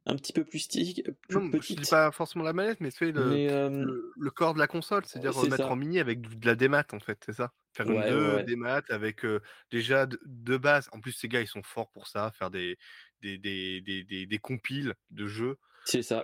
un 0.06 0.16
petit 0.16 0.34
peu 0.34 0.44
plus, 0.44 0.60
stick, 0.60 1.04
plus 1.28 1.38
non, 1.38 1.50
petite. 1.50 1.78
Je 1.78 1.84
dis 1.84 1.90
pas 1.90 2.12
forcément 2.12 2.44
la 2.44 2.52
manette, 2.52 2.82
mais 2.82 2.92
c'est 2.92 3.12
le, 3.12 3.22
euh, 3.22 4.02
le, 4.18 4.32
corps 4.32 4.54
de 4.54 4.60
la 4.60 4.68
console, 4.68 5.06
c'est-à-dire 5.06 5.32
mettre 5.50 5.72
en 5.72 5.78
mini 5.78 6.00
avec 6.00 6.22
de 6.22 6.46
la 6.46 6.56
démat 6.56 6.86
en 6.92 7.00
fait, 7.00 7.22
c'est 7.26 7.34
ça 7.34 7.52
Faire 7.72 7.90
une 7.90 8.00
ouais, 8.00 8.44
démat 8.44 8.82
avec 8.90 9.24
euh, 9.24 9.42
déjà 9.72 10.08
de, 10.08 10.58
base. 10.58 10.90
En 10.92 11.00
plus, 11.00 11.12
ces 11.12 11.28
gars, 11.28 11.40
ils 11.40 11.48
sont 11.48 11.64
forts 11.64 11.92
pour 11.92 12.08
ça, 12.08 12.32
faire 12.32 12.50
des, 12.50 12.78
des, 13.22 13.38
des, 13.38 13.82
des, 13.82 14.26
des 14.26 14.40
compiles 14.40 14.96
de 15.12 15.28
jeux. 15.28 15.58
C'est 15.90 16.04
ça. 16.04 16.24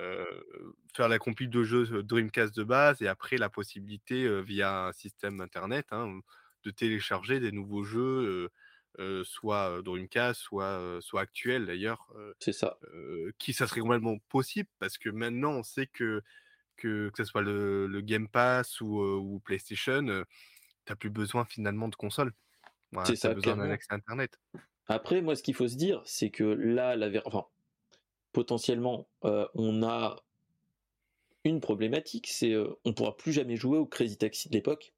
faire 0.95 1.09
la 1.09 1.19
compil 1.19 1.49
de 1.49 1.63
jeux 1.63 2.03
Dreamcast 2.03 2.55
de 2.55 2.63
base 2.63 3.01
et 3.01 3.07
après 3.07 3.37
la 3.37 3.49
possibilité 3.49 4.41
via 4.41 4.87
un 4.87 4.91
système 4.91 5.41
internet 5.41 5.87
hein, 5.91 6.19
de 6.63 6.71
télécharger 6.71 7.39
des 7.39 7.51
nouveaux 7.51 7.83
jeux, 7.83 8.49
soit 9.23 9.81
Dreamcast, 9.81 10.39
soit, 10.39 10.99
soit 11.01 11.21
actuels 11.21 11.65
d'ailleurs. 11.65 12.13
C'est 12.39 12.53
ça. 12.53 12.77
qui 13.39 13.53
ça 13.53 13.65
serait 13.65 13.81
complètement 13.81 14.17
possible 14.29 14.69
parce 14.79 14.97
que 14.97 15.09
maintenant 15.09 15.51
on 15.51 15.63
sait 15.63 15.87
que 15.87 16.21
que, 16.75 17.09
que 17.09 17.23
ce 17.23 17.25
soit 17.25 17.41
le, 17.41 18.01
Game 18.01 18.27
Pass 18.27 18.81
ou, 18.81 19.41
PlayStation, 19.43 20.05
tu 20.05 20.91
n'as 20.91 20.95
plus 20.95 21.09
besoin 21.09 21.45
finalement 21.45 21.87
de 21.87 21.95
console. 21.95 22.33
c'est 23.05 23.15
ça. 23.15 23.33
besoin 23.33 23.57
d'un 23.57 23.69
accès 23.69 23.93
internet. 23.93 24.39
Après, 24.87 25.21
moi, 25.21 25.35
ce 25.35 25.41
qu'il 25.41 25.55
faut 25.55 25.67
se 25.67 25.75
dire, 25.75 26.01
c'est 26.05 26.29
que 26.29 26.43
là, 26.43 26.95
la, 26.95 27.09
enfin, 27.25 27.45
potentiellement, 28.35 29.07
euh, 29.23 29.47
on 29.53 29.81
a 29.81 30.21
une 31.45 31.61
problématique, 31.61 32.27
c'est 32.27 32.51
euh, 32.51 32.67
on 32.83 32.91
pourra 32.91 33.15
plus 33.15 33.31
jamais 33.31 33.55
jouer 33.55 33.77
au 33.77 33.85
Crazy 33.85 34.17
Taxi 34.17 34.49
de 34.49 34.53
l'époque. 34.53 34.91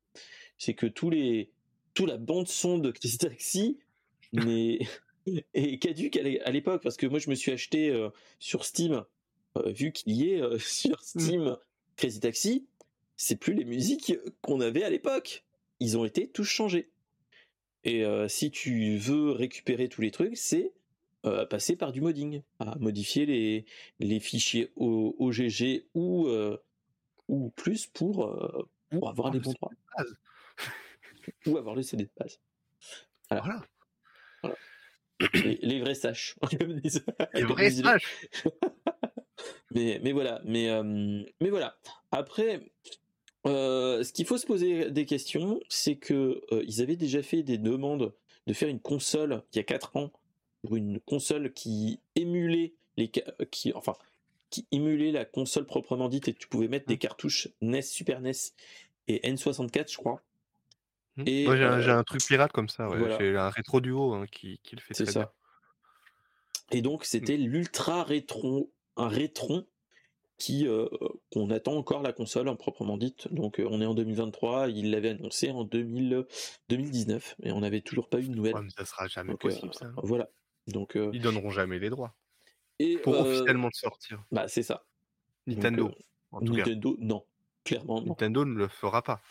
C'est 0.57 0.73
que 0.73 0.87
tous 0.87 1.11
les, 1.11 1.51
toute 1.93 2.09
la 2.09 2.17
bande 2.17 2.47
son 2.47 2.79
de 2.79 2.89
Crazy 2.89 3.19
Taxi 3.19 3.77
mais 4.33 4.79
est 5.53 5.77
caduque 5.77 6.17
à 6.17 6.51
l'époque 6.51 6.81
parce 6.81 6.97
que 6.97 7.05
moi 7.05 7.19
je 7.19 7.29
me 7.29 7.35
suis 7.35 7.51
acheté 7.51 7.91
euh, 7.91 8.09
sur 8.39 8.65
Steam, 8.65 9.05
vu 9.67 9.91
qu'il 9.91 10.13
y 10.13 10.31
est 10.31 10.59
sur 10.59 10.97
mmh. 10.97 11.21
Steam 11.21 11.57
Crazy 11.95 12.19
Taxi, 12.19 12.65
c'est 13.17 13.35
plus 13.35 13.53
les 13.53 13.65
musiques 13.65 14.15
qu'on 14.41 14.61
avait 14.61 14.83
à 14.83 14.89
l'époque. 14.89 15.45
Ils 15.79 15.95
ont 15.95 16.05
été 16.05 16.27
tous 16.27 16.43
changés. 16.43 16.89
Et 17.83 18.03
si 18.27 18.51
tu 18.51 18.97
veux 18.97 19.31
récupérer 19.31 19.87
tous 19.87 20.01
les 20.01 20.11
trucs, 20.11 20.35
c'est 20.35 20.73
euh, 21.25 21.45
passer 21.47 21.75
par 21.75 21.91
du 21.91 21.99
modding, 21.99 22.43
à 22.59 22.77
modifier 22.77 23.25
les, 23.25 23.65
les 23.99 24.19
fichiers 24.19 24.71
OGG 24.75 25.87
ou, 25.95 26.27
euh, 26.27 26.57
ou 27.27 27.49
plus 27.49 27.87
pour, 27.87 28.25
euh, 28.25 28.69
pour 28.91 29.09
avoir 29.09 29.31
les 29.31 29.39
bons 29.39 29.53
droits. 29.53 29.71
ou 31.47 31.57
avoir 31.57 31.75
le 31.75 31.81
CD 31.81 32.03
de 32.05 32.11
base. 32.17 32.39
Voilà. 33.31 33.65
Les, 35.33 35.81
vrais 35.81 35.95
saches. 35.95 36.35
les 37.33 37.43
vrais 37.43 37.71
mais, 39.71 39.99
mais 40.03 40.11
voilà. 40.11 40.39
Mais, 40.45 40.69
mais 41.41 41.49
voilà. 41.49 41.79
Après, 42.11 42.71
ce 43.43 44.13
qu'il 44.13 44.27
faut 44.27 44.37
se 44.37 44.45
poser 44.45 44.91
des 44.91 45.07
questions, 45.07 45.59
c'est 45.67 45.95
que 45.95 46.41
ils 46.63 46.81
avaient 46.83 46.95
déjà 46.95 47.23
fait 47.23 47.41
des 47.41 47.57
demandes 47.57 48.13
de 48.45 48.53
faire 48.53 48.69
une 48.69 48.79
console 48.79 49.43
il 49.51 49.57
y 49.57 49.59
a 49.59 49.63
4 49.63 49.97
ans 49.97 50.13
une 50.71 50.99
console 51.01 51.53
qui 51.53 51.99
émulait 52.15 52.73
les 52.97 53.09
qui 53.51 53.73
enfin 53.73 53.95
qui 54.49 54.65
émulait 54.71 55.11
la 55.11 55.25
console 55.25 55.65
proprement 55.65 56.09
dite 56.09 56.27
et 56.29 56.33
tu 56.33 56.47
pouvais 56.47 56.67
mettre 56.69 56.87
des 56.87 56.95
Mmh. 56.95 56.99
cartouches 56.99 57.49
NES, 57.61 57.81
Super 57.81 58.21
NES 58.21 58.31
et 59.07 59.19
N64, 59.31 59.91
je 59.91 59.97
crois. 59.97 60.21
Mmh. 61.17 61.23
Et 61.27 61.45
Moi, 61.45 61.55
j'ai 61.57 61.63
un, 61.65 61.81
j'ai 61.81 61.91
euh, 61.91 61.97
un 61.99 62.03
truc 62.03 62.23
pirate 62.25 62.51
comme 62.51 62.69
ça. 62.69 62.89
Ouais. 62.89 62.97
voilà, 62.97 63.17
J'ai 63.19 63.35
un 63.37 63.49
rétro 63.49 63.81
duo 63.81 64.13
hein, 64.13 64.25
qui, 64.31 64.59
qui 64.63 64.75
le 64.75 64.81
fait 64.81 64.93
c'est 64.93 65.03
très 65.03 65.13
bien. 65.13 65.25
ça. 65.25 65.33
Et 66.71 66.81
donc 66.81 67.01
Mmh. 67.01 67.05
c'était 67.05 67.37
l'ultra 67.37 68.03
rétron, 68.03 68.69
un 68.97 69.07
rétron 69.07 69.65
qui 70.37 70.67
euh, 70.67 70.87
qu'on 71.31 71.49
attend 71.49 71.75
encore 71.77 72.03
la 72.03 72.13
console 72.13 72.47
en 72.49 72.55
proprement 72.55 72.97
dite. 72.97 73.33
Donc 73.33 73.59
euh, 73.59 73.67
on 73.69 73.81
est 73.81 73.85
en 73.85 73.95
2023, 73.95 74.69
il 74.69 74.91
l'avait 74.91 75.09
annoncé 75.09 75.49
en 75.51 75.63
2000, 75.63 76.25
2019, 76.69 77.35
mais 77.39 77.51
on 77.51 77.61
n'avait 77.61 77.81
toujours 77.81 78.09
pas 78.09 78.19
eu 78.19 78.29
de 78.29 78.29
Ouais, 78.29 78.35
nouvelles. 78.35 78.61
mais 78.61 78.69
ça 78.69 78.85
sera 78.85 79.07
jamais 79.07 79.31
Donc 79.31 79.45
euh, 79.45 79.49
possible, 79.49 79.73
ça. 79.73 79.85
hein. 79.87 79.95
voilà. 80.03 80.29
Donc 80.67 80.95
euh, 80.95 81.09
Ils 81.13 81.21
donneront 81.21 81.51
jamais 81.51 81.79
les 81.79 81.89
droits 81.89 82.15
et 82.79 82.97
pour 82.97 83.15
euh, 83.15 83.21
officiellement 83.21 83.67
le 83.67 83.77
sortir. 83.77 84.23
bah 84.31 84.47
c'est 84.47 84.63
ça. 84.63 84.83
Nintendo, 85.47 85.87
euh, 85.87 86.01
en 86.31 86.41
tout 86.41 86.53
cas. 86.53 86.59
Nintendo, 86.59 86.97
non, 86.99 87.25
clairement 87.63 88.01
non, 88.01 88.07
Nintendo 88.07 88.45
ne 88.45 88.55
le 88.55 88.67
fera 88.67 89.01
pas. 89.01 89.21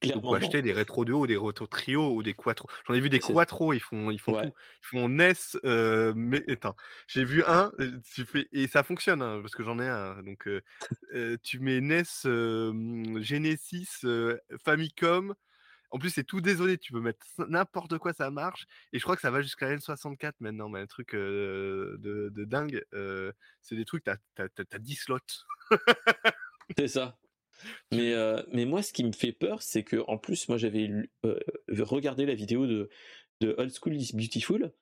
Clairement 0.00 0.30
ou 0.30 0.34
acheter 0.34 0.60
des 0.60 0.74
rétro 0.74 1.06
duo 1.06 1.20
ou 1.20 1.26
des 1.26 1.38
rétro 1.38 1.66
trio 1.66 2.12
ou 2.12 2.22
des 2.22 2.34
quattro. 2.34 2.68
J'en 2.86 2.92
ai 2.92 3.00
vu 3.00 3.08
des 3.08 3.18
quattro, 3.18 3.72
ils 3.72 3.80
font, 3.80 4.10
ils 4.10 4.20
font 4.20 4.34
ouais, 4.34 4.46
tout. 4.46 4.52
Ils 4.82 4.86
font 4.86 5.08
NES, 5.08 5.32
euh, 5.64 6.12
mais 6.14 6.44
j'ai 7.08 7.24
vu 7.24 7.42
un, 7.46 7.72
tu 8.14 8.26
fais, 8.26 8.46
et 8.52 8.66
ça 8.66 8.82
fonctionne, 8.82 9.22
hein, 9.22 9.38
parce 9.40 9.54
que 9.54 9.62
j'en 9.62 9.78
ai 9.78 9.88
un. 9.88 10.22
Donc, 10.22 10.46
euh, 10.48 10.60
tu 11.42 11.60
mets 11.60 11.80
NES, 11.80 12.02
euh, 12.26 13.22
Genesis, 13.22 14.04
Famicom. 14.62 15.34
En 15.90 15.98
plus, 15.98 16.10
c'est 16.10 16.24
tout 16.24 16.40
désolé, 16.40 16.78
tu 16.78 16.92
peux 16.92 17.00
mettre 17.00 17.26
n'importe 17.48 17.98
quoi, 17.98 18.12
ça 18.12 18.30
marche. 18.30 18.66
Et 18.92 18.98
je 18.98 19.02
crois 19.04 19.16
que 19.16 19.22
ça 19.22 19.30
va 19.30 19.42
jusqu'à 19.42 19.74
N64 19.74 20.32
maintenant, 20.40 20.68
mais 20.68 20.80
un 20.80 20.86
truc 20.86 21.14
euh, 21.14 21.96
de, 21.98 22.30
de 22.30 22.44
dingue. 22.44 22.84
euh, 22.94 23.32
c'est 23.62 23.76
des 23.76 23.84
trucs, 23.84 24.04
t'as 24.04 24.16
as, 24.38 24.78
10 24.78 24.94
slots. 24.94 25.18
c'est 26.78 26.88
ça. 26.88 27.18
Mais, 27.90 28.12
euh, 28.12 28.42
mais 28.52 28.66
moi, 28.66 28.82
ce 28.82 28.92
qui 28.92 29.02
me 29.02 29.12
fait 29.12 29.32
peur, 29.32 29.62
c'est 29.62 29.82
que 29.82 29.96
en 30.08 30.18
plus, 30.18 30.46
moi, 30.50 30.58
j'avais 30.58 30.90
regardé 31.78 32.26
la 32.26 32.34
vidéo 32.34 32.66
de, 32.66 32.90
de 33.40 33.54
Old 33.56 33.72
School 33.74 33.96
is 33.96 34.10
Beautiful 34.12 34.74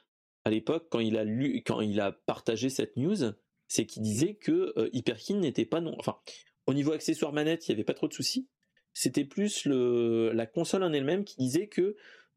à 0.45 0.51
l'époque 0.51 0.89
quand 0.91 0.99
il 0.99 1.17
a 1.17 1.23
lu, 1.23 1.63
quand 1.65 1.83
il 1.83 2.01
a 2.01 2.11
partagé 2.11 2.71
cette 2.71 2.97
news, 2.97 3.33
c'est 3.69 3.87
qu'il 3.87 4.03
disait 4.03 4.35
que 4.35 4.75
Hyperkin 4.93 5.37
n'était 5.39 5.65
pas 5.67 5.81
non. 5.81 5.95
Enfin, 6.01 6.19
au 6.67 6.75
niveau 6.75 6.91
accessoire 6.91 7.33
manette, 7.33 7.69
il 7.69 7.71
n'y 7.71 7.75
avait 7.77 7.85
pas 7.85 7.95
trop 7.95 8.09
de 8.09 8.13
soucis. 8.13 8.49
C'était 8.95 9.25
plus 9.25 9.67
le, 9.67 10.31
la 10.33 10.47
console 10.47 10.83
en 10.85 10.93
elle-même 10.93 11.25
qui 11.25 11.37
disait 11.37 11.67
que 11.67 11.97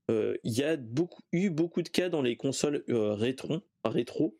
euh, 0.09 0.35
il 0.43 0.53
y 0.53 0.63
a 0.63 0.75
beaucoup, 0.77 1.21
eu 1.31 1.49
beaucoup 1.49 1.81
de 1.81 1.89
cas 1.89 2.09
dans 2.09 2.21
les 2.21 2.35
consoles 2.35 2.83
euh, 2.89 3.13
rétro, 3.13 3.61
rétro 3.85 4.37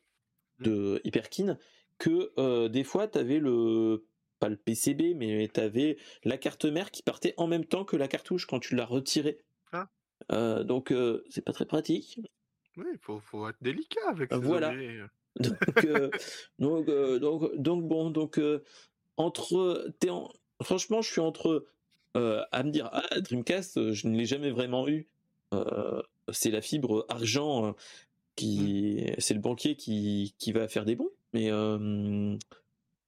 de 0.60 1.00
Hyperkin 1.04 1.58
que 2.00 2.32
euh, 2.38 2.68
des 2.70 2.84
fois, 2.84 3.08
tu 3.08 3.18
avais 3.18 3.40
le 3.40 4.06
pas 4.40 4.50
le 4.50 4.58
PCB, 4.58 5.16
mais 5.16 5.50
tu 5.52 5.60
avais 5.60 5.98
la 6.24 6.38
carte 6.38 6.66
mère 6.66 6.92
qui 6.92 7.02
partait 7.02 7.34
en 7.38 7.48
même 7.48 7.66
temps 7.66 7.86
que 7.86 7.96
la 7.96 8.08
cartouche 8.08 8.46
quand 8.46 8.60
tu 8.60 8.76
la 8.76 8.86
retirais. 8.86 9.40
Ah. 9.72 9.90
Donc 10.64 10.94
c'est 11.30 11.42
pas 11.44 11.54
très 11.54 11.66
pratique. 11.66 12.20
Oui, 12.78 12.86
il 12.94 13.00
faut, 13.00 13.20
faut 13.20 13.50
être 13.50 13.58
délicat 13.62 14.10
avec 14.10 14.32
ces 14.32 14.40
Voilà. 14.40 14.74
Donc, 15.40 15.86
euh, 15.86 16.10
donc, 16.58 16.90
euh, 16.90 17.20
donc, 17.20 17.56
donc 17.58 17.88
bon, 17.88 18.10
donc 18.10 18.40
euh, 18.40 18.64
entre, 19.18 19.94
en- 20.10 20.34
franchement, 20.64 21.04
je 21.04 21.12
suis 21.12 21.22
entre 21.22 21.68
euh, 22.16 22.44
à 22.52 22.64
me 22.64 22.72
dire 22.72 22.90
ah 22.92 23.20
Dreamcast, 23.22 23.78
euh, 23.78 23.94
je 23.94 24.08
ne 24.08 24.18
l'ai 24.18 24.26
jamais 24.26 24.52
vraiment 24.52 24.88
eu. 24.88 25.08
Euh, 25.54 26.02
c'est 26.32 26.52
la 26.52 26.62
fibre 26.62 27.06
argent 27.10 27.76
qui, 28.36 29.06
c'est 29.18 29.34
le 29.34 29.40
banquier 29.40 29.76
qui, 29.76 30.36
qui 30.38 30.52
va 30.52 30.68
faire 30.68 30.86
des 30.86 30.96
bons. 30.96 31.10
Mais 31.34 31.50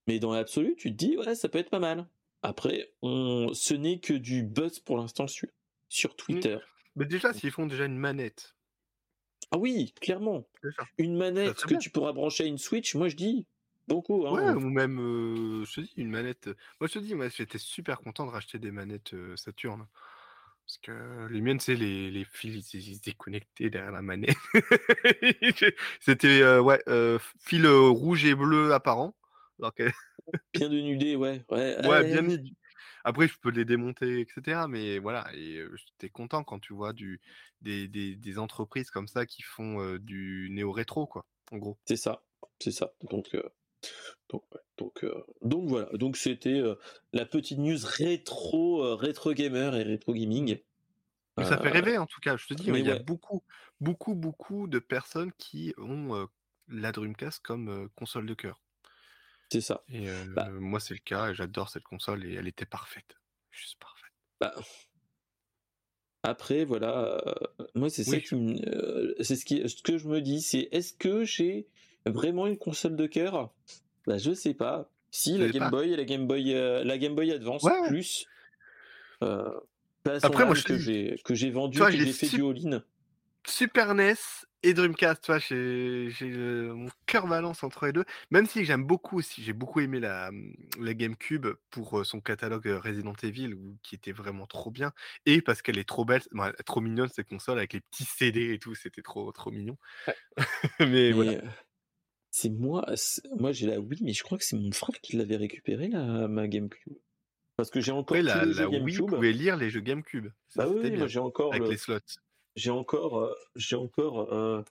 mais 0.08 0.20
dans 0.20 0.34
l'absolu, 0.34 0.76
tu 0.78 0.92
te 0.92 0.98
dis 0.98 1.18
ouais, 1.18 1.36
ça 1.36 1.50
peut 1.50 1.60
être 1.60 1.70
pas 1.70 1.80
mal. 1.80 2.08
Après, 2.42 2.92
on, 3.02 3.54
ce 3.54 3.74
n'est 3.74 4.00
que 4.00 4.14
du 4.14 4.44
buzz 4.44 4.80
pour 4.80 4.98
l'instant 4.98 5.28
sur 5.28 5.48
sur 5.88 6.16
Twitter. 6.16 6.58
Mais 6.96 7.06
déjà, 7.06 7.34
s'ils 7.34 7.52
font 7.52 7.66
déjà 7.66 7.86
une 7.86 7.98
manette, 7.98 8.56
Ah 9.52 9.58
oui, 9.58 9.94
clairement. 10.02 10.48
Une 10.98 11.16
manette 11.16 11.62
que 11.62 11.68
bien. 11.68 11.78
tu 11.78 11.90
pourras 11.90 12.12
brancher 12.14 12.44
à 12.44 12.48
une 12.48 12.58
Switch, 12.58 12.96
moi 12.96 13.10
je 13.10 13.16
dis 13.16 13.46
beaucoup. 13.90 14.26
Hein. 14.26 14.56
Ouais, 14.56 14.64
ou 14.64 14.70
même, 14.70 15.00
euh, 15.00 15.66
je 15.66 15.76
te 15.76 15.82
dis, 15.82 15.94
une 15.98 16.10
manette. 16.10 16.48
Moi, 16.80 16.88
je 16.88 16.94
te 16.94 17.00
dis, 17.00 17.16
moi, 17.16 17.28
j'étais 17.30 17.58
super 17.58 18.00
content 18.00 18.26
de 18.26 18.32
racheter 18.32 18.60
des 18.60 18.72
manettes 18.72 19.14
euh, 19.14 19.36
Saturn. 19.36 19.86
Parce 20.66 20.78
que 20.78 21.28
les 21.32 21.42
miennes, 21.42 21.60
c'est 21.60 21.76
les, 21.76 22.12
les 22.12 22.24
fils, 22.26 22.74
ils, 22.76 22.96
se 22.96 23.02
déconnectaient 23.02 23.72
derrière 23.72 23.92
la 23.92 24.04
manette. 24.04 24.38
C'était, 26.00 26.42
euh, 26.42 26.62
ouais, 26.62 26.82
fil 27.40 27.68
rouge 27.68 28.24
et 28.26 28.36
bleu 28.36 28.72
apparent. 28.72 29.16
Alors 29.60 29.74
que- 29.74 29.90
Bien 30.54 30.70
dénudé, 30.70 31.16
ouais. 31.16 31.44
Ouais, 31.50 31.88
ouais, 31.88 32.04
bien. 32.04 32.38
Après, 33.04 33.28
je 33.28 33.34
peux 33.42 33.50
les 33.50 33.66
démonter, 33.66 34.20
etc. 34.20 34.68
Mais 34.68 35.00
voilà, 35.00 35.28
et 35.34 35.66
j'étais 35.74 36.10
content 36.10 36.44
quand 36.44 36.60
tu 36.60 36.74
vois 36.74 36.94
du, 36.94 37.20
des, 37.62 37.88
des, 37.88 38.16
des 38.16 38.38
entreprises 38.38 38.92
comme 38.92 39.08
ça 39.08 39.26
qui 39.26 39.42
font 39.42 39.96
du 39.98 40.50
néo-rétro, 40.52 41.08
quoi, 41.08 41.26
en 41.52 41.58
gros. 41.58 41.80
C'est 41.86 41.96
ça, 41.96 42.22
c'est 42.60 42.72
ça. 42.72 42.92
Donc, 43.10 43.36
donc, 44.30 44.44
ouais, 44.54 44.62
donc, 44.78 45.04
euh, 45.04 45.24
donc 45.42 45.68
voilà. 45.70 45.90
Donc 45.94 46.18
c'était 46.18 46.60
euh, 46.60 46.76
la 47.14 47.26
petite 47.26 47.58
news 47.60 47.78
rétro, 47.84 48.84
euh, 48.84 48.96
rétro 48.96 49.34
gamer 49.34 49.76
et 49.76 49.84
rétro 49.84 50.14
gaming. 50.14 50.60
Mais 51.38 51.46
ça 51.46 51.58
fait 51.58 51.70
rêver 51.70 51.98
en 51.98 52.06
tout 52.06 52.20
cas, 52.20 52.36
je 52.38 52.48
te 52.48 52.54
dis, 52.54 52.72
mais 52.72 52.80
il 52.82 52.86
y 52.86 52.92
a 52.92 53.00
beaucoup, 53.00 53.44
beaucoup, 53.80 54.14
beaucoup 54.16 54.68
de 54.68 54.80
personnes 54.80 55.32
qui 55.38 55.74
ont 55.78 56.28
la 56.68 56.92
Dreamcast 56.92 57.42
comme 57.42 57.90
console 57.96 58.26
de 58.26 58.34
cœur. 58.34 58.62
c'est 59.52 59.62
ça. 59.62 59.84
Et 59.88 60.08
Bah. 60.36 60.50
moi, 60.50 60.80
c'est 60.80 60.94
le 60.94 61.00
cas, 61.00 61.30
et 61.32 61.36
j'adore 61.36 61.70
cette 61.70 61.84
console, 61.84 62.26
et 62.26 62.34
elle 62.36 62.48
était 62.48 62.66
parfaite. 62.66 63.16
Juste 63.52 63.80
parfaite. 63.80 64.12
Bah, 64.42 64.54
après, 66.24 66.66
voilà. 66.66 67.24
moi, 67.76 67.90
c'est 67.90 68.04
ça 68.04 68.12
Oui. 68.12 68.24
qui 68.24 68.36
me- 68.36 69.16
c'est 69.24 69.36
ce, 69.38 69.46
qui, 69.46 69.68
ce 69.70 69.82
que 69.82 69.98
je 69.98 70.08
me 70.08 70.22
dis, 70.22 70.42
c'est 70.42 70.68
est-ce 70.72 70.94
que 70.94 71.24
j'ai 71.24 71.68
vraiment 72.06 72.48
une 72.48 72.58
console 72.58 72.96
de 72.96 73.08
cœur? 73.08 73.52
Bah, 74.08 74.18
je 74.18 74.34
sais 74.34 74.54
pas. 74.54 74.90
Si 75.12 75.38
la 75.38 75.50
Game 75.50 75.64
pas. 75.64 75.70
Boy 75.70 75.94
et 75.94 75.98
la 75.98 76.06
Game 76.06 76.28
Boy, 76.28 76.54
euh, 76.54 76.84
la 76.84 76.98
Game 76.98 77.16
Boy 77.16 77.32
Advance 77.32 77.64
Ouais, 77.64 77.88
plus. 77.88 78.26
Euh, 79.24 79.60
Après, 80.22 80.46
moi, 80.46 80.56
je 80.56 80.64
que 80.64 80.78
j'ai 80.78 81.20
que 81.26 81.34
j'ai 81.36 81.50
vendu, 81.52 81.74
tu 81.74 81.80
vois, 81.80 81.92
que 81.92 81.98
j'ai 81.98 82.12
fait 82.14 82.28
du 82.30 82.44
all-in. 82.44 82.84
Super 83.48 83.96
NES 83.96 84.16
et 84.64 84.74
Dreamcast, 84.74 85.24
tu 85.24 85.32
vois, 85.32 85.40
j'ai 85.40 86.12
mon 86.28 86.90
cœur 87.06 87.26
balance 87.28 87.64
entre 87.64 87.86
les 87.86 87.94
deux. 87.94 88.04
Même 88.30 88.46
si 88.46 88.66
j'aime 88.66 88.84
beaucoup 88.84 89.18
aussi, 89.18 89.42
j'ai 89.42 89.54
beaucoup 89.54 89.80
aimé 89.80 90.00
la, 90.02 90.30
la 90.80 90.94
GameCube 90.94 91.48
pour 91.70 92.00
euh, 92.00 92.04
son 92.04 92.20
catalogue 92.20 92.68
Resident 92.84 93.14
Evil, 93.24 93.56
qui 93.82 93.96
était 93.96 94.12
vraiment 94.12 94.46
trop 94.46 94.70
bien, 94.72 94.92
et 95.26 95.42
parce 95.42 95.62
qu'elle 95.62 95.78
est 95.78 95.88
trop 95.88 96.04
belle, 96.04 96.22
bon, 96.32 96.52
trop 96.66 96.82
mignonne 96.82 97.08
cette 97.10 97.30
console 97.30 97.58
avec 97.58 97.74
les 97.74 97.80
petits 97.80 98.04
CD 98.04 98.54
et 98.54 98.60
tout, 98.60 98.76
c'était 98.76 99.02
trop 99.02 99.32
trop 99.32 99.50
mignon. 99.52 99.78
Ouais. 100.08 100.16
Mais 100.80 100.86
Mais 100.88 101.12
voilà. 101.14 101.32
euh, 101.32 101.42
c'est 102.32 102.50
moi, 102.50 102.86
moi 103.38 103.52
j'ai 103.52 103.68
la 103.68 103.80
Wii, 103.80 104.04
mais 104.04 104.14
je 104.14 104.24
crois 104.24 104.38
que 104.38 104.44
c'est 104.44 104.58
mon 104.58 104.72
frère 104.72 105.00
qui 105.02 105.16
l'avait 105.18 105.36
récupéré 105.38 105.88
la 105.90 106.28
ma 106.28 106.48
GameCube. 106.48 106.94
Parce 107.58 107.70
que 107.72 107.82
j'ai 107.82 107.92
encore 107.92 108.16
tous 108.18 108.24
la, 108.24 108.46
jeux 108.52 108.68
Wii 108.68 108.80
GameCube. 108.96 109.08
pouvait 109.08 109.32
lire 109.34 109.58
les 109.58 109.70
jeux 109.70 109.82
GameCube. 109.82 110.28
Ça, 110.48 110.64
Bah 110.66 110.72
oui, 110.74 110.82
oui, 110.84 110.98
moi 110.98 111.08
j'ai 111.08 111.20
encore 111.20 111.54
avec 111.54 111.64
le, 111.66 111.72
les 111.72 111.78
slots. 111.78 111.98
j'ai 112.56 112.70
encore, 112.70 113.20
euh, 113.20 113.34
j'ai 113.56 113.76
encore 113.76 114.32
euh, 114.34 114.64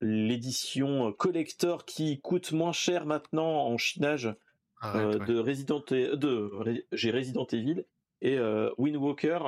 l'édition 0.00 1.08
euh, 1.08 1.12
collector 1.12 1.84
qui 1.84 2.20
coûte 2.20 2.52
moins 2.52 2.72
cher 2.72 3.06
maintenant 3.06 3.66
en 3.66 3.76
chinage 3.78 4.34
Arrête, 4.80 5.16
euh, 5.16 5.18
ouais. 5.18 5.26
de 5.26 5.38
Resident 5.38 5.84
E- 5.92 6.16
de 6.16 6.50
j'ai 6.92 7.10
Resident 7.10 7.46
Evil 7.52 7.84
et 8.20 8.36
euh, 8.38 8.70
Wind 8.78 8.96
Walker, 8.96 9.38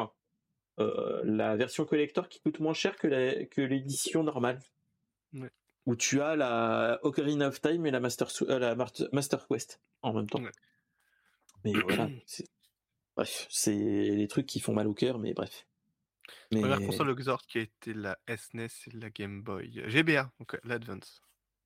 euh, 0.80 1.20
la 1.24 1.56
version 1.56 1.84
collector 1.84 2.28
qui 2.28 2.40
coûte 2.40 2.60
moins 2.60 2.74
cher 2.74 2.96
que 2.96 3.06
la- 3.06 3.44
que 3.46 3.60
l'édition 3.60 4.22
normale. 4.24 4.60
Ouais. 5.32 5.50
Où 5.86 5.96
tu 5.96 6.20
as 6.22 6.34
la 6.36 6.98
Ocarina 7.02 7.48
of 7.48 7.60
Time 7.60 7.84
et 7.86 7.90
la 7.90 8.00
Master, 8.00 8.28
euh, 8.42 8.58
la 8.58 8.74
Master 9.12 9.46
Quest 9.48 9.80
en 10.02 10.12
même 10.14 10.28
temps. 10.28 10.42
Ouais. 10.42 10.50
Mais 11.64 11.72
voilà, 11.88 12.08
c'est- 12.26 12.48
bref, 13.16 13.46
c'est 13.50 13.74
les 13.74 14.28
trucs 14.28 14.46
qui 14.46 14.60
font 14.60 14.72
mal 14.72 14.86
au 14.86 14.94
cœur, 14.94 15.18
mais 15.18 15.34
bref. 15.34 15.66
Mais 16.52 16.60
Première 16.60 16.80
console 16.86 17.14
qui 17.46 17.58
a 17.58 17.60
été 17.62 17.92
la 17.92 18.18
SNES 18.28 18.68
et 18.86 18.90
la 18.96 19.10
Game 19.10 19.42
Boy. 19.42 19.82
GBA, 19.88 20.30
donc 20.38 20.58
l'Advance. 20.64 21.20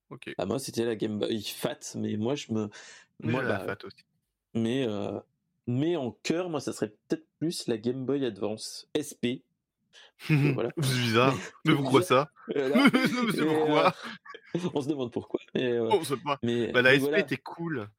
Ok. 0.09 0.33
ah, 0.37 0.45
moi 0.45 0.59
c'était 0.59 0.85
la 0.85 0.95
Game 0.95 1.19
Boy 1.19 1.41
Fat, 1.43 1.79
mais 1.95 2.17
moi 2.17 2.35
je 2.35 2.51
me, 2.51 2.69
Mais 3.21 3.31
moi 3.31 3.43
la 3.43 3.59
bah, 3.59 3.65
FAT 3.75 3.85
aussi. 3.85 4.03
mais 4.55 4.85
euh, 4.87 5.19
mais 5.67 5.95
en 5.95 6.11
cœur, 6.11 6.49
moi 6.49 6.59
ça 6.59 6.73
serait 6.73 6.89
peut-être 7.07 7.25
plus 7.39 7.67
la 7.67 7.77
Game 7.77 8.05
Boy 8.05 8.25
Advance 8.25 8.89
SP. 8.97 9.45
voilà. 10.53 10.71
C'est 10.81 11.01
bizarre. 11.01 11.35
Mais 11.65 11.75
pourquoi 11.75 12.01
ça? 12.01 12.31
Voilà. 12.53 12.75
Mais 12.93 13.45
pourquoi? 13.45 13.93
euh, 14.55 14.69
on 14.73 14.81
se 14.81 14.89
demande 14.89 15.11
pourquoi. 15.11 15.39
Mais, 15.55 15.73
euh, 15.73 15.89
On 15.91 16.03
sait 16.03 16.17
pas. 16.17 16.39
mais, 16.43 16.71
Bah, 16.71 16.81
la 16.81 16.95
SP 16.97 17.01
voilà, 17.01 17.19
était 17.19 17.37
cool. 17.37 17.89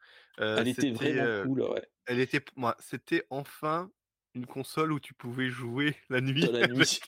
Euh, 0.41 0.57
elle 0.59 0.69
était 0.69 0.83
c'était, 0.83 0.93
vraiment 0.93 1.23
euh, 1.23 1.45
cool, 1.45 1.63
ouais. 1.63 1.83
elle 2.07 2.21
était, 2.21 2.41
moi, 2.57 2.77
c'était 2.79 3.27
enfin 3.31 3.91
une 4.35 4.47
console 4.47 4.93
où 4.93 5.01
tu 5.01 5.13
pouvais 5.13 5.49
jouer 5.49 5.97
la 6.09 6.21
nuit. 6.21 6.47
Dans 6.47 6.53
la 6.53 6.67
nuit. 6.67 7.01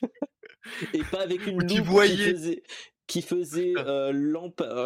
Et 0.93 1.03
pas 1.03 1.21
avec 1.21 1.45
une 1.47 1.61
loupe 1.61 2.03
qui 2.05 2.17
faisait, 2.17 2.63
qui 3.07 3.21
faisait 3.21 3.73
euh, 3.77 4.11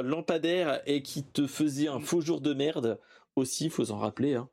lampadaire 0.04 0.82
et 0.86 1.02
qui 1.02 1.24
te 1.30 1.46
faisait 1.46 1.88
un 1.88 2.00
faux 2.00 2.22
jour 2.22 2.42
de 2.42 2.54
merde 2.54 3.00
aussi, 3.36 3.70
faut 3.70 3.86
s'en 3.86 3.98
rappeler. 3.98 4.36
Hein. 4.36 4.50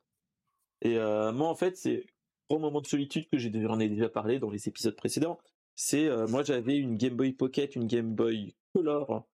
Et 0.82 0.96
moi, 0.96 1.48
en 1.48 1.54
fait, 1.54 1.76
c'est 1.76 2.04
gros 2.48 2.58
moment 2.58 2.80
de 2.80 2.86
solitude 2.86 3.28
que 3.28 3.38
j'ai 3.38 3.50
j'en 3.62 3.80
ai 3.80 3.88
déjà 3.88 4.08
parlé 4.08 4.38
dans 4.38 4.50
les 4.50 4.68
épisodes 4.68 4.96
précédents. 4.96 5.38
C'est 5.74 6.06
euh, 6.06 6.26
moi, 6.28 6.42
j'avais 6.42 6.76
une 6.76 6.96
Game 6.96 7.16
Boy 7.16 7.32
Pocket, 7.32 7.76
une 7.76 7.86
Game 7.86 8.14
Boy 8.14 8.54
Color 8.74 9.26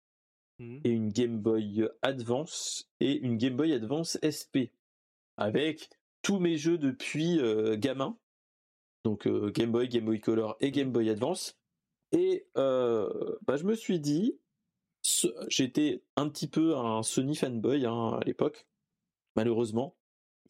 Mmh. 0.61 0.81
et 0.85 0.91
une 0.91 1.09
Game 1.09 1.39
Boy 1.39 1.89
Advance 2.03 2.91
et 3.01 3.17
une 3.21 3.39
Game 3.39 3.57
Boy 3.57 3.73
Advance 3.73 4.19
SP 4.21 4.77
avec 5.39 5.89
tous 6.21 6.39
mes 6.39 6.59
jeux 6.59 6.77
depuis 6.77 7.41
euh, 7.41 7.79
gamin. 7.79 8.19
Donc 9.05 9.27
euh, 9.27 9.51
Game 9.53 9.73
Boy, 9.73 9.89
Game 9.89 10.05
Boy 10.05 10.21
Color 10.21 10.59
et 10.61 10.71
Game 10.71 10.93
Boy 10.93 11.09
Advance. 11.09 11.59
Et 12.13 12.45
bah, 12.55 13.57
je 13.57 13.65
me 13.65 13.75
suis 13.75 14.01
dit, 14.01 14.39
j'étais 15.49 16.03
un 16.17 16.29
petit 16.29 16.49
peu 16.49 16.77
un 16.77 17.03
Sony 17.03 17.37
fanboy 17.37 17.87
hein, 17.87 18.19
à 18.21 18.25
l'époque, 18.27 18.67
malheureusement, 19.37 19.97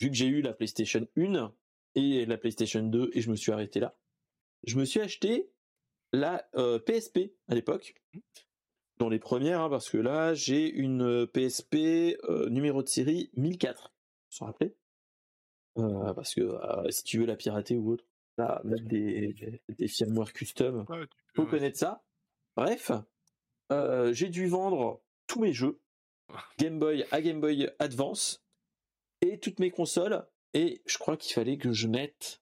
vu 0.00 0.08
que 0.08 0.16
j'ai 0.16 0.26
eu 0.26 0.42
la 0.42 0.54
PlayStation 0.54 1.06
1 1.16 1.52
et 1.94 2.24
la 2.26 2.36
PlayStation 2.38 2.82
2 2.82 3.10
et 3.14 3.20
je 3.20 3.30
me 3.30 3.36
suis 3.36 3.52
arrêté 3.52 3.80
là. 3.80 3.96
Je 4.66 4.76
me 4.78 4.84
suis 4.84 5.00
acheté 5.00 5.50
la 6.12 6.48
euh, 6.56 6.78
PSP 6.78 7.32
à 7.48 7.54
l'époque, 7.54 7.94
dans 8.98 9.08
les 9.08 9.18
premières, 9.18 9.60
hein, 9.62 9.70
parce 9.70 9.88
que 9.88 9.96
là 9.98 10.34
j'ai 10.34 10.68
une 10.70 11.02
euh, 11.02 11.26
PSP 11.26 11.74
euh, 12.28 12.48
numéro 12.50 12.82
de 12.82 12.88
série 12.88 13.30
1004, 13.36 13.92
vous 13.92 14.36
vous 14.38 14.44
rappelez? 14.46 14.74
Euh, 15.78 16.12
Parce 16.14 16.34
que 16.34 16.40
euh, 16.40 16.90
si 16.90 17.04
tu 17.04 17.18
veux 17.20 17.26
la 17.26 17.36
pirater 17.36 17.76
ou 17.76 17.92
autre, 17.92 18.04
là, 18.36 18.60
mettre 18.64 18.84
des, 18.84 19.62
des 19.68 19.88
firmware 19.88 20.32
custom, 20.32 20.84
Ouais, 20.88 21.06
peux, 21.06 21.06
faut 21.36 21.42
ouais. 21.44 21.48
connaître 21.48 21.78
ça. 21.78 22.02
Bref, 22.56 22.90
euh, 23.72 24.12
j'ai 24.12 24.28
dû 24.28 24.46
vendre 24.48 25.00
tous 25.28 25.40
mes 25.40 25.52
jeux, 25.52 25.80
Game 26.58 26.78
Boy 26.80 27.06
à 27.12 27.22
Game 27.22 27.40
Boy 27.40 27.70
Advance, 27.78 28.44
et 29.22 29.38
toutes 29.38 29.60
mes 29.60 29.70
consoles, 29.70 30.26
et 30.54 30.82
je 30.86 30.98
crois 30.98 31.16
qu'il 31.16 31.32
fallait 31.34 31.58
que 31.58 31.72
je 31.72 31.86
mette, 31.86 32.40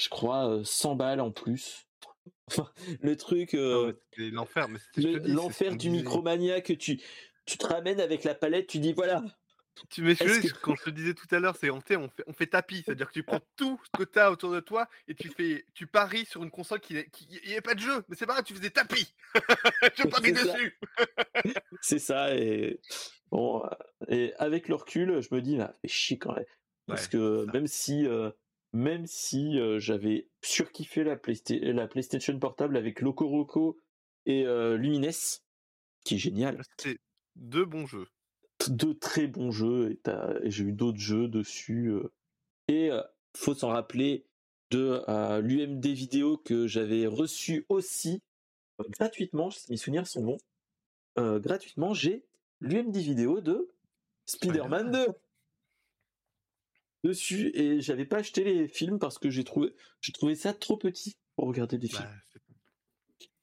je 0.00 0.08
crois, 0.08 0.48
euh, 0.48 0.64
100 0.64 0.94
balles 0.96 1.20
en 1.20 1.30
plus. 1.30 1.86
Enfin, 2.48 2.70
le 3.00 3.16
truc, 3.16 3.54
Ah 3.54 3.58
euh, 3.58 3.92
l'enfer. 4.18 4.68
mais 4.68 4.78
l'enfer 5.24 5.76
du. 5.76 5.90
Micromania 5.90 6.60
que 6.60 6.72
tu, 6.72 7.00
tu 7.46 7.58
te 7.58 7.66
ramènes 7.66 8.00
avec 8.00 8.22
la 8.24 8.34
palette, 8.34 8.66
tu 8.68 8.78
dis 8.78 8.92
voilà, 8.92 9.22
Tu 9.88 10.02
que- 10.04 10.52
quand 10.60 10.74
je 10.76 10.84
te 10.84 10.90
disais 10.90 11.14
tout 11.14 11.26
à 11.34 11.40
l'heure, 11.40 11.56
c'est 11.56 11.70
on, 11.70 11.80
fait- 11.80 11.96
on 11.96 12.08
fait, 12.10 12.22
on 12.26 12.32
fait 12.34 12.46
tapis, 12.46 12.82
c'est-à-dire 12.84 13.08
que 13.08 13.12
tu 13.14 13.22
prends 13.22 13.40
tout 13.56 13.80
ce 13.84 13.98
que 14.04 14.08
tu 14.08 14.18
as 14.18 14.30
autour 14.30 14.52
de 14.52 14.60
toi 14.60 14.86
et 15.08 15.14
tu 15.14 15.30
fais, 15.30 15.64
tu 15.74 15.86
paries 15.86 16.26
sur 16.26 16.42
une 16.44 16.50
console 16.50 16.80
qui 16.80 16.94
n'est 16.94 17.08
qui, 17.08 17.26
pas 17.64 17.74
de 17.74 17.80
jeu, 17.80 18.04
mais 18.08 18.14
c'est 18.16 18.26
pas 18.26 18.34
grave, 18.34 18.44
tu 18.44 18.54
fais 18.54 18.60
des 18.60 18.70
tapis. 18.70 19.14
je 19.96 20.06
parie 20.08 20.32
dessus. 20.32 20.78
c'est 21.80 21.98
ça, 21.98 22.34
et 22.36 22.80
bon, 23.30 23.64
euh, 23.64 23.68
et 24.08 24.34
avec 24.34 24.68
le 24.68 24.74
recul, 24.74 25.20
je 25.22 25.34
me 25.34 25.40
dis, 25.40 25.56
là, 25.56 25.72
fait 25.80 25.88
chier 25.88 26.18
quand 26.18 26.34
même. 26.34 26.44
Parce 26.86 27.04
Ouais, 27.04 27.10
que 27.10 27.44
c'est 27.46 27.52
même 27.52 27.66
si, 27.66 28.06
euh, 28.06 28.30
même 28.72 29.06
si 29.06 29.58
euh, 29.58 29.78
j'avais 29.78 30.28
surkiffé 30.42 31.04
la, 31.04 31.16
Playsta- 31.16 31.60
la 31.72 31.86
PlayStation 31.86 32.38
portable 32.38 32.76
avec 32.76 33.00
Loco 33.00 33.28
Roco 33.28 33.78
et 34.26 34.46
euh, 34.46 34.76
Lumines, 34.76 35.10
qui 36.04 36.14
est 36.14 36.18
génial, 36.18 36.62
C'était 36.78 36.98
deux 37.36 37.64
bons 37.64 37.86
jeux. 37.86 38.08
deux 38.68 38.94
très 38.98 39.26
bons 39.26 39.50
jeux, 39.50 39.90
et, 39.92 40.50
j'ai 40.50 40.64
eu 40.64 40.72
d'autres 40.72 40.98
jeux 40.98 41.28
dessus. 41.28 41.92
et 42.68 42.90
faut 43.36 43.54
s'en 43.54 43.68
rappeler 43.68 44.26
de 44.70 45.02
l'UMD 45.40 45.86
vidéo 45.86 46.36
que 46.36 46.66
j'avais 46.66 47.06
reçu 47.06 47.64
aussi 47.68 48.20
gratuitement, 48.98 49.50
si 49.50 49.70
mes 49.70 49.76
souvenirs 49.76 50.06
sont 50.06 50.22
bons. 50.24 50.38
Gratuitement, 51.40 51.94
j'ai 51.94 52.24
l'UMD 52.60 52.96
vidéo 52.96 53.40
de 53.40 53.68
Spider-Man 54.26 54.90
2 54.90 55.06
dessus 57.04 57.50
et 57.54 57.80
j'avais 57.80 58.04
pas 58.04 58.18
acheté 58.18 58.44
les 58.44 58.68
films 58.68 58.98
parce 58.98 59.18
que 59.18 59.30
j'ai 59.30 59.44
trouvé 59.44 59.74
j'ai 60.00 60.12
trouvé 60.12 60.34
ça 60.34 60.52
trop 60.54 60.76
petit 60.76 61.16
pour 61.36 61.48
regarder 61.48 61.78
des 61.78 61.88
films. 61.88 62.08
Bah, 62.08 62.38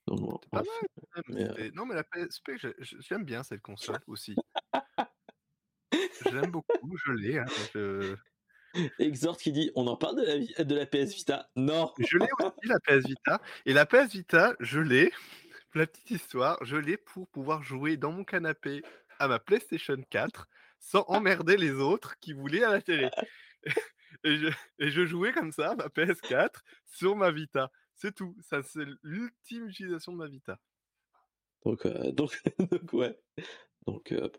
Donc, 0.07 0.19
bon, 0.21 0.39
pas 0.51 0.63
mal. 0.63 1.23
Mais, 1.27 1.43
euh, 1.43 1.71
Non, 1.73 1.85
mais 1.85 1.95
la 1.95 2.03
PSP, 2.03 2.51
j'aime 2.79 3.23
bien 3.25 3.43
cette 3.43 3.61
console 3.61 3.99
aussi. 4.07 4.35
Je 5.93 6.35
l'aime 6.35 6.51
beaucoup, 6.51 6.97
je 7.05 7.11
l'ai. 7.11 7.37
hein, 7.39 7.45
je... 7.73 8.15
Exhort 8.99 9.37
qui 9.37 9.51
dit 9.51 9.71
on 9.75 9.87
en 9.87 9.97
parle 9.97 10.17
de 10.17 10.23
la, 10.57 10.63
de 10.63 10.75
la 10.75 10.85
PS 10.85 11.13
Vita? 11.15 11.49
Non. 11.55 11.91
Je 11.97 12.17
l'ai 12.17 12.27
aussi, 12.39 12.67
la 12.67 12.79
PS 12.79 13.05
Vita. 13.07 13.41
Et 13.65 13.73
la 13.73 13.85
PS 13.85 14.11
Vita, 14.13 14.55
je 14.59 14.79
l'ai, 14.79 15.11
la 15.73 15.87
petite 15.87 16.11
histoire, 16.11 16.63
je 16.63 16.77
l'ai 16.77 16.97
pour 16.97 17.27
pouvoir 17.29 17.63
jouer 17.63 17.97
dans 17.97 18.11
mon 18.11 18.23
canapé 18.23 18.83
à 19.17 19.27
ma 19.27 19.39
PlayStation 19.39 19.97
4 20.09 20.47
sans 20.79 21.03
emmerder 21.07 21.57
les 21.57 21.71
autres 21.71 22.15
qui 22.19 22.33
voulaient 22.33 22.63
à 22.63 22.71
la 22.71 22.81
télé. 22.81 23.09
Et 24.25 24.35
je, 24.35 24.47
et 24.79 24.91
je 24.91 25.05
jouais 25.05 25.31
comme 25.31 25.53
ça, 25.53 25.75
ma 25.75 25.87
PS4, 25.87 26.49
sur 26.85 27.15
ma 27.15 27.31
Vita. 27.31 27.71
C'est 27.95 28.13
tout. 28.13 28.35
Ça, 28.41 28.61
c'est 28.63 28.83
l'ultime 29.01 29.69
utilisation 29.69 30.11
de 30.11 30.17
ma 30.17 30.27
Vita. 30.27 30.59
Donc 31.65 31.85
euh, 31.85 32.11
donc 32.11 32.41
donc 32.59 32.93
ouais. 32.93 33.17
Donc 33.87 34.11
euh, 34.11 34.29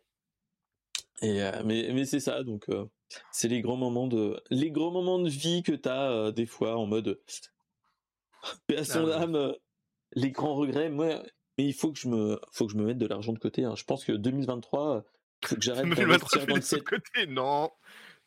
et 1.23 1.43
euh, 1.43 1.63
mais 1.65 1.91
mais 1.93 2.05
c'est 2.05 2.21
ça 2.21 2.43
donc 2.43 2.67
c'est 3.31 3.49
les 3.49 3.61
grands 3.61 3.77
moments 3.77 4.07
de 4.07 4.43
les 4.51 4.71
grands 4.71 4.91
moments 4.91 5.19
de 5.19 5.29
vie 5.29 5.63
que 5.63 5.73
t'as 5.73 6.31
des 6.33 6.47
fois 6.47 6.77
en 6.77 6.87
mode 6.87 7.21
paix 8.67 8.79
à 8.79 8.85
son 8.85 9.11
Ah 9.11 9.23
âme 9.23 9.55
les 10.13 10.31
grands 10.31 10.55
regrets 10.55 10.89
moi 10.89 11.23
mais 11.59 11.67
il 11.67 11.75
faut 11.75 11.93
que 11.93 11.99
je 11.99 12.09
me 12.09 12.41
faut 12.53 12.67
que 12.67 12.73
je 12.73 12.79
me 12.79 12.85
mette 12.85 12.99
de 12.99 13.07
l'argent 13.07 13.33
de 13.33 13.39
côté 13.39 13.65
hein. 13.65 13.75
je 13.77 13.85
pense 13.85 14.05
que 14.05 14.13
2023 14.13 14.97
euh, 14.97 15.01
faut 15.45 15.57
que 15.57 15.63
j'arrête 15.63 15.85
2023, 15.85 16.09
d'investir 16.09 16.41
je 16.41 16.47
dans 16.47 16.61
set 16.61 16.85
côté? 16.85 17.27
Non. 17.27 17.71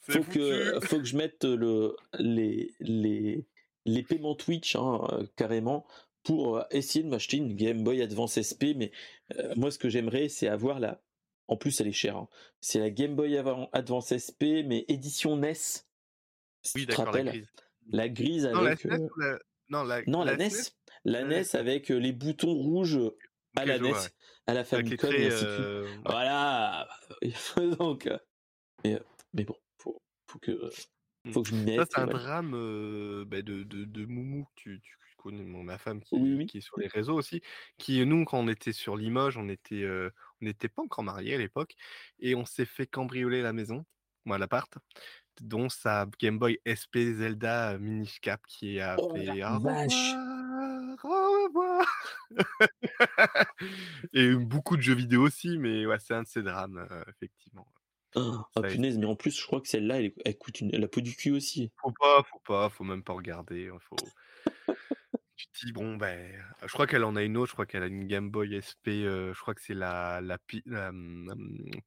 Faut 0.05 0.21
foutu. 0.23 0.39
que 0.39 0.79
faut 0.81 0.97
que 0.99 1.05
je 1.05 1.15
mette 1.17 1.43
le 1.45 1.95
les 2.19 2.73
les 2.79 3.45
les 3.85 4.03
paiements 4.03 4.35
Twitch 4.35 4.75
hein, 4.75 5.07
euh, 5.11 5.25
carrément 5.35 5.85
pour 6.23 6.57
euh, 6.57 6.63
essayer 6.71 7.03
de 7.03 7.09
m'acheter 7.09 7.37
une 7.37 7.55
Game 7.55 7.83
Boy 7.83 8.01
Advance 8.01 8.39
SP 8.39 8.75
mais 8.75 8.91
euh, 9.37 9.53
moi 9.55 9.71
ce 9.71 9.77
que 9.79 9.89
j'aimerais 9.89 10.29
c'est 10.29 10.47
avoir 10.47 10.79
la 10.79 11.01
en 11.47 11.55
plus 11.57 11.79
elle 11.81 11.87
est 11.87 11.91
chère 11.93 12.17
hein. 12.17 12.27
c'est 12.61 12.79
la 12.79 12.89
Game 12.89 13.15
Boy 13.15 13.37
Advance 13.73 14.13
SP 14.15 14.63
mais 14.65 14.85
édition 14.89 15.35
NES 15.37 15.53
si 15.55 15.83
Oui, 16.75 16.85
d'accord, 16.85 17.11
la 17.11 17.23
grise. 17.23 17.47
la 17.89 18.09
grise 18.09 18.45
Non, 18.45 18.61
la 18.61 18.71
avec 18.71 18.85
euh. 18.85 19.39
Non, 19.69 19.83
la, 19.83 20.01
non 20.07 20.23
la, 20.23 20.35
NES 20.37 20.49
la 21.05 21.23
Ouais. 21.23 21.41
NES 21.41 21.55
avec 21.55 21.89
les 21.89 22.11
boutons 22.13 22.53
rouges 22.53 22.99
à 23.55 23.65
la 23.65 23.79
NES 23.79 23.91
ouais. 23.91 23.97
à 24.47 24.53
la 24.53 24.63
Famicom 24.65 25.09
ouais. 25.09 25.85
voilà 26.05 26.87
donc 27.79 28.09
mais, 28.83 28.99
mais 29.33 29.43
bon 29.45 29.55
faut 30.33 30.39
faut 30.39 30.39
que 30.39 30.69
faut 31.31 31.43
que 31.43 31.49
je 31.49 31.55
m'y 31.55 31.75
Ça, 31.75 31.81
mette 31.81 31.91
c'est 31.91 31.99
un 31.99 32.07
drame 32.07 32.53
euh, 32.55 33.25
bah, 33.25 33.41
de, 33.41 33.63
de, 33.63 33.85
de 33.85 34.05
Moumou, 34.05 34.47
tu, 34.55 34.81
tu 34.81 34.97
connais 35.17 35.43
mon- 35.43 35.63
ma 35.63 35.77
femme 35.77 36.01
qui, 36.01 36.15
Oui, 36.15 36.35
oui. 36.35 36.45
qui 36.47 36.57
est 36.57 36.61
sur 36.61 36.77
les 36.79 36.87
réseaux 36.87 37.15
aussi, 37.15 37.41
qui, 37.77 38.05
nous, 38.05 38.25
quand 38.25 38.39
on 38.39 38.47
était 38.49 38.73
sur 38.73 38.97
Limoges, 38.97 39.37
on 39.37 39.47
était, 39.49 39.83
euh, 39.83 40.09
on 40.41 40.45
n'était 40.45 40.67
pas 40.69 40.81
encore 40.83 41.03
mariés 41.03 41.35
à 41.35 41.37
l'époque, 41.37 41.75
et 42.19 42.35
on 42.35 42.45
s'est 42.45 42.65
fait 42.65 42.87
cambrioler 42.87 43.41
la 43.41 43.53
maison, 43.53 43.85
moi 44.25 44.37
l'appart, 44.37 44.73
dont 45.41 45.69
sa 45.69 46.07
Game 46.19 46.39
Boy 46.39 46.59
SP 46.65 47.13
Zelda 47.15 47.77
Minish 47.79 48.19
Cap 48.21 48.41
qui 48.47 48.79
a 48.81 48.95
Oh 48.99 49.13
fait 49.15 49.23
la 49.25 49.59
vache. 49.59 50.13
et 54.13 54.35
beaucoup 54.35 54.77
de 54.77 54.81
jeux 54.81 54.93
vidéo 54.95 55.21
aussi, 55.23 55.57
mais 55.57 55.85
ouais, 55.85 55.99
c'est 55.99 56.13
un 56.13 56.23
de 56.23 56.27
ces 56.27 56.43
drames, 56.43 56.85
euh, 56.91 57.03
effectivement. 57.09 57.67
Ah, 58.15 58.61
punaise, 58.63 58.97
mais 58.97 59.05
en 59.05 59.15
plus, 59.15 59.39
je 59.39 59.45
crois 59.45 59.59
que 59.61 59.67
celle-là, 59.67 59.99
elle, 59.99 60.13
elle 60.25 60.37
coûte 60.37 60.61
une, 60.61 60.71
la 60.71 60.87
peau 60.87 61.01
du 61.01 61.15
cul 61.15 61.31
aussi. 61.31 61.71
Faut 61.81 61.91
pas, 61.91 62.23
faut 62.23 62.39
pas, 62.45 62.69
faut 62.69 62.83
même 62.83 63.03
pas 63.03 63.13
regarder. 63.13 63.69
hein, 63.69 63.77
Faut... 63.89 63.95
tu 65.35 65.47
te 65.47 65.65
dis, 65.65 65.71
bon, 65.71 65.97
ben, 65.97 66.31
je 66.61 66.71
crois 66.71 66.85
qu'elle 66.85 67.03
en 67.03 67.15
a 67.15 67.23
une 67.23 67.37
autre, 67.37 67.49
je 67.49 67.53
crois 67.53 67.65
qu'elle 67.65 67.83
a 67.83 67.87
une 67.87 68.07
Game 68.07 68.29
Boy 68.29 68.55
SP, 68.55 68.89
euh, 68.89 69.33
je 69.33 69.39
crois 69.41 69.55
que 69.55 69.61
c'est 69.61 69.73
la, 69.73 70.21
la, 70.21 70.37
pi- 70.37 70.61
la, 70.65 70.89
hum, 70.89 71.27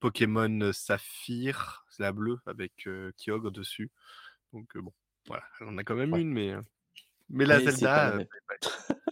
Pokémon 0.01 0.73
Saphir, 0.73 1.85
c'est 1.89 2.03
la 2.03 2.13
bleue, 2.13 2.39
avec 2.47 2.87
euh, 2.87 3.13
Kyogre 3.17 3.53
dessus. 3.53 3.91
Donc, 4.53 4.75
euh, 4.77 4.81
bon, 4.83 4.93
voilà, 5.27 5.45
elle 5.61 5.69
en 5.69 5.79
a 5.79 5.85
quand 5.85 5.95
même 5.95 6.13
Ouais. 6.13 6.21
une, 6.23 6.33
mais, 6.33 6.55
mais 7.29 7.45
la 7.47 7.59
Mais 7.59 7.65
la 7.65 7.71
Zelda. 7.73 8.19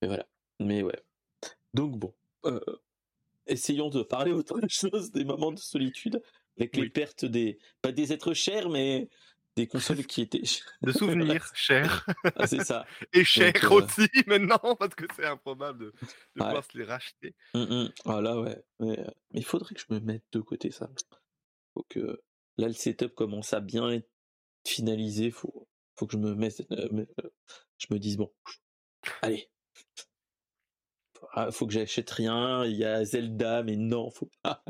Mais 0.00 0.06
voilà. 0.06 0.28
Mais 0.60 0.82
ouais. 0.84 1.02
Donc 1.74 1.98
bon. 1.98 2.14
Essayons 3.48 3.88
de 3.90 4.02
parler 4.02 4.32
autre 4.32 4.58
chose 4.68 5.10
des 5.12 5.24
moments 5.24 5.52
de 5.52 5.58
solitude 5.58 6.22
avec 6.58 6.76
les 6.76 6.88
pertes 6.88 7.24
des. 7.24 7.58
Pas 7.82 7.92
des 7.92 8.12
êtres 8.12 8.34
chers, 8.34 8.68
mais 8.70 9.08
des 9.56 9.66
consoles 9.66 10.06
qui 10.06 10.22
étaient. 10.22 10.42
de 10.82 10.92
souvenirs 10.92 11.50
chers, 11.54 12.06
Ah, 12.36 12.46
c'est 12.46 12.62
ça. 12.64 12.86
et 13.12 13.24
chers 13.24 13.52
euh, 13.72 13.82
aussi 13.82 14.08
maintenant, 14.26 14.76
parce 14.76 14.94
que 14.94 15.04
c'est 15.16 15.26
improbable 15.26 15.78
de, 15.78 15.84
de 15.86 15.90
Ouais. 16.40 16.46
pouvoir 16.46 16.64
se 16.64 16.78
les 16.78 16.84
racheter. 16.84 17.34
Hum, 17.54 17.66
hum. 17.70 17.92
Ah 18.04 18.20
là, 18.20 18.40
ouais. 18.40 18.62
Mais, 18.80 18.98
euh, 19.00 19.04
mais 19.32 19.40
il 19.40 19.44
faudrait 19.44 19.74
que 19.74 19.80
je 19.80 19.92
me 19.92 20.00
mette 20.00 20.24
de 20.32 20.40
côté 20.40 20.70
ça. 20.70 20.88
Faut 21.74 21.84
que. 21.88 22.20
Là, 22.56 22.66
le 22.66 22.72
setup 22.74 23.14
commence 23.14 23.52
à 23.52 23.60
bien 23.60 23.88
être 23.90 24.08
finalisé. 24.66 25.30
Faut, 25.30 25.68
faut 25.96 26.06
que 26.06 26.12
je 26.14 26.18
me 26.18 26.34
mette. 26.34 26.68
me- 26.70 27.06
euh, 27.24 27.30
je 27.78 27.86
me 27.90 27.98
dise, 28.00 28.16
bon. 28.16 28.32
Allez. 29.22 29.48
Ah, 31.32 31.50
faut 31.50 31.66
que 31.66 31.72
j'achète 31.72 32.10
rien. 32.10 32.64
Il 32.64 32.76
y 32.76 32.84
a 32.84 33.04
Zelda, 33.04 33.62
mais 33.62 33.76
non, 33.76 34.10
faut 34.10 34.30
pas. 34.42 34.64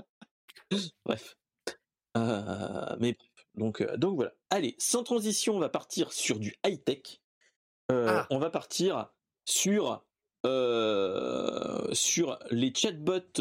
Bref. 1.05 1.37
mais 2.15 3.16
donc, 3.55 3.83
donc 3.97 4.16
voilà. 4.16 4.33
Allez, 4.51 4.75
sans 4.79 5.03
transition, 5.03 5.57
on 5.57 5.61
va 5.61 5.69
partir 5.69 6.12
sur 6.12 6.39
du 6.39 6.55
high 6.65 6.83
tech. 6.83 7.20
Ah. 7.91 8.27
On 8.31 8.39
va 8.39 8.51
partir 8.51 9.11
sur 9.45 10.05
sur 11.93 12.39
les 12.51 12.73
chatbots 12.75 13.41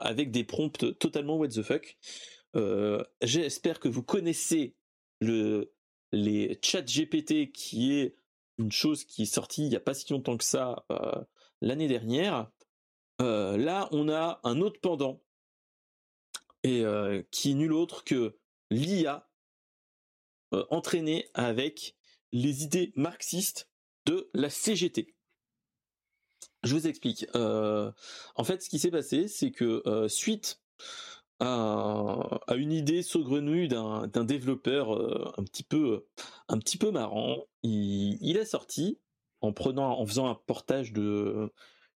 avec 0.00 0.30
des 0.30 0.44
prompts 0.44 0.98
totalement 0.98 1.36
what 1.36 1.48
the 1.48 1.62
fuck. 1.62 1.96
J'espère 3.22 3.80
que 3.80 3.88
vous 3.88 4.02
connaissez 4.02 4.76
le 5.20 5.72
les 6.12 6.58
chats 6.62 6.82
GPT 6.82 7.52
qui 7.52 7.92
est 7.94 8.16
une 8.58 8.72
chose 8.72 9.04
qui 9.04 9.22
est 9.22 9.32
sortie 9.32 9.62
il 9.62 9.68
n'y 9.68 9.76
a 9.76 9.80
pas 9.80 9.94
si 9.94 10.12
longtemps 10.12 10.36
que 10.36 10.44
ça 10.44 10.84
l'année 11.60 11.88
dernière. 11.88 12.50
là, 13.18 13.88
on 13.92 14.08
a 14.08 14.40
un 14.44 14.60
autre 14.60 14.80
pendant 14.80 15.22
et 16.62 16.84
qui 17.30 17.50
est 17.50 17.54
nul 17.54 17.72
autre 17.72 18.04
que 18.04 18.38
l'IA 18.70 19.28
entraînée 20.52 21.28
avec 21.34 21.96
les 22.32 22.62
idées 22.62 22.92
marxistes 22.96 23.68
de 24.06 24.30
la 24.34 24.50
CGT. 24.50 25.14
Je 26.62 26.74
vous 26.74 26.86
explique. 26.86 27.26
Euh, 27.34 27.90
en 28.36 28.44
fait, 28.44 28.62
ce 28.62 28.68
qui 28.68 28.78
s'est 28.78 28.90
passé, 28.90 29.28
c'est 29.28 29.50
que 29.50 29.82
euh, 29.86 30.08
suite 30.08 30.60
à, 31.38 32.40
une 32.54 32.72
idée 32.72 33.02
saugrenue 33.02 33.66
d'un 33.66 34.24
développeur 34.24 34.94
euh, 34.94 35.32
un 35.38 35.44
petit 35.44 35.62
peu 35.62 36.06
un 36.48 36.58
petit 36.58 36.76
peu 36.76 36.90
marrant, 36.90 37.46
il, 37.62 38.18
il, 38.20 38.38
a 38.38 38.44
sorti 38.44 38.98
en 39.40 39.52
prenant 39.52 39.98
en 39.98 40.06
faisant 40.06 40.28
un 40.28 40.34
portage 40.34 40.92
de 40.92 41.52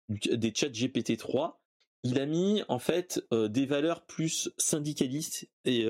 des 0.09 0.53
chats 0.55 0.69
GPT 0.69 1.17
3 1.17 1.61
il 2.03 2.19
a 2.19 2.27
mis 2.27 2.63
en 2.69 2.79
fait 2.79 3.23
des 3.31 3.67
valeurs 3.67 4.07
plus 4.07 4.51
syndicalistes 4.57 5.49
et, 5.67 5.87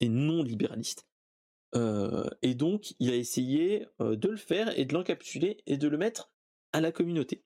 et 0.00 0.08
non 0.08 0.42
libéralistes. 0.42 1.06
et 1.74 2.54
donc, 2.54 2.94
il 2.98 3.10
a 3.10 3.14
essayé 3.14 3.86
de 4.00 4.28
le 4.28 4.38
faire 4.38 4.76
et 4.78 4.86
de 4.86 4.94
l'encapsuler 4.94 5.58
et 5.66 5.76
de 5.76 5.86
le 5.86 5.98
mettre 5.98 6.32
à 6.72 6.80
la 6.80 6.92
communauté. 6.92 7.44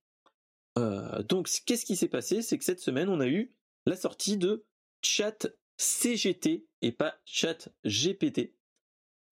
Euh, 0.79 1.23
donc, 1.23 1.49
qu'est-ce 1.67 1.85
qui 1.85 1.97
s'est 1.97 2.09
passé? 2.09 2.43
C'est 2.43 2.59
que 2.59 2.65
cette 2.65 2.81
semaine, 2.81 3.09
on 3.09 3.21
a 3.21 3.27
eu 3.27 3.55
la 3.87 3.97
sortie 3.97 4.37
de 4.37 4.65
Chat 5.03 5.49
CGT 5.77 6.67
et 6.83 6.93
pas 6.93 7.17
Chat 7.25 7.69
GPT. 7.85 8.55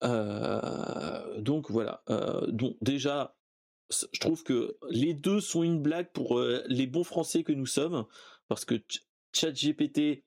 Euh, 0.03 1.41
donc 1.41 1.71
voilà. 1.71 2.03
Euh, 2.09 2.45
donc 2.47 2.77
déjà, 2.81 3.36
je 3.89 4.19
trouve 4.19 4.43
que 4.43 4.77
les 4.89 5.13
deux 5.13 5.39
sont 5.39 5.63
une 5.63 5.81
blague 5.81 6.11
pour 6.11 6.39
les 6.67 6.87
bons 6.87 7.03
Français 7.03 7.43
que 7.43 7.53
nous 7.53 7.65
sommes, 7.65 8.05
parce 8.47 8.65
que 8.65 8.75
Chat 9.33 9.51
GPT, 9.51 10.23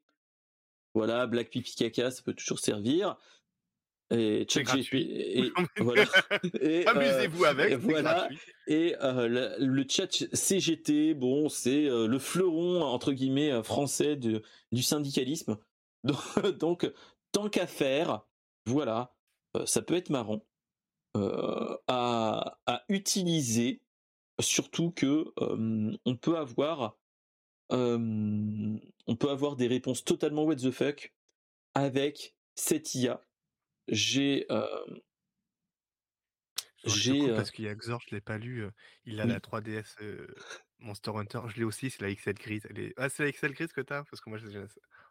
voilà, 0.95 1.27
blague 1.27 1.51
pipi 1.51 1.75
caca, 1.75 2.11
ça 2.11 2.23
peut 2.23 2.35
toujours 2.35 2.59
servir 2.59 3.17
et 4.11 4.47
et, 4.93 5.53
voilà. 5.79 6.05
Amusez-vous 6.87 7.45
avec. 7.45 7.75
voilà. 7.75 8.29
Et 8.67 8.97
euh, 9.03 9.57
le, 9.59 9.85
chat 9.89 10.25
CGT, 10.33 11.15
bon, 11.15 11.49
c'est 11.49 11.89
euh, 11.89 12.07
le 12.07 12.19
fleuron 12.19 12.83
entre 12.83 13.13
guillemets 13.13 13.53
euh, 13.53 13.63
français 13.63 14.17
de, 14.17 14.43
du 14.73 14.83
syndicalisme. 14.83 15.59
Donc, 16.59 16.91
tant 17.33 17.49
qu'à 17.49 17.67
faire, 17.67 18.23
voilà, 18.67 19.15
ça 19.65 19.83
peut 19.83 19.95
être 19.95 20.11
marrant 20.11 20.45
à, 21.15 22.59
à, 22.67 22.85
utiliser. 22.89 23.81
Surtout 24.41 24.91
que 24.91 25.33
on 25.37 26.17
peut 26.17 26.39
avoir, 26.39 26.97
on 27.71 29.17
peut 29.19 29.31
avoir 29.31 29.57
des 29.57 29.67
réponses 29.67 30.05
totalement 30.05 30.45
what 30.45 30.57
the 30.57 30.71
fuck 30.71 31.13
avec 31.75 32.35
cette 32.55 32.95
IA 32.95 33.21
j'ai 33.89 34.47
j'ai 36.85 37.29
parce 37.35 37.51
qu'il 37.51 37.67
y 37.67 37.69
a 37.69 37.75
Xor, 37.75 38.01
je 38.09 38.15
l'ai 38.15 38.23
pas 38.23 38.39
lu. 38.39 38.67
il 39.05 39.21
a 39.21 39.27
la 39.27 39.39
3DS 39.39 39.97
Monster 40.81 41.13
Hunter, 41.15 41.41
je 41.49 41.57
l'ai 41.57 41.65
aussi, 41.65 41.91
c'est 41.91 42.01
la 42.03 42.15
XL 42.15 42.35
grise. 42.35 42.67
Ah, 42.97 43.09
c'est 43.09 43.25
la 43.25 43.33
XL 43.33 43.53
grise 43.53 43.73
que 43.73 43.81
tu 43.81 43.93
as 43.93 44.05
Parce 44.05 44.21
que 44.21 44.31
moi, 44.31 44.39
j'ai 44.39 44.65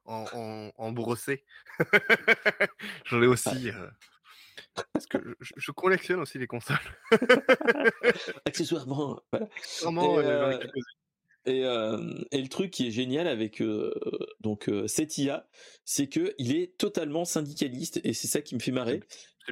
en, 0.06 0.26
en, 0.34 0.72
en 0.76 0.92
brossé. 0.92 1.44
J'en 3.06 3.22
ai 3.22 3.28
ah. 3.28 3.92
Parce 4.94 5.07
que 5.07 5.18
je, 5.40 5.72
collectionne 5.72 6.19
aussi 6.19 6.38
les 6.38 6.48
consoles. 6.48 6.77
Accessoirement, 8.45 9.19
voilà. 9.31 9.48
Accessoirement, 9.56 10.19
et, 11.45 11.61
et, 11.61 12.41
le 12.41 12.48
truc 12.48 12.72
qui 12.72 12.88
est 12.88 12.91
génial 12.91 13.27
avec 13.27 13.64
donc 14.41 14.69
cette 14.88 15.18
IA, 15.18 15.48
c'est 15.86 16.07
que 16.07 16.36
il 16.38 16.56
est 16.56 16.77
totalement 16.77 17.26
syndicaliste 17.26 17.99
et 18.03 18.14
c'est 18.14 18.27
ça 18.27 18.41
qui 18.41 18.56
me 18.56 18.60
fait 18.60 18.72
marrer. 18.72 19.02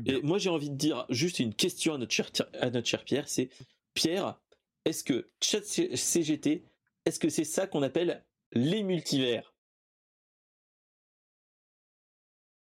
Et 0.06 0.22
moi 0.22 0.38
j'ai 0.38 0.50
envie 0.50 0.70
de 0.70 0.76
dire 0.76 1.06
juste 1.10 1.40
une 1.40 1.56
question 1.56 1.94
à 1.94 1.98
notre 1.98 2.12
cher, 2.12 2.30
à 2.60 2.70
notre 2.70 2.88
cher 2.88 3.04
Pierre, 3.04 3.28
c'est 3.28 3.50
Pierre, 3.94 4.40
est-ce 4.86 5.04
que 5.04 5.32
chat 5.42 5.64
CGT, 5.64 6.66
est-ce 7.06 7.20
que 7.20 7.30
c'est 7.30 7.44
ça 7.44 7.68
qu'on 7.68 7.84
appelle 7.84 8.24
les 8.52 8.84
multivers? 8.84 9.54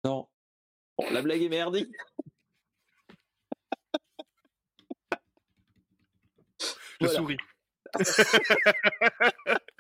Non. 0.05 0.29
Bon, 0.99 1.11
la 1.11 1.23
blague 1.23 1.43
est 1.43 1.49
merdique. 1.49 1.89
Je 7.03 7.09
souris. 7.09 7.37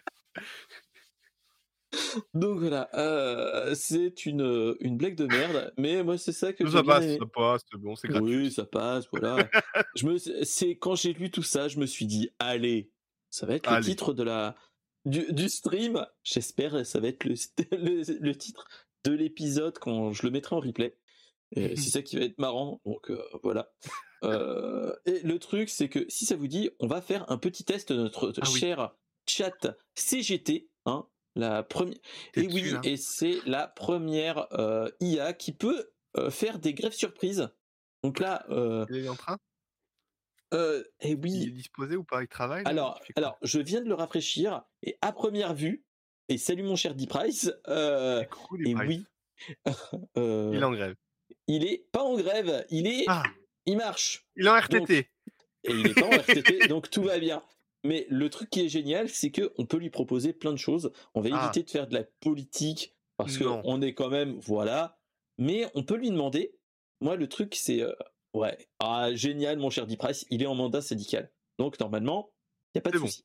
Donc 2.34 2.58
voilà, 2.58 2.88
euh, 2.94 3.74
c'est 3.74 4.24
une, 4.24 4.76
une 4.80 4.96
blague 4.96 5.14
de 5.14 5.26
merde, 5.26 5.72
mais 5.76 6.02
moi 6.02 6.16
c'est 6.16 6.32
ça 6.32 6.52
que 6.52 6.68
ça 6.68 6.82
passe, 6.82 7.04
ça 7.18 7.26
passe, 7.26 7.62
c'est 7.70 7.78
bon, 7.78 7.94
c'est 7.96 8.08
gratuit. 8.08 8.36
Oui, 8.36 8.50
ça 8.50 8.64
passe, 8.64 9.06
voilà. 9.12 9.48
je 9.96 10.06
me, 10.06 10.16
c'est 10.18 10.76
quand 10.76 10.94
j'ai 10.94 11.12
lu 11.12 11.30
tout 11.30 11.42
ça, 11.42 11.68
je 11.68 11.78
me 11.78 11.86
suis 11.86 12.06
dit, 12.06 12.30
allez, 12.38 12.90
ça 13.30 13.44
va 13.46 13.56
être 13.56 13.70
le 13.70 13.82
titre 13.82 14.14
de 14.14 14.22
la 14.22 14.56
du, 15.04 15.32
du 15.32 15.48
stream. 15.48 16.06
J'espère, 16.22 16.86
ça 16.86 17.00
va 17.00 17.08
être 17.08 17.24
le, 17.24 17.34
le, 18.20 18.32
titre 18.32 18.68
de 19.04 19.12
l'épisode 19.12 19.78
quand 19.78 20.12
je 20.12 20.22
le 20.22 20.30
mettrai 20.30 20.56
en 20.56 20.60
replay. 20.60 20.96
c'est 21.54 21.76
ça 21.76 22.02
qui 22.02 22.16
va 22.16 22.24
être 22.24 22.38
marrant, 22.38 22.80
donc 22.86 23.10
euh, 23.10 23.22
voilà. 23.42 23.70
Euh, 24.24 24.94
et 25.04 25.20
le 25.20 25.38
truc, 25.38 25.68
c'est 25.68 25.88
que 25.88 26.04
si 26.08 26.26
ça 26.26 26.36
vous 26.36 26.46
dit, 26.46 26.70
on 26.80 26.86
va 26.86 27.00
faire 27.00 27.30
un 27.30 27.38
petit 27.38 27.64
test 27.64 27.92
de 27.92 27.98
notre 27.98 28.32
ah 28.40 28.44
cher 28.44 28.94
chat 29.26 29.76
CGT, 29.94 30.68
hein, 30.86 31.06
la 31.34 31.62
première. 31.62 31.98
Et 32.34 32.46
oui, 32.46 32.74
et 32.84 32.96
c'est 32.96 33.38
la 33.46 33.66
première 33.66 34.46
euh, 34.52 34.90
IA 35.00 35.32
qui 35.32 35.52
peut 35.52 35.90
euh, 36.16 36.30
faire 36.30 36.58
des 36.58 36.74
grèves 36.74 36.92
surprises. 36.92 37.50
Donc 38.02 38.18
là, 38.18 38.44
il 38.90 38.96
est 38.96 39.08
en 39.08 39.16
train? 39.16 39.38
et 41.00 41.14
oui. 41.14 41.32
Il 41.32 41.48
est 41.48 41.52
disposé 41.52 41.96
ou 41.96 42.04
pas? 42.04 42.22
Il 42.22 42.28
travaille 42.28 42.62
Alors, 42.66 43.00
alors, 43.16 43.38
je 43.42 43.58
viens 43.58 43.80
de 43.80 43.88
le 43.88 43.94
rafraîchir 43.94 44.62
et 44.82 44.98
à 45.00 45.12
première 45.12 45.54
vue, 45.54 45.84
et 46.28 46.36
salut 46.36 46.62
mon 46.62 46.76
cher 46.76 46.94
D-Price. 46.94 47.52
et 47.66 48.74
oui. 48.74 49.06
il 50.16 50.54
est 50.54 50.64
en 50.64 50.72
grève. 50.72 50.94
Il 51.48 51.64
est 51.64 51.88
pas 51.90 52.02
en 52.02 52.16
grève, 52.16 52.66
il 52.70 52.86
est 52.86 53.04
ah 53.08 53.22
il 53.66 53.76
marche. 53.76 54.26
Il 54.36 54.46
est 54.46 54.50
en 54.50 54.58
RTT. 54.58 54.98
et 55.64 55.70
il 55.70 55.86
est 55.86 56.02
en 56.02 56.10
RTT, 56.10 56.66
donc 56.68 56.90
tout 56.90 57.02
va 57.02 57.18
bien. 57.18 57.42
Mais 57.84 58.06
le 58.08 58.30
truc 58.30 58.50
qui 58.50 58.60
est 58.64 58.68
génial, 58.68 59.08
c'est 59.08 59.30
que 59.30 59.52
on 59.58 59.66
peut 59.66 59.76
lui 59.76 59.90
proposer 59.90 60.32
plein 60.32 60.52
de 60.52 60.58
choses. 60.58 60.92
On 61.14 61.20
va 61.20 61.30
ah. 61.32 61.44
éviter 61.44 61.62
de 61.64 61.70
faire 61.70 61.88
de 61.88 61.94
la 61.94 62.04
politique 62.20 62.94
parce 63.16 63.38
qu'on 63.38 63.82
est 63.82 63.94
quand 63.94 64.08
même, 64.08 64.38
voilà. 64.40 64.98
Mais 65.38 65.66
on 65.74 65.82
peut 65.82 65.96
lui 65.96 66.10
demander. 66.10 66.54
Moi, 67.00 67.16
le 67.16 67.28
truc, 67.28 67.54
c'est 67.56 67.82
euh, 67.82 67.92
ouais, 68.34 68.68
ah 68.78 69.12
génial, 69.14 69.58
mon 69.58 69.70
cher 69.70 69.86
Diprice, 69.86 70.26
il 70.30 70.42
est 70.42 70.46
en 70.46 70.54
mandat 70.54 70.82
syndical. 70.82 71.30
Donc 71.58 71.78
normalement, 71.80 72.32
il 72.74 72.78
n'y 72.78 72.80
a 72.80 72.82
pas 72.82 72.90
de 72.90 72.98
souci. 72.98 73.24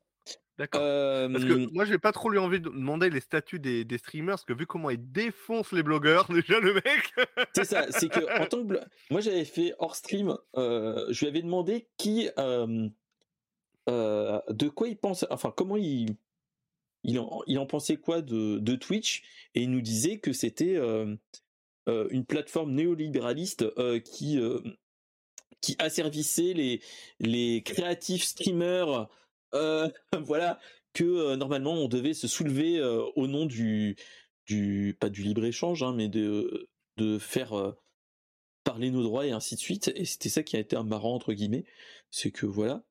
D'accord. 0.58 0.82
Parce 0.82 1.44
que 1.46 1.72
moi, 1.72 1.86
j'ai 1.86 2.00
pas 2.00 2.12
trop 2.12 2.30
lui 2.30 2.40
envie 2.40 2.60
de 2.60 2.70
demander 2.70 3.10
les 3.12 3.20
statuts 3.20 3.60
des, 3.60 3.86
streamers, 3.98 4.36
parce 4.36 4.46
que 4.46 4.54
vu 4.54 4.66
comment 4.66 4.90
il 4.90 5.12
défonce 5.12 5.72
les 5.72 5.84
blogueurs, 5.84 6.28
déjà 6.34 6.60
le 6.60 6.74
mec. 6.74 7.14
c'est 7.54 7.66
ça, 7.66 7.86
c'est 7.92 8.10
que 8.10 8.42
en 8.42 8.46
tant 8.48 8.66
que 8.66 8.80
moi 9.12 9.22
j'avais 9.22 9.46
fait 9.46 9.74
hors 9.80 9.96
stream, 9.96 10.36
je 10.56 11.20
lui 11.20 11.28
avais 11.28 11.42
demandé 11.44 11.88
qui, 11.98 12.30
de 13.88 14.70
quoi 14.70 14.88
il 14.88 14.98
pense, 14.98 15.26
enfin 15.30 15.54
comment 15.56 15.78
il, 15.78 16.16
il 17.04 17.20
en, 17.20 17.44
il 17.46 17.60
en 17.60 17.68
pensait 17.68 17.98
quoi 17.98 18.22
de, 18.24 18.58
de 18.58 18.76
Twitch, 18.76 19.24
et 19.54 19.62
il 19.62 19.70
nous 19.70 19.82
disait 19.82 20.18
que 20.18 20.34
c'était 20.34 20.78
une 21.88 22.26
plateforme 22.26 22.74
néolibéraliste 22.74 23.66
qui 24.04 24.40
qui 25.62 25.76
asservissait 25.80 26.54
les 26.54 26.82
les 27.20 27.64
créatifs 27.64 28.24
streamers 28.24 28.90
euh, 28.90 29.06
voilà, 30.26 30.60
que 30.94 31.04
euh, 31.04 31.36
normalement 31.36 31.74
on 31.74 31.88
devait 31.88 32.14
se 32.14 32.28
soulever 32.28 32.80
euh, 32.80 33.04
au 33.16 33.28
nom 33.28 33.46
du, 33.46 33.96
du 34.46 34.98
pas 35.00 35.10
du 35.10 35.24
libre 35.24 35.46
échange, 35.46 35.84
hein, 35.84 35.94
mais 35.96 36.08
de 36.10 36.70
de 36.98 37.20
faire 37.20 37.76
parler 38.64 38.92
nos 38.92 39.04
droits 39.04 39.26
et 39.26 39.32
ainsi 39.32 39.56
de 39.56 39.60
suite. 39.60 39.92
Et 39.96 40.06
c'était 40.06 40.30
ça 40.30 40.44
qui 40.44 40.56
a 40.58 40.60
été 40.60 40.76
un 40.76 40.84
marrant 40.84 41.14
entre 41.16 41.34
guillemets, 41.34 41.66
c'est 42.12 42.32
que 42.32 42.46
voilà, 42.46 42.84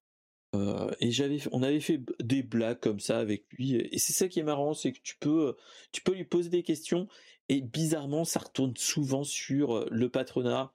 Euh, 0.55 0.91
et 1.01 1.11
j'avais, 1.13 1.39
on 1.53 1.63
avait 1.63 1.81
fait 1.81 2.01
des 2.21 2.43
blagues 2.43 2.81
comme 2.81 3.01
ça 3.01 3.19
avec 3.19 3.47
lui. 3.53 3.75
Et 3.77 3.99
c'est 3.99 4.13
ça 4.15 4.29
qui 4.29 4.41
est 4.41 4.45
marrant, 4.45 4.75
c'est 4.75 4.93
que 4.93 5.01
tu 5.03 5.17
peux, 5.19 5.57
tu 5.93 6.03
peux 6.03 6.15
lui 6.15 6.25
poser 6.25 6.51
des 6.51 6.63
questions 6.63 7.09
et 7.49 7.61
bizarrement, 7.63 8.25
ça 8.25 8.41
retourne 8.41 8.75
souvent 8.77 9.25
sur 9.25 9.87
le 9.91 10.09
patronat 10.11 10.73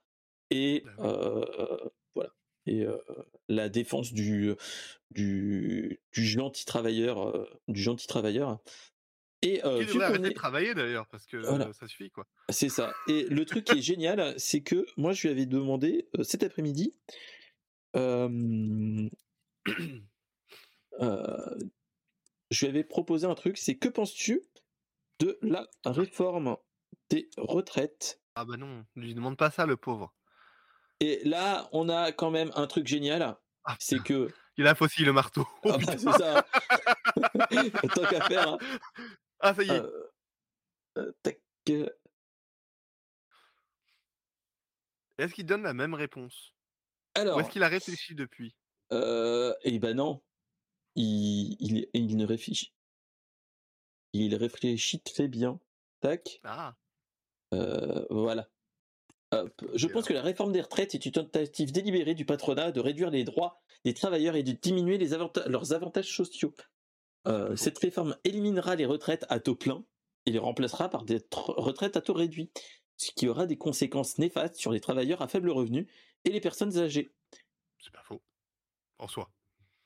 et 0.50 0.84
euh, 1.00 1.44
voilà 1.46 2.01
et 2.66 2.86
la 3.48 3.68
défense 3.68 4.12
du 4.12 4.54
du, 5.10 6.00
du 6.12 6.24
gentil 6.24 6.64
travailleur, 6.64 7.48
du 7.68 7.80
gentil 7.80 8.06
travailleur. 8.06 8.60
Et 9.42 9.64
euh, 9.64 9.84
devrait 9.84 10.04
arrêter 10.04 10.28
de 10.28 10.34
travailler 10.34 10.72
d'ailleurs 10.72 11.08
parce 11.08 11.26
que 11.26 11.42
ça 11.72 11.88
suffit 11.88 12.10
quoi. 12.10 12.26
C'est 12.48 12.68
ça. 12.68 12.94
Et 13.08 13.24
le 13.24 13.44
truc 13.44 13.64
qui 13.64 13.78
est 13.78 13.82
génial, 13.82 14.34
c'est 14.38 14.62
que 14.62 14.86
moi 14.96 15.12
je 15.12 15.22
lui 15.22 15.30
avais 15.30 15.46
demandé 15.46 16.08
cet 16.22 16.42
après-midi. 16.42 16.94
Euh, 21.00 21.58
je 22.50 22.66
lui 22.66 22.68
avais 22.68 22.84
proposé 22.84 23.26
un 23.26 23.34
truc, 23.34 23.56
c'est 23.56 23.76
que 23.76 23.88
penses-tu 23.88 24.42
de 25.20 25.38
la 25.40 25.66
réforme 25.84 26.56
des 27.08 27.30
retraites? 27.38 28.20
Ah 28.34 28.44
bah 28.44 28.58
non, 28.58 28.84
ne 28.96 29.02
lui 29.02 29.14
demande 29.14 29.38
pas 29.38 29.50
ça 29.50 29.64
le 29.64 29.76
pauvre. 29.76 30.14
Et 31.02 31.20
là, 31.24 31.68
on 31.72 31.88
a 31.88 32.12
quand 32.12 32.30
même 32.30 32.52
un 32.54 32.68
truc 32.68 32.86
génial, 32.86 33.36
ah, 33.64 33.76
c'est 33.80 34.00
que 34.00 34.32
il 34.56 34.66
a 34.68 34.76
aussi 34.80 35.04
le 35.04 35.12
marteau. 35.12 35.46
Ah 35.64 35.78
bah, 35.78 35.96
c'est 35.98 36.12
ça. 36.12 36.46
Tant 37.94 38.06
qu'à 38.06 38.24
faire. 38.26 38.48
Hein. 38.52 38.58
Ah, 39.40 39.54
ça 39.54 39.62
y 39.64 39.68
est. 39.68 39.80
Euh, 39.80 40.12
euh, 40.98 41.12
tac. 41.22 41.40
Est-ce 45.18 45.34
qu'il 45.34 45.46
donne 45.46 45.62
la 45.62 45.74
même 45.74 45.94
réponse? 45.94 46.54
Alors. 47.14 47.36
Ou 47.36 47.40
est-ce 47.40 47.50
qu'il 47.50 47.62
a 47.64 47.68
réfléchi 47.68 48.14
depuis? 48.14 48.54
Euh, 48.92 49.54
Eh 49.62 49.78
ben 49.78 49.96
non. 49.96 50.22
Il, 50.94 51.56
il, 51.58 51.88
il, 51.94 52.16
ne 52.16 52.26
réfléchit. 52.26 52.74
Il 54.12 54.36
réfléchit 54.36 55.00
très 55.00 55.26
bien. 55.26 55.58
Tac. 56.00 56.40
Ah. 56.44 56.76
Euh, 57.54 58.06
voilà. 58.10 58.48
Je 59.74 59.86
pense 59.86 60.06
que 60.06 60.12
la 60.12 60.22
réforme 60.22 60.52
des 60.52 60.60
retraites 60.60 60.94
est 60.94 61.06
une 61.06 61.12
tentative 61.12 61.72
délibérée 61.72 62.14
du 62.14 62.24
patronat 62.24 62.70
de 62.72 62.80
réduire 62.80 63.10
les 63.10 63.24
droits 63.24 63.62
des 63.84 63.94
travailleurs 63.94 64.36
et 64.36 64.42
de 64.42 64.52
diminuer 64.52 64.98
les 64.98 65.08
leurs 65.08 65.72
avantages 65.72 66.14
sociaux. 66.14 66.54
Euh, 67.28 67.56
cette 67.56 67.78
réforme 67.78 68.16
éliminera 68.24 68.74
les 68.74 68.86
retraites 68.86 69.24
à 69.28 69.40
taux 69.40 69.54
plein 69.54 69.84
et 70.26 70.32
les 70.32 70.38
remplacera 70.38 70.88
par 70.88 71.04
des 71.04 71.20
retraites 71.32 71.96
à 71.96 72.00
taux 72.00 72.14
réduit, 72.14 72.50
ce 72.96 73.10
qui 73.12 73.28
aura 73.28 73.46
des 73.46 73.56
conséquences 73.56 74.18
néfastes 74.18 74.56
sur 74.56 74.72
les 74.72 74.80
travailleurs 74.80 75.22
à 75.22 75.28
faible 75.28 75.50
revenu 75.50 75.86
et 76.24 76.30
les 76.30 76.40
personnes 76.40 76.78
âgées. 76.78 77.12
C'est 77.78 77.92
pas 77.92 78.02
faux, 78.04 78.22
en 78.98 79.08
soi. 79.08 79.30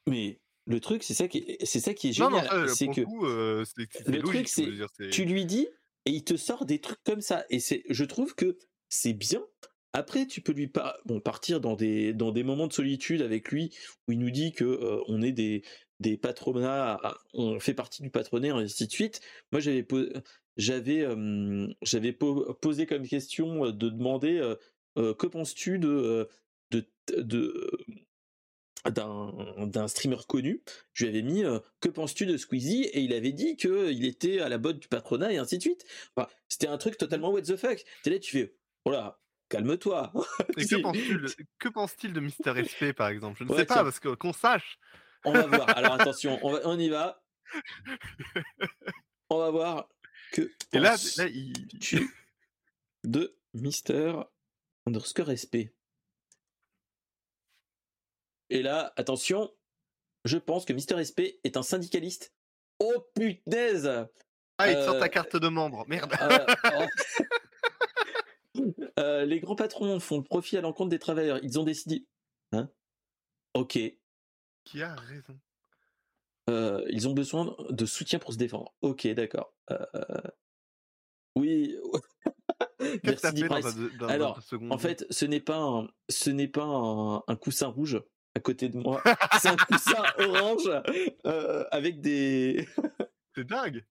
Mais 0.06 0.40
le 0.66 0.80
truc, 0.80 1.02
c'est 1.02 1.14
ça 1.14 1.28
qui 1.28 1.38
est, 1.38 1.64
c'est 1.64 1.80
ça 1.80 1.94
qui 1.94 2.08
est 2.08 2.12
génial, 2.12 2.68
c'est 2.68 2.88
que 2.88 3.02
euh, 3.24 3.64
le 4.06 4.22
truc, 4.22 4.48
c'est 4.48 4.68
tu 5.10 5.24
lui 5.24 5.46
dis 5.46 5.68
et 6.04 6.10
il 6.10 6.24
te 6.24 6.36
sort 6.36 6.64
des 6.66 6.80
trucs 6.80 7.02
comme 7.04 7.20
ça 7.20 7.44
et 7.50 7.60
c'est, 7.60 7.82
je 7.88 8.04
trouve 8.04 8.34
que 8.34 8.58
c'est 8.88 9.12
bien. 9.12 9.44
Après, 9.92 10.26
tu 10.26 10.42
peux 10.42 10.52
lui 10.52 10.70
bon, 11.06 11.20
partir 11.20 11.60
dans 11.60 11.74
des 11.74 12.12
dans 12.12 12.30
des 12.30 12.42
moments 12.42 12.66
de 12.66 12.72
solitude 12.72 13.22
avec 13.22 13.50
lui 13.50 13.74
où 14.06 14.12
il 14.12 14.18
nous 14.18 14.30
dit 14.30 14.52
que 14.52 14.64
euh, 14.64 15.02
on 15.08 15.22
est 15.22 15.32
des 15.32 15.62
des 16.00 16.18
patronats, 16.18 17.00
on 17.32 17.58
fait 17.58 17.72
partie 17.72 18.02
du 18.02 18.10
patronat, 18.10 18.48
et 18.48 18.50
ainsi 18.50 18.86
de 18.86 18.92
suite. 18.92 19.20
Moi, 19.52 19.60
j'avais 19.60 19.86
j'avais 20.58 21.06
j'avais 21.82 22.12
posé 22.12 22.86
comme 22.86 23.06
question 23.06 23.70
de 23.70 23.88
demander 23.88 24.54
que 24.96 25.26
penses-tu 25.26 25.78
de 25.78 26.28
de, 26.70 26.86
de 27.16 27.70
d'un 28.90 29.88
streamer 29.88 30.18
connu, 30.28 30.62
je 30.92 31.04
lui 31.06 31.10
avais 31.10 31.22
mis 31.22 31.42
que 31.80 31.88
penses-tu 31.88 32.26
de 32.26 32.36
Squeezie? 32.36 32.84
et 32.84 33.00
il 33.00 33.12
avait 33.12 33.32
dit 33.32 33.56
que 33.56 33.90
il 33.90 34.04
était 34.04 34.40
à 34.40 34.48
la 34.48 34.58
botte 34.58 34.78
du 34.78 34.88
patronat 34.88 35.32
et 35.32 35.38
ainsi 35.38 35.56
de 35.56 35.62
suite. 35.62 35.84
Enfin, 36.14 36.28
c'était 36.48 36.68
un 36.68 36.78
truc 36.78 36.96
totalement 36.98 37.30
what 37.30 37.42
the 37.42 37.56
fuck. 37.56 37.84
Tu 38.04 38.10
là, 38.10 38.18
tu 38.18 38.30
fais 38.32 38.54
oh 38.86 38.90
là, 38.90 39.18
calme-toi. 39.48 40.12
Et 40.56 40.64
que 40.64 41.68
pense-t-il 41.68 42.12
de 42.12 42.20
Mister 42.20 42.54
SP 42.64 42.92
par 42.96 43.08
exemple? 43.08 43.38
Je 43.38 43.44
ne 43.44 43.54
sais 43.54 43.66
pas 43.66 43.84
parce 43.84 44.00
que 44.00 44.14
qu'on 44.14 44.32
sache. 44.32 44.78
On 45.24 45.32
va 45.32 45.46
voir. 45.46 45.68
Alors 45.76 45.92
attention, 45.94 46.38
on, 46.42 46.58
on 46.64 46.78
y 46.78 46.88
va. 46.88 47.22
On 49.28 49.38
va 49.38 49.50
voir 49.50 49.88
que. 50.32 50.52
Et 50.72 50.78
là, 50.78 50.96
là 51.16 51.26
il... 51.26 51.52
de 53.04 53.36
Mister 53.54 54.14
underscore 54.86 55.32
SP. 55.34 55.74
Et 58.50 58.62
là, 58.62 58.92
attention, 58.96 59.52
je 60.24 60.38
pense 60.38 60.64
que 60.64 60.72
Mister 60.72 61.02
SP 61.02 61.42
est 61.42 61.56
un 61.56 61.62
syndicaliste. 61.62 62.32
Oh 62.78 63.04
putaise 63.14 63.90
Ah, 64.58 64.70
il 64.70 64.76
te 64.76 64.84
sort 64.84 64.98
ta 64.98 65.06
euh, 65.06 65.08
carte 65.08 65.36
de 65.36 65.48
membre, 65.48 65.84
merde 65.88 66.14
euh, 66.20 66.46
oh. 66.78 66.86
Euh, 68.98 69.24
Les 69.24 69.40
grands 69.40 69.56
patrons 69.56 69.98
font 70.00 70.18
le 70.18 70.24
profit 70.24 70.56
à 70.56 70.60
l'encontre 70.60 70.90
des 70.90 70.98
travailleurs. 70.98 71.38
Ils 71.42 71.58
ont 71.58 71.64
décidé. 71.64 72.06
Hein? 72.52 72.68
Ok, 73.54 73.78
qui 74.64 74.82
a 74.82 74.94
raison. 74.94 75.38
Euh, 76.50 76.84
ils 76.90 77.08
ont 77.08 77.12
besoin 77.12 77.56
de 77.70 77.86
soutien 77.86 78.18
pour 78.18 78.32
se 78.32 78.38
défendre. 78.38 78.74
Ok, 78.82 79.06
d'accord. 79.08 79.54
Euh, 79.70 79.86
oui. 81.34 81.76
Merci 83.04 83.44
Alors, 84.08 84.40
en 84.70 84.78
fait, 84.78 85.06
ce 85.10 85.24
n'est 85.24 85.40
pas 85.40 85.58
un, 85.58 85.88
ce 86.08 86.30
n'est 86.30 86.48
pas 86.48 86.64
un, 86.64 87.36
coussin 87.36 87.68
rouge 87.68 88.00
à 88.34 88.40
côté 88.40 88.68
de 88.68 88.76
moi. 88.76 89.02
C'est 89.40 89.48
un 89.48 89.56
coussin 89.68 90.02
orange 90.18 90.70
avec 91.70 92.00
des. 92.00 92.68
c'est 93.34 93.44
dingue. 93.44 93.84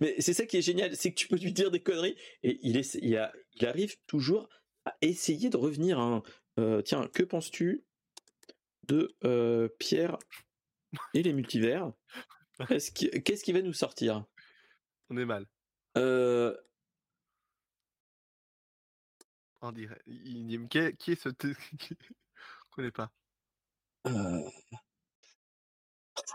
Mais 0.00 0.14
c'est 0.18 0.34
ça 0.34 0.46
qui 0.46 0.56
est 0.56 0.62
génial, 0.62 0.96
c'est 0.96 1.10
que 1.10 1.16
tu 1.16 1.28
peux 1.28 1.36
lui 1.36 1.52
dire 1.52 1.70
des 1.70 1.80
conneries 1.80 2.16
et 2.42 2.58
il, 2.62 2.80
il, 3.02 3.66
arrive 3.66 3.96
toujours 4.06 4.48
à 4.84 4.96
essayer 5.00 5.50
de 5.50 5.56
revenir. 5.56 5.98
Hein. 5.98 6.22
tiens, 6.84 7.08
que 7.08 7.22
penses-tu 7.22 7.84
de 8.88 9.16
euh, 9.24 9.68
Pierre 9.78 10.18
et 11.14 11.22
les 11.22 11.32
multivers? 11.32 11.92
Qu'est-ce 12.68 13.44
qui, 13.44 13.52
va 13.52 13.62
nous 13.62 13.72
sortir? 13.72 14.24
On 15.10 15.16
est 15.16 15.24
mal. 15.24 15.46
Euh... 15.96 16.56
On 19.60 19.72
dirait. 19.72 20.00
Il, 20.06 20.68
qui, 20.68 20.78
est, 20.78 20.96
qui 20.96 21.12
est 21.12 21.22
ce. 21.22 21.28
Je 21.40 21.94
connais 22.70 22.90
pas. 22.90 23.12
Euh... 24.06 24.48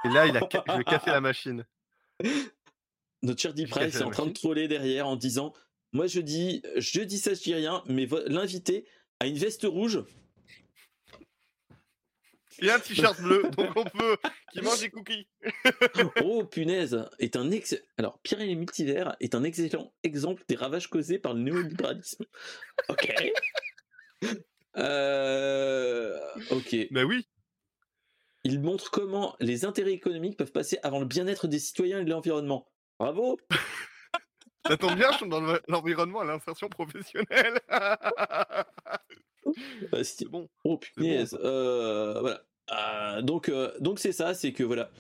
Et 0.06 0.10
là, 0.10 0.28
il 0.28 0.38
a, 0.38 0.42
je 0.42 0.78
vais 0.78 0.84
casser 0.84 1.10
la 1.10 1.22
machine. 1.22 1.66
Notre 3.24 3.42
cher 3.42 3.54
Price 3.70 3.96
est 3.96 4.04
en 4.04 4.12
train 4.12 4.28
de 4.28 4.34
troller 4.34 4.68
derrière 4.68 5.08
en 5.08 5.16
disant 5.16 5.54
Moi, 5.92 6.08
je 6.08 6.20
dis, 6.20 6.62
je 6.76 7.02
dis 7.02 7.18
ça, 7.18 7.34
je 7.34 7.42
dis 7.42 7.54
rien, 7.54 7.84
mais 7.88 8.08
l'invité 8.28 8.86
a 9.20 9.28
une 9.28 9.38
veste 9.38 9.64
rouge 9.64 10.04
et 12.60 12.72
un 12.72 12.80
t-shirt 12.80 13.22
bleu, 13.22 13.44
donc 13.58 13.70
on 13.76 13.84
peut, 13.84 14.18
qui 14.52 14.62
mange 14.62 14.80
des 14.80 14.90
cookies. 14.90 15.28
oh 16.24 16.44
punaise, 16.44 17.06
est 17.20 17.36
un 17.36 17.52
ex... 17.52 17.76
Alors, 17.98 18.20
Pierre 18.20 18.42
et 18.42 18.48
les 18.48 18.56
multivers 18.56 19.16
est 19.20 19.36
un 19.36 19.44
excellent 19.44 19.94
exemple 20.04 20.44
des 20.48 20.56
ravages 20.56 20.88
causés 20.88 21.20
par 21.20 21.34
le 21.34 21.42
néolibéralisme. 21.42 22.26
Ok. 22.90 23.14
Euh... 24.78 26.18
Ok. 26.52 26.76
Ben 26.92 27.04
oui. 27.04 27.28
Il 28.44 28.62
montre 28.62 28.92
comment 28.92 29.36
les 29.40 29.66
intérêts 29.66 29.92
économiques 29.92 30.38
peuvent 30.38 30.52
passer 30.52 30.80
avant 30.84 31.00
le 31.00 31.06
bien-être 31.06 31.48
des 31.48 31.60
citoyens 31.60 32.00
et 32.00 32.06
de 32.06 32.10
l'environnement. 32.10 32.68
Bravo. 33.00 33.40
Ça 34.68 34.78
tombe 34.78 34.96
bien, 34.96 35.12
je 35.12 35.18
suis 35.18 35.30
dans 35.30 35.42
l'environnement 35.68 36.22
à 36.22 36.26
l'insertion 36.26 36.70
professionnelle. 36.70 37.60
Bah, 39.92 40.04
c'est 40.04 40.28
bon. 40.28 40.50
Oh 40.64 40.78
punaise. 40.78 41.38
Euh, 41.42 42.20
voilà. 42.20 42.42
Euh, 42.72 43.22
donc 43.22 43.48
euh, 43.48 43.72
donc 43.80 43.98
c'est 43.98 44.12
ça, 44.12 44.34
c'est 44.34 44.52
que 44.52 44.64
voilà. 44.64 44.92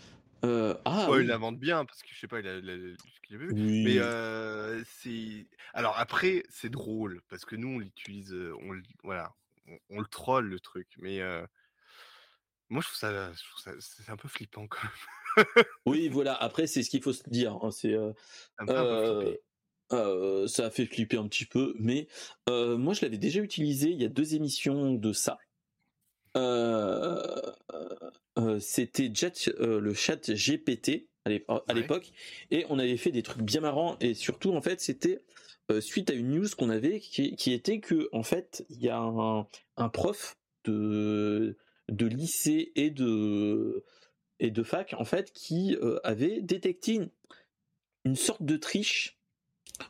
ah, 0.43 1.07
il 1.19 1.27
l'invente 1.27 1.59
bien 1.59 1.85
parce 1.85 2.01
que 2.01 2.09
je 2.13 2.19
sais 2.19 2.27
pas, 2.27 2.39
il 2.39 2.47
a, 2.47 2.55
ce 2.55 3.21
qu'il 3.23 3.35
a 3.35 3.39
vu. 3.39 3.53
Mais 3.53 4.83
c'est 4.85 5.47
alors 5.73 5.97
après 5.97 6.43
c'est 6.49 6.69
drôle 6.69 7.21
parce 7.29 7.45
que 7.45 7.55
nous 7.55 7.75
on 7.75 7.79
l'utilise, 7.79 8.33
on 8.61 8.79
voilà, 9.03 9.33
on, 9.89 9.99
le 9.99 10.07
troll 10.07 10.45
le 10.45 10.59
truc. 10.59 10.87
Mais 10.97 11.19
moi 12.69 12.81
je 12.81 12.87
trouve 12.87 12.99
ça, 12.99 13.33
ça 13.57 13.71
c'est 13.79 14.09
un 14.09 14.17
peu 14.17 14.27
flippant 14.27 14.67
quand 14.67 14.79
même. 14.83 15.65
oui 15.85 16.07
voilà. 16.11 16.33
Après 16.33 16.67
c'est 16.67 16.83
ce 16.83 16.89
qu'il 16.89 17.01
faut 17.01 17.13
se 17.13 17.23
dire. 17.29 17.57
Hein, 17.61 17.71
c'est 17.71 17.93
euh, 17.93 18.13
ça 20.47 20.65
a 20.65 20.69
fait 20.69 20.85
flipper 20.85 21.17
un 21.17 21.27
petit 21.27 21.45
peu, 21.45 21.73
mais 21.79 22.07
moi 22.47 22.93
je 22.93 23.01
l'avais 23.01 23.17
déjà 23.17 23.39
utilisé 23.41 23.89
il 23.89 24.01
y 24.01 24.05
a 24.05 24.09
deux 24.09 24.35
émissions 24.35 24.93
de 24.93 25.13
ça. 25.13 25.37
C'était 28.59 29.11
le 29.57 29.93
chat 29.93 30.31
GPT 30.31 31.07
à 31.25 31.73
l'époque, 31.73 32.11
et 32.51 32.65
on 32.69 32.79
avait 32.79 32.97
fait 32.97 33.11
des 33.11 33.23
trucs 33.23 33.43
bien 33.43 33.61
marrants, 33.61 33.97
et 33.99 34.13
surtout 34.13 34.53
en 34.53 34.61
fait 34.61 34.81
c'était 34.81 35.21
suite 35.79 36.09
à 36.09 36.13
une 36.13 36.31
news 36.31 36.47
qu'on 36.57 36.69
avait 36.69 36.99
qui, 36.99 37.53
était 37.53 37.79
que 37.79 38.09
en 38.11 38.23
fait 38.23 38.65
il 38.69 38.81
y 38.81 38.89
a 38.89 38.99
un, 38.99 39.89
prof 39.89 40.35
de 40.65 41.57
de 41.89 42.05
lycées 42.05 42.71
et 42.75 42.89
de 42.89 43.83
et 44.39 44.51
de 44.51 44.63
fac 44.63 44.93
en 44.97 45.05
fait 45.05 45.31
qui 45.31 45.75
avaient 46.03 46.41
détecté 46.41 46.99
une, 48.03 48.15
sorte 48.15 48.43
de 48.43 48.55
triche 48.55 49.19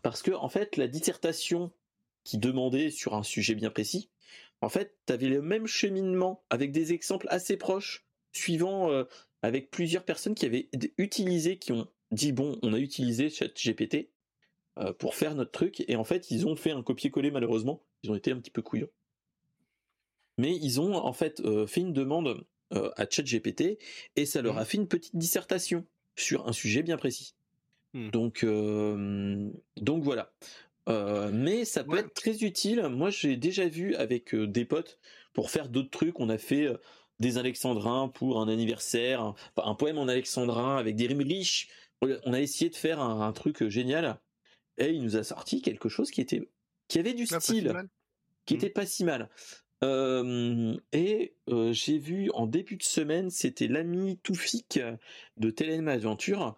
parce 0.03 0.21
que 0.21 0.31
en 0.31 0.49
fait 0.49 0.77
la 0.77 0.87
dissertation 0.87 1.71
qui 2.23 2.37
demandait 2.37 2.89
sur 2.89 3.13
un 3.13 3.23
sujet 3.23 3.55
bien 3.55 3.69
précis, 3.69 4.09
en 4.61 4.69
fait, 4.69 4.97
tu 5.05 5.17
le 5.17 5.41
même 5.41 5.67
cheminement 5.67 6.43
avec 6.49 6.71
des 6.71 6.93
exemples 6.93 7.27
assez 7.29 7.57
proches 7.57 8.05
suivant 8.31 9.05
avec 9.41 9.69
plusieurs 9.69 10.03
personnes 10.03 10.35
qui 10.35 10.45
avaient 10.45 10.69
utilisé 10.97 11.57
qui 11.57 11.71
ont 11.73 11.87
dit 12.11 12.31
bon, 12.31 12.57
on 12.61 12.73
a 12.73 12.79
utilisé 12.79 13.29
ChatGPT 13.29 14.09
euh, 14.77 14.93
pour 14.93 15.15
faire 15.15 15.35
notre 15.35 15.51
truc. 15.51 15.83
Et 15.87 15.95
en 15.95 16.03
fait, 16.03 16.31
ils 16.31 16.47
ont 16.47 16.55
fait 16.55 16.71
un 16.71 16.83
copier-coller 16.83 17.31
malheureusement. 17.31 17.83
Ils 18.03 18.11
ont 18.11 18.15
été 18.15 18.31
un 18.31 18.37
petit 18.37 18.51
peu 18.51 18.61
couillons. 18.61 18.89
Mais 20.37 20.55
ils 20.55 20.79
ont 20.79 20.95
en 20.95 21.13
fait 21.13 21.39
euh, 21.41 21.65
fait 21.65 21.81
une 21.81 21.93
demande 21.93 22.45
euh, 22.73 22.91
à 22.95 23.05
ChatGPT 23.09 23.79
et 24.15 24.25
ça 24.25 24.41
leur 24.41 24.55
mmh. 24.55 24.59
a 24.59 24.65
fait 24.65 24.77
une 24.77 24.87
petite 24.87 25.15
dissertation 25.15 25.85
sur 26.15 26.47
un 26.47 26.53
sujet 26.53 26.83
bien 26.83 26.97
précis. 26.97 27.35
Mmh. 27.93 28.09
Donc, 28.09 28.45
donc 29.77 30.03
voilà. 30.03 30.33
mais 31.31 31.65
ça 31.65 31.83
peut 31.83 31.97
être 31.97 32.13
très 32.13 32.43
utile. 32.43 32.87
Moi, 32.89 33.09
j'ai 33.09 33.37
déjà 33.37 33.67
vu 33.67 33.95
avec 33.95 34.35
des 34.35 34.65
potes 34.65 34.99
pour 35.33 35.49
faire 35.49 35.69
d'autres 35.69 35.89
trucs. 35.89 36.19
On 36.19 36.29
a 36.29 36.37
fait 36.37 36.67
des 37.19 37.37
alexandrins 37.37 38.09
pour 38.09 38.41
un 38.41 38.47
anniversaire, 38.47 39.33
un, 39.55 39.75
poème 39.75 39.97
en 39.97 40.07
alexandrin 40.07 40.77
avec 40.77 40.95
des 40.95 41.07
rimes 41.07 41.21
riches. 41.21 41.69
On 42.01 42.33
a 42.33 42.41
essayé 42.41 42.69
de 42.69 42.75
faire 42.75 42.99
un 42.99 43.31
truc 43.31 43.67
génial 43.69 44.19
et 44.77 44.89
il 44.91 45.01
nous 45.01 45.17
a 45.17 45.23
sorti 45.23 45.61
quelque 45.61 45.89
chose 45.89 46.11
qui 46.11 46.21
était 46.21 46.47
qui 46.87 46.99
avait 46.99 47.13
du 47.13 47.25
style, 47.25 47.73
qui 48.45 48.53
mmh. 48.53 48.57
était 48.57 48.69
pas 48.69 48.85
si 48.85 49.03
mal. 49.03 49.29
Et 49.81 51.33
j'ai 51.71 51.97
vu 51.97 52.29
en 52.31 52.47
début 52.47 52.77
de 52.77 52.83
semaine, 52.83 53.29
c'était 53.29 53.67
l'ami 53.67 54.17
Toufik 54.23 54.79
de 55.37 55.49
Télém 55.49 55.87
Aventure 55.87 56.55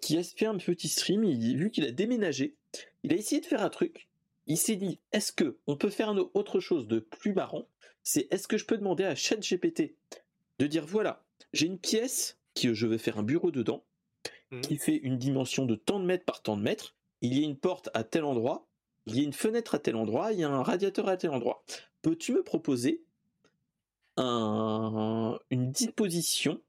qui 0.00 0.18
a 0.18 0.22
fait 0.22 0.46
un 0.46 0.56
petit 0.56 0.88
stream. 0.88 1.24
Il, 1.24 1.56
vu 1.56 1.70
qu'il 1.70 1.84
a 1.84 1.90
déménagé, 1.90 2.54
il 3.02 3.12
a 3.12 3.16
essayé 3.16 3.40
de 3.40 3.46
faire 3.46 3.62
un 3.62 3.70
truc. 3.70 4.08
Il 4.46 4.58
s'est 4.58 4.76
dit 4.76 4.98
est-ce 5.12 5.32
que 5.32 5.56
on 5.66 5.76
peut 5.76 5.90
faire 5.90 6.14
autre 6.34 6.60
chose 6.60 6.86
de 6.86 6.98
plus 6.98 7.32
marrant? 7.32 7.66
C'est 8.02 8.28
est-ce 8.30 8.46
que 8.46 8.58
je 8.58 8.66
peux 8.66 8.76
demander 8.76 9.04
à 9.04 9.14
ChatGPT 9.14 9.94
de 10.58 10.66
dire 10.66 10.84
voilà, 10.84 11.24
j'ai 11.52 11.66
une 11.66 11.78
pièce 11.78 12.38
qui 12.52 12.74
je 12.74 12.86
vais 12.86 12.98
faire 12.98 13.18
un 13.18 13.22
bureau 13.22 13.50
dedans, 13.50 13.82
mmh. 14.50 14.60
qui 14.60 14.76
fait 14.76 14.96
une 14.96 15.16
dimension 15.16 15.64
de 15.64 15.74
tant 15.74 15.98
de 15.98 16.04
mètres 16.04 16.24
par 16.24 16.42
tant 16.42 16.56
de 16.56 16.62
mètres 16.62 16.94
il 17.24 17.38
y 17.38 17.42
a 17.42 17.44
une 17.44 17.56
porte 17.56 17.88
à 17.94 18.04
tel 18.04 18.24
endroit, 18.24 18.66
il 19.06 19.16
y 19.16 19.20
a 19.20 19.22
une 19.22 19.32
fenêtre 19.32 19.74
à 19.74 19.78
tel 19.78 19.96
endroit, 19.96 20.32
il 20.32 20.40
y 20.40 20.44
a 20.44 20.50
un 20.50 20.62
radiateur 20.62 21.08
à 21.08 21.16
tel 21.16 21.30
endroit. 21.30 21.64
Peux-tu 22.02 22.32
me 22.32 22.42
proposer 22.42 23.02
une 24.16 25.38
disposition 25.50 26.60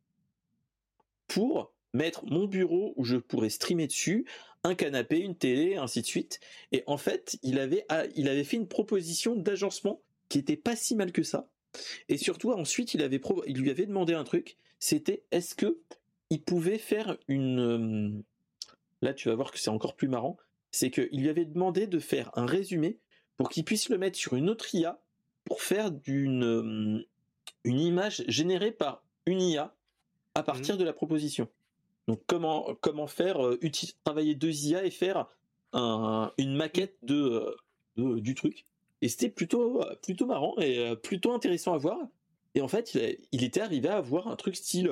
pour 1.28 1.72
mettre 1.94 2.26
mon 2.26 2.46
bureau 2.46 2.94
où 2.98 3.04
je 3.04 3.18
pourrais 3.18 3.50
streamer 3.50 3.88
dessus, 3.88 4.26
un 4.64 4.76
canapé, 4.76 5.20
une 5.20 5.36
télé, 5.36 5.76
ainsi 5.76 6.02
de 6.02 6.08
suite? 6.08 6.40
Et 6.72 6.84
en 6.88 6.98
fait, 6.98 7.38
il 7.44 7.60
avait, 7.60 7.86
ah, 7.90 8.04
fait 8.44 8.58
une 8.58 8.68
proposition 8.68 9.36
d'agencement 9.36 10.02
qui 10.28 10.40
était 10.40 10.58
pas 10.58 10.76
si 10.76 10.96
mal 10.96 11.12
que 11.12 11.24
ça. 11.24 11.50
Et 12.10 12.18
surtout, 12.18 12.52
ensuite, 12.52 12.94
il 12.94 13.02
lui 13.02 13.70
avait 13.70 13.86
demandé 13.86 14.14
un 14.14 14.24
truc, 14.24 14.58
c'était 14.80 15.24
est-ce 15.32 15.56
que 15.56 15.78
il 16.30 16.42
pouvait 16.42 16.78
faire 16.78 17.18
une... 17.28 17.60
Euh, 17.60 18.24
là, 19.02 19.14
tu 19.14 19.30
vas 19.30 19.36
voir 19.36 19.52
que 19.52 19.60
c'est 19.60 19.70
encore 19.70 19.96
plus 19.96 20.08
marrant 20.08 20.38
c'est 20.76 20.92
qu'il 20.92 21.22
lui 21.22 21.30
avait 21.30 21.46
demandé 21.46 21.88
de 21.88 22.00
faire 22.00 22.30
un 22.34 22.46
résumé 22.46 23.00
pour 23.38 23.50
qu'il 23.50 23.64
puisse 23.64 23.88
le 23.88 23.98
mettre 23.98 24.18
sur 24.18 24.36
une 24.36 24.50
autre 24.50 24.76
IA 24.76 25.00
pour 25.46 25.62
faire 25.62 25.90
d'une 25.90 26.44
euh, 26.44 27.08
une 27.64 27.80
image 27.80 28.26
générée 28.28 28.72
par 28.72 29.04
une 29.26 29.42
IA 29.42 29.74
à 30.34 30.42
mmh. 30.42 30.46
partir 30.46 30.78
de 30.78 30.84
la 30.84 30.92
proposition. 30.92 31.48
Donc 32.10 32.22
comment 32.28 32.76
comment 32.82 33.08
faire 33.08 33.42
euh, 33.42 33.60
travailler 34.04 34.36
deux 34.36 34.66
IA 34.66 34.86
et 34.86 34.92
faire 34.92 35.28
une 35.74 36.56
maquette 36.56 36.98
de, 37.04 37.56
du 37.98 38.34
truc. 38.36 38.66
Et 39.02 39.08
c'était 39.08 39.30
plutôt 39.30 39.82
plutôt 40.02 40.26
marrant 40.26 40.56
et 40.58 40.80
euh, 40.80 40.96
plutôt 40.96 41.32
intéressant 41.32 41.74
à 41.74 41.78
voir. 41.78 42.00
Et 42.54 42.62
en 42.62 42.68
fait, 42.68 42.98
il, 43.32 43.44
était 43.44 43.62
arrivé 43.62 43.88
à 43.90 43.98
avoir 43.98 44.28
un 44.28 44.36
truc 44.36 44.56
style 44.56 44.90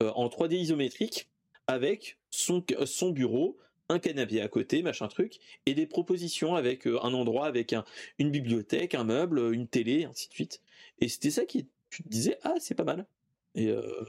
en 0.00 0.28
3D 0.28 0.54
isométrique 0.54 1.28
avec 1.66 2.18
son 2.30 2.64
son 2.84 3.10
bureau, 3.10 3.58
un 3.88 3.98
canapé 3.98 4.40
à 4.40 4.48
côté, 4.48 4.82
machin 4.82 5.08
truc, 5.08 5.38
et 5.66 5.74
des 5.74 5.86
propositions 5.86 6.54
avec 6.54 6.86
euh, 6.86 6.98
un 7.02 7.12
endroit, 7.12 7.46
avec 7.46 7.74
une 8.18 8.30
bibliothèque, 8.30 8.94
un 8.94 9.04
meuble, 9.04 9.52
une 9.52 9.66
télé, 9.66 10.04
ainsi 10.04 10.28
de 10.28 10.34
suite. 10.34 10.62
Et 11.00 11.08
c'était 11.08 11.30
ça 11.30 11.44
qui, 11.44 11.66
tu 11.90 12.02
te 12.02 12.08
disais, 12.08 12.38
ah, 12.42 12.54
c'est 12.58 12.74
pas 12.74 12.84
mal. 12.84 13.06
Et 13.54 13.68
euh, 13.68 14.04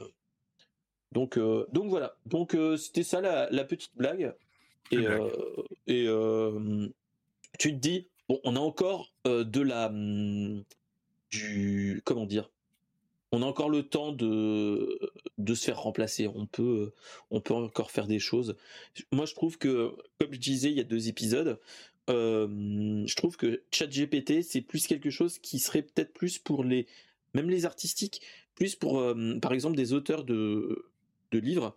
donc, 1.12 1.36
euh, 1.36 1.66
donc 1.72 1.88
voilà. 1.88 2.16
Donc 2.26 2.56
c'était 2.78 3.02
ça 3.02 3.20
la, 3.20 3.64
petite 3.64 3.96
blague. 3.96 4.34
Et, 4.92 5.04
et 5.86 6.06
tu 7.58 7.72
te 7.72 7.78
dis, 7.78 8.06
bon, 8.28 8.40
on 8.44 8.56
a 8.56 8.60
encore 8.60 9.12
de 9.24 9.60
la, 9.60 9.86
hum, 9.86 10.64
du, 11.30 12.02
comment 12.04 12.26
dire, 12.26 12.50
on 13.32 13.42
a 13.42 13.46
encore 13.46 13.68
le 13.68 13.82
temps 13.82 14.12
de, 14.12 14.98
de 15.38 15.54
se 15.54 15.64
faire 15.66 15.80
remplacer. 15.80 16.28
On 16.28 16.46
peut, 16.46 16.92
on 17.30 17.40
peut 17.40 17.54
encore 17.54 17.90
faire 17.90 18.06
des 18.06 18.18
choses. 18.18 18.56
Moi, 19.12 19.26
je 19.26 19.34
trouve 19.34 19.58
que, 19.58 19.94
comme 20.18 20.32
je 20.32 20.38
disais 20.38 20.70
il 20.70 20.76
y 20.76 20.80
a 20.80 20.84
deux 20.84 21.08
épisodes, 21.08 21.58
je 22.08 23.14
trouve 23.16 23.36
que 23.36 23.62
ChatGPT, 23.70 24.42
c'est 24.42 24.60
plus 24.60 24.86
quelque 24.86 25.10
chose 25.10 25.38
qui 25.38 25.58
serait 25.58 25.82
peut-être 25.82 26.12
plus 26.12 26.38
pour 26.38 26.64
les, 26.64 26.86
même 27.34 27.50
les 27.50 27.66
artistiques, 27.66 28.22
plus 28.54 28.76
pour, 28.76 29.02
par 29.42 29.52
exemple, 29.52 29.76
des 29.76 29.92
auteurs 29.92 30.24
de, 30.24 30.86
de 31.32 31.38
livres 31.38 31.76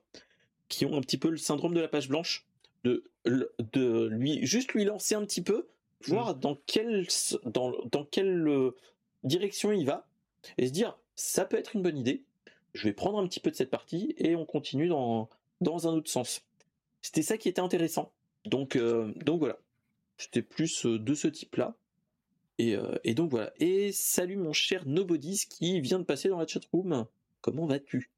qui 0.68 0.86
ont 0.86 0.96
un 0.96 1.02
petit 1.02 1.18
peu 1.18 1.30
le 1.30 1.38
syndrome 1.38 1.74
de 1.74 1.82
la 1.82 1.88
page 1.88 2.10
blanche, 2.10 2.46
de, 2.84 3.04
de 3.26 4.08
lui, 4.12 4.46
juste 4.46 4.74
lui 4.74 4.86
lancer 4.86 5.16
un 5.16 5.26
petit 5.26 5.42
peu, 5.42 5.68
voir 6.06 6.36
mmh. 6.36 6.40
dans 6.40 6.56
quelle, 6.66 7.08
dans, 7.44 7.74
dans 7.92 8.06
quelle 8.06 8.72
direction 9.24 9.72
il 9.72 9.86
va, 9.86 10.08
et 10.58 10.68
se 10.68 10.72
dire, 10.72 10.98
ça 11.16 11.44
peut 11.44 11.58
être 11.58 11.76
une 11.76 11.82
bonne 11.82 11.98
idée. 11.98 12.24
Je 12.74 12.84
vais 12.84 12.94
prendre 12.94 13.18
un 13.18 13.28
petit 13.28 13.40
peu 13.40 13.50
de 13.52 13.56
cette 13.56 13.70
partie 13.70 14.14
et 14.18 14.36
on 14.36 14.46
continue 14.46 14.88
dans, 14.88 15.30
un 15.62 15.90
autre 15.92 16.10
sens. 16.10 16.42
C'était 17.02 17.22
ça 17.22 17.38
qui 17.38 17.50
était 17.50 17.62
intéressant. 17.62 18.12
Donc, 18.46 18.76
euh, 18.76 19.14
voilà. 19.28 19.58
C'était 20.18 20.42
plus 20.42 20.86
euh, 20.86 21.00
de 21.00 21.14
ce 21.14 21.28
type-là. 21.28 21.76
Et, 22.58 22.76
euh, 22.76 22.98
et, 23.04 23.14
donc 23.14 23.32
voilà. 23.32 23.54
Et 23.60 23.92
salut 23.92 24.36
mon 24.36 24.54
cher 24.54 24.86
Nobodies 24.86 25.46
qui 25.50 25.80
vient 25.82 26.00
de 26.00 26.04
passer 26.04 26.30
dans 26.30 26.40
la 26.40 26.48
chatroom. 26.48 27.06
Comment 27.42 27.66
vas-tu? 27.66 28.10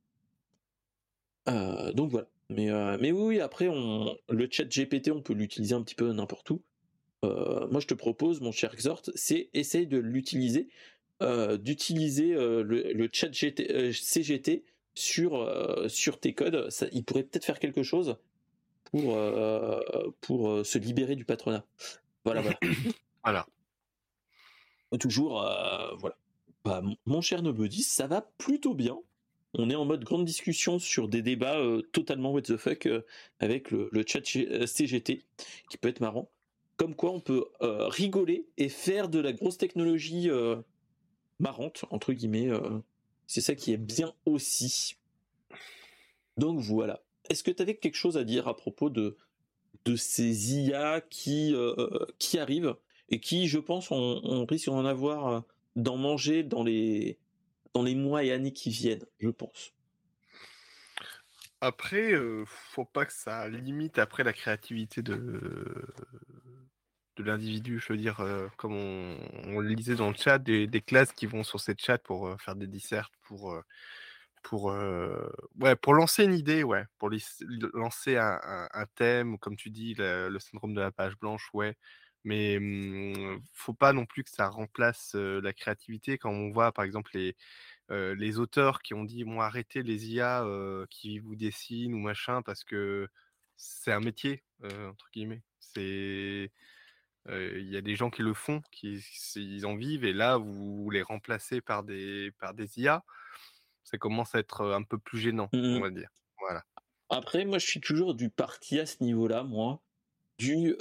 Donc 1.47 2.11
voilà. 2.11 2.27
Mais, 2.49 3.11
oui, 3.11 3.39
après, 3.39 3.67
on, 3.67 4.17
le 4.29 4.47
chat 4.49 4.65
GPT, 4.65 5.11
on 5.11 5.21
peut 5.21 5.33
l'utiliser 5.33 5.75
un 5.75 5.81
petit 5.81 5.95
peu 5.95 6.11
n'importe 6.11 6.49
où. 6.49 6.61
moi, 7.23 7.79
je 7.79 7.87
te 7.87 7.93
propose, 7.93 8.41
mon 8.41 8.51
cher 8.51 8.73
Exhort, 8.73 9.01
c'est 9.15 9.49
essayer 9.53 9.85
de 9.85 9.97
l'utiliser 9.97 10.69
d'utiliser 11.57 12.33
euh, 12.33 12.63
le, 12.63 13.09
chat 13.11 13.29
euh, 13.59 13.91
CGT 13.93 14.63
sur, 14.93 15.47
sur 15.87 16.19
tes 16.19 16.33
codes. 16.33 16.69
Ça, 16.69 16.87
il 16.91 17.03
pourrait 17.03 17.23
peut-être 17.23 17.45
faire 17.45 17.59
quelque 17.59 17.83
chose 17.83 18.17
pour, 18.83 19.17
pour 20.21 20.65
se 20.65 20.77
libérer 20.77 21.15
du 21.15 21.25
patronat. 21.25 21.65
Voilà, 22.25 22.41
voilà. 22.41 22.59
voilà. 23.23 23.47
Toujours, 24.99 25.41
voilà. 25.99 26.17
Bah, 26.65 26.83
mon 27.05 27.21
cher 27.21 27.41
Nobody, 27.41 27.83
ça 27.83 28.07
va 28.07 28.21
plutôt 28.37 28.73
bien. 28.73 28.99
On 29.53 29.69
est 29.69 29.75
en 29.75 29.85
mode 29.85 30.03
grande 30.03 30.25
discussion 30.25 30.79
sur 30.79 31.07
des 31.07 31.21
débats 31.21 31.59
totalement 31.91 32.31
what 32.31 32.43
the 32.43 32.57
fuck 32.57 32.87
avec 33.39 33.71
le, 33.71 33.89
le, 33.91 34.03
chat 34.05 34.23
CGT, 34.65 35.23
qui 35.69 35.77
peut 35.77 35.89
être 35.89 36.01
marrant. 36.01 36.29
Comme 36.75 36.95
quoi 36.95 37.11
on 37.11 37.21
peut 37.21 37.45
rigoler 37.61 38.47
et 38.57 38.69
faire 38.69 39.07
de 39.07 39.19
la 39.19 39.31
grosse 39.31 39.57
technologie 39.57 40.29
marrante, 41.41 41.85
entre 41.89 42.13
guillemets. 42.13 42.49
Euh, 42.49 42.79
c'est 43.27 43.41
ça 43.41 43.55
qui 43.55 43.73
est 43.73 43.77
bien 43.77 44.13
aussi. 44.25 44.97
Donc 46.37 46.59
voilà. 46.59 47.01
Est-ce 47.29 47.43
que 47.43 47.51
tu 47.51 47.61
avais 47.61 47.75
quelque 47.75 47.95
chose 47.95 48.17
à 48.17 48.23
dire 48.23 48.47
à 48.47 48.55
propos 48.55 48.89
de, 48.89 49.17
ces 49.95 50.55
IA 50.55 51.01
qui, 51.01 51.53
euh, 51.53 52.05
qui 52.19 52.39
arrivent 52.39 52.75
et 53.09 53.19
qui, 53.19 53.47
je 53.47 53.59
pense, 53.59 53.91
on, 53.91 54.45
risque 54.45 54.67
d'en 54.67 54.85
avoir, 54.85 55.27
euh, 55.27 55.39
d'en 55.75 55.97
manger 55.97 56.43
dans 56.43 56.63
les, 56.63 57.17
dans 57.73 57.83
les 57.83 57.95
mois 57.95 58.23
et 58.23 58.31
années 58.31 58.53
qui 58.53 58.69
viennent, 58.69 59.05
je 59.19 59.29
pense. 59.29 59.73
Après, 61.63 62.13
faut 62.45 62.85
pas 62.85 63.05
que 63.05 63.13
ça 63.13 63.47
limite 63.47 63.99
après 63.99 64.23
la 64.23 64.33
créativité 64.33 65.03
de, 65.03 65.93
l'individu. 67.21 67.79
Je 67.79 67.93
veux 67.93 67.97
dire, 67.97 68.23
comme 68.57 68.73
on, 68.73 69.59
le 69.59 69.67
lisait 69.69 69.95
dans 69.95 70.09
le 70.09 70.15
chat, 70.15 70.39
des, 70.39 70.67
classes 70.81 71.13
qui 71.13 71.25
vont 71.25 71.43
sur 71.43 71.59
cette 71.59 71.81
chat 71.81 71.97
pour 71.97 72.39
faire 72.41 72.55
des 72.55 72.67
dissertes, 72.67 73.13
pour, 73.23 73.55
pour, 74.43 74.73
ouais, 75.59 75.75
pour 75.75 75.93
lancer 75.93 76.23
une 76.25 76.33
idée, 76.33 76.63
ouais, 76.63 76.85
pour 76.97 77.09
lancer 77.73 78.17
un, 78.17 78.85
thème, 78.95 79.37
comme 79.39 79.55
tu 79.55 79.69
dis, 79.69 79.95
le, 79.97 80.37
syndrome 80.39 80.73
de 80.73 80.81
la 80.81 80.91
page 80.91 81.17
blanche, 81.17 81.49
ouais. 81.53 81.75
Mais 82.23 82.59
mmh, 82.59 83.41
faut 83.53 83.73
pas 83.73 83.93
non 83.93 84.05
plus 84.05 84.23
que 84.23 84.29
ça 84.29 84.47
remplace 84.47 85.15
la 85.15 85.53
créativité 85.53 86.17
quand 86.17 86.29
on 86.31 86.51
voit, 86.51 86.71
par 86.71 86.85
exemple, 86.85 87.11
les, 87.15 87.35
les 87.89 88.39
auteurs 88.39 88.81
qui 88.81 88.93
ont 88.93 89.03
dit: 89.03 89.23
«Bon, 89.23 89.41
arrêtez 89.41 89.83
les 89.83 90.11
IA, 90.11 90.45
qui 90.89 91.19
vous 91.19 91.35
dessinent 91.35 91.93
ou 91.93 91.99
machin 91.99 92.41
parce 92.41 92.63
que 92.63 93.07
c'est 93.57 93.91
un 93.91 93.99
métier», 94.01 94.43
entre 94.63 95.09
guillemets. 95.13 95.43
C'est, 95.59 96.51
il 97.29 97.69
y 97.69 97.77
a 97.77 97.81
des 97.81 97.95
gens 97.95 98.09
qui 98.09 98.23
le 98.23 98.33
font, 98.33 98.61
qui 98.71 99.03
ils 99.35 99.65
en 99.65 99.75
vivent 99.75 100.05
et 100.05 100.13
là, 100.13 100.37
vous 100.37 100.89
les 100.89 101.01
remplacez 101.01 101.61
par 101.61 101.83
des 101.83 102.31
par 102.39 102.53
des 102.53 102.79
IA, 102.79 103.03
ça 103.83 103.97
commence 103.97 104.35
à 104.35 104.39
être, 104.39 104.65
un 104.65 104.83
peu 104.83 104.97
plus 104.97 105.19
gênant, 105.19 105.49
Mmh 105.53 105.77
on 105.77 105.81
va 105.81 105.89
dire. 105.89 106.09
Voilà. 106.39 106.63
Après, 107.09 107.45
moi, 107.45 107.57
je 107.59 107.67
suis 107.67 107.81
toujours 107.81 108.15
du 108.15 108.29
parti 108.29 108.79
à 108.79 108.85
ce 108.85 109.03
niveau-là, 109.03 109.43
moi, 109.43 109.81
du, 110.37 110.75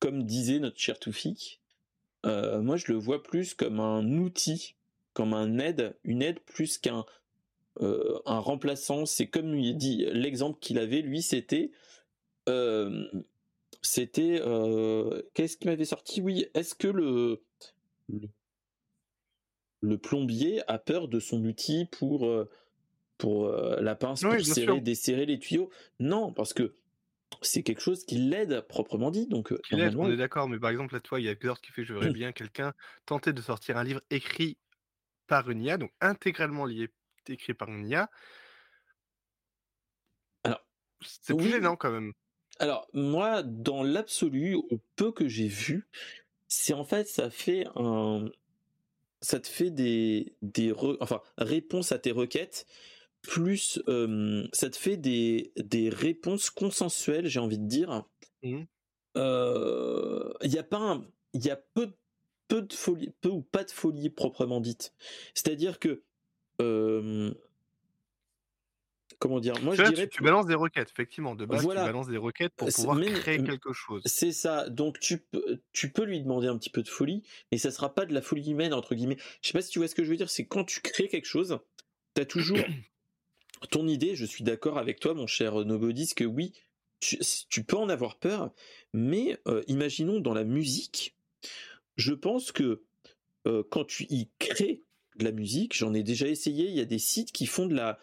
comme 0.00 0.24
disait 0.24 0.58
notre 0.58 0.78
cher 0.78 0.98
Toufik, 0.98 1.60
moi, 2.24 2.76
je 2.76 2.92
le 2.92 2.98
vois 2.98 3.22
plus 3.22 3.54
comme 3.54 3.80
un 3.80 4.06
outil, 4.18 4.74
comme 5.14 5.32
un 5.32 5.58
aide, 5.58 5.96
une 6.04 6.22
aide 6.22 6.40
plus 6.40 6.78
qu'un 6.78 7.06
un 7.80 8.38
remplaçant. 8.38 9.06
C'est 9.06 9.28
comme 9.28 9.54
il 9.54 9.76
dit 9.76 10.04
l'exemple 10.12 10.58
qu'il 10.60 10.78
avait, 10.78 11.00
lui, 11.00 11.22
c'était 11.22 11.70
c'était 13.82 14.40
qu'est-ce 15.34 15.56
qui 15.56 15.66
m'avait 15.66 15.84
sorti? 15.84 16.20
Oui, 16.22 16.46
est-ce 16.54 16.74
que 16.74 16.88
le, 16.88 17.44
le 19.80 19.98
plombier 19.98 20.62
a 20.70 20.78
peur 20.78 21.08
de 21.08 21.18
son 21.20 21.44
outil 21.44 21.86
pour 21.90 22.26
pour 23.18 23.48
la 23.82 23.94
pince 23.96 24.24
pour 24.24 24.46
serrer, 24.46 24.80
desserrer 24.80 25.26
les 25.26 25.38
tuyaux? 25.38 25.70
Non, 26.00 26.32
parce 26.32 26.54
que 26.54 26.76
c'est 27.42 27.62
quelque 27.62 27.82
chose 27.82 28.04
qui 28.04 28.16
l'aide 28.16 28.62
proprement 28.68 29.10
dit. 29.10 29.28
Donc, 29.28 29.54
qui 29.62 29.76
l'aide, 29.76 29.96
on 29.96 30.10
est 30.10 30.16
d'accord, 30.16 30.48
mais 30.48 30.60
par 30.60 30.70
exemple, 30.70 30.94
là, 30.94 31.00
toi, 31.00 31.20
il 31.20 31.26
y 31.26 31.30
a 31.30 31.36
chose 31.36 31.60
qui 31.60 31.72
fait 31.72 31.84
je 31.84 31.94
verrais 31.94 32.10
bien 32.10 32.32
quelqu'un 32.32 32.74
tenter 33.06 33.32
de 33.32 33.42
sortir 33.42 33.78
un 33.78 33.84
livre 33.84 34.02
écrit 34.10 34.58
par 35.28 35.50
une 35.50 35.62
IA, 35.62 35.78
donc 35.78 35.92
intégralement 36.00 36.66
lié, 36.66 36.90
écrit 37.28 37.54
par 37.54 37.68
une 37.70 37.86
IA. 37.88 38.10
Alors, 40.44 40.64
c'est 41.00 41.34
plus 41.34 41.50
gênant 41.50 41.74
quand 41.76 41.90
même. 41.90 42.12
Alors, 42.62 42.86
moi, 42.92 43.42
dans 43.42 43.82
l'absolu, 43.82 44.54
au 44.54 44.78
peu 44.94 45.10
que 45.10 45.26
j'ai 45.26 45.48
vu, 45.48 45.88
c'est 46.46 46.74
en 46.74 46.84
fait, 46.84 47.08
ça 47.08 47.28
fait 47.28 47.66
un. 47.74 48.26
Ça 49.20 49.40
te 49.40 49.48
fait 49.48 49.70
des, 49.70 50.36
des 50.42 50.72
enfin, 51.00 51.20
réponses 51.38 51.90
à 51.90 51.98
tes 51.98 52.12
requêtes, 52.12 52.66
plus 53.20 53.82
ça 54.52 54.70
te 54.70 54.76
fait 54.76 54.96
des, 54.96 55.52
des 55.56 55.88
réponses 55.88 56.50
consensuelles, 56.50 57.26
j'ai 57.26 57.40
envie 57.40 57.58
de 57.58 57.66
dire. 57.66 58.04
Mmh. 58.44 58.62
Il 59.16 60.52
y 60.52 60.58
a 60.58 60.62
pas 60.62 61.00
il 61.34 61.44
y 61.44 61.50
a 61.50 61.56
peu, 61.56 61.90
peu 62.46 62.62
de 62.62 62.72
folie, 62.72 63.12
peu 63.20 63.28
ou 63.28 63.42
pas 63.42 63.64
de 63.64 63.72
folie 63.72 64.08
proprement 64.08 64.60
dite. 64.60 64.94
C'est-à-dire 65.34 65.80
que 65.80 66.04
comment 69.22 69.38
dire 69.38 69.54
Moi, 69.62 69.76
je 69.76 69.82
dirais. 69.84 70.08
Tu, 70.08 70.22
balances 70.22 70.46
des 70.46 70.56
requêtes, 70.56 70.90
effectivement. 70.90 71.36
De 71.36 71.44
base, 71.44 71.60
tu 71.60 71.68
balances 71.68 72.08
des 72.08 72.16
requêtes 72.16 72.52
pour 72.56 72.68
pouvoir 72.68 73.00
créer 73.00 73.42
quelque 73.42 73.72
chose. 73.72 74.02
C'est 74.04 74.32
ça. 74.32 74.68
Donc, 74.68 74.98
tu 74.98 75.18
peux, 75.18 75.60
tu 75.72 75.92
peux 75.92 76.04
lui 76.04 76.20
demander 76.20 76.48
un 76.48 76.58
petit 76.58 76.70
peu 76.70 76.82
de 76.82 76.88
folie, 76.88 77.22
mais 77.52 77.58
ça 77.58 77.70
sera 77.70 77.94
pas 77.94 78.04
de 78.04 78.12
la 78.12 78.20
folie 78.20 78.50
humaine, 78.50 78.74
entre 78.74 78.96
guillemets. 78.96 79.18
Je 79.40 79.48
sais 79.48 79.52
pas 79.52 79.62
si 79.62 79.70
tu 79.70 79.78
vois 79.78 79.86
ce 79.86 79.94
que 79.94 80.02
je 80.02 80.10
veux 80.10 80.16
dire. 80.16 80.28
C'est 80.28 80.44
quand 80.44 80.64
tu 80.64 80.80
crées 80.80 81.06
quelque 81.06 81.26
chose, 81.26 81.60
tu 82.16 82.22
as 82.22 82.24
toujours 82.24 82.58
ton 83.70 83.86
idée. 83.86 84.16
Je 84.16 84.24
suis 84.24 84.42
d'accord 84.42 84.76
avec 84.76 84.98
toi, 84.98 85.14
mon 85.14 85.28
cher 85.28 85.54
Nobodis, 85.54 86.14
que 86.16 86.24
oui, 86.24 86.52
tu, 86.98 87.64
peux 87.64 87.76
en 87.76 87.88
avoir 87.88 88.16
peur, 88.18 88.52
mais 88.92 89.38
euh, 89.46 89.62
imaginons 89.68 90.18
dans 90.18 90.34
la 90.34 90.44
musique, 90.44 91.16
je 91.96 92.12
pense 92.12 92.50
que 92.50 92.82
euh, 93.46 93.62
quand 93.70 93.84
tu 93.84 94.06
y 94.08 94.30
crées 94.40 94.82
de 95.16 95.24
la 95.24 95.32
musique, 95.32 95.76
j'en 95.76 95.94
ai 95.94 96.02
déjà 96.02 96.26
essayé, 96.26 96.66
il 96.66 96.74
y 96.74 96.80
a 96.80 96.84
des 96.84 96.98
sites 96.98 97.32
qui 97.32 97.46
font 97.46 97.66
de 97.66 97.74
la, 97.74 97.98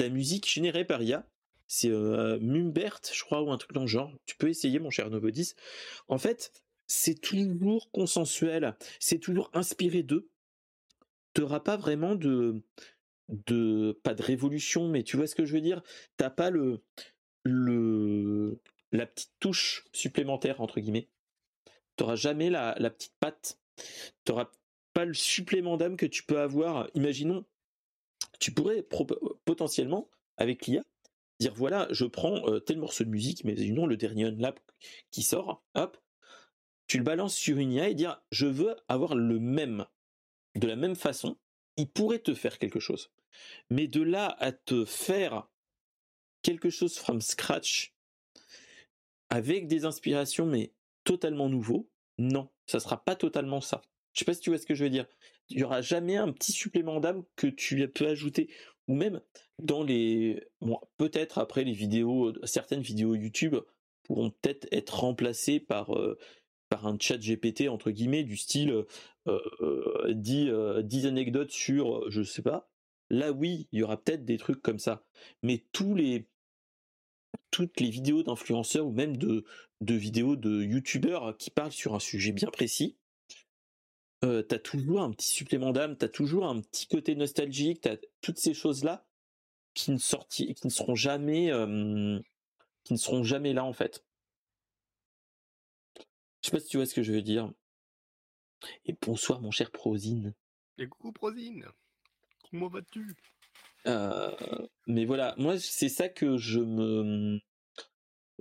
la 0.00 0.08
musique 0.08 0.48
générée 0.48 0.84
par 0.84 1.02
IA. 1.02 1.26
C'est 1.66 1.90
euh, 1.90 2.38
Mumbert, 2.40 3.00
je 3.12 3.22
crois, 3.22 3.42
ou 3.42 3.52
un 3.52 3.58
truc 3.58 3.72
dans 3.72 3.82
le 3.82 3.86
genre. 3.86 4.12
Tu 4.26 4.36
peux 4.36 4.48
essayer, 4.48 4.80
mon 4.80 4.90
cher 4.90 5.08
Novodis. 5.08 5.54
En 6.08 6.18
fait, 6.18 6.52
c'est 6.88 7.20
toujours 7.20 7.90
consensuel, 7.92 8.74
c'est 8.98 9.20
toujours 9.20 9.50
inspiré 9.54 10.02
d'eux. 10.02 10.28
Tu 11.34 11.42
n'auras 11.42 11.60
pas 11.60 11.76
vraiment 11.76 12.16
de, 12.16 12.60
de. 13.28 13.98
Pas 14.02 14.14
de 14.14 14.22
révolution, 14.22 14.88
mais 14.88 15.04
tu 15.04 15.16
vois 15.16 15.28
ce 15.28 15.36
que 15.36 15.44
je 15.44 15.52
veux 15.52 15.60
dire? 15.60 15.82
T'as 16.16 16.30
pas 16.30 16.50
le. 16.50 16.82
le 17.44 18.58
la 18.92 19.06
petite 19.06 19.32
touche 19.38 19.84
supplémentaire, 19.92 20.60
entre 20.60 20.80
guillemets. 20.80 21.08
Tu 21.96 22.02
n'auras 22.02 22.16
jamais 22.16 22.50
la, 22.50 22.74
la 22.78 22.90
petite 22.90 23.14
patte. 23.20 23.60
Tu 24.24 24.32
n'auras 24.32 24.50
pas 24.92 25.04
le 25.04 25.14
supplément 25.14 25.76
d'âme 25.76 25.96
que 25.96 26.06
tu 26.06 26.24
peux 26.24 26.40
avoir. 26.40 26.90
Imaginons, 26.94 27.44
tu 28.40 28.52
pourrais 28.52 28.82
potentiellement, 29.44 30.10
avec 30.36 30.66
l'IA, 30.66 30.82
dire 31.38 31.54
voilà, 31.54 31.86
je 31.90 32.04
prends 32.04 32.48
euh, 32.48 32.58
tel 32.58 32.78
morceau 32.78 33.04
de 33.04 33.10
musique, 33.10 33.44
mais 33.44 33.56
sinon 33.56 33.86
le 33.86 33.96
dernier 33.96 34.24
unlap 34.24 34.58
qui 35.10 35.22
sort, 35.22 35.62
hop, 35.74 35.96
tu 36.86 36.98
le 36.98 37.04
balances 37.04 37.36
sur 37.36 37.58
une 37.58 37.72
IA 37.72 37.90
et 37.90 37.94
dire 37.94 38.20
je 38.32 38.46
veux 38.46 38.74
avoir 38.88 39.14
le 39.14 39.38
même, 39.38 39.86
de 40.56 40.66
la 40.66 40.74
même 40.74 40.96
façon, 40.96 41.36
il 41.76 41.88
pourrait 41.88 42.18
te 42.18 42.34
faire 42.34 42.58
quelque 42.58 42.80
chose. 42.80 43.10
Mais 43.68 43.86
de 43.86 44.02
là 44.02 44.34
à 44.40 44.50
te 44.52 44.84
faire 44.84 45.48
quelque 46.42 46.70
chose 46.70 46.98
from 46.98 47.20
scratch, 47.20 47.94
avec 49.28 49.68
des 49.68 49.84
inspirations, 49.84 50.46
mais 50.46 50.72
totalement 51.04 51.48
nouveau, 51.48 51.88
non, 52.18 52.48
ça 52.66 52.80
sera 52.80 53.04
pas 53.04 53.14
totalement 53.14 53.60
ça. 53.60 53.82
Je 54.12 54.20
sais 54.20 54.24
pas 54.24 54.34
si 54.34 54.40
tu 54.40 54.50
vois 54.50 54.58
ce 54.58 54.66
que 54.66 54.74
je 54.74 54.82
veux 54.82 54.90
dire 54.90 55.06
il 55.50 55.58
y 55.58 55.64
aura 55.64 55.82
jamais 55.82 56.16
un 56.16 56.32
petit 56.32 56.52
supplément 56.52 57.00
d'âme 57.00 57.24
que 57.36 57.46
tu 57.46 57.86
peux 57.88 58.06
ajouter. 58.06 58.48
Ou 58.88 58.94
même 58.94 59.20
dans 59.58 59.82
les 59.82 60.42
peut-être 60.96 61.38
après 61.38 61.64
les 61.64 61.72
vidéos 61.72 62.32
certaines 62.44 62.80
vidéos 62.80 63.14
YouTube 63.14 63.56
pourront 64.02 64.30
peut-être 64.30 64.66
être 64.72 65.00
remplacées 65.00 65.60
par 65.60 65.96
euh, 65.96 66.18
un 66.72 66.96
chat 66.98 67.18
GPT 67.18 67.68
entre 67.68 67.90
guillemets 67.90 68.24
du 68.24 68.36
style 68.36 68.84
euh, 69.28 70.14
10, 70.14 70.48
euh, 70.48 70.82
euh, 70.82 71.08
anecdotes 71.08 71.50
sur 71.50 72.10
je 72.10 72.22
sais 72.22 72.42
pas. 72.42 72.70
Là 73.10 73.32
oui 73.32 73.68
il 73.72 73.80
y 73.80 73.82
aura 73.82 74.02
peut-être 74.02 74.24
des 74.24 74.38
trucs 74.38 74.62
comme 74.62 74.78
ça. 74.78 75.04
Mais 75.42 75.64
tous 75.72 75.94
les 75.94 76.28
toutes 77.50 77.80
les 77.80 77.90
vidéos 77.90 78.22
d'influenceurs 78.22 78.86
ou 78.86 78.92
même 78.92 79.16
de, 79.16 79.44
de 79.80 79.94
vidéos 79.94 80.36
de 80.36 80.62
youtubeurs 80.62 81.36
qui 81.36 81.50
parlent 81.50 81.72
sur 81.72 81.94
un 81.94 82.00
sujet 82.00 82.32
bien 82.32 82.50
précis 82.50 82.96
euh, 84.24 84.42
t'as 84.42 84.58
toujours 84.58 85.00
un 85.00 85.10
petit 85.12 85.28
supplément 85.28 85.72
d'âme, 85.72 85.96
t'as 85.96 86.08
toujours 86.08 86.46
un 86.46 86.60
petit 86.60 86.86
côté 86.86 87.14
nostalgique, 87.14 87.82
t'as 87.82 87.96
toutes 88.20 88.38
ces 88.38 88.54
choses-là 88.54 89.06
qui 89.74 89.90
ne 89.92 89.98
sorti, 89.98 90.54
qui 90.54 90.66
ne 90.66 90.70
seront 90.70 90.94
jamais, 90.94 91.50
qui 92.84 92.92
ne 92.92 92.98
seront 92.98 93.22
jamais 93.22 93.52
là 93.52 93.64
en 93.64 93.72
fait. 93.72 94.04
Je 96.42 96.48
sais 96.48 96.52
pas 96.52 96.60
si 96.60 96.68
tu 96.68 96.76
vois 96.76 96.86
ce 96.86 96.94
que 96.94 97.02
je 97.02 97.12
veux 97.12 97.22
dire. 97.22 97.52
Et 98.84 98.94
bonsoir 99.00 99.40
mon 99.40 99.50
cher 99.50 99.70
Prosine. 99.70 100.34
Et 100.78 100.86
coucou 100.86 101.12
Prosine. 101.12 101.66
Comment 102.50 102.68
vas-tu? 102.68 103.14
Euh, 103.86 104.34
Mais 104.86 105.04
voilà, 105.04 105.34
moi 105.38 105.58
c'est 105.58 105.88
ça 105.88 106.08
que 106.08 106.36
je 106.36 106.60
me, 106.60 107.40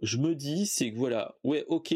je 0.02 0.18
me 0.18 0.36
dis, 0.36 0.66
c'est 0.66 0.92
que 0.92 0.98
voilà, 0.98 1.36
ouais, 1.44 1.66
ok. 1.68 1.94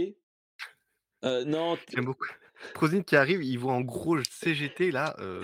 Euh, 1.23 1.45
non. 1.45 1.77
J'aime 1.89 2.05
beaucoup. 2.05 2.27
Prozine 2.73 3.03
qui 3.03 3.15
arrive, 3.15 3.43
il 3.43 3.57
voit 3.57 3.73
en 3.73 3.81
gros 3.81 4.17
CGT 4.23 4.91
là. 4.91 5.15
Euh... 5.19 5.41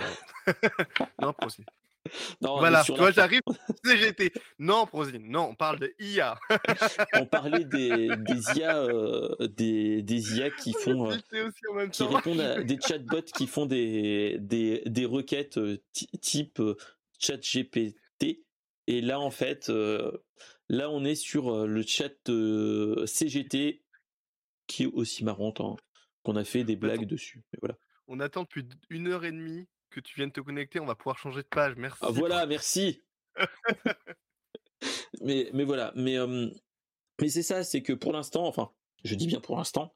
non, 1.20 1.32
Prozine. 1.32 1.64
Non, 2.40 2.58
voilà, 2.58 2.82
toi 2.82 3.10
j'arrive, 3.10 3.42
CGT. 3.84 4.32
Non, 4.58 4.86
Prozine, 4.86 5.30
non, 5.30 5.50
on 5.50 5.54
parle 5.54 5.78
de 5.78 5.94
IA. 5.98 6.38
on 7.14 7.26
parlait 7.26 7.64
des, 7.64 8.08
des 8.16 8.58
IA, 8.58 8.78
euh, 8.78 9.36
des, 9.48 10.02
des, 10.02 10.38
IA 10.38 10.50
qui 10.50 10.72
font, 10.72 11.10
euh, 11.10 11.88
qui 11.90 12.02
répondent 12.04 12.40
à 12.40 12.62
des 12.62 12.78
chatbots 12.80 13.22
qui 13.36 13.46
font 13.46 13.66
des, 13.66 14.38
des, 14.40 14.82
des 14.86 15.04
requêtes 15.04 15.58
euh, 15.58 15.82
type 15.92 16.62
chat 17.18 17.38
GPT. 17.38 18.44
Et 18.86 19.00
là, 19.02 19.20
en 19.20 19.30
fait, 19.30 19.68
là, 19.68 20.90
on 20.90 21.04
est 21.04 21.14
sur 21.14 21.66
le 21.66 21.82
chat 21.82 22.12
CGT 23.06 23.82
qui 24.66 24.84
est 24.84 24.90
aussi 24.92 25.22
marrant. 25.22 25.54
Hein 25.60 25.76
qu'on 26.22 26.36
a 26.36 26.44
fait 26.44 26.64
des 26.64 26.76
blagues 26.76 27.06
dessus. 27.06 27.42
voilà. 27.60 27.76
On 28.06 28.20
attend 28.20 28.42
depuis 28.42 28.66
une 28.88 29.08
heure 29.08 29.24
et 29.24 29.32
demie 29.32 29.68
que 29.90 30.00
tu 30.00 30.14
viennes 30.16 30.32
te 30.32 30.40
connecter. 30.40 30.80
On 30.80 30.86
va 30.86 30.94
pouvoir 30.94 31.18
changer 31.18 31.42
de 31.42 31.48
page. 31.48 31.76
Merci. 31.76 32.00
Ah, 32.02 32.10
voilà, 32.10 32.46
merci. 32.46 33.02
mais, 35.22 35.50
mais 35.52 35.64
voilà. 35.64 35.92
Mais, 35.94 36.16
mais 37.20 37.28
c'est 37.28 37.42
ça, 37.42 37.62
c'est 37.62 37.82
que 37.82 37.92
pour 37.92 38.12
l'instant, 38.12 38.46
enfin, 38.46 38.72
je 39.04 39.14
dis 39.14 39.26
bien 39.26 39.40
pour 39.40 39.56
l'instant, 39.56 39.94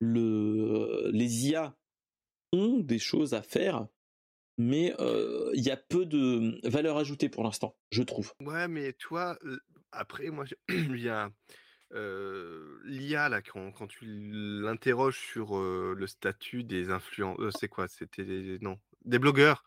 le, 0.00 1.10
les 1.12 1.48
IA 1.48 1.76
ont 2.52 2.78
des 2.78 2.98
choses 2.98 3.34
à 3.34 3.42
faire, 3.42 3.86
mais 4.58 4.94
il 5.54 5.62
y 5.62 5.70
a 5.70 5.76
peu 5.76 6.04
de 6.06 6.60
valeur 6.68 6.98
ajoutée 6.98 7.28
pour 7.28 7.44
l'instant, 7.44 7.76
je 7.90 8.02
trouve. 8.02 8.34
Ouais, 8.40 8.68
mais 8.68 8.92
toi, 8.92 9.38
après, 9.92 10.30
moi, 10.30 10.44
il 10.68 11.00
y 11.00 11.08
a 11.08 11.30
l'IA 11.92 13.28
là 13.28 13.42
quand 13.42 13.86
tu 13.86 14.04
l'interroges 14.04 15.18
sur, 15.18 15.58
le 15.58 16.06
statut 16.06 16.64
des 16.64 16.90
influenceurs, 16.90 17.52
c'est 17.58 17.68
quoi? 17.68 17.88
C'était 17.88 18.58
non, 18.60 18.78
des 19.04 19.18
blogueurs. 19.18 19.64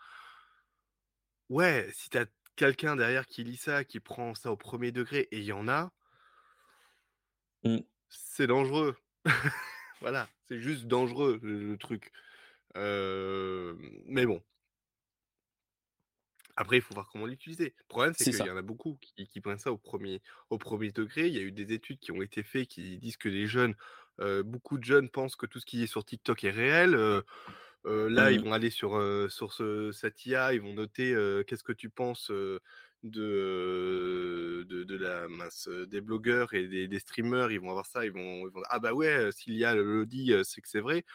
Ouais, 1.49 1.89
si 1.93 2.09
t'as 2.09 2.25
quelqu'un 2.55 2.95
derrière 2.95 3.25
qui 3.25 3.43
lit 3.43 3.57
ça, 3.57 3.83
qui 3.83 3.99
prend 3.99 4.35
ça 4.35 4.51
au 4.51 4.57
premier 4.57 4.91
degré, 4.91 5.27
et 5.31 5.39
il 5.39 5.45
y 5.45 5.51
en 5.51 5.67
a, 5.67 5.91
Mmh. 7.63 7.79
c'est 8.09 8.47
dangereux. 8.47 8.95
voilà, 10.01 10.29
c'est 10.47 10.59
juste 10.59 10.85
dangereux 10.85 11.39
le, 11.41 11.71
le 11.71 11.77
truc. 11.77 12.11
Mais 12.75 14.25
bon. 14.25 14.41
Après, 16.59 16.77
il 16.77 16.81
faut 16.81 16.93
voir 16.93 17.09
comment 17.11 17.25
l'utiliser. 17.25 17.73
Le 17.77 17.83
problème, 17.87 18.13
c'est 18.13 18.27
qu'il 18.27 18.45
y 18.45 18.49
en 18.49 18.57
a 18.57 18.61
beaucoup 18.61 18.97
qui, 19.01 19.27
qui 19.27 19.41
prennent 19.41 19.59
ça 19.59 19.71
au 19.71 19.77
premier, 19.77 20.21
au 20.49 20.57
premier 20.57 20.91
degré. 20.91 21.27
Il 21.27 21.33
y 21.33 21.39
a 21.39 21.41
eu 21.41 21.53
des 21.53 21.73
études 21.73 21.99
qui 21.99 22.11
ont 22.11 22.21
été 22.21 22.43
faites 22.43 22.67
qui 22.67 22.97
disent 22.99 23.17
que 23.17 23.29
les 23.29 23.47
jeunes, 23.47 23.75
euh, 24.19 24.43
beaucoup 24.43 24.77
de 24.77 24.83
jeunes 24.83 25.09
pensent 25.09 25.37
que 25.37 25.45
tout 25.45 25.59
ce 25.61 25.65
qui 25.65 25.83
est 25.83 25.87
sur 25.87 26.03
TikTok 26.05 26.43
est 26.43 26.51
réel. 26.51 26.95
Euh, 26.95 27.21
euh, 27.85 28.09
là, 28.09 28.31
ils 28.33 28.39
Mmh. 28.39 28.43
vont 28.43 28.53
aller 28.53 28.69
sur, 28.71 28.91
sur 29.31 29.53
ce, 29.53 29.91
cette 29.93 30.25
IA, 30.25 30.53
ils 30.53 30.61
vont 30.61 30.73
noter 30.73 31.13
qu'est-ce 31.47 31.63
que 31.63 31.73
tu 31.73 31.89
penses 31.89 32.31
de, 32.31 32.61
de, 33.03 34.83
de 34.83 34.97
la 34.97 35.27
mince, 35.29 35.69
des 35.69 36.01
blogueurs 36.01 36.53
et 36.53 36.67
des, 36.67 36.87
des 36.87 36.99
streamers. 36.99 37.51
Ils 37.51 37.59
vont 37.61 37.69
avoir 37.69 37.85
ça, 37.85 38.05
ils 38.05 38.11
vont, 38.11 38.47
ils 38.47 38.51
vont 38.51 38.61
ah 38.69 38.79
bah 38.79 38.93
ouais, 38.93 39.31
s'il 39.31 39.53
y 39.55 39.65
a 39.65 39.75
le 39.75 40.05
dit, 40.05 40.33
c'est 40.43 40.61
que 40.61 40.67
c'est 40.69 40.81
vrai. 40.81 41.05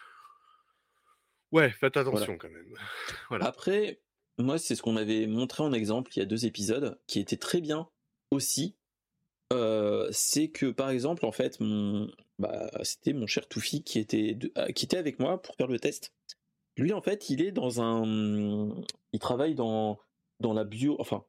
Ouais, 1.52 1.70
faites 1.70 1.96
Voilà. 2.10 2.26
attention 2.26 2.36
quand 2.36 2.50
même. 2.50 2.74
voilà. 3.30 3.46
Après, 3.46 4.02
moi, 4.38 4.58
c'est 4.58 4.74
ce 4.74 4.82
qu'on 4.82 4.96
avait 4.96 5.26
montré 5.26 5.62
en 5.62 5.72
exemple 5.72 6.10
il 6.16 6.18
y 6.18 6.22
a 6.22 6.26
deux 6.26 6.46
épisodes, 6.46 6.98
qui 7.06 7.20
était 7.20 7.36
très 7.36 7.60
bien 7.60 7.88
aussi. 8.30 8.74
Euh, 9.52 10.08
c'est 10.10 10.48
que 10.48 10.66
par 10.70 10.90
exemple, 10.90 11.24
en 11.26 11.32
fait, 11.32 11.58
bah, 12.38 12.70
c'était 12.82 13.12
mon 13.12 13.26
cher 13.26 13.46
Toufi 13.48 13.82
qui 13.82 13.98
était, 13.98 14.34
de- 14.34 14.50
euh, 14.58 14.68
qui 14.72 14.86
était 14.86 14.96
avec 14.96 15.18
moi 15.18 15.40
pour 15.40 15.54
faire 15.56 15.68
le 15.68 15.78
test. 15.78 16.12
Lui, 16.76 16.92
en 16.92 17.00
fait, 17.02 17.30
il 17.30 17.40
est 17.42 17.52
dans 17.52 17.80
un, 17.80 18.74
il 19.12 19.20
travaille 19.20 19.54
dans 19.54 19.98
dans 20.40 20.52
la 20.52 20.64
bio, 20.64 20.96
enfin, 20.98 21.24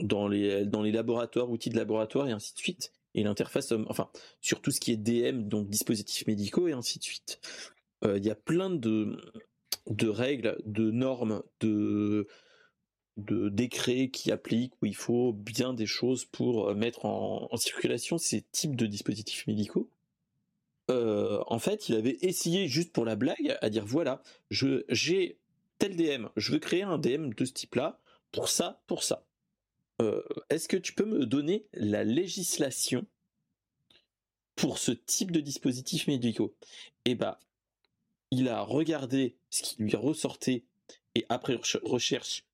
dans 0.00 0.28
les 0.28 0.66
dans 0.66 0.82
les 0.82 0.92
laboratoires, 0.92 1.48
outils 1.50 1.70
de 1.70 1.76
laboratoire 1.76 2.28
et 2.28 2.32
ainsi 2.32 2.52
de 2.52 2.58
suite. 2.58 2.92
Et 3.14 3.22
l'interface, 3.22 3.72
euh, 3.72 3.84
enfin, 3.88 4.10
sur 4.42 4.60
tout 4.60 4.70
ce 4.70 4.78
qui 4.80 4.92
est 4.92 4.96
DM, 4.98 5.48
donc 5.48 5.68
dispositifs 5.70 6.26
médicaux 6.26 6.68
et 6.68 6.72
ainsi 6.72 6.98
de 6.98 7.04
suite. 7.04 7.40
Euh, 8.04 8.18
Il 8.18 8.24
y 8.24 8.30
a 8.30 8.34
plein 8.34 8.68
de 8.70 9.16
de 9.88 10.08
règles, 10.08 10.58
de 10.64 10.90
normes, 10.90 11.42
de 11.60 13.48
décrets 13.48 14.08
qui 14.08 14.32
appliquent 14.32 14.74
où 14.82 14.86
il 14.86 14.96
faut 14.96 15.32
bien 15.32 15.74
des 15.74 15.86
choses 15.86 16.24
pour 16.24 16.68
euh, 16.68 16.74
mettre 16.74 17.04
en, 17.04 17.48
circulation 17.56 18.18
ces 18.18 18.42
types 18.42 18.76
de 18.76 18.86
dispositifs 18.86 19.46
médicaux. 19.46 19.90
Euh, 20.90 21.42
en 21.46 21.58
fait, 21.58 21.88
il 21.88 21.94
avait 21.94 22.18
essayé 22.22 22.66
juste 22.66 22.92
pour 22.92 23.04
la 23.04 23.16
blague 23.16 23.56
à 23.60 23.70
dire 23.70 23.84
voilà, 23.84 24.22
je 24.50 24.84
j'ai 24.88 25.38
tel 25.78 25.96
DM, 25.96 26.26
je 26.36 26.52
veux 26.52 26.58
créer 26.58 26.82
un 26.82 26.98
DM 26.98 27.30
de 27.30 27.44
ce 27.44 27.52
type-là 27.52 28.00
pour 28.32 28.48
ça, 28.48 28.82
pour 28.86 29.02
ça. 29.02 29.24
Euh, 30.02 30.22
Est-ce 30.48 30.68
que 30.68 30.76
tu 30.76 30.94
peux 30.94 31.04
me 31.04 31.26
donner 31.26 31.66
la 31.74 32.04
législation 32.04 33.06
pour 34.56 34.78
ce 34.78 34.92
type 34.92 35.30
de 35.30 35.40
dispositifs 35.40 36.06
médicaux? 36.06 36.54
Eh 37.04 37.14
ben, 37.14 37.36
il 38.30 38.48
a 38.48 38.62
regardé 38.62 39.36
ce 39.50 39.62
qui 39.62 39.82
lui 39.82 39.96
ressortait 39.96 40.64
et 41.14 41.26
après 41.28 41.54
reche- 41.54 41.80
recherche 41.82 42.44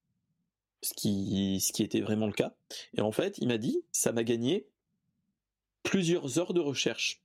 ce 0.82 0.94
qui, 0.94 1.82
était 1.82 2.00
vraiment 2.00 2.26
le 2.26 2.32
cas. 2.32 2.54
Et 2.96 3.00
en 3.00 3.12
fait, 3.12 3.38
il 3.38 3.48
m'a 3.48 3.58
dit, 3.58 3.82
ça 3.92 4.12
m'a 4.12 4.24
gagné 4.24 4.66
plusieurs 5.82 6.38
heures 6.38 6.54
de 6.54 6.60
recherche. 6.60 7.22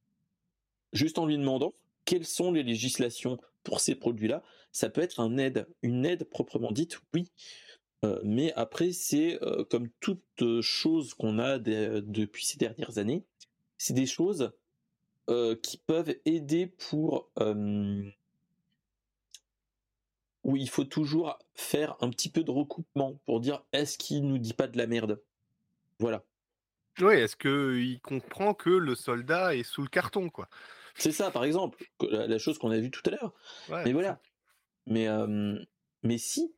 Juste 0.93 1.19
en 1.19 1.25
lui 1.25 1.37
demandant 1.37 1.73
quelles 2.05 2.25
sont 2.25 2.51
les 2.51 2.63
législations 2.63 3.39
pour 3.63 3.79
ces 3.79 3.95
produits-là? 3.95 4.43
Ça 4.71 4.89
peut 4.89 5.01
être 5.01 5.19
un 5.19 5.37
aide, 5.37 5.67
une 5.81 6.05
aide 6.05 6.23
proprement 6.23 6.71
dite, 6.71 6.99
oui. 7.13 7.29
Euh, 8.03 8.19
mais 8.23 8.51
après, 8.53 8.91
c'est 8.93 9.41
euh, 9.43 9.63
comme 9.65 9.89
toute 9.99 10.23
euh, 10.41 10.61
chose 10.61 11.13
qu'on 11.13 11.37
a 11.37 11.59
depuis 11.59 12.45
ces 12.45 12.57
dernières 12.57 12.97
années, 12.97 13.23
c'est 13.77 13.93
des 13.93 14.07
choses 14.07 14.51
qui 15.63 15.77
peuvent 15.77 16.13
aider 16.25 16.67
pour 16.67 17.29
où 20.43 20.55
il 20.55 20.69
faut 20.69 20.84
toujours 20.84 21.38
faire 21.53 21.95
un 22.01 22.09
petit 22.09 22.30
peu 22.30 22.43
de 22.43 22.51
recoupement 22.51 23.19
pour 23.26 23.39
dire 23.39 23.63
est-ce 23.73 23.97
qu'il 23.97 24.27
nous 24.27 24.38
dit 24.38 24.53
pas 24.53 24.68
de 24.68 24.77
la 24.77 24.88
merde? 24.88 25.22
Voilà. 25.99 26.23
Oui, 26.99 27.13
est-ce 27.15 27.35
qu'il 27.35 28.01
comprend 28.01 28.53
que 28.53 28.69
le 28.69 28.95
soldat 28.95 29.55
est 29.55 29.63
sous 29.63 29.81
le 29.81 29.88
carton, 29.88 30.30
quoi? 30.30 30.49
C'est 30.95 31.11
ça, 31.11 31.31
par 31.31 31.45
exemple, 31.45 31.84
la, 32.01 32.38
chose 32.38 32.57
qu'on 32.57 32.72
a 32.72 32.77
vue 32.77 32.91
tout 32.91 33.01
à 33.05 33.11
l'heure. 33.11 33.34
Ouais, 33.69 33.84
Mais 33.85 33.93
voilà. 33.93 34.19
Mais, 34.88 35.07
euh, 35.07 35.57
mais 36.03 36.18
si, 36.18 36.53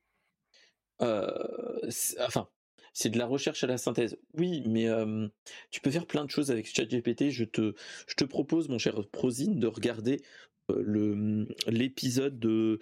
euh, 1.01 1.80
enfin, 2.19 2.47
c'est 2.93 3.10
de 3.10 3.18
la 3.18 3.26
recherche 3.26 3.64
à 3.64 3.68
la 3.68 3.77
synthèse. 3.77 4.18
Oui, 4.34 4.64
mais 4.65 4.88
euh, 4.88 5.27
tu 5.72 5.81
peux 5.81 5.91
faire 5.91 6.05
plein 6.05 6.26
de 6.26 6.30
choses 6.30 6.51
avec 6.51 6.73
ChatGPT. 6.73 7.30
Je 7.30 7.43
te, 7.43 7.73
je 8.07 8.15
te 8.15 8.23
propose, 8.23 8.69
mon 8.69 8.77
cher 8.77 8.95
Prosine, 9.11 9.60
de 9.60 9.68
regarder 9.68 10.22
le 10.69 11.48
l'épisode 11.68 12.40
de, 12.40 12.80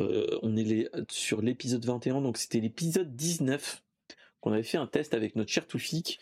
euh, 0.00 0.38
on 0.42 0.56
est 0.56 0.64
les- 0.64 0.88
sur 1.10 1.42
l'épisode 1.42 1.84
21, 1.84 2.20
donc 2.20 2.36
c'était 2.38 2.60
l'épisode 2.60 3.14
19 3.16 3.82
qu'on 4.40 4.52
avait 4.52 4.62
fait 4.62 4.78
un 4.78 4.86
test 4.86 5.14
avec 5.14 5.36
notre 5.36 5.50
cher 5.50 5.66
Toufik 5.66 6.20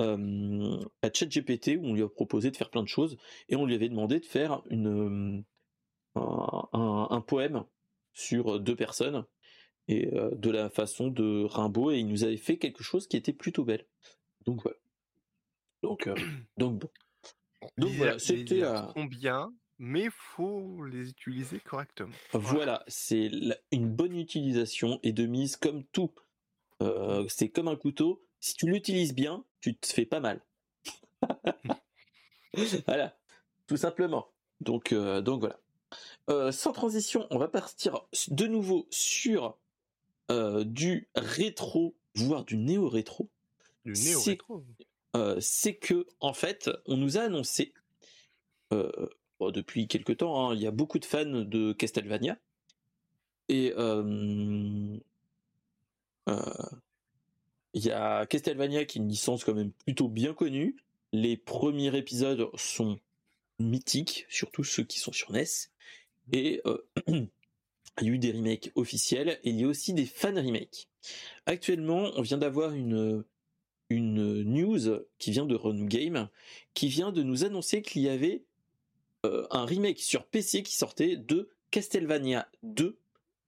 euh, 0.00 0.78
à 1.02 1.12
ChatGPT 1.12 1.76
où 1.78 1.84
on 1.84 1.94
lui 1.94 2.02
a 2.02 2.08
proposé 2.08 2.50
de 2.50 2.56
faire 2.56 2.70
plein 2.70 2.82
de 2.82 2.88
choses 2.88 3.16
et 3.48 3.56
on 3.56 3.66
lui 3.66 3.74
avait 3.74 3.88
demandé 3.88 4.20
de 4.20 4.24
faire 4.24 4.62
une 4.70 5.44
euh, 6.16 6.22
un, 6.72 7.20
poème 7.20 7.64
sur 8.12 8.60
deux 8.60 8.76
personnes 8.76 9.24
et 9.88 10.12
euh, 10.14 10.30
de 10.34 10.50
la 10.50 10.70
façon 10.70 11.08
de 11.08 11.44
Rimbaud 11.44 11.90
et 11.90 11.98
il 11.98 12.06
nous 12.08 12.24
avait 12.24 12.36
fait 12.36 12.56
quelque 12.58 12.82
chose 12.82 13.06
qui 13.06 13.16
était 13.16 13.32
plutôt 13.32 13.64
belle. 13.64 13.86
Donc 14.46 14.62
voilà. 14.62 14.78
Donc 15.82 16.06
euh, 16.06 16.14
donc 16.56 16.78
bon. 16.78 16.88
Donc 17.78 17.90
voilà, 17.92 18.18
c'était 18.18 18.56
IA 18.58 18.72
la- 18.72 18.92
sont 18.94 19.04
bien, 19.04 19.52
mais 19.78 20.08
faut 20.10 20.84
les 20.84 21.10
utiliser 21.10 21.60
correctement. 21.60 22.14
voilà, 22.32 22.84
c'est 22.86 23.30
une 23.72 23.88
bonne 23.88 24.16
utilisation 24.16 25.00
et 25.02 25.12
de 25.12 25.26
mise 25.26 25.56
comme 25.56 25.84
tout. 25.84 26.12
Euh, 26.82 27.26
c'est 27.28 27.48
comme 27.48 27.68
un 27.68 27.76
couteau. 27.76 28.24
Si 28.40 28.54
tu 28.54 28.66
l'utilises 28.66 29.14
bien, 29.14 29.44
tu 29.60 29.76
te 29.76 29.86
fais 29.86 30.04
pas 30.04 30.20
mal. 30.20 30.40
voilà, 32.86 33.16
tout 33.66 33.76
simplement. 33.76 34.28
Donc, 34.60 34.92
euh, 34.92 35.20
donc 35.20 35.40
voilà. 35.40 35.58
Euh, 36.28 36.52
sans 36.52 36.72
transition, 36.72 37.26
on 37.30 37.38
va 37.38 37.48
partir 37.48 38.06
de 38.28 38.46
nouveau 38.46 38.86
sur 38.90 39.58
du 40.30 41.08
rétro, 41.14 41.94
voire 42.14 42.44
du 42.44 42.56
néo-rétro. 42.56 43.28
Du 43.84 43.92
néo-rétro. 43.92 44.64
C'est 45.40 45.76
que 45.76 46.06
en 46.20 46.32
fait, 46.32 46.70
on 46.86 46.96
nous 46.96 47.18
a 47.18 47.22
annoncé 47.22 47.74
bon, 49.44 49.50
depuis 49.50 49.86
quelque 49.88 50.12
temps, 50.12 50.50
hein, 50.50 50.54
il 50.54 50.62
y 50.62 50.66
a 50.66 50.70
beaucoup 50.70 50.98
de 50.98 51.04
fans 51.04 51.24
de 51.24 51.72
Castlevania 51.72 52.38
et 53.48 53.72
euh, 53.76 54.96
euh, 56.28 56.40
il 57.74 57.84
y 57.84 57.90
a 57.90 58.26
Castlevania 58.26 58.84
qui 58.84 58.98
est 58.98 59.02
une 59.02 59.08
licence 59.08 59.44
quand 59.44 59.54
même 59.54 59.72
plutôt 59.72 60.08
bien 60.08 60.34
connue. 60.34 60.76
Les 61.12 61.36
premiers 61.36 61.96
épisodes 61.96 62.48
sont 62.56 62.98
mythiques, 63.58 64.26
surtout 64.28 64.64
ceux 64.64 64.84
qui 64.84 64.98
sont 64.98 65.12
sur 65.12 65.32
NES. 65.32 65.44
Et 66.32 66.60
euh, 66.66 66.78
il 67.08 67.28
y 68.02 68.06
a 68.06 68.12
eu 68.12 68.18
des 68.18 68.32
remakes 68.32 68.72
officiels 68.74 69.38
et 69.44 69.50
il 69.50 69.60
y 69.60 69.64
a 69.64 69.68
aussi 69.68 69.92
des 69.92 70.06
fan 70.06 70.38
remakes. 70.38 70.88
Actuellement, 71.46 72.10
on 72.16 72.22
vient 72.22 72.38
d'avoir 72.38 72.72
une 72.72 73.24
une 73.90 74.42
news 74.42 75.04
qui 75.18 75.30
vient 75.30 75.44
de 75.44 75.54
Run 75.54 75.84
Game 75.84 76.28
qui 76.72 76.88
vient 76.88 77.12
de 77.12 77.22
nous 77.22 77.44
annoncer 77.44 77.82
qu'il 77.82 78.02
y 78.02 78.08
avait 78.08 78.44
euh, 79.24 79.46
un 79.50 79.64
remake 79.64 80.00
sur 80.00 80.24
PC 80.24 80.62
qui 80.62 80.74
sortait 80.74 81.16
de 81.16 81.50
Castlevania 81.70 82.48
2 82.62 82.96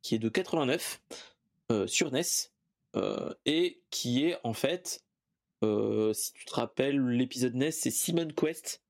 qui 0.03 0.15
est 0.15 0.19
de 0.19 0.29
89 0.29 1.01
euh, 1.71 1.87
sur 1.87 2.11
NES 2.13 2.23
euh, 2.97 3.33
et 3.45 3.81
qui 3.91 4.25
est 4.25 4.37
en 4.45 4.53
fait 4.53 5.03
si 6.13 6.33
tu 6.35 6.45
te 6.45 6.55
rappelles 6.55 7.01
l'épisode 7.01 7.55
NES 7.55 7.73
c'est 7.73 7.91
Simon 7.91 8.29
Quest 8.29 8.83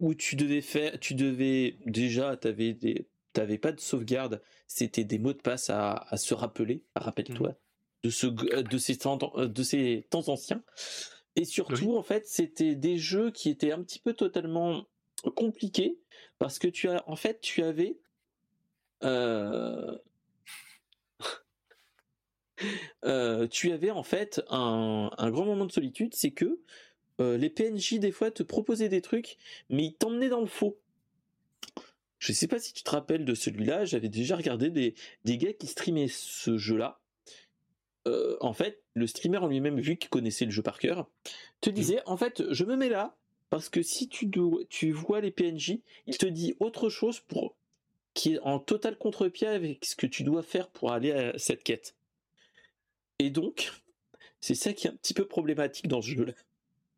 où 0.00 0.14
tu 0.14 0.36
devais 0.36 0.62
faire 0.62 0.98
tu 0.98 1.14
devais 1.14 1.76
déjà 1.84 2.36
t'avais 2.36 2.72
des 2.72 3.06
t'avais 3.34 3.58
pas 3.58 3.72
de 3.72 3.80
sauvegarde 3.80 4.40
c'était 4.66 5.04
des 5.04 5.18
mots 5.18 5.34
de 5.34 5.38
passe 5.38 5.68
à, 5.68 6.06
à 6.08 6.16
se 6.16 6.32
rappeler 6.32 6.82
rappelle-toi 6.94 7.56
de 8.04 8.10
ce 8.10 8.26
de 8.26 8.78
ces 8.78 8.98
temps 8.98 9.16
de 9.16 9.62
ces 9.62 10.06
temps 10.10 10.28
anciens. 10.28 10.62
Et 11.36 11.44
surtout 11.44 11.96
en 11.96 12.02
fait 12.02 12.28
c'était 12.28 12.76
des 12.76 12.98
jeux 12.98 13.30
qui 13.32 13.48
étaient 13.48 13.72
un 13.72 13.82
petit 13.82 13.98
peu 13.98 14.12
totalement 14.12 14.86
compliqués 15.34 15.98
parce 16.38 16.58
que 16.58 16.68
tu 16.68 16.88
as 16.88 17.02
en 17.08 17.16
fait 17.16 17.40
tu 17.40 17.62
avais 17.62 17.98
euh, 19.04 19.96
euh, 23.04 23.46
tu 23.48 23.72
avais 23.72 23.90
en 23.90 24.02
fait 24.02 24.42
un, 24.48 25.10
un 25.16 25.30
grand 25.30 25.44
moment 25.44 25.66
de 25.66 25.72
solitude, 25.72 26.14
c'est 26.14 26.30
que 26.30 26.60
euh, 27.20 27.36
les 27.36 27.50
PNJ 27.50 27.98
des 27.98 28.12
fois 28.12 28.30
te 28.30 28.42
proposaient 28.42 28.88
des 28.88 29.02
trucs, 29.02 29.36
mais 29.68 29.84
ils 29.84 29.94
t'emmenaient 29.94 30.28
dans 30.28 30.40
le 30.40 30.46
faux. 30.46 30.78
je 32.18 32.32
sais 32.32 32.48
pas 32.48 32.58
si 32.58 32.72
tu 32.72 32.82
te 32.82 32.90
rappelles 32.90 33.24
de 33.24 33.34
celui-là, 33.34 33.84
j'avais 33.84 34.08
déjà 34.08 34.36
regardé 34.36 34.70
des, 34.70 34.94
des 35.24 35.38
gars 35.38 35.52
qui 35.52 35.66
streamaient 35.66 36.08
ce 36.08 36.56
jeu-là. 36.58 37.00
En 38.40 38.52
fait, 38.52 38.82
le 38.92 39.06
streamer 39.06 39.38
en 39.38 39.46
lui-même, 39.46 39.80
vu 39.80 39.96
qu'il 39.96 40.10
connaissait 40.10 40.44
le 40.44 40.50
jeu 40.50 40.60
par 40.60 40.78
cœur, 40.78 41.08
te 41.62 41.70
disait, 41.70 42.02
en 42.04 42.18
fait, 42.18 42.42
je 42.50 42.64
me 42.64 42.76
mets 42.76 42.90
là, 42.90 43.16
parce 43.54 43.68
que 43.68 43.82
si 43.82 44.08
tu, 44.08 44.90
vois 44.90 45.20
les 45.20 45.30
PNJ, 45.30 45.78
il 46.08 46.18
te 46.18 46.26
dit 46.26 46.56
autre 46.58 46.88
chose 46.88 47.20
pour 47.20 47.54
qui 48.12 48.34
est 48.34 48.40
en 48.40 48.58
total 48.58 48.98
contre-pied 48.98 49.46
avec 49.46 49.84
ce 49.84 49.94
que 49.94 50.08
tu 50.08 50.24
dois 50.24 50.42
faire 50.42 50.68
pour 50.70 50.90
aller 50.90 51.12
à 51.12 51.38
cette 51.38 51.62
quête. 51.62 51.94
Et 53.20 53.30
donc, 53.30 53.70
c'est 54.40 54.56
ça 54.56 54.72
qui 54.72 54.88
est 54.88 54.90
un 54.90 54.96
petit 54.96 55.14
peu 55.14 55.24
problématique 55.24 55.86
dans 55.86 56.02
ce 56.02 56.08
jeu-là. 56.08 56.32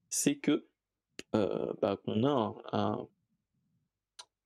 C'est 0.08 0.36
que 0.36 0.64
euh, 1.34 1.74
bah, 1.82 1.98
qu'on 2.02 2.24
a 2.24 3.06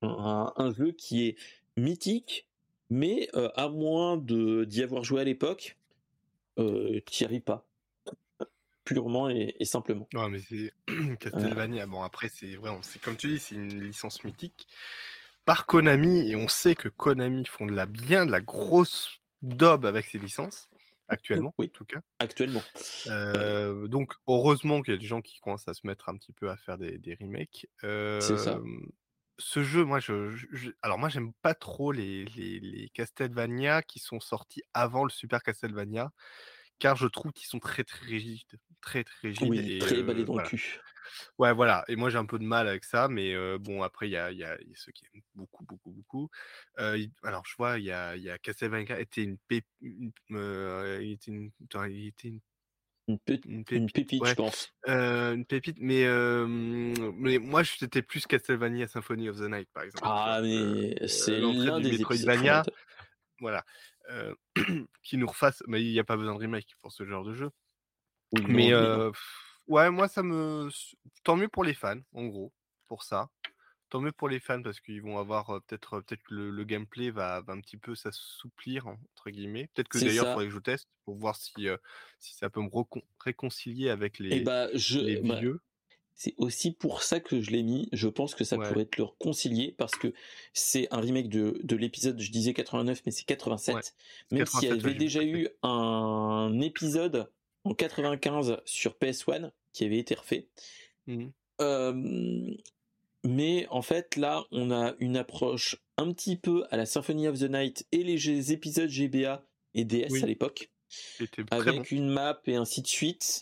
un, 0.03 0.73
jeu 0.73 0.91
qui 0.91 1.29
est 1.29 1.37
mythique, 1.77 2.45
mais 2.89 3.29
euh, 3.37 3.51
à 3.55 3.69
moins 3.69 4.17
d'y 4.17 4.83
avoir 4.83 5.05
joué 5.05 5.21
à 5.21 5.25
l'époque, 5.25 5.77
euh, 6.59 6.99
t'y 7.07 7.25
arrives 7.25 7.43
pas. 7.43 7.65
Purement 8.85 9.29
et, 9.29 9.55
et 9.61 9.65
simplement. 9.65 10.09
Ouais, 10.15 10.29
mais 10.29 10.41
c'est 10.41 10.73
Castlevania. 11.21 11.87
Bon, 11.87 12.03
après, 12.03 12.29
c'est 12.29 12.57
vrai, 12.57 12.71
c'est 12.83 13.01
comme 13.01 13.17
tu 13.17 13.29
dis, 13.29 13.39
c'est 13.39 13.55
une 13.55 13.83
licence 13.83 14.25
mythique 14.25 14.67
par 15.45 15.67
Konami, 15.67 16.31
et 16.31 16.37
on 16.37 16.49
sait 16.49 16.75
que 16.75 16.89
Konami 16.89 17.45
font 17.47 17.67
de 17.67 17.73
la 17.73 17.87
bien 17.87 18.27
de 18.27 18.31
la 18.31 18.41
grosse 18.41 19.21
daube 19.43 19.87
avec 19.87 20.07
ces 20.07 20.19
licences 20.19 20.69
actuellement, 21.09 21.53
Oui. 21.59 21.67
en 21.67 21.77
tout 21.77 21.85
cas. 21.85 22.01
Actuellement. 22.21 22.63
Euh, 23.09 23.89
donc, 23.89 24.13
heureusement 24.29 24.81
qu'il 24.83 24.95
y 24.95 24.97
a 24.97 25.01
des 25.01 25.07
gens 25.07 25.23
qui 25.23 25.41
commencent 25.41 25.67
à 25.67 25.75
se 25.75 25.87
mettre 25.87 26.09
un 26.09 26.17
petit 26.17 26.33
peu 26.33 26.51
à 26.51 26.57
faire 26.57 26.79
des, 26.79 26.99
des 26.99 27.17
remakes. 27.21 27.67
C'est 27.81 28.37
ça. 28.37 28.57
Euh, 28.57 28.63
Ce 29.39 29.63
jeu, 29.65 29.85
moi, 29.85 29.99
je- 30.01 30.71
alors 30.83 30.99
moi, 30.99 31.09
j'aime 31.09 31.33
pas 31.43 31.55
trop 31.55 31.91
les, 31.93 32.27
les, 32.37 32.61
les 32.61 32.89
Castlevania 32.91 33.83
qui 33.83 33.99
sont 33.99 34.21
sortis 34.21 34.63
avant 34.75 35.03
le 35.05 35.11
Super 35.11 35.43
Castlevania, 35.43 36.13
car 36.81 36.97
je 36.97 37.07
trouve 37.07 37.33
qu'ils 37.33 37.47
sont 37.49 37.61
très 37.61 37.85
très 37.85 38.05
rigides, 38.07 38.49
très 38.81 39.05
très 39.05 39.29
rigides. 39.29 39.49
Oui, 39.51 39.59
et, 39.59 39.81
très 39.81 40.03
balai 40.03 40.23
euh, 40.23 40.25
dans 40.25 40.33
voilà. 40.35 40.45
le 40.45 40.59
cul. 40.59 40.81
Ouais, 41.39 41.53
voilà. 41.55 41.85
Et 41.89 41.97
moi, 41.97 42.11
j'ai 42.11 42.19
un 42.19 42.27
peu 42.27 42.39
de 42.39 42.45
mal 42.45 42.69
avec 42.69 42.85
ça, 42.85 43.09
mais 43.09 43.35
euh, 43.35 43.59
bon, 43.59 43.83
après, 43.83 44.09
il 44.09 44.13
y 44.13 44.17
a, 44.17 44.31
il 44.33 44.39
y 44.39 44.45
a- 44.45 44.59
il 44.61 44.69
y 44.69 44.73
a 44.73 44.77
ceux 44.77 44.93
qui 44.93 45.05
aiment 45.15 45.23
beaucoup, 45.35 45.65
beaucoup, 45.65 45.91
beaucoup. 45.93 46.31
Euh, 46.79 47.07
alors, 47.23 47.45
je 47.47 47.55
vois, 47.57 47.79
il 47.79 47.85
y 47.85 47.93
a, 47.93 48.17
y 48.17 48.31
a 48.31 48.39
Castlevania 48.39 49.01
était 49.01 49.23
une 49.25 49.39
pép... 49.49 49.65
une- 49.81 50.13
euh, 50.33 51.01
il 51.03 51.13
était 51.13 51.31
une, 51.33 51.51
attends, 51.65 51.85
il 51.85 52.09
était 52.09 52.29
une, 52.29 52.41
Une, 53.09 53.19
pe- 53.19 53.41
une 53.45 53.59
une 53.59 53.65
pépite, 53.65 53.95
pépite, 53.95 54.23
ouais, 54.23 54.31
je 54.31 54.35
pense. 54.35 54.73
une 54.87 55.45
pépite, 55.47 55.79
mais, 55.81 56.05
mais 56.47 57.39
moi, 57.39 57.65
c'était 57.65 58.03
plus 58.03 58.27
Castlevania 58.27 58.87
Symphony 58.87 59.29
of 59.29 59.39
the 59.39 59.49
Night, 59.51 59.69
par 59.73 59.83
exemple. 59.85 60.07
Ah, 60.07 60.41
mais 60.43 61.09
c'est 61.09 61.41
l'un 61.41 61.81
des 61.81 61.93
Metroidvania, 61.93 62.63
voilà. 63.41 63.65
Euh, 64.11 64.35
qui 65.03 65.17
nous 65.17 65.27
refasse, 65.27 65.63
mais 65.67 65.83
il 65.83 65.93
n'y 65.93 65.99
a 65.99 66.05
pas 66.05 66.17
besoin 66.17 66.35
de 66.35 66.41
remake 66.41 66.75
pour 66.81 66.93
ce 66.93 67.05
genre 67.05 67.25
de 67.25 67.33
jeu. 67.33 67.51
Oui, 68.33 68.45
Mais 68.49 68.73
euh, 68.73 69.11
ouais, 69.69 69.91
moi, 69.91 70.09
ça 70.09 70.23
me. 70.23 70.69
Tant 71.23 71.37
mieux 71.37 71.49
pour 71.49 71.65
les 71.65 71.75
fans, 71.75 72.01
en 72.13 72.27
gros, 72.27 72.53
pour 72.87 73.03
ça. 73.03 73.29
Tant 73.89 74.01
mieux 74.01 74.13
pour 74.13 74.29
les 74.29 74.39
fans 74.39 74.63
parce 74.63 74.81
qu'ils 74.81 75.03
vont 75.03 75.19
avoir 75.19 75.51
euh, 75.51 75.61
peut-être 75.61 75.95
euh, 75.95 76.01
peut-être 76.01 76.23
que 76.23 76.35
le, 76.35 76.51
le 76.51 76.65
gameplay 76.65 77.11
va, 77.11 77.41
va 77.41 77.55
un 77.55 77.61
petit 77.61 77.77
peu 77.77 77.97
s'assouplir 77.97 78.87
entre 78.87 79.31
guillemets. 79.31 79.69
Peut-être 79.75 79.89
que 79.89 79.99
d'ailleurs 79.99 80.27
il 80.27 80.33
faudrait 80.33 80.47
que 80.47 80.53
je 80.53 80.59
teste 80.61 80.89
pour 81.05 81.17
voir 81.17 81.35
si 81.35 81.67
si 82.21 82.35
ça 82.37 82.51
peut 82.51 82.61
me 82.61 82.71
réconcilier 83.19 83.91
avec 83.91 84.21
Et 84.21 84.25
les 84.25 84.41
bah, 84.43 84.69
je, 84.75 85.01
les 85.01 85.21
bah, 85.21 85.41
vieux. 85.41 85.61
C'est 86.21 86.35
aussi 86.37 86.71
pour 86.71 87.03
ça 87.03 87.19
que 87.19 87.41
je 87.41 87.51
l'ai 87.51 87.63
mis. 87.63 87.89
Je 87.93 88.07
pense 88.07 88.35
que 88.35 88.45
ça 88.45 88.59
Ouais, 88.59 88.69
pourrait 88.69 88.85
te 88.85 88.99
le 88.99 89.05
réconcilier 89.05 89.75
parce 89.79 89.97
que 89.97 90.13
c'est 90.53 90.87
un 90.91 91.01
remake 91.01 91.31
de, 91.31 91.59
de 91.65 91.77
l'épisode, 91.77 92.21
je 92.21 92.31
disais 92.31 92.53
89, 92.53 93.01
mais 93.07 93.11
c'est 93.11 93.23
ouais. 93.23 93.37
87. 93.37 93.77
C'est 93.81 94.37
Même 94.37 94.45
s'il 94.45 94.65
y 94.65 94.69
87, 94.69 94.71
ouais, 94.71 94.91
avait 94.91 94.99
déjà 94.99 95.25
eu 95.25 95.49
un 95.63 96.61
épisode 96.61 97.31
en 97.65 97.73
95 97.73 98.59
sur 98.67 98.99
PS1 99.01 99.51
qui 99.73 99.87
avait 99.87 99.97
été 99.97 100.15
refait. 100.15 100.47
Mhm. 101.07 101.33
Euh, 101.63 102.55
mais 103.25 103.67
en 103.71 103.81
fait, 103.81 104.17
là, 104.17 104.45
on 104.51 104.71
a 104.71 104.93
une 104.99 105.17
approche 105.17 105.77
un 105.97 106.13
petit 106.13 106.37
peu 106.37 106.65
à 106.71 106.77
la 106.77 106.85
Symphony 106.85 107.29
of 107.29 107.39
the 107.39 107.49
Night 107.51 107.87
et 107.93 108.05
les 108.05 108.53
épisodes 108.53 108.91
GBA 108.91 109.43
et 109.73 109.87
DS 109.87 110.23
à 110.23 110.27
l'époque, 110.27 110.71
bon. 111.19 111.45
avec 111.51 111.93
une 111.93 112.11
map 112.11 112.43
et 112.45 112.57
ainsi 112.57 112.83
de 112.83 112.87
suite, 112.87 113.41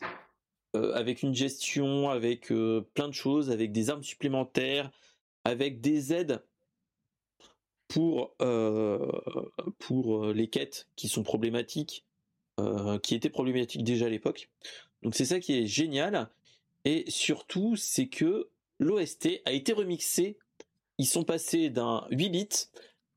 avec 0.74 1.22
une 1.22 1.34
gestion, 1.34 2.10
avec 2.10 2.52
euh, 2.52 2.86
plein 2.94 3.08
de 3.08 3.14
choses, 3.14 3.50
avec 3.50 3.72
des 3.72 3.90
armes 3.90 4.02
supplémentaires, 4.02 4.90
avec 5.44 5.80
des 5.80 6.12
aides 6.12 6.42
pour, 7.88 8.34
euh, 8.42 9.10
pour 9.78 10.26
euh, 10.26 10.32
les 10.32 10.48
quêtes 10.48 10.88
qui 10.94 11.08
sont 11.08 11.22
problématiques, 11.22 12.04
euh, 12.60 12.98
qui 12.98 13.14
étaient 13.14 13.30
problématiques 13.30 13.82
déjà 13.82 14.06
à 14.06 14.10
l'époque. 14.10 14.50
Donc 15.02 15.14
c'est 15.14 15.24
ça 15.24 15.40
qui 15.40 15.58
est 15.58 15.66
génial. 15.66 16.28
Et 16.84 17.04
surtout, 17.10 17.76
c'est 17.76 18.08
que 18.08 18.48
l'OST 18.78 19.40
a 19.46 19.52
été 19.52 19.72
remixé. 19.72 20.36
Ils 20.98 21.06
sont 21.06 21.24
passés 21.24 21.70
d'un 21.70 22.06
8 22.10 22.30
bits 22.30 22.48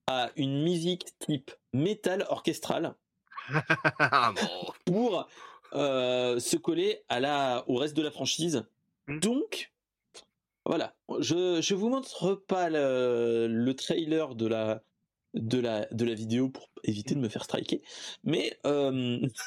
à 0.07 0.31
une 0.35 0.63
musique 0.63 1.05
type 1.19 1.51
métal 1.73 2.25
orchestral 2.29 2.95
Ah 3.99 4.33
pour 4.85 5.27
euh, 5.73 6.39
se 6.39 6.57
coller 6.57 7.01
à 7.09 7.19
la, 7.19 7.63
au 7.67 7.75
reste 7.75 7.95
de 7.95 8.01
la 8.01 8.11
franchise. 8.11 8.63
Mhm. 9.07 9.19
Donc, 9.19 9.71
voilà. 10.65 10.95
Je, 11.19 11.59
je 11.61 11.75
vous 11.75 11.89
montre 11.89 12.35
pas 12.35 12.69
le, 12.69 13.47
le 13.49 13.73
trailer 13.75 14.35
de 14.35 14.47
la, 14.47 14.83
de, 15.33 15.59
la, 15.59 15.85
de 15.91 16.05
la 16.05 16.13
vidéo 16.13 16.49
pour 16.49 16.69
éviter 16.83 17.15
de 17.15 17.19
me 17.19 17.29
faire 17.29 17.43
striker. 17.43 17.81
Mais, 18.23 18.57
euh, 18.65 19.19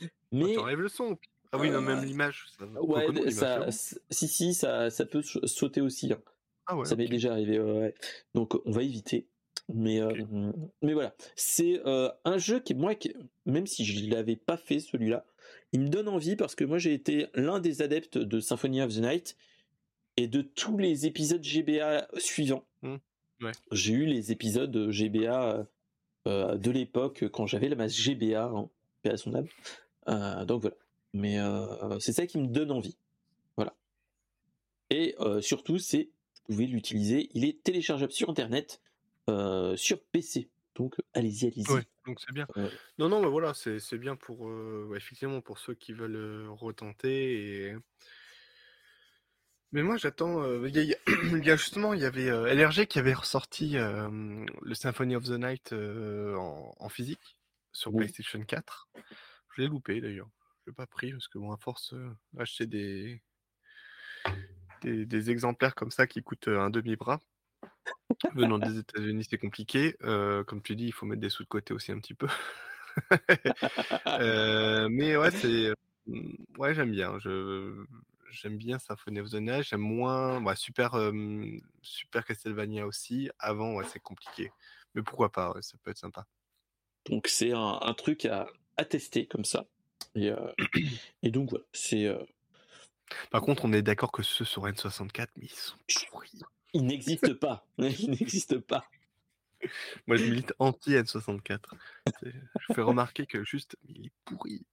Oh, 0.00 0.06
mais 0.32 0.54
T'enlèves 0.54 0.80
le 0.80 0.88
son. 0.88 1.16
Ah 1.52 1.58
oui, 1.58 1.70
non, 1.70 1.80
même 1.80 2.00
euh, 2.00 2.04
l'image. 2.04 2.46
ça- 2.58 2.66
Ouais, 2.80 3.30
ça, 3.30 3.70
si, 4.10 4.26
si, 4.26 4.52
ça, 4.54 4.90
ça 4.90 5.06
peut 5.06 5.22
sauter 5.22 5.80
aussi. 5.80 6.12
hein. 6.12 6.20
Ah 6.66 6.76
ouais, 6.76 6.84
Ça 6.84 6.96
m'est 6.96 7.06
déjà 7.06 7.30
arrivé, 7.32 7.60
ouais, 7.60 7.72
ouais. 7.78 7.94
Donc, 8.34 8.54
on 8.66 8.72
va 8.72 8.82
éviter. 8.82 9.28
Mais, 9.72 10.00
euh, 10.00 10.50
mais 10.82 10.92
voilà. 10.92 11.14
C'est 11.36 11.80
euh, 11.86 12.10
un 12.24 12.36
jeu 12.38 12.58
qui, 12.58 12.74
moi, 12.74 12.96
qui- 12.96 13.14
même 13.46 13.68
si 13.68 13.84
je 13.84 14.10
l'avais 14.10 14.34
pas 14.34 14.56
fait 14.56 14.80
celui-là, 14.80 15.24
il 15.74 15.80
me 15.80 15.88
donne 15.88 16.08
envie 16.08 16.36
parce 16.36 16.54
que 16.54 16.64
moi, 16.64 16.78
j'ai 16.78 16.94
été 16.94 17.26
l'un 17.34 17.58
des 17.58 17.82
adeptes 17.82 18.16
de 18.16 18.38
Symphony 18.38 18.80
of 18.80 18.94
the 18.94 18.98
Night 18.98 19.36
et 20.16 20.28
de 20.28 20.40
tous 20.40 20.78
les 20.78 21.04
épisodes 21.04 21.42
GBA 21.42 22.06
suivants. 22.16 22.64
Ouais. 22.84 23.50
J'ai 23.72 23.92
eu 23.92 24.06
les 24.06 24.30
épisodes 24.30 24.90
GBA 24.90 25.66
euh, 26.28 26.54
de 26.54 26.70
l'époque 26.70 27.24
quand 27.32 27.46
j'avais 27.46 27.68
la 27.68 27.74
masse 27.74 27.96
GBA, 27.96 28.44
hein, 28.44 28.70
paix 29.02 29.10
à 29.10 29.16
son 29.16 29.34
âme. 29.34 29.48
Euh, 30.08 30.44
donc 30.44 30.60
voilà. 30.60 30.76
Mais 31.12 31.40
euh, 31.40 31.98
c'est 31.98 32.12
ça 32.12 32.28
qui 32.28 32.38
me 32.38 32.46
donne 32.46 32.70
envie. 32.70 32.96
Voilà. 33.56 33.74
Et 34.90 35.16
surtout, 35.40 35.78
c'est 35.78 36.08
vous 36.46 36.54
pouvez 36.54 36.66
l'utiliser. 36.68 37.30
Il 37.34 37.44
est 37.44 37.64
téléchargeable 37.64 38.12
sur 38.12 38.30
internet, 38.30 38.80
sur 39.26 40.00
PC. 40.12 40.48
Donc 40.76 40.94
allez-y, 41.14 41.46
allez-y. 41.46 41.68
Ouais, 41.68 41.82
donc 42.06 42.20
c'est 42.20 42.32
bien. 42.32 42.46
Non, 42.98 43.08
non, 43.08 43.20
mais 43.22 43.28
voilà, 43.28 43.54
c'est 43.54 43.78
c'est 43.78 43.98
bien 43.98 44.16
pour 44.16 44.48
euh, 44.48 44.86
ouais, 44.88 44.96
effectivement 44.98 45.40
pour 45.40 45.58
ceux 45.58 45.74
qui 45.74 45.92
veulent 45.92 46.16
euh, 46.16 46.50
retenter 46.50 47.68
et 47.68 47.76
Mais 49.72 49.82
moi, 49.82 49.96
j'attends. 49.96 50.44
Il 50.64 50.74
y, 50.76 50.78
a- 50.78 50.82
y 50.82 50.94
y 51.46 51.56
justement, 51.58 51.94
il 51.94 52.00
y 52.00 52.04
avait 52.04 52.26
LRG 52.26 52.86
qui 52.86 52.98
avait 52.98 53.14
ressorti 53.14 53.74
le 53.76 54.74
Symphony 54.74 55.16
of 55.16 55.24
the 55.24 55.30
Night 55.30 55.72
en, 55.72 56.74
en 56.78 56.88
physique 56.88 57.36
sur 57.72 57.92
Oui. 57.92 58.06
PlayStation 58.06 58.42
4. 58.44 58.88
Je 59.56 59.62
l'ai 59.62 59.68
loupé 59.68 60.00
d'ailleurs. 60.00 60.28
Je 60.64 60.70
l'ai 60.70 60.74
pas 60.74 60.86
pris 60.86 61.12
parce 61.12 61.28
que 61.28 61.38
bon, 61.38 61.52
à 61.52 61.56
force 61.56 61.94
acheter 62.38 62.66
des, 62.66 63.20
des 64.82 65.04
des 65.06 65.30
exemplaires 65.30 65.74
comme 65.74 65.90
ça 65.90 66.06
qui 66.06 66.22
coûtent 66.22 66.48
un 66.48 66.70
demi-bras 66.70 67.20
venant 68.34 68.58
des 68.58 68.78
États-Unis, 68.78 69.26
c'est 69.28 69.38
compliqué. 69.38 69.96
Euh, 70.02 70.44
comme 70.44 70.62
tu 70.62 70.76
dis, 70.76 70.86
il 70.86 70.92
faut 70.92 71.06
mettre 71.06 71.20
des 71.20 71.30
sous 71.30 71.42
de 71.44 71.48
côté 71.48 71.74
aussi 71.74 71.92
un 71.92 71.98
petit 71.98 72.14
peu. 72.14 72.28
Euh, 74.06 74.88
mais 74.88 75.16
ouais, 75.16 75.32
c'est 75.32 75.66
euh, 75.66 75.74
ouais, 76.58 76.74
j'aime 76.74 76.92
bien. 76.92 77.18
Je 77.18 77.84
j'aime 78.30 78.56
bien 78.56 78.78
Symphony 78.78 79.18
of 79.20 79.30
the 79.30 79.34
Night. 79.34 79.64
J'aime 79.64 79.80
moins 79.80 80.40
ouais, 80.44 80.54
Super 80.56 80.94
euh, 80.94 81.12
Super 81.82 82.24
Castlevania 82.24 82.86
aussi. 82.86 83.30
Avant, 83.40 83.74
ouais, 83.74 83.84
c'est 83.88 83.98
compliqué. 84.00 84.52
Mais 84.94 85.02
pourquoi 85.02 85.32
pas 85.32 85.52
ouais, 85.52 85.62
Ça 85.62 85.76
peut 85.82 85.90
être 85.90 85.98
sympa. 85.98 86.26
donc 87.06 87.26
c'est 87.26 87.52
un, 87.52 87.78
un 87.82 87.94
truc 87.94 88.26
à, 88.26 88.46
à 88.76 88.84
tester 88.84 89.26
comme 89.26 89.44
ça. 89.44 89.66
Et, 90.14 90.30
et 91.24 91.30
donc 91.32 91.50
voilà, 91.50 91.64
c'est 91.72 92.08
Par 93.30 93.42
contre, 93.42 93.64
on 93.64 93.72
est 93.72 93.82
d'accord 93.82 94.12
que 94.12 94.22
ceux 94.22 94.44
sur 94.44 94.66
N64, 94.68 95.28
mais 95.36 95.46
ils 95.46 95.50
sont 95.50 95.76
pourris. 96.10 96.30
Il 96.74 96.84
n'existe 96.86 97.32
pas, 97.34 97.66
il 97.78 98.10
n'existe 98.10 98.58
pas. 98.58 98.84
Moi, 100.06 100.16
je 100.18 100.24
milite 100.24 100.52
anti 100.58 100.90
N64. 100.90 101.58
C'est- 102.20 102.32
Je 102.68 102.74
fais 102.74 102.82
remarquer 102.82 103.24
que 103.26 103.42
juste, 103.44 103.76
il 103.88 104.06
est 104.06 104.12
pourri. 104.26 104.66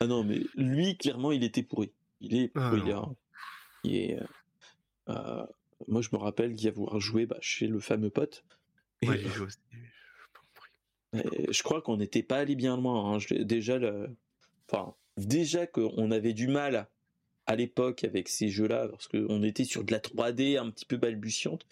Ah 0.00 0.06
non, 0.06 0.24
mais 0.24 0.40
lui 0.56 0.96
clairement, 0.96 1.30
il 1.32 1.44
était 1.44 1.62
pourri. 1.62 1.92
Il 2.20 2.34
est 2.36 2.50
Ah 2.54 2.70
pourri. 2.70 2.90
hein. 2.92 3.14
Il 3.84 3.96
est, 3.96 4.18
euh, 4.18 4.26
euh, 5.10 5.46
moi, 5.88 6.00
je 6.00 6.08
me 6.12 6.16
rappelle 6.18 6.54
d'y 6.54 6.68
avoir 6.68 6.98
joué 7.00 7.26
bah, 7.26 7.36
chez 7.42 7.66
le 7.66 7.78
fameux 7.80 8.08
pote. 8.10 8.44
Ouais, 9.04 9.22
aussi. 9.40 9.58
je 11.12 11.62
crois 11.62 11.82
qu'on 11.82 11.98
n'était 11.98 12.22
pas 12.22 12.38
allé 12.38 12.56
bien 12.56 12.76
loin. 12.78 13.14
Hein. 13.16 13.18
déjà, 13.40 13.78
le... 13.78 14.16
enfin, 14.70 14.94
déjà 15.18 15.66
qu'on 15.66 16.10
avait 16.10 16.32
du 16.32 16.48
mal 16.48 16.88
à 17.46 17.56
l'époque 17.56 18.04
avec 18.04 18.28
ces 18.28 18.48
jeux-là, 18.48 18.88
parce 18.88 19.08
qu'on 19.08 19.42
était 19.42 19.64
sur 19.64 19.84
de 19.84 19.92
la 19.92 20.00
3D 20.00 20.58
un 20.58 20.70
petit 20.70 20.86
peu 20.86 20.96
balbutiante, 20.96 21.66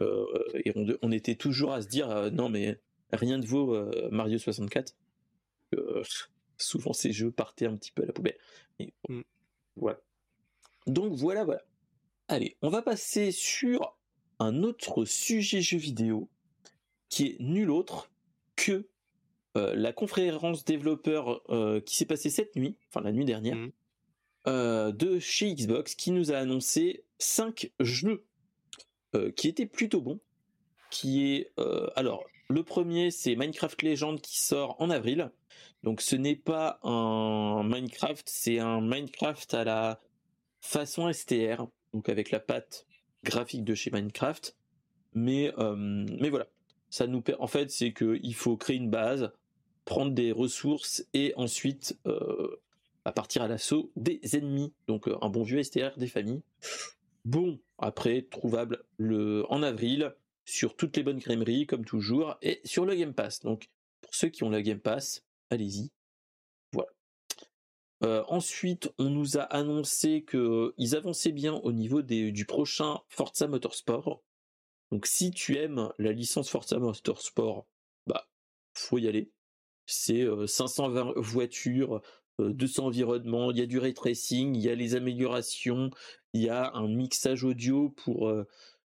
euh, 0.00 0.26
et 0.64 0.72
on, 1.02 1.12
était 1.12 1.34
toujours 1.34 1.72
à 1.72 1.82
se 1.82 1.88
dire 1.88 2.10
euh, 2.10 2.30
non 2.30 2.48
mais 2.48 2.80
rien 3.12 3.36
ne 3.36 3.46
vaut 3.46 3.74
euh, 3.74 4.08
Mario 4.10 4.38
64. 4.38 4.96
souvent 6.56 6.92
ces 6.92 7.12
jeux 7.12 7.30
partaient 7.30 7.66
un 7.66 7.76
petit 7.76 7.92
peu 7.92 8.02
à 8.02 8.06
la 8.06 8.12
poubelle. 8.12 8.38
Mm. 9.08 9.20
Voilà. 9.76 10.00
Donc 10.86 11.12
voilà, 11.12 11.44
voilà. 11.44 11.62
Allez, 12.28 12.56
on 12.62 12.70
va 12.70 12.82
passer 12.82 13.32
sur 13.32 13.96
un 14.38 14.62
autre 14.62 15.04
sujet 15.04 15.60
jeu 15.60 15.78
vidéo 15.78 16.28
qui 17.08 17.26
est 17.26 17.36
nul 17.40 17.70
autre 17.70 18.10
que 18.56 18.86
la 19.54 19.92
conférence 19.92 20.64
développeur 20.64 21.42
qui 21.84 21.94
s'est 21.94 22.06
passée 22.06 22.30
cette 22.30 22.56
nuit, 22.56 22.76
enfin 22.88 23.02
la 23.02 23.12
nuit 23.12 23.26
dernière, 23.26 23.56
mm. 23.56 23.72
Euh, 24.48 24.90
de 24.90 25.20
chez 25.20 25.54
Xbox 25.54 25.94
qui 25.94 26.10
nous 26.10 26.32
a 26.32 26.36
annoncé 26.36 27.04
5 27.18 27.70
jeux 27.78 28.24
euh, 29.14 29.30
qui 29.30 29.46
étaient 29.46 29.66
plutôt 29.66 30.00
bons. 30.00 30.18
Qui 30.90 31.32
est 31.32 31.52
euh, 31.60 31.88
alors 31.94 32.24
le 32.48 32.64
premier 32.64 33.12
c'est 33.12 33.36
Minecraft 33.36 33.80
Legend 33.82 34.20
qui 34.20 34.40
sort 34.40 34.74
en 34.80 34.90
avril. 34.90 35.30
Donc 35.84 36.00
ce 36.00 36.16
n'est 36.16 36.36
pas 36.36 36.80
un 36.82 37.62
Minecraft, 37.62 38.28
c'est 38.28 38.58
un 38.58 38.80
Minecraft 38.80 39.54
à 39.54 39.64
la 39.64 40.00
façon 40.60 41.12
STR, 41.12 41.66
donc 41.92 42.08
avec 42.08 42.32
la 42.32 42.40
patte 42.40 42.86
graphique 43.22 43.64
de 43.64 43.74
chez 43.76 43.90
Minecraft. 43.92 44.56
Mais 45.14 45.52
mais 45.56 46.30
voilà, 46.30 46.48
ça 46.90 47.06
nous 47.06 47.22
en 47.38 47.46
fait 47.46 47.70
c'est 47.70 47.92
que 47.92 48.18
il 48.22 48.34
faut 48.34 48.56
créer 48.56 48.76
une 48.76 48.90
base, 48.90 49.32
prendre 49.84 50.12
des 50.12 50.32
ressources 50.32 51.06
et 51.14 51.32
ensuite 51.36 51.96
à 53.04 53.12
partir 53.12 53.42
à 53.42 53.48
l'assaut 53.48 53.90
des 53.96 54.20
ennemis. 54.34 54.72
Donc 54.86 55.08
euh, 55.08 55.16
un 55.22 55.28
bon 55.28 55.42
vieux 55.42 55.62
STR 55.62 55.96
des 55.96 56.06
familles. 56.06 56.42
Bon, 57.24 57.60
après, 57.78 58.22
trouvable 58.22 58.84
le, 58.96 59.44
en 59.48 59.62
avril 59.62 60.14
sur 60.44 60.76
toutes 60.76 60.96
les 60.96 61.02
bonnes 61.02 61.20
crèmeries, 61.20 61.66
comme 61.66 61.84
toujours, 61.84 62.36
et 62.42 62.60
sur 62.64 62.84
le 62.84 62.94
Game 62.94 63.14
Pass. 63.14 63.40
Donc, 63.40 63.70
pour 64.00 64.14
ceux 64.14 64.28
qui 64.28 64.42
ont 64.42 64.50
le 64.50 64.60
Game 64.60 64.80
Pass, 64.80 65.24
allez-y. 65.50 65.92
Voilà. 66.72 66.90
Euh, 68.02 68.24
ensuite, 68.26 68.92
on 68.98 69.08
nous 69.10 69.38
a 69.38 69.42
annoncé 69.42 70.24
qu'ils 70.24 70.96
avançaient 70.96 71.32
bien 71.32 71.54
au 71.54 71.70
niveau 71.70 72.02
des, 72.02 72.32
du 72.32 72.44
prochain 72.44 72.98
Forza 73.08 73.46
Motorsport. 73.46 74.22
Donc, 74.90 75.06
si 75.06 75.30
tu 75.30 75.56
aimes 75.56 75.92
la 75.98 76.12
licence 76.12 76.50
Forza 76.50 76.78
Motorsport, 76.78 77.66
bah, 78.08 78.28
faut 78.74 78.98
y 78.98 79.06
aller. 79.06 79.30
C'est 79.86 80.26
520 80.46 81.10
euh, 81.16 82.00
voitures, 82.38 82.54
200 82.54 82.86
environnements, 82.86 83.50
il 83.50 83.58
y 83.58 83.62
a 83.62 83.66
du 83.66 83.78
ray 83.78 83.94
tracing, 83.94 84.54
il 84.54 84.62
y 84.62 84.68
a 84.68 84.74
les 84.74 84.94
améliorations, 84.94 85.90
il 86.32 86.42
y 86.42 86.48
a 86.48 86.72
un 86.74 86.88
mixage 86.88 87.44
audio 87.44 87.90
pour, 87.90 88.32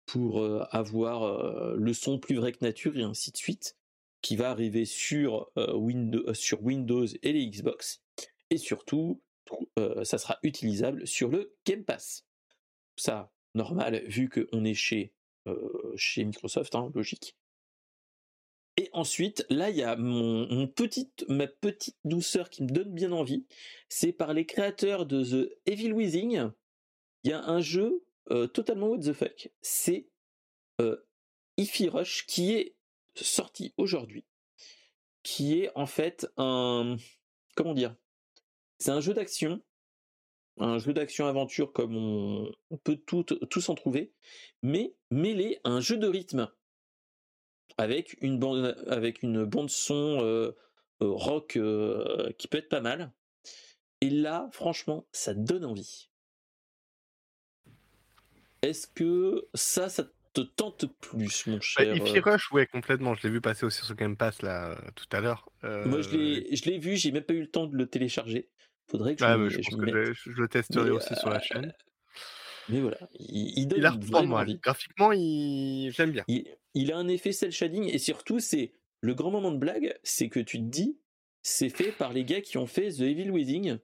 pour 0.07 0.45
avoir 0.71 1.75
le 1.77 1.93
son 1.93 2.19
plus 2.19 2.37
vrai 2.37 2.53
que 2.53 2.65
nature 2.65 2.97
et 2.99 3.03
ainsi 3.03 3.31
de 3.33 3.37
suite, 3.37 3.77
qui 4.21 4.37
va 4.37 4.51
arriver 4.51 4.85
sur, 4.85 5.51
Windows, 5.57 6.35
sur 6.35 6.63
Windows 6.63 7.07
et 7.23 7.33
les 7.33 7.47
Xbox. 7.49 8.03
Et 8.51 8.59
surtout, 8.59 9.23
ça 10.03 10.19
sera 10.19 10.39
utilisable 10.43 11.07
sur 11.07 11.31
le 11.31 11.55
Game 11.67 11.85
Pass. 11.85 12.27
Ça, 12.97 13.33
normal, 13.55 14.05
vu 14.07 14.29
qu'on 14.29 14.65
est 14.65 14.75
chez, 14.75 15.15
chez 15.97 16.25
Microsoft, 16.25 16.75
hein, 16.75 16.91
logique. 16.95 17.35
Et 18.77 18.89
ensuite, 18.93 19.45
là, 19.51 19.71
il 19.71 19.77
y 19.77 19.83
a 19.83 19.97
mon, 19.97 20.67
petite, 20.67 21.27
ma 21.29 21.47
petite 21.47 21.97
douceur 22.05 22.49
qui 22.49 22.63
me 22.63 22.69
donne 22.69 22.93
bien 22.93 23.13
envie. 23.13 23.47
C'est 23.89 24.13
par 24.13 24.33
les 24.33 24.47
créateurs 24.47 25.05
de 25.05 25.23
The 25.23 25.53
Evil 25.67 25.93
Within. 25.93 26.55
Il 27.25 27.31
y 27.31 27.35
a 27.35 27.45
un 27.45 27.61
jeu 27.61 28.05
euh, 28.31 28.47
totalement 28.47 28.89
what 28.89 29.01
the 29.01 29.13
fuck. 29.13 29.51
C'est 29.61 30.09
euh, 30.81 30.97
Ify 31.59 31.89
Rush 31.89 32.27
qui 32.27 32.53
est 32.53 32.75
sorti 33.15 33.75
aujourd'hui. 33.77 34.25
Qui 35.23 35.61
est 35.61 35.71
en 35.75 35.87
fait 35.87 36.27
un. 36.39 36.97
Comment 37.55 37.75
dire? 37.75 37.95
C'est 38.79 38.91
un 38.91 39.01
jeu 39.01 39.13
d'action. 39.13 39.63
Un 40.59 40.79
jeu 40.79 40.93
d'action-aventure 40.93 41.73
comme 41.73 41.97
on, 41.97 42.77
peut 42.79 42.97
tous 42.97 43.69
en 43.69 43.75
trouver. 43.75 44.13
Mais 44.63 44.95
mêlé 45.11 45.61
à 45.65 45.71
un 45.71 45.81
jeu 45.81 45.97
de 45.97 46.07
rythme 46.07 46.51
avec 47.79 48.17
une 48.21 48.39
bande, 48.39 48.77
avec 48.87 49.23
une 49.23 49.45
bande 49.45 49.71
son 49.71 50.19
euh, 50.21 50.53
euh, 51.03 51.11
rock 51.11 51.57
euh, 51.57 52.31
qui 52.39 52.49
peut 52.49 52.59
être 52.59 52.69
pas 52.69 52.81
mal. 52.81 53.13
Et 54.01 54.11
là, 54.11 54.49
franchement, 54.53 55.07
ça 55.13 55.35
donne 55.35 55.65
envie. 55.65 56.09
Est-ce 58.63 58.87
que 58.87 59.49
ça, 59.55 59.89
ça 59.89 60.05
te 60.33 60.41
tente 60.41 60.87
plus, 61.01 61.47
mon 61.47 61.57
bah, 61.57 61.61
cher 61.61 61.97
bah, 61.97 62.31
Rush, 62.33 62.53
ouais, 62.53 62.67
complètement. 62.67 63.15
Je 63.15 63.27
l'ai 63.27 63.33
vu 63.33 63.41
passer 63.41 63.67
aussi 63.67 63.85
sur 63.85 63.95
Game 63.95 64.17
Pass 64.17 64.43
là 64.43 64.79
tout 64.95 65.07
à 65.13 65.21
l'heure. 65.21 65.49
Moi, 65.63 66.01
je 66.01 66.11
l'ai, 66.65 66.79
vu. 66.79 66.97
J'ai 66.97 67.13
même 67.13 67.25
pas 67.25 67.35
eu 67.35 67.41
le 67.41 67.51
temps 67.51 67.67
de 67.67 67.77
le 67.77 67.87
télécharger. 67.87 68.49
Faudrait 68.89 69.15
que 69.15 69.21
je, 69.21 69.25
ah, 69.25 69.37
je, 69.49 70.31
le 70.31 70.49
testerai 70.49 70.91
aussi 70.91 71.15
sur 71.17 71.31
la 71.31 71.41
chaîne. 71.41 71.73
Mais 72.69 72.81
voilà, 72.81 72.99
il, 73.19 73.67
donne 73.67 73.79
il 73.79 73.87
a 73.87 73.91
vraiment 73.91 74.37
envie. 74.37 74.59
Graphiquement, 74.59 75.13
il... 75.13 75.91
j'aime 75.93 76.13
bien 76.13 76.25
il 76.29 76.47
a 76.75 76.97
un 76.97 77.09
effet 77.09 77.33
cel 77.33 77.53
shading 77.53 77.89
et 77.89 77.99
surtout 77.99 78.41
c'est 78.41 78.73
le 79.01 79.15
grand 79.15 79.31
moment 79.31 79.53
de 79.53 79.59
blague, 79.59 79.99
c'est 80.03 80.29
que 80.29 80.41
tu 80.41 80.59
te 80.59 80.65
dis 80.65 80.99
c'est 81.43 81.69
fait 81.69 81.93
par 81.93 82.13
les 82.13 82.25
gars 82.25 82.41
qui 82.41 82.57
ont 82.59 82.67
fait 82.67 82.91
The 82.91 83.01
Evil 83.01 83.31
Within. 83.31 83.81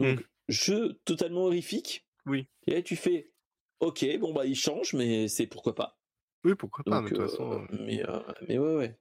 Donc 0.00 0.20
mmh. 0.20 0.24
jeu 0.48 1.00
totalement 1.04 1.44
horrifique. 1.44 2.06
Oui. 2.26 2.46
Et 2.66 2.72
là 2.72 2.82
tu 2.82 2.96
fais 2.96 3.32
OK, 3.80 4.04
bon 4.18 4.32
bah 4.32 4.46
il 4.46 4.56
change 4.56 4.92
mais 4.94 5.28
c'est 5.28 5.46
pourquoi 5.46 5.74
pas. 5.74 5.98
Oui, 6.44 6.54
pourquoi 6.54 6.84
pas 6.84 7.02
de 7.02 7.08
toute 7.08 7.18
euh, 7.18 7.28
façon. 7.28 7.52
Euh. 7.52 7.66
Mais 7.80 8.08
euh, 8.08 8.20
mais 8.48 8.58
ouais 8.58 8.74
ouais. 8.74 8.98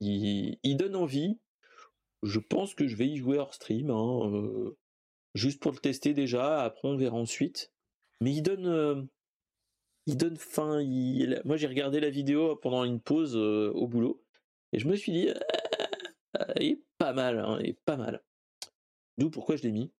Il, 0.00 0.76
donne 0.76 0.96
envie. 0.96 1.38
Je 2.24 2.40
pense 2.40 2.74
que 2.74 2.88
je 2.88 2.96
vais 2.96 3.06
y 3.06 3.16
jouer 3.16 3.38
hors 3.38 3.54
stream 3.54 3.90
hein, 3.90 4.72
juste 5.34 5.60
pour 5.60 5.70
le 5.70 5.78
tester 5.78 6.12
déjà, 6.12 6.62
après 6.62 6.88
on 6.88 6.96
verra 6.96 7.16
ensuite. 7.16 7.72
Mais 8.20 8.32
il 8.32 8.42
donne 8.42 9.08
il 10.06 10.16
donne 10.16 10.36
fin. 10.36 10.82
Moi, 11.44 11.56
j'ai 11.56 11.66
regardé 11.66 12.00
la 12.00 12.10
vidéo 12.10 12.56
pendant 12.56 12.84
une 12.84 13.00
pause 13.00 13.36
euh, 13.36 13.70
au 13.74 13.86
boulot 13.86 14.22
et 14.72 14.78
je 14.78 14.88
me 14.88 14.96
suis 14.96 15.12
dit, 15.12 15.28
ah, 16.34 16.46
il 16.56 16.72
est 16.72 16.82
pas 16.98 17.12
mal, 17.12 17.38
hein, 17.38 17.58
il 17.60 17.70
est 17.70 17.80
pas 17.84 17.96
mal. 17.96 18.22
D'où 19.18 19.30
pourquoi 19.30 19.56
je 19.56 19.62
l'ai 19.62 19.72
mis. 19.72 19.92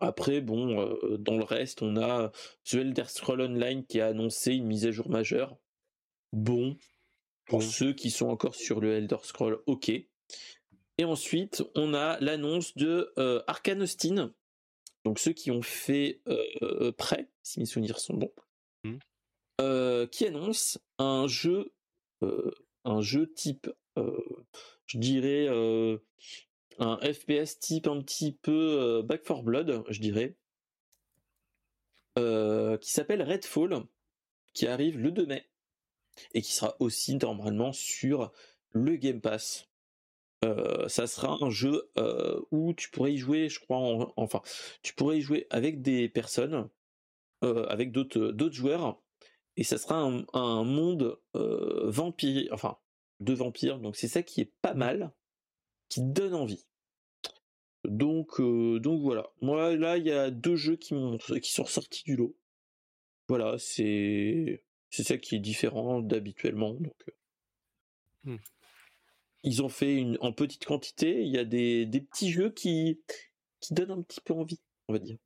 Après, 0.00 0.40
bon, 0.40 0.78
euh, 0.78 1.16
dans 1.16 1.38
le 1.38 1.44
reste, 1.44 1.80
on 1.80 1.96
a 1.96 2.30
The 2.64 2.74
Elder 2.74 3.04
Scroll 3.06 3.40
Online 3.40 3.86
qui 3.86 4.00
a 4.00 4.08
annoncé 4.08 4.52
une 4.52 4.66
mise 4.66 4.86
à 4.86 4.90
jour 4.90 5.08
majeure. 5.08 5.56
Bon, 6.32 6.76
pour 7.46 7.62
ceux 7.62 7.94
qui 7.94 8.10
sont 8.10 8.28
encore 8.28 8.56
sur 8.56 8.80
le 8.80 8.92
Elder 8.92 9.16
Scroll, 9.22 9.62
ok. 9.66 9.90
Et 10.98 11.04
ensuite, 11.04 11.62
on 11.74 11.94
a 11.94 12.18
l'annonce 12.20 12.76
de 12.76 13.12
euh, 13.18 13.42
Austin. 13.80 14.34
Donc 15.04 15.18
ceux 15.18 15.32
qui 15.32 15.50
ont 15.50 15.62
fait 15.62 16.20
prêt, 16.98 17.30
si 17.42 17.60
mes 17.60 17.66
souvenirs 17.66 18.00
sont 18.00 18.16
bons. 18.16 18.32
Euh, 19.58 20.06
qui 20.06 20.26
annonce 20.26 20.78
un 20.98 21.26
jeu, 21.26 21.72
euh, 22.22 22.50
un 22.84 23.00
jeu 23.00 23.32
type, 23.32 23.70
euh, 23.96 24.20
je 24.84 24.98
dirais 24.98 25.48
un 26.78 26.98
FPS 26.98 27.58
type 27.58 27.86
un 27.86 28.02
petit 28.02 28.32
peu 28.32 29.02
Back 29.02 29.24
for 29.24 29.42
Blood, 29.42 29.82
je 29.88 30.00
dirais, 30.00 30.36
qui 32.16 32.90
s'appelle 32.90 33.22
Redfall, 33.22 33.86
qui 34.52 34.66
arrive 34.66 34.98
le 34.98 35.10
2 35.10 35.24
mai 35.24 35.48
et 36.34 36.42
qui 36.42 36.52
sera 36.52 36.76
aussi 36.80 37.16
normalement 37.16 37.72
sur 37.72 38.32
le 38.72 38.96
Game 38.96 39.22
Pass. 39.22 39.70
ça 40.42 41.06
sera 41.06 41.38
un 41.42 41.50
jeu 41.50 41.90
où 42.50 42.74
tu 42.74 42.90
pourrais 42.90 43.14
y 43.14 43.18
jouer, 43.18 43.48
je 43.48 43.60
crois, 43.60 44.12
enfin, 44.16 44.42
tu 44.82 44.94
pourrais 44.94 45.18
y 45.18 45.22
jouer 45.22 45.46
avec 45.48 45.80
des 45.80 46.10
personnes, 46.10 46.68
avec 47.40 47.90
d'autres 47.90 48.52
joueurs, 48.52 49.02
et 49.56 49.64
ça 49.64 49.78
sera 49.78 49.96
un, 50.00 50.64
monde 50.64 51.18
euh, 51.34 51.90
vampire, 51.90 52.48
enfin 52.52 52.76
de 53.20 53.32
vampires. 53.32 53.78
Donc 53.78 53.96
c'est 53.96 54.08
ça 54.08 54.22
qui 54.22 54.40
est 54.42 54.52
pas 54.60 54.74
mal, 54.74 55.12
qui 55.88 56.02
donne 56.02 56.34
envie. 56.34 56.66
Donc 57.84 58.40
euh, 58.40 58.78
donc 58.80 59.00
voilà. 59.00 59.30
Moi 59.40 59.76
là 59.76 59.96
il 59.96 60.06
y 60.06 60.12
a 60.12 60.30
deux 60.30 60.56
jeux 60.56 60.76
qui 60.76 60.94
qui 61.42 61.52
sont 61.52 61.64
sortis 61.64 62.04
du 62.04 62.16
lot. 62.16 62.36
Voilà 63.28 63.56
c'est 63.58 64.62
c'est 64.90 65.04
ça 65.04 65.16
qui 65.16 65.36
est 65.36 65.40
différent 65.40 66.00
d'habituellement. 66.00 66.74
Donc 66.74 67.04
euh. 67.08 68.32
mmh. 68.32 68.38
ils 69.44 69.62
ont 69.62 69.68
fait 69.68 69.96
une 69.96 70.18
en 70.20 70.32
petite 70.32 70.66
quantité. 70.66 71.22
Il 71.22 71.32
y 71.32 71.38
a 71.38 71.44
des, 71.44 71.86
des 71.86 72.00
petits 72.00 72.30
jeux 72.30 72.50
qui 72.50 73.00
qui 73.60 73.72
donnent 73.72 73.92
un 73.92 74.02
petit 74.02 74.20
peu 74.20 74.34
envie, 74.34 74.60
on 74.88 74.92
va 74.92 74.98
dire. 74.98 75.16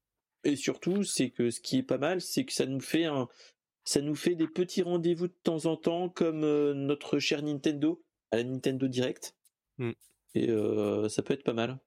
Et 0.45 0.57
surtout, 0.57 1.05
c'est 1.05 1.31
que 1.31 1.51
ce 1.51 1.61
qui 1.61 1.79
est 1.79 1.83
pas 1.83 1.99
mal, 1.99 2.21
c'est 2.23 2.45
que 2.45 2.53
ça 2.53 2.65
nous 2.65 2.81
fait 2.81 3.05
un, 3.05 3.29
ça 3.85 4.01
nous 4.01 4.15
fait 4.15 4.35
des 4.35 4.47
petits 4.47 4.83
rendez-vous 4.83 5.29
de 5.29 5.37
temps 5.43 5.67
en 5.67 5.77
temps, 5.77 6.09
comme 6.09 6.41
notre 6.41 7.19
cher 7.19 7.43
Nintendo 7.43 8.03
à 8.31 8.37
la 8.37 8.45
Nintendo 8.45 8.89
Direct. 8.89 9.35
Mm. 9.79 9.93
Et 10.35 10.49
ça 11.09 11.23
peut 11.23 11.35
être 11.35 11.45
pas 11.45 11.53
mal. 11.53 11.79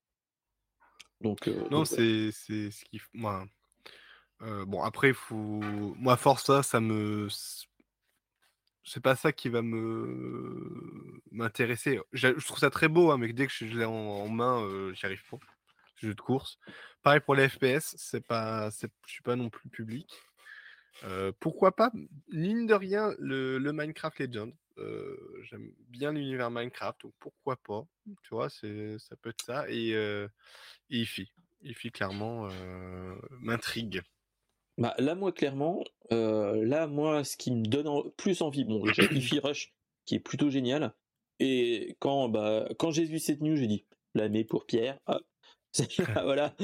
Donc, 1.21 1.47
non, 1.71 1.85
c'est 1.85 2.31
c'est 2.31 2.71
ce 2.71 2.83
qui. 2.85 2.99
Moi, 3.13 3.45
bon, 4.41 4.81
après, 4.81 5.13
faut. 5.13 5.61
Moi, 5.97 6.17
force 6.17 6.45
ça, 6.45 6.63
ça 6.63 6.81
me 6.81 7.29
c'est 8.83 9.01
pas 9.01 9.15
ça 9.15 9.31
qui 9.31 9.49
va 9.49 9.61
me 9.61 11.21
m'intéresser. 11.31 11.99
Je 12.11 12.29
trouve 12.45 12.59
ça 12.59 12.69
très 12.69 12.89
beau, 12.89 13.11
hein, 13.11 13.17
mais 13.17 13.31
dès 13.31 13.47
que 13.47 13.53
je 13.53 13.65
l'ai 13.65 13.85
en, 13.85 14.27
main, 14.27 14.61
euh, 14.61 14.93
j'y 14.93 15.05
arrive 15.05 15.23
pas. 15.29 15.37
Jeu 15.95 16.13
de 16.13 16.21
course. 16.21 16.59
Pareil 17.01 17.21
pour 17.21 17.35
les 17.35 17.47
FPS, 17.47 17.95
c'est 17.97 18.25
pas, 18.25 18.69
je 18.71 18.87
suis 19.05 19.23
pas 19.23 19.35
non 19.35 19.49
plus 19.49 19.69
public. 19.69 20.21
Pourquoi 21.39 21.75
pas, 21.75 21.91
ligne 22.29 22.65
de 22.65 22.73
rien, 22.73 23.13
le, 23.19 23.59
Minecraft 23.59 24.19
Legend. 24.19 24.53
J'aime 25.43 25.71
bien 25.89 26.11
l'univers 26.11 26.51
Minecraft, 26.51 27.01
donc 27.01 27.13
pourquoi 27.19 27.57
pas? 27.57 27.85
Tu 28.23 28.29
vois, 28.31 28.49
ça 28.49 29.15
peut 29.21 29.29
être 29.29 29.45
ça. 29.45 29.69
Et, 29.69 29.89
et 29.89 30.27
IFI. 30.89 31.31
IFI, 31.63 31.91
clairement, 31.91 32.49
m'intrigue. 33.41 34.01
Bah, 34.77 34.95
là, 34.97 35.13
moi, 35.15 35.31
clairement, 35.31 35.83
euh, 36.11 36.65
là, 36.65 36.87
moi, 36.87 37.23
ce 37.23 37.37
qui 37.37 37.51
me 37.51 37.63
donne 37.63 38.11
plus 38.17 38.41
envie, 38.41 38.65
bon, 38.65 38.83
déjà, 38.83 39.03
Ify 39.11 39.39
Rush, 39.39 39.73
qui 40.05 40.15
est 40.15 40.19
plutôt 40.19 40.49
génial. 40.49 40.93
Et 41.39 41.95
quand, 41.99 42.29
bah, 42.29 42.67
quand 42.79 42.91
j'ai 42.91 43.05
vu 43.05 43.19
cette 43.19 43.41
news, 43.41 43.55
j'ai 43.55 43.67
dit, 43.67 43.85
la 44.15 44.29
mets 44.29 44.43
pour 44.43 44.65
Pierre. 44.65 44.99
voilà. 46.23 46.55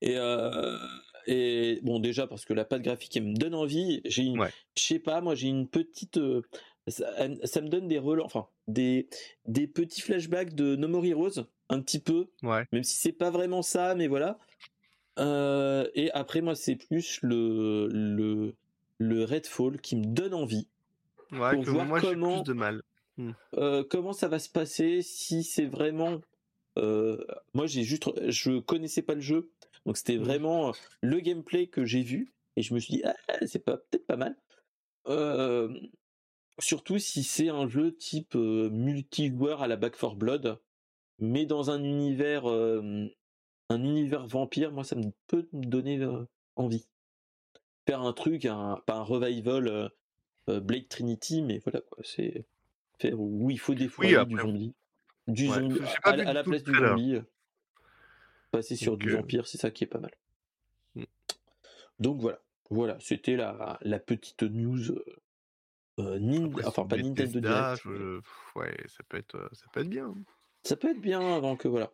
Et, 0.00 0.16
euh, 0.16 0.78
et 1.26 1.80
bon, 1.82 2.00
déjà, 2.00 2.26
parce 2.26 2.44
que 2.44 2.52
la 2.52 2.64
patte 2.64 2.82
graphique, 2.82 3.16
elle 3.16 3.24
me 3.24 3.34
donne 3.34 3.54
envie. 3.54 4.00
J'ai 4.04 4.22
une, 4.22 4.46
je 4.76 4.82
sais 4.82 4.98
pas, 4.98 5.20
moi, 5.20 5.34
j'ai 5.34 5.48
une 5.48 5.68
petite. 5.68 6.18
Euh, 6.18 6.42
ça, 6.88 7.60
me 7.62 7.68
donne 7.68 7.88
des 7.88 7.98
relents, 7.98 8.26
enfin, 8.26 8.46
des, 8.68 9.08
des 9.46 9.66
petits 9.66 10.02
flashbacks 10.02 10.54
de 10.54 10.76
No 10.76 10.88
More 10.88 11.04
Heroes, 11.04 11.46
un 11.68 11.80
petit 11.80 11.98
peu. 11.98 12.26
Ouais. 12.42 12.66
Même 12.72 12.84
si 12.84 12.96
c'est 12.96 13.12
pas 13.12 13.30
vraiment 13.30 13.62
ça, 13.62 13.94
mais 13.94 14.06
voilà. 14.06 14.38
Euh, 15.18 15.88
et 15.94 16.10
après, 16.12 16.40
moi, 16.40 16.54
c'est 16.54 16.76
plus 16.76 17.20
le, 17.22 17.88
le, 17.88 18.54
le 18.98 19.24
Redfall 19.24 19.80
qui 19.80 19.96
me 19.96 20.04
donne 20.04 20.34
envie. 20.34 20.68
Ouais, 21.32 21.54
pour 21.54 21.64
voir 21.64 21.86
moi, 21.86 22.00
comment, 22.00 22.42
plus 22.42 22.52
de 22.52 22.52
mal. 22.52 22.82
Hmm. 23.16 23.30
Euh, 23.56 23.84
comment 23.88 24.12
ça 24.12 24.28
va 24.28 24.38
se 24.38 24.50
passer 24.50 25.00
si 25.02 25.42
c'est 25.42 25.66
vraiment. 25.66 26.20
Moi, 26.76 27.66
j'ai 27.66 27.84
juste, 27.84 28.10
je 28.28 28.58
connaissais 28.58 29.02
pas 29.02 29.14
le 29.14 29.20
jeu, 29.20 29.48
donc 29.86 29.96
c'était 29.96 30.16
hmm. 30.16 30.22
vraiment 30.22 30.72
le 31.02 31.20
gameplay 31.20 31.66
que 31.66 31.84
j'ai 31.84 32.02
vu 32.02 32.34
et 32.56 32.62
je 32.62 32.74
me 32.74 32.78
suis 32.78 32.94
dit, 32.94 33.02
ah, 33.04 33.14
c'est 33.46 33.64
pas 33.64 33.78
peut-être 33.78 34.06
pas 34.06 34.16
mal. 34.16 34.36
surtout 36.58 36.98
si 36.98 37.24
c'est 37.24 37.48
un 37.48 37.68
jeu 37.68 37.94
type 37.96 38.34
multijoueur 38.34 39.62
à 39.62 39.68
la 39.68 39.76
Back 39.76 39.96
4 39.96 40.14
Blood, 40.16 40.60
mais 41.18 41.46
dans 41.46 41.70
un 41.70 41.82
univers 41.82 42.46
un 43.70 43.82
univers 43.82 44.26
vampire, 44.26 44.72
moi, 44.72 44.84
ça 44.84 44.94
me 44.94 45.10
peut 45.26 45.48
me 45.52 45.64
donner 45.64 46.06
envie. 46.54 46.86
Faire 47.86 48.02
un 48.02 48.12
truc, 48.12 48.44
un, 48.44 48.80
pas 48.86 48.94
un 48.94 49.02
revival 49.02 49.90
Blade 50.46 50.88
Trinity, 50.88 51.42
mais 51.42 51.58
voilà 51.58 51.80
quoi, 51.80 52.02
c'est 52.04 52.46
faire 52.98 53.20
où 53.20 53.50
il 53.50 53.58
faut 53.58 53.74
des 53.74 53.90
oui, 53.98 54.14
du 54.26 54.36
zombie, 54.36 54.74
du 55.26 55.46
zombie 55.48 55.80
à, 56.02 56.16
la 56.16 56.44
place 56.44 56.62
du 56.62 56.74
zombie, 56.74 57.18
passer 58.56 58.76
sur 58.76 58.96
du 58.96 59.10
vampire, 59.10 59.46
c'est 59.46 59.58
ça 59.58 59.70
qui 59.70 59.84
est 59.84 59.88
pas 59.88 60.00
mal. 60.00 60.12
Mmh. 60.94 61.04
Donc 61.98 62.20
voilà, 62.20 62.40
voilà, 62.70 62.96
c'était 63.00 63.36
la, 63.36 63.78
la 63.82 63.98
petite 63.98 64.42
news. 64.42 64.92
Euh, 66.00 66.50
enfin 66.64 66.86
pas 66.86 66.96
Nintendo 66.96 67.40
Direct. 67.40 67.84
ouais, 68.56 68.76
ça 68.88 69.04
peut 69.08 69.16
être, 69.16 69.48
ça 69.52 69.66
peut 69.72 69.80
être 69.80 69.88
bien. 69.88 70.06
Hein. 70.06 70.24
Ça 70.64 70.76
peut 70.76 70.90
être 70.90 71.00
bien, 71.00 71.40
donc 71.40 71.66
voilà. 71.66 71.92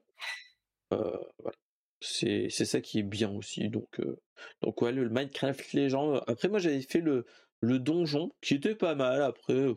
Euh, 0.93 1.17
voilà. 1.39 1.57
C'est 2.01 2.49
ça 2.51 2.81
qui 2.81 3.01
est 3.01 3.03
bien 3.03 3.31
aussi. 3.31 3.69
Donc, 3.69 4.01
euh, 4.01 4.19
donc 4.63 4.81
ouais, 4.81 4.93
le 4.93 5.09
Minecraft 5.11 5.73
Legend. 5.75 6.23
Après, 6.27 6.49
moi, 6.49 6.59
j'avais 6.59 6.81
fait 6.81 7.01
le, 7.01 7.27
le 7.61 7.79
donjon, 7.79 8.33
qui 8.41 8.55
était 8.55 8.75
pas 8.75 8.95
mal. 8.95 9.23
Après. 9.23 9.75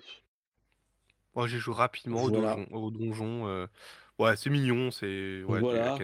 Moi, 1.36 1.48
j'ai 1.48 1.58
joué 1.58 1.76
rapidement 1.76 2.24
au 2.24 2.32
donjon. 2.32 2.68
Au 2.72 2.92
donjon 2.92 3.48
euh, 3.48 3.68
Ouais, 4.20 4.36
c'est 4.36 4.50
mignon. 4.50 4.92
C'est 4.92 5.44
ouais, 5.44 5.60
voilà. 5.60 5.98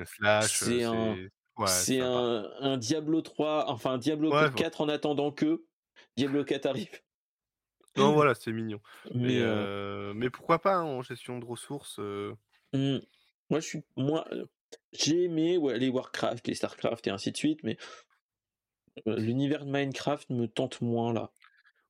C'est 0.43 0.83
un, 0.83 1.15
c'est 1.67 1.99
un, 1.99 2.49
un, 2.59 2.77
Diablo 2.77 3.21
3, 3.21 3.65
enfin 3.69 3.93
un 3.93 3.97
Diablo 3.97 4.31
4 4.55 4.81
en 4.81 4.89
attendant 4.89 5.31
que 5.31 5.63
Diablo 6.17 6.43
4 6.43 6.65
arrive. 6.65 7.01
Non, 7.97 8.13
voilà, 8.13 8.33
c'est 8.35 8.51
mignon. 8.51 8.79
Mais, 9.13 9.41
mais, 10.13 10.29
pourquoi 10.29 10.59
pas 10.59 10.75
hein, 10.75 10.83
en 10.83 11.01
gestion 11.01 11.39
de 11.39 11.45
ressources 11.45 11.99
mmh. 12.73 12.97
Moi, 13.49 13.59
je 13.59 13.65
suis. 13.65 13.83
Moi, 13.95 14.27
j'ai 14.91 15.23
aimé 15.25 15.57
ouais, 15.57 15.77
les 15.77 15.89
Warcraft, 15.89 16.47
les 16.47 16.55
Starcraft 16.55 17.07
et 17.07 17.09
ainsi 17.09 17.31
de 17.31 17.37
suite, 17.37 17.61
mais 17.63 17.77
l'univers 19.05 19.65
de 19.65 19.71
Minecraft 19.71 20.29
me 20.29 20.47
tente 20.47 20.81
moins 20.81 21.13
là. 21.13 21.31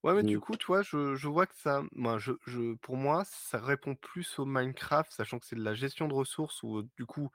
Ouais, 0.04 0.14
mais 0.14 0.24
du 0.24 0.40
coup, 0.40 0.56
tu 0.56 0.68
vois, 0.68 0.82
je, 0.82 1.16
je 1.16 1.28
vois 1.28 1.46
que 1.46 1.56
ça, 1.56 1.84
moi, 1.92 2.20
je, 2.20 2.32
je, 2.48 2.76
pour 2.76 2.96
moi, 2.96 3.24
ça 3.26 3.60
répond 3.60 3.96
plus 3.96 4.40
au 4.40 4.46
Minecraft, 4.46 5.12
sachant 5.12 5.40
que 5.40 5.46
c'est 5.46 5.58
de 5.58 5.64
la 5.64 5.74
gestion 5.74 6.08
de 6.08 6.14
ressources 6.14 6.64
ou 6.64 6.84
du 6.98 7.06
coup 7.06 7.30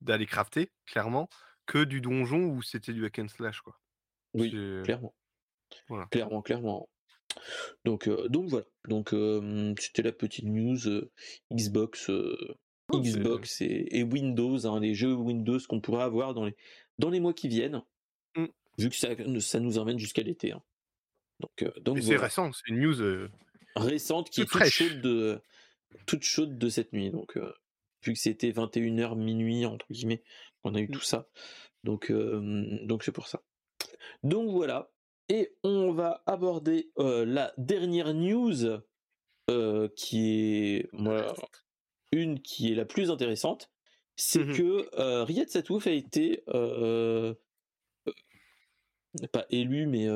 d'aller 0.00 0.26
crafter, 0.26 0.72
clairement, 0.86 1.28
que 1.66 1.84
du 1.84 2.00
donjon 2.00 2.46
où 2.46 2.62
c'était 2.62 2.94
du 2.94 3.04
hack 3.04 3.18
and 3.18 3.28
slash, 3.28 3.60
quoi. 3.60 3.78
Oui, 4.32 4.50
clairement. 4.84 5.14
Voilà. 5.88 6.06
Clairement, 6.06 6.42
clairement. 6.42 6.88
Donc, 7.84 8.08
donc 8.28 8.48
voilà. 8.48 8.66
Donc 8.88 9.14
c'était 9.78 10.02
la 10.02 10.12
petite 10.12 10.46
news 10.46 10.78
Xbox 11.52 12.10
Oh, 12.92 13.00
Xbox 13.00 13.62
et, 13.62 14.04
Windows, 14.04 14.64
hein, 14.64 14.78
les 14.78 14.94
jeux 14.94 15.12
Windows 15.12 15.58
qu'on 15.68 15.80
pourrait 15.80 16.04
avoir 16.04 16.34
dans 16.34 16.44
les, 16.44 16.54
dans 16.98 17.10
les 17.10 17.18
mois 17.18 17.34
qui 17.34 17.48
viennent, 17.48 17.82
mmh. 18.36 18.44
vu 18.78 18.90
que 18.90 18.96
ça, 18.96 19.08
ça 19.40 19.58
nous 19.58 19.78
emmène 19.78 19.98
jusqu'à 19.98 20.22
l'été. 20.22 20.52
Hein. 20.52 20.62
Donc, 21.40 21.62
euh, 21.62 21.72
donc 21.80 22.02
c'est 22.02 22.16
récent, 22.16 22.50
c'est 22.52 22.68
une 22.68 22.80
news 22.80 23.00
euh, 23.00 23.30
récente 23.76 24.30
qui 24.30 24.42
est 24.42 24.46
toute 24.46 24.64
chaude, 24.64 25.00
de, 25.00 25.40
toute 26.06 26.22
chaude 26.22 26.58
de 26.58 26.68
cette 26.68 26.92
nuit. 26.92 27.10
Donc, 27.10 27.36
euh, 27.36 27.52
vu 28.02 28.14
que 28.14 28.18
c'était 28.18 28.50
21h 28.50 29.16
minuit 29.16 29.66
entre 29.66 29.86
guillemets, 29.90 30.22
on 30.64 30.74
a 30.74 30.80
eu 30.80 30.88
mmh. 30.88 30.92
tout 30.92 31.00
ça. 31.00 31.28
Donc, 31.84 32.10
donc 32.10 33.04
c'est 33.04 33.12
pour 33.12 33.28
ça. 33.28 33.42
Donc 34.22 34.50
voilà. 34.50 34.90
Et 35.28 35.56
on 35.62 35.92
va 35.92 36.22
aborder 36.26 36.90
la 36.96 37.52
dernière 37.58 38.14
news 38.14 38.80
qui 39.96 40.30
est 40.30 40.88
voilà, 40.92 41.34
une 42.12 42.40
qui 42.40 42.72
est 42.72 42.74
la 42.74 42.84
plus 42.84 43.10
intéressante, 43.10 43.70
c'est 44.16 44.44
mmh 44.44 44.54
que 44.54 44.88
euh, 44.98 45.24
Riyad 45.24 45.48
Satouf 45.48 45.86
a 45.86 45.90
été 45.90 46.42
euh, 46.48 47.34
euh, 48.08 49.26
pas 49.30 49.46
élu, 49.50 49.86
mais 49.86 50.06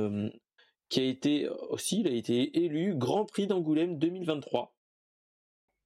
qui 0.91 1.01
a 1.01 1.05
été 1.05 1.49
aussi, 1.71 2.01
il 2.01 2.09
a 2.09 2.11
été 2.11 2.63
élu 2.63 2.95
Grand 2.95 3.25
Prix 3.25 3.47
d'Angoulême 3.47 3.99
2023 3.99 4.75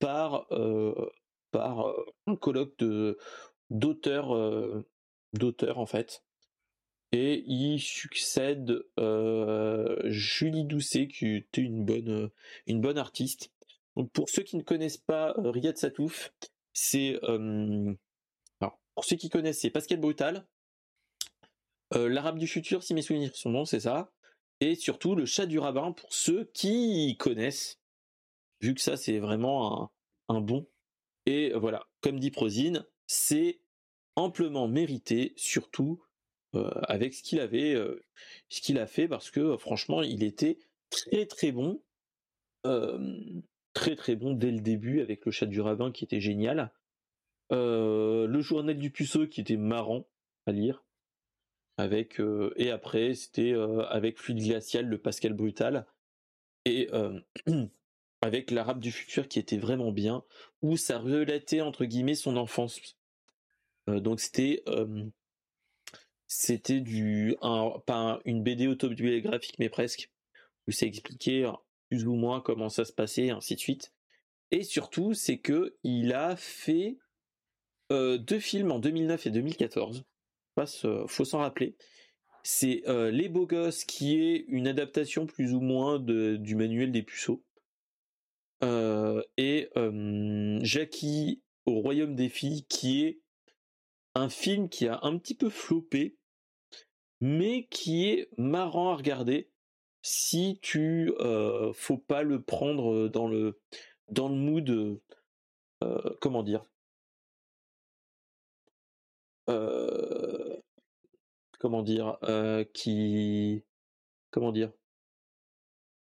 par 0.00 0.48
par 1.52 1.94
un 2.26 2.36
colloque 2.36 2.76
de 2.78 3.18
d'auteurs 3.70 4.84
d'auteurs 5.32 5.78
en 5.78 5.86
fait. 5.86 6.24
Et 7.12 7.44
il 7.46 7.78
succède 7.78 8.82
Julie 10.04 10.64
Doucet, 10.64 11.06
qui 11.06 11.36
était 11.36 11.60
une 11.60 11.84
bonne, 11.84 12.30
une 12.66 12.80
bonne 12.80 12.98
artiste, 12.98 13.52
donc 13.96 14.10
pour 14.10 14.28
ceux 14.28 14.42
qui 14.42 14.56
ne 14.56 14.62
connaissent 14.62 14.98
pas 14.98 15.34
euh, 15.38 15.50
Riyad 15.50 15.76
Satouf, 15.76 16.32
c'est 16.72 17.18
euh, 17.24 17.94
alors 18.60 18.78
pour 18.94 19.04
ceux 19.04 19.16
qui 19.16 19.28
connaissent, 19.28 19.60
c'est 19.60 19.70
Pascal 19.70 20.00
Brutal, 20.00 20.46
euh, 21.94 22.08
l'Arabe 22.08 22.38
du 22.38 22.46
futur, 22.46 22.82
si 22.82 22.94
mes 22.94 23.02
souvenirs 23.02 23.34
sont 23.36 23.52
bons, 23.52 23.64
c'est 23.64 23.80
ça, 23.80 24.12
et 24.60 24.74
surtout 24.74 25.14
le 25.14 25.26
chat 25.26 25.46
du 25.46 25.58
rabbin 25.58 25.92
pour 25.92 26.12
ceux 26.12 26.44
qui 26.54 27.16
connaissent, 27.18 27.80
vu 28.60 28.74
que 28.74 28.80
ça 28.80 28.96
c'est 28.96 29.18
vraiment 29.18 29.90
un, 30.28 30.40
bon. 30.40 30.66
Et 31.26 31.52
voilà, 31.54 31.86
comme 32.00 32.18
dit 32.18 32.30
Prosine, 32.30 32.84
c'est 33.06 33.60
amplement 34.16 34.68
mérité, 34.68 35.32
surtout 35.36 36.02
avec 36.52 37.14
ce 37.14 37.22
qu'il 37.22 37.40
avait, 37.40 37.74
ce 38.48 38.60
qu'il 38.60 38.78
a 38.78 38.86
fait, 38.86 39.08
parce 39.08 39.30
que 39.30 39.56
franchement, 39.56 40.02
il 40.02 40.22
était 40.22 40.58
très 40.90 41.26
très 41.26 41.50
bon 41.50 41.82
très 43.74 43.96
très 43.96 44.16
bon 44.16 44.32
dès 44.32 44.50
le 44.50 44.60
début 44.60 45.00
avec 45.00 45.26
le 45.26 45.32
chat 45.32 45.46
du 45.46 45.60
rabbin 45.60 45.92
qui 45.92 46.04
était 46.04 46.20
génial. 46.20 46.72
Euh, 47.52 48.26
le 48.26 48.40
journal 48.40 48.78
du 48.78 48.90
puceau 48.90 49.26
qui 49.26 49.42
était 49.42 49.58
marrant 49.58 50.06
à 50.46 50.52
lire. 50.52 50.82
Avec, 51.76 52.20
euh, 52.20 52.52
et 52.56 52.70
après, 52.70 53.14
c'était 53.14 53.52
euh, 53.52 53.84
avec 53.88 54.18
Fluide 54.18 54.42
Glacial, 54.42 54.86
le 54.86 54.98
Pascal 54.98 55.32
Brutal. 55.32 55.86
Et 56.66 56.88
avec 58.22 58.50
l'Arabe 58.50 58.80
du 58.80 58.90
futur 58.90 59.28
qui 59.28 59.38
était 59.38 59.58
vraiment 59.58 59.92
bien, 59.92 60.24
où 60.62 60.78
ça 60.78 60.98
relatait 60.98 61.60
entre 61.60 61.84
guillemets 61.84 62.14
son 62.14 62.38
enfance. 62.38 62.80
donc 63.86 64.18
c'était 64.18 64.64
c'était 66.26 66.80
du 66.80 67.36
pas 67.84 68.18
une 68.24 68.42
BD 68.42 68.66
autobiographique 68.66 69.58
mais 69.58 69.68
presque 69.68 70.10
où 70.66 70.72
ça 70.72 70.86
expliquait 70.86 71.44
plus 71.90 72.06
ou 72.06 72.14
moins 72.14 72.40
comment 72.40 72.68
ça 72.68 72.84
se 72.84 72.92
passait, 72.92 73.30
ainsi 73.30 73.54
de 73.54 73.60
suite. 73.60 73.92
Et 74.50 74.62
surtout, 74.62 75.14
c'est 75.14 75.38
que 75.38 75.76
il 75.82 76.12
a 76.12 76.36
fait 76.36 76.98
euh, 77.92 78.18
deux 78.18 78.40
films 78.40 78.70
en 78.70 78.78
2009 78.78 79.26
et 79.26 79.30
2014. 79.30 80.04
Passe, 80.54 80.86
faut 81.06 81.24
s'en 81.24 81.38
rappeler. 81.38 81.76
C'est 82.42 82.82
euh, 82.88 83.10
Les 83.10 83.28
Beaux 83.28 83.46
Gosses, 83.46 83.84
qui 83.84 84.20
est 84.20 84.44
une 84.48 84.68
adaptation 84.68 85.26
plus 85.26 85.54
ou 85.54 85.60
moins 85.60 85.98
de, 85.98 86.36
du 86.36 86.54
manuel 86.54 86.92
des 86.92 87.02
puceaux. 87.02 87.42
Euh, 88.62 89.22
et 89.36 89.70
Jackie 90.62 91.42
au 91.66 91.80
Royaume 91.80 92.14
des 92.14 92.28
filles, 92.28 92.64
qui 92.68 93.04
est 93.04 93.20
un 94.14 94.28
film 94.28 94.68
qui 94.68 94.86
a 94.86 95.00
un 95.02 95.18
petit 95.18 95.34
peu 95.34 95.50
floppé, 95.50 96.16
mais 97.20 97.66
qui 97.70 98.06
est 98.08 98.28
marrant 98.36 98.90
à 98.90 98.96
regarder 98.96 99.50
si 100.02 100.58
tu 100.60 101.12
euh, 101.20 101.72
faut 101.72 101.96
pas 101.96 102.22
le 102.22 102.42
prendre 102.42 103.08
dans 103.08 103.26
le 103.26 103.58
dans 104.10 104.28
le 104.28 104.34
mood 104.34 105.00
euh, 105.82 106.16
comment 106.20 106.42
dire 106.42 106.62
comment 111.58 111.82
dire 111.82 112.18
qui 112.72 113.62
comment 114.30 114.52
dire? 114.52 114.72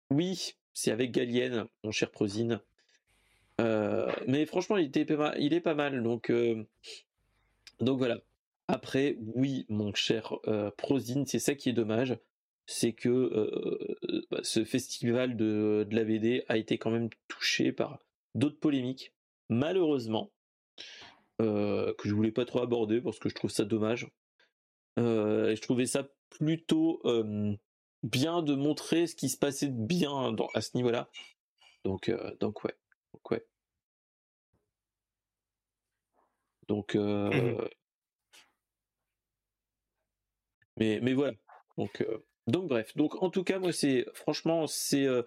Oui 0.10 0.54
c'est 0.74 0.91
avec 0.91 1.12
Galien 1.12 1.68
mon 1.84 1.91
cher 1.91 2.12
Prosine 2.12 2.62
mais 3.60 4.45
franchement 4.45 4.78
il 4.78 4.86
était 4.86 5.02
est 5.02 5.62
pas 5.62 5.76
mal 5.76 6.04
donc 6.04 6.32
donc 7.80 7.98
voilà. 7.98 8.20
Après 8.68 9.18
oui 9.20 9.66
mon 9.70 9.94
cher 9.94 10.36
Prosine 10.78 11.26
c'est 11.26 11.40
ça 11.40 11.56
qui 11.56 11.70
est 11.70 11.74
dommage 11.74 12.18
c'est 12.68 12.91
que 12.91 13.98
bah, 14.30 14.41
ce 14.44 14.64
festival 14.66 15.38
de, 15.38 15.88
la 15.90 16.04
BD 16.04 16.44
a 16.49 16.58
été 16.58 16.78
quand 16.78 16.91
même 16.91 17.10
touché 17.28 17.72
par 17.72 17.99
d'autres 18.36 18.60
polémiques, 18.60 19.14
malheureusement, 19.49 20.32
que 21.40 22.04
je 22.04 22.14
voulais 22.14 22.32
pas 22.32 22.46
trop 22.46 22.62
aborder 22.62 23.02
parce 23.02 23.20
que 23.20 23.30
je 23.30 23.36
trouve 23.36 23.52
ça 23.52 23.66
dommage. 23.66 24.08
Euh, 25.00 25.52
et 25.52 25.56
je 25.56 25.62
trouvais 25.62 25.86
ça 25.86 26.10
plutôt 26.30 27.02
bien 28.04 28.42
de 28.42 28.56
montrer 28.56 29.08
ce 29.08 29.16
qui 29.16 29.30
se 29.30 29.38
passait 29.38 29.68
de 29.68 29.86
bien 29.86 30.32
dans, 30.32 30.50
à 30.54 30.62
ce 30.62 30.76
niveau-là. 30.76 31.10
Donc, 31.86 32.12
donc 32.40 32.64
ouais, 32.64 32.76
donc 33.14 33.32
ouais. 33.32 33.46
Donc, 36.68 36.96
mmh 36.96 37.70
mais, 40.78 41.00
mais 41.02 41.14
voilà. 41.14 41.34
Donc, 41.78 42.04
donc 42.48 42.70
bref, 42.70 42.96
donc 42.96 43.22
en 43.22 43.30
tout 43.30 43.44
cas 43.44 43.60
moi 43.60 43.74
c'est 43.74 44.06
franchement 44.14 44.68
c'est 44.68 45.06
euh, 45.06 45.24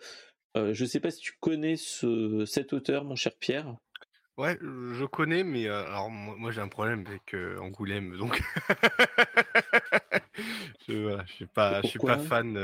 euh, 0.57 0.73
je 0.73 0.85
sais 0.87 1.01
pas 1.01 1.11
si 1.11 1.21
tu 1.21 1.37
connais 1.39 1.77
ce, 1.77 2.45
cet 2.47 2.73
auteur 2.73 3.05
mon 3.05 3.15
cher 3.15 3.37
Pierre. 3.37 3.77
Ouais, 4.41 4.59
je 4.61 5.05
connais, 5.05 5.45
mais 5.45 5.67
euh, 5.67 5.85
alors 5.87 6.11
moi, 6.11 6.51
j'ai 6.51 6.63
un 6.63 6.69
problème 6.69 7.05
avec 7.07 7.37
Angoulême, 7.61 8.17
donc 8.17 8.43
je, 10.89 11.19
ne 11.19 11.27
suis 11.27 11.47
pas, 11.47 11.83
je 11.83 11.89
suis 11.89 11.99
pas 11.99 12.19
fan 12.19 12.55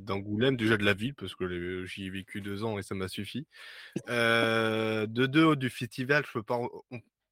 d'Angoulême 0.00 0.56
déjà 0.56 0.76
de 0.76 0.84
la 0.84 0.94
ville 0.94 1.14
parce 1.14 1.36
que 1.36 1.84
j'y 1.84 2.06
ai 2.06 2.10
vécu 2.10 2.40
deux 2.40 2.64
ans 2.64 2.76
et 2.78 2.82
ça 2.82 2.96
m'a 2.96 3.06
suffi. 3.06 3.46
de 4.08 5.26
deux 5.26 5.54
du 5.54 5.70
festival, 5.70 6.24
je 6.26 6.32
peux 6.32 6.42
pas. 6.42 6.58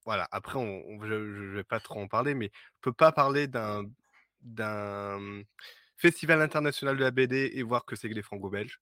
voilà, 0.05 0.29
après 0.31 0.57
on, 0.57 1.03
je, 1.03 1.35
je, 1.35 1.57
vais 1.57 1.65
pas 1.65 1.81
trop 1.81 2.01
en 2.01 2.07
parler, 2.07 2.35
mais 2.35 2.53
je 2.55 2.81
peux 2.83 2.93
pas 2.93 3.11
parler 3.11 3.49
d'un 3.49 3.83
d'un 4.41 5.43
Festival 5.97 6.43
international 6.43 6.97
de 6.97 7.03
la 7.03 7.11
BD 7.11 7.53
et 7.55 7.63
voir 7.63 7.85
que 7.85 7.97
c'est 7.97 8.09
que 8.09 8.15
des 8.15 8.23
franco-belges. 8.23 8.81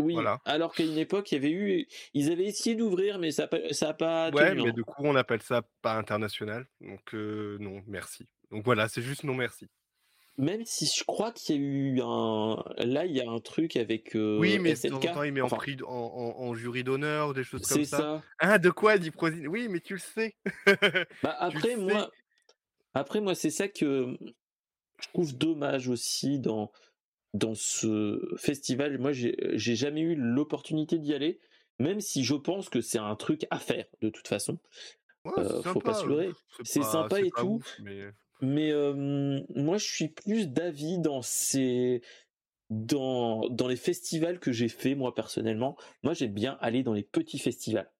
Oui, 0.00 0.16
alors 0.44 0.74
qu'à 0.74 0.84
une 0.84 0.98
époque, 0.98 1.30
il 1.32 1.34
y 1.34 1.38
avait 1.38 1.50
eu, 1.50 1.86
ils 2.14 2.30
avaient 2.30 2.46
essayé 2.46 2.76
d'ouvrir, 2.76 3.18
mais 3.18 3.30
ça 3.30 3.48
n'a 3.48 3.94
pas. 3.94 4.30
Ouais, 4.30 4.54
mais 4.54 4.68
hein. 4.68 4.72
du 4.72 4.84
coup, 4.84 5.02
on 5.04 5.16
appelle 5.16 5.42
ça 5.42 5.62
pas 5.82 5.94
international. 5.94 6.66
Donc, 6.80 7.14
euh, 7.14 7.56
non, 7.60 7.82
merci. 7.86 8.26
Donc 8.50 8.64
voilà, 8.64 8.88
c'est 8.88 9.02
juste 9.02 9.24
non 9.24 9.34
merci. 9.34 9.68
Même 10.38 10.64
si 10.64 10.86
je 10.86 11.04
crois 11.04 11.32
qu'il 11.32 11.56
y 11.56 11.58
a 11.58 11.62
eu 11.62 12.00
un. 12.02 12.64
Là, 12.78 13.04
il 13.04 13.12
y 13.12 13.20
a 13.20 13.28
un 13.28 13.40
truc 13.40 13.76
avec. 13.76 14.16
Euh, 14.16 14.38
oui, 14.38 14.58
mais 14.58 14.74
de 14.74 14.88
temps 14.88 14.96
en 14.96 15.00
temps, 15.00 15.22
il 15.22 15.32
met 15.32 15.42
en, 15.42 15.48
prix, 15.48 15.76
en, 15.86 16.54
jury 16.54 16.82
d'honneur, 16.82 17.34
des 17.34 17.44
choses 17.44 17.66
comme 17.66 17.84
ça. 17.84 17.96
C'est 17.96 18.02
ça. 18.02 18.22
Ah, 18.38 18.58
de 18.58 18.70
quoi 18.70 18.96
dit 18.96 19.10
Prosine 19.10 19.48
Oui, 19.48 19.68
mais 19.68 19.80
tu 19.80 19.94
le 19.94 20.00
sais. 20.00 20.34
bah, 21.22 21.36
après, 21.38 21.76
moi. 21.76 22.10
Après, 22.94 23.20
moi, 23.20 23.34
c'est 23.34 23.50
ça 23.50 23.68
que 23.68 24.16
je 25.00 25.08
trouve 25.08 25.36
dommage 25.36 25.88
aussi 25.88 26.38
dans, 26.38 26.72
dans 27.34 27.54
ce 27.54 28.34
festival. 28.36 28.98
Moi, 28.98 29.12
j'ai 29.12 29.76
jamais 29.76 30.00
eu 30.00 30.14
l'opportunité 30.14 30.98
d'y 30.98 31.14
aller, 31.14 31.40
même 31.78 32.00
si 32.00 32.24
je 32.24 32.34
pense 32.34 32.68
que 32.68 32.80
c'est 32.80 32.98
un 32.98 33.16
truc 33.16 33.46
à 33.50 33.58
faire 33.58 33.86
de 34.00 34.08
toute 34.08 34.28
façon. 34.28 34.58
Euh, 35.38 35.62
faut 35.62 35.80
pas 35.80 35.94
se 35.94 36.06
leurrer. 36.06 36.30
C'est 36.64 36.82
sympa 36.82 37.20
et 37.20 37.30
tout. 37.30 37.60
mais, 38.40 38.72
moi, 39.54 39.78
je 39.78 39.86
suis 39.86 40.08
plus 40.08 40.48
d'avis 40.48 40.98
dans 40.98 41.22
ces 41.22 42.02
dans, 42.70 43.48
dans 43.48 43.66
les 43.66 43.76
festivals 43.76 44.38
que 44.38 44.52
j'ai 44.52 44.68
fait 44.68 44.94
moi 44.94 45.14
personnellement. 45.14 45.76
Moi, 46.02 46.14
j'aime 46.14 46.32
bien 46.32 46.56
aller 46.60 46.82
dans 46.82 46.92
les 46.92 47.02
petits 47.02 47.38
festivals. 47.38 47.90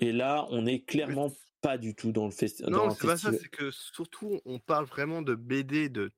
Et 0.00 0.12
là, 0.12 0.46
on 0.50 0.66
est 0.66 0.80
clairement 0.80 1.30
pas 1.60 1.78
du 1.78 1.94
tout 1.94 2.12
dans 2.12 2.24
le, 2.24 2.30
festival. 2.30 2.72
non, 2.72 2.90
c'est 2.90 3.06
pas 3.06 3.16
ça, 3.16 3.32
c'est 3.32 3.48
que 3.48 3.70
surtout, 3.70 4.40
on 4.44 4.58
parle 4.58 4.86
vraiment 4.86 5.22
de 5.22 5.34
BD, 5.34 5.88
de 5.88 6.12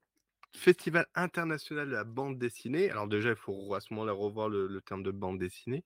festival 0.55 1.07
international 1.15 1.87
de 1.89 1.93
la 1.93 2.05
bande 2.05 2.39
dessinée. 2.39 2.91
Alors 2.91 3.09
déjà, 3.09 3.31
il 3.31 3.37
faut 3.37 3.75
à 3.75 3.81
ce 3.81 3.93
moment-là 3.95 4.13
revoir 4.13 4.49
le, 4.49 4.81
terme 4.81 5.03
de 5.03 5.11
bande 5.11 5.39
dessinée. 5.39 5.85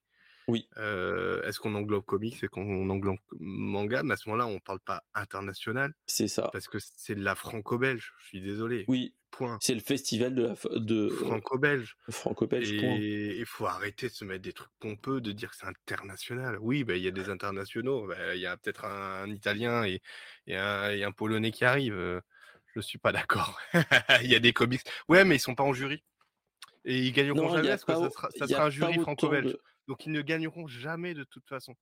Oui. 0.49 0.69
Est-ce 0.77 1.59
qu'on 1.61 1.75
englobe 1.75 2.05
comics 2.05 2.43
et 2.43 2.49
qu'on 2.49 2.89
englobe 2.91 3.19
manga? 3.39 4.03
Mais 4.03 4.15
à 4.15 4.17
ce 4.17 4.29
moment-là, 4.29 4.47
on 4.47 4.59
parle 4.61 4.81
pas 4.81 5.05
international. 5.15 5.95
C'est 6.07 6.29
ça. 6.29 6.51
Parce 6.53 6.69
que 6.69 6.79
c'est 6.81 7.15
de 7.15 7.23
la 7.23 7.35
franco-belge. 7.35 8.13
Je 8.19 8.27
suis 8.27 8.41
désolé. 8.41 8.85
Oui. 8.89 9.15
Point. 9.31 9.57
C'est 9.63 9.75
le 9.75 9.81
festival 9.81 10.35
de, 10.35 10.43
la, 10.43 10.55
de 10.79 11.09
franco-belge. 11.09 11.97
Franco-belge. 12.11 12.71
Et 12.71 13.39
il 13.39 13.47
faut 13.47 13.65
arrêter 13.65 14.09
de 14.09 14.13
se 14.13 14.27
mettre 14.27 14.43
des 14.43 14.53
trucs 14.53 14.71
pompeux, 14.79 15.23
de 15.23 15.33
dire 15.33 15.51
que 15.51 15.57
c'est 15.57 15.67
international. 15.67 16.59
Oui, 16.61 16.85
bah, 16.85 16.97
il 16.97 17.03
y 17.03 17.09
a 17.09 17.13
des 17.13 17.31
internationaux. 17.31 18.09
Bah, 18.09 18.35
il 18.35 18.43
y 18.43 18.47
a 18.47 18.59
peut-être 18.59 18.85
un, 18.85 19.31
Italien 19.31 19.85
et, 19.85 20.03
et, 20.47 20.55
un, 20.57 21.13
Polonais 21.13 21.51
qui 21.51 21.65
arrive. 21.65 22.21
Je 22.75 22.81
suis 22.81 22.99
pas 22.99 23.13
d'accord. 23.13 23.59
Il 24.23 24.31
y 24.31 24.35
a 24.35 24.39
des 24.39 24.53
comics. 24.53 24.83
Ouais, 25.09 25.25
mais 25.25 25.37
ils 25.37 25.41
sont 25.41 25.55
pas 25.55 25.65
en 25.65 25.73
jury. 25.73 26.03
Et 26.85 26.99
ils 26.99 27.13
gagneront 27.13 27.55
jamais 27.55 27.69
parce 27.69 27.85
que 27.85 27.93
ça 28.39 28.47
sera, 28.47 28.65
un 28.65 28.71
jury 28.71 28.99
franco-belge. 28.99 29.57
Donc 29.89 30.07
ils 30.07 30.13
ne 30.13 30.23
gagneront 30.23 30.67
jamais 30.67 31.15
de 31.15 31.25
toute 31.25 31.47
façon. 31.49 31.75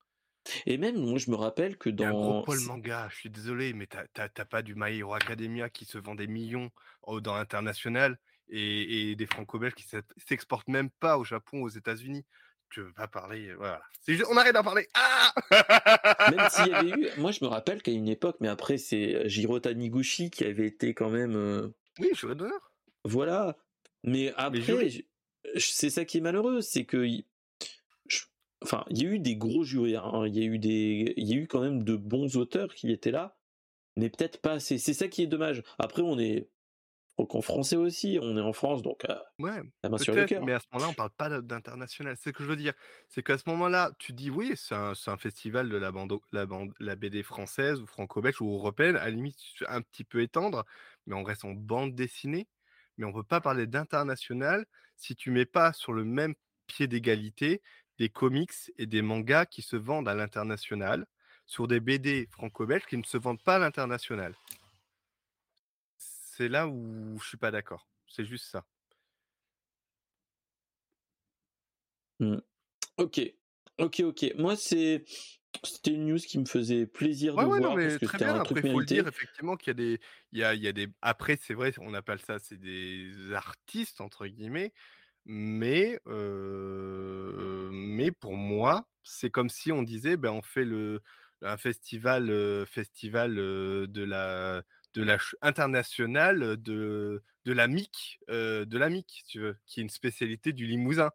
Et 0.67 0.79
même, 0.79 0.99
moi, 0.99 1.19
je 1.19 1.31
me 1.31 1.37
rappelle 1.37 1.77
que 1.77 1.91
dans. 1.91 2.07
Un 2.07 2.41
gros 2.41 2.55
manga, 2.67 3.09
je 3.11 3.17
suis 3.17 3.31
désolé, 3.31 3.73
mais 3.73 3.87
t'as 3.87 4.45
pas 4.45 4.63
du 4.63 4.75
My 4.75 4.99
Hero 4.99 5.15
Academia 5.15 5.69
qui 5.69 5.85
se 5.85 5.99
vend 5.99 6.15
des 6.15 6.27
millions 6.27 6.71
dans 7.07 7.37
l'international 7.37 8.19
et, 8.49 9.15
des 9.17 9.27
franco-belges 9.27 9.75
qui 9.75 9.87
s'exportent 10.17 10.69
même 10.69 10.91
pas 10.91 11.19
au 11.19 11.25
Japon, 11.25 11.63
aux 11.63 11.69
États-Unis. 11.69 12.25
Tu 12.71 12.83
veux 12.83 12.93
pas 12.93 13.09
parler, 13.09 13.53
voilà. 13.55 13.81
on 14.31 14.37
arrête 14.37 14.55
d'en 14.55 14.63
parler. 14.63 14.87
Ah 14.95 15.35
même 16.31 16.49
s'il 16.51 16.69
y 16.69 16.75
avait 16.75 16.91
eu, 16.91 17.09
moi 17.19 17.33
je 17.33 17.45
me 17.45 17.49
rappelle 17.49 17.83
qu'à 17.83 17.91
une 17.91 18.09
époque, 18.09 18.37
mais 18.41 18.49
après 18.49 18.79
c'est 18.79 19.29
Jiro 19.29 19.59
Taniguchi 19.59 20.31
qui 20.31 20.45
avait 20.45 20.67
été 20.67 20.95
quand 20.95 21.11
même. 21.11 21.73
Oui, 21.99 22.11
je 22.15 22.27
d'honneur. 22.29 22.73
Voilà. 23.05 23.57
Mais 24.05 24.33
après, 24.37 24.89
c'est 25.57 25.91
ça 25.91 26.05
qui 26.05 26.19
est 26.19 26.21
malheureux, 26.21 26.61
c'est 26.61 26.85
que 26.85 27.05
enfin, 28.63 28.85
il 28.91 29.03
y 29.03 29.07
a 29.07 29.11
eu 29.11 29.19
des 29.19 29.37
gros 29.37 29.65
jurys, 29.65 29.97
hein. 29.97 30.25
il 30.27 30.37
y 30.37 30.43
a 30.43 30.45
eu 30.45 30.59
des, 30.59 31.15
il 31.17 31.29
y 31.29 31.35
a 31.35 31.37
eu 31.37 31.47
quand 31.47 31.61
même 31.61 31.83
de 31.83 31.97
bons 31.97 32.37
auteurs 32.37 32.75
qui 32.75 32.91
étaient 32.91 33.11
là, 33.11 33.37
mais 33.97 34.11
peut-être 34.11 34.41
pas 34.41 34.53
assez. 34.53 34.79
C'est 34.79 34.95
ça 34.95 35.09
qui 35.09 35.23
est 35.23 35.27
dommage. 35.27 35.63
Après, 35.79 36.03
on 36.03 36.19
est 36.19 36.49
en 37.35 37.41
français 37.41 37.77
aussi, 37.77 38.19
on 38.21 38.37
est 38.37 38.41
en 38.41 38.53
France, 38.53 38.83
donc 38.83 39.05
euh, 39.09 39.15
ouais, 39.39 39.63
la 39.83 39.91
main 39.91 39.99
sur 39.99 40.15
le 40.15 40.25
cœur. 40.27 40.45
Mais 40.45 40.53
à 40.53 40.61
ce 40.61 40.67
moment-là, 40.73 40.91
on 40.91 40.95
parle 40.95 41.11
pas 41.11 41.41
d'international. 41.41 42.17
C'est 42.17 42.31
ce 42.31 42.35
que 42.35 42.43
je 42.43 42.49
veux 42.49 42.57
dire. 42.57 42.73
C'est 43.09 43.23
qu'à 43.23 43.39
ce 43.39 43.49
moment-là, 43.49 43.93
tu 43.99 44.13
dis 44.13 44.31
oui, 44.31 44.53
c'est 44.57 44.75
un, 44.75 44.93
un, 45.07 45.17
festival 45.17 45.69
de 45.69 45.77
la 45.77 45.93
bande, 45.93 46.13
la 46.33 46.47
bande, 46.47 46.73
la 46.81 46.97
BD 46.97 47.23
française 47.23 47.81
ou 47.81 47.87
franco-belge 47.87 48.41
ou 48.41 48.55
européenne. 48.55 48.97
À 48.97 49.05
la 49.05 49.11
limite, 49.11 49.39
un 49.69 49.83
petit 49.83 50.05
peu 50.05 50.23
étendre, 50.23 50.65
mais 51.07 51.15
on 51.15 51.23
reste 51.23 51.45
en 51.45 51.53
bande 51.53 51.95
dessinée. 51.95 52.49
Mais 52.99 53.07
on 53.07 53.13
peut 53.13 53.23
pas 53.23 53.41
parler 53.41 53.67
d'international 53.67 54.67
si 54.97 55.17
tu 55.17 55.31
mets 55.31 55.47
pas 55.47 55.73
sur 55.73 55.93
le 55.93 56.05
même 56.05 56.35
pied 56.67 56.87
d'égalité 56.87 57.63
des 57.99 58.09
comics 58.09 58.53
et 58.79 58.87
des 58.87 59.03
mangas 59.03 59.47
qui 59.47 59.63
se 59.63 59.77
vendent 59.77 60.09
à 60.09 60.15
l'international 60.15 61.07
sur 61.47 61.67
des 61.67 61.81
BD 61.81 62.29
franco-belges 62.31 62.87
qui 62.87 62.97
ne 62.97 63.03
se 63.03 63.19
vendent 63.19 63.43
pas 63.43 63.57
à 63.57 63.59
l'international. 63.59 64.35
C'est 66.41 66.49
là 66.49 66.67
où 66.67 67.19
je 67.21 67.29
suis 67.29 67.37
pas 67.37 67.51
d'accord. 67.51 67.87
C'est 68.07 68.25
juste 68.25 68.47
ça. 68.47 68.65
Mmh. 72.19 72.39
Ok, 72.97 73.21
ok, 73.77 74.01
ok. 74.01 74.33
Moi, 74.39 74.57
c'est 74.57 75.05
c'était 75.63 75.91
une 75.91 76.07
news 76.07 76.17
qui 76.17 76.39
me 76.39 76.47
faisait 76.47 76.87
plaisir 76.87 77.37
de 77.37 77.45
voir 77.45 77.75
parce 77.75 77.99
que 77.99 78.07
c'était 78.07 78.25
un 78.25 78.43
truc 78.43 78.61
il 78.65 78.71
faut 78.71 78.81
le 78.81 78.87
dire 78.87 79.07
effectivement 79.07 79.59
qu'il 79.59 79.69
y 79.69 79.73
a 79.73 79.75
des, 79.75 80.01
il 80.33 80.39
y 80.39 80.45
a, 80.45 80.55
il 80.55 80.63
y 80.63 80.69
a 80.69 80.73
des. 80.73 80.89
Après, 81.03 81.37
c'est 81.37 81.53
vrai, 81.53 81.75
on 81.79 81.93
appelle 81.93 82.21
ça, 82.21 82.39
c'est 82.39 82.57
des 82.57 83.13
artistes 83.35 84.01
entre 84.01 84.27
guillemets. 84.27 84.73
Mais, 85.27 86.01
mais 87.71 88.13
pour 88.13 88.35
moi, 88.35 88.89
c'est 89.03 89.29
comme 89.29 89.51
si 89.51 89.73
on 89.73 89.83
disait, 89.83 90.17
ben, 90.17 90.31
on 90.31 90.41
fait 90.41 90.65
le 90.65 91.03
un 91.43 91.59
festival, 91.59 92.65
festival, 92.67 93.35
de 93.35 94.03
la 94.03 94.63
de 94.95 95.03
la 95.03 95.19
internationale 95.43 96.57
de 96.63 97.23
de 97.47 97.53
la 97.53 97.69
MIC, 97.69 98.21
de 98.29 98.79
la 98.79 98.91
MIC, 98.91 99.25
tu 99.29 99.41
veux, 99.41 99.57
qui 99.67 99.81
est 99.81 99.83
une 99.83 99.91
spécialité 99.91 100.53
du 100.53 100.67
Limousin. 100.67 101.11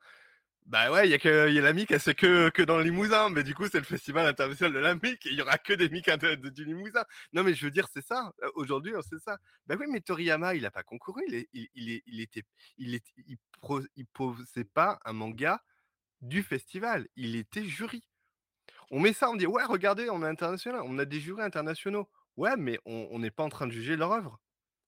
Bah 0.66 0.92
ouais, 0.92 1.08
il 1.08 1.12
y 1.12 1.14
a 1.14 1.20
que 1.20 1.52
y 1.52 1.60
a 1.60 1.62
la 1.62 1.74
MIC, 1.74 1.92
elle 1.92 2.00
c'est 2.00 2.16
que 2.16 2.50
que 2.50 2.64
dans 2.64 2.78
le 2.78 2.84
Limousin, 2.86 3.30
mais 3.30 3.44
du 3.44 3.54
coup 3.54 3.68
c'est 3.68 3.78
le 3.78 3.84
festival 3.86 4.26
international 4.26 4.74
de 4.74 4.80
la 4.80 4.96
MIC 4.96 5.24
il 5.26 5.34
y 5.36 5.42
aura 5.44 5.60
que 5.60 5.74
des 5.74 5.90
MIC 5.90 6.10
du 6.54 6.66
Limousin. 6.66 7.06
Non 7.34 7.44
mais 7.44 7.54
je 7.54 7.66
veux 7.66 7.72
dire 7.72 7.88
c'est 7.94 8.04
ça. 8.04 8.34
Aujourd'hui 8.56 8.94
c'est 9.08 9.20
ça. 9.20 9.38
Bah 9.68 9.76
oui 9.80 9.86
mais 9.88 10.02
Toriyama 10.02 10.56
il 10.56 10.66
a 10.66 10.72
pas 10.72 10.82
concouru, 10.82 11.22
il 11.28 11.46
il 11.54 11.70
il, 11.76 12.02
il 12.08 12.22
était 12.22 12.44
il 12.80 12.96
est 12.96 13.06
il, 13.28 13.38
il 13.96 14.06
posait 14.08 14.64
pas 14.74 15.00
un 15.06 15.14
manga 15.14 15.62
du 16.22 16.42
festival, 16.42 17.08
il 17.16 17.36
était 17.36 17.66
jury. 17.66 18.02
On 18.92 19.00
met 19.00 19.14
ça, 19.14 19.30
on 19.30 19.36
dit 19.36 19.46
ouais 19.46 19.64
regardez 19.66 20.10
on 20.10 20.24
est 20.24 20.28
international, 20.28 20.82
on 20.86 20.98
a 20.98 21.06
des 21.06 21.20
jurys 21.20 21.44
internationaux. 21.44 22.10
Ouais 22.38 22.56
mais 22.58 22.80
on 22.86 23.20
n'est 23.20 23.32
pas 23.32 23.44
en 23.44 23.50
train 23.50 23.68
de 23.68 23.72
juger 23.72 23.96
leur 23.96 24.12
œuvre 24.12 24.40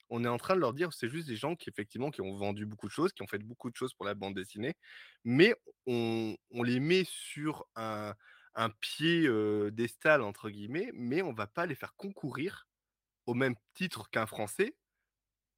on 0.10 0.24
est 0.24 0.28
en 0.28 0.38
train 0.38 0.56
de 0.56 0.61
leur 0.61 0.74
dire, 0.74 0.94
c'est 0.94 1.10
juste 1.10 1.28
des 1.28 1.36
gens 1.36 1.56
qui 1.56 1.69
effectivement 1.69 2.11
qui 2.11 2.22
ont 2.22 2.36
vendu 2.36 2.65
beaucoup 2.65 2.88
de 2.88 2.91
choses, 2.91 3.11
qui 3.14 3.24
ont 3.24 3.28
fait 3.28 3.40
beaucoup 3.40 3.69
de 3.69 3.76
choses 3.76 3.94
pour 3.94 4.06
la 4.06 4.14
bande 4.14 4.36
dessinée, 4.36 4.76
mais 5.24 5.56
on, 5.86 6.36
les 6.64 6.80
met 6.80 7.03
sur 7.06 7.65
un, 7.76 8.14
pied 8.82 9.30
d'estal 9.72 10.22
entre 10.22 10.49
guillemets, 10.49 10.91
mais 10.94 11.22
on 11.22 11.34
va 11.34 11.48
pas 11.48 11.65
les 11.65 11.76
faire 11.76 11.95
concourir 11.95 12.68
au 13.26 13.34
même 13.34 13.56
titre 13.74 14.10
qu'un 14.10 14.26
Français 14.26 14.76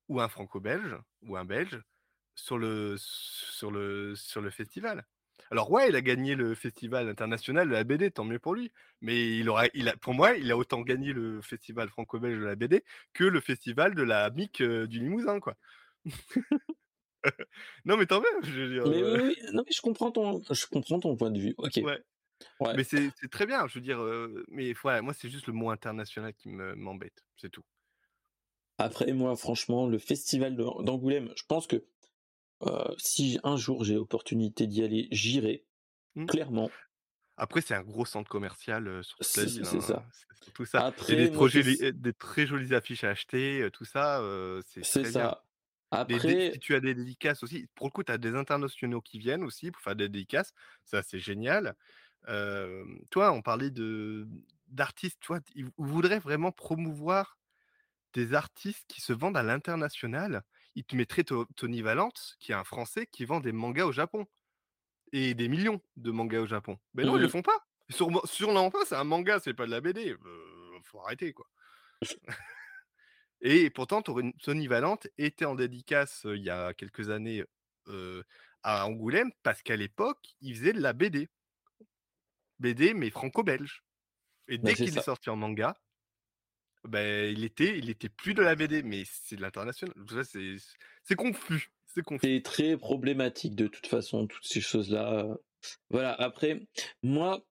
ou 0.08 0.20
un 0.20 0.28
Franco-Belge 0.28 0.98
ou 1.22 1.38
un 1.38 1.46
Belge 1.46 1.82
sur 2.36 2.58
le, 2.58 2.96
sur 2.98 3.72
le, 3.72 4.16
sur 4.16 4.42
le 4.42 4.50
festival. 4.50 5.06
Alors 5.52 5.72
ouais, 5.72 5.90
il 5.90 5.96
a 5.96 6.02
gagné 6.02 6.36
le 6.36 6.54
festival 6.56 7.10
international 7.10 7.68
de 7.68 7.74
la 7.74 7.84
BD, 7.84 8.12
tant 8.12 8.24
mieux 8.24 8.40
pour 8.40 8.56
lui. 8.56 8.72
Mais 9.02 9.38
il 9.38 9.50
aura, 9.50 9.66
il 9.74 9.90
a, 9.90 9.98
pour 9.98 10.14
moi, 10.14 10.36
il 10.36 10.52
a 10.52 10.58
autant 10.58 10.82
gagné 10.82 11.14
le 11.14 11.42
festival 11.42 11.90
franco-belge 11.90 12.40
de 12.40 12.46
la 12.46 12.56
BD 12.56 12.84
que 13.14 13.24
le 13.24 13.40
festival 13.40 13.96
de 13.96 14.04
la 14.04 14.30
MIC 14.30 14.62
du 14.62 15.00
Limousin, 15.00 15.40
quoi. 15.40 15.56
non, 17.86 17.98
mais 17.98 18.06
tant 18.06 18.20
mieux. 18.20 18.44
Je 18.44 18.62
veux 18.62 18.70
dire, 18.70 18.88
mais 18.88 19.04
oui, 19.04 19.38
non, 19.54 19.64
mais 19.66 19.72
je 19.72 19.82
comprends 19.82 20.12
ton, 20.12 20.42
je 20.50 20.66
comprends 20.68 21.00
ton 21.00 21.16
point 21.16 21.32
de 21.32 21.40
vue. 21.40 21.56
Ok. 21.58 21.78
Ouais. 21.78 22.04
Mais 22.76 22.84
c'est 22.84 23.12
très 23.32 23.46
bien. 23.46 23.68
Je 23.68 23.76
veux 23.76 23.82
dire, 23.82 24.00
mais 24.50 24.74
voilà, 24.74 25.02
moi, 25.02 25.14
c'est 25.14 25.30
juste 25.30 25.48
le 25.48 25.54
mot 25.54 25.70
international 25.70 26.34
qui 26.34 26.50
m'embête. 26.50 27.26
C'est 27.38 27.50
tout. 27.50 27.64
Après, 28.78 29.12
moi, 29.12 29.36
franchement, 29.36 29.88
le 29.88 29.98
festival 29.98 30.56
d'Angoulême, 30.56 31.32
je 31.36 31.44
pense 31.48 31.68
que 31.68 31.84
euh, 32.64 32.94
si 32.98 33.40
un 33.44 33.58
jour 33.58 33.84
j'ai 33.84 33.96
l'opportunité 33.96 34.68
d'y 34.68 34.84
aller, 34.84 35.08
j'irai, 35.12 35.66
mmh. 36.16 36.26
clairement. 36.26 36.70
Après, 37.38 37.62
c'est 37.62 37.74
un 37.74 37.84
gros 37.84 38.06
centre 38.06 38.30
commercial 38.30 39.04
sur 39.04 39.18
toute 39.18 39.38
la 39.38 39.44
ville. 39.46 39.66
C'est 39.66 39.82
ça. 39.82 40.04
Hein, 40.06 40.52
tout 40.54 40.66
ça. 40.66 40.86
Après, 40.86 41.30
des, 41.30 41.92
des, 41.94 42.14
très 42.14 42.46
jolies 42.46 42.76
affiches 42.76 43.06
à 43.06 43.12
acheter, 43.12 43.70
tout 43.72 43.86
ça, 43.86 44.22
c'est 44.66 44.82
très 44.82 45.06
ça. 45.06 45.20
Bien. 45.20 45.38
Après... 45.92 46.52
si 46.54 46.60
tu 46.60 46.76
as 46.76 46.82
des 46.82 46.94
dédicaces 46.94 47.42
aussi, 47.42 47.68
pour 47.76 47.88
le 47.88 47.92
coup, 47.92 48.04
tu 48.04 48.12
as 48.12 48.18
des 48.18 48.36
internationaux 48.36 49.02
qui 49.02 49.20
viennent 49.20 49.44
aussi 49.44 49.72
pour 49.72 49.82
faire 49.82 49.96
des 49.96 50.10
dédicaces. 50.10 50.52
Ça, 50.84 51.02
c'est 51.02 51.20
génial. 51.20 51.76
toi, 53.10 53.32
on 53.32 53.42
parlait 53.42 53.72
de 53.72 54.28
d'artistes, 54.68 55.20
toi, 55.22 55.40
ils 55.56 55.70
voudraient 55.78 56.20
vraiment 56.20 56.52
promouvoir 56.52 57.40
des 58.14 58.34
artistes 58.34 58.86
qui 58.88 59.02
se 59.02 59.14
vendent 59.14 59.38
à 59.38 59.44
l'international 59.44 60.44
il 60.80 60.86
te 60.86 60.96
mettrait 60.96 61.26
Tony 61.58 61.82
Valente, 61.82 62.38
qui 62.40 62.54
est 62.54 62.56
un 62.56 62.64
Français 62.64 63.06
qui 63.06 63.26
vend 63.26 63.42
des 63.42 63.52
mangas 63.52 63.86
au 63.86 63.92
Japon. 63.92 64.26
Et 65.12 65.34
des 65.34 65.50
millions 65.50 65.82
de 65.98 66.12
mangas 66.12 66.40
au 66.40 66.46
Japon. 66.46 66.78
Mais 66.94 67.04
non, 67.04 67.18
ils 67.18 67.22
le 67.22 67.28
mmh. 67.28 67.32
font 67.32 67.42
pas. 67.42 67.68
Sur, 67.90 68.10
sur 68.26 68.72
pas, 68.72 68.86
c'est 68.86 68.96
un 68.96 69.04
manga, 69.04 69.40
c'est 69.40 69.54
pas 69.54 69.66
de 69.66 69.72
la 69.72 69.82
BD. 69.82 70.12
Euh, 70.12 70.80
faut 70.84 71.02
arrêter, 71.02 71.34
quoi. 71.34 71.48
et 73.42 73.70
pourtant, 73.72 74.02
Tony 74.02 74.68
Valente 74.68 75.08
était 75.18 75.46
en 75.46 75.56
dédicace 75.56 76.22
il 76.24 76.44
y 76.44 76.50
a 76.50 76.74
quelques 76.74 77.10
années 77.10 77.44
à 78.64 78.88
Angoulême 78.88 79.32
parce 79.44 79.62
qu'à 79.64 79.76
l'époque, 79.76 80.36
il 80.40 80.56
faisait 80.56 80.74
de 80.74 80.80
la 80.80 80.94
BD. 80.94 81.28
BD, 82.60 82.94
mais 82.94 83.10
franco-belge. 83.10 83.84
Et 84.48 84.58
bah, 84.60 84.70
dès 84.70 84.76
qu'il 84.76 84.98
est 84.98 85.02
sorti 85.02 85.30
en 85.30 85.36
manga, 85.36 85.76
ben, 86.88 87.32
il 87.32 87.44
était, 87.44 87.78
il 87.78 87.90
était 87.90 88.10
plus 88.10 88.34
de 88.34 88.42
la 88.42 88.56
BD, 88.56 88.84
mais 88.84 89.04
c'est 89.06 89.36
de 89.36 89.42
l'international. 89.42 89.94
C'est, 91.04 91.16
confus. 91.16 91.72
C'est 91.86 92.04
confus. 92.04 92.26
C'est 92.26 92.42
très 92.44 92.78
problématique 92.78 93.56
de 93.56 93.68
toute 93.68 93.88
façon, 93.88 94.28
toutes 94.28 94.46
ces 94.46 94.62
choses-là. 94.62 95.28
Voilà. 95.90 96.14
Après, 96.14 96.68
moi, 97.04 97.46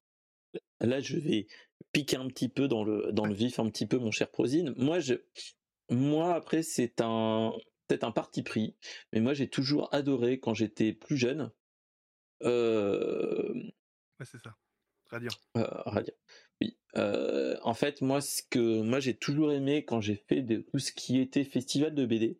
là, 0.80 1.00
je 1.00 1.16
vais 1.16 1.46
piquer 1.92 2.16
un 2.16 2.28
petit 2.28 2.48
peu 2.48 2.68
dans 2.68 2.84
le, 2.84 3.12
dans 3.12 3.26
le 3.26 3.34
vif, 3.34 3.58
un 3.58 3.68
petit 3.68 3.86
peu, 3.86 3.98
mon 3.98 4.10
cher 4.10 4.30
Prosine. 4.30 4.74
Moi, 4.76 5.00
je, 5.00 5.14
moi, 5.90 6.34
après, 6.34 6.62
c'est 6.62 7.00
un, 7.00 7.52
peut-être 7.86 8.04
un 8.04 8.12
parti 8.12 8.42
pris, 8.42 8.76
mais 9.12 9.20
moi, 9.20 9.34
j'ai 9.34 9.48
toujours 9.48 9.92
adoré 9.94 10.38
quand 10.38 10.54
j'étais 10.54 10.92
plus 10.92 11.16
jeune. 11.16 11.50
Euh... 12.42 13.52
Ouais, 14.20 14.26
c'est 14.26 14.38
ça. 14.38 14.56
Radiant. 15.10 15.32
Euh, 15.56 15.66
Radiant. 15.86 16.14
Euh, 16.98 17.56
en 17.62 17.74
fait, 17.74 18.02
moi, 18.02 18.20
ce 18.20 18.42
que 18.42 18.82
moi 18.82 19.00
j'ai 19.00 19.14
toujours 19.14 19.52
aimé 19.52 19.84
quand 19.84 20.00
j'ai 20.00 20.16
fait 20.16 20.44
tout 20.44 20.78
ce 20.78 20.92
qui 20.92 21.20
était 21.20 21.44
festival 21.44 21.94
de 21.94 22.04
BD, 22.04 22.38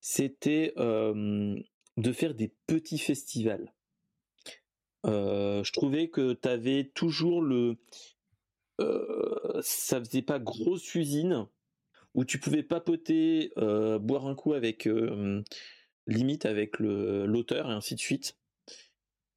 c'était 0.00 0.74
euh, 0.78 1.56
de 1.96 2.12
faire 2.12 2.34
des 2.34 2.52
petits 2.66 2.98
festivals. 2.98 3.72
Euh, 5.06 5.62
je 5.62 5.72
trouvais 5.72 6.08
que 6.08 6.32
tu 6.32 6.48
avais 6.48 6.90
toujours 6.94 7.42
le, 7.42 7.76
ça 9.60 10.00
faisait 10.00 10.22
pas 10.22 10.40
grosse 10.40 10.94
usine 10.94 11.46
où 12.14 12.24
tu 12.24 12.38
pouvais 12.38 12.62
papoter, 12.62 13.52
boire 13.56 14.26
un 14.26 14.34
coup 14.34 14.54
avec 14.54 14.88
limite 16.06 16.46
avec 16.46 16.78
l'auteur 16.80 17.70
et 17.70 17.74
ainsi 17.74 17.94
de 17.94 18.00
suite. 18.00 18.36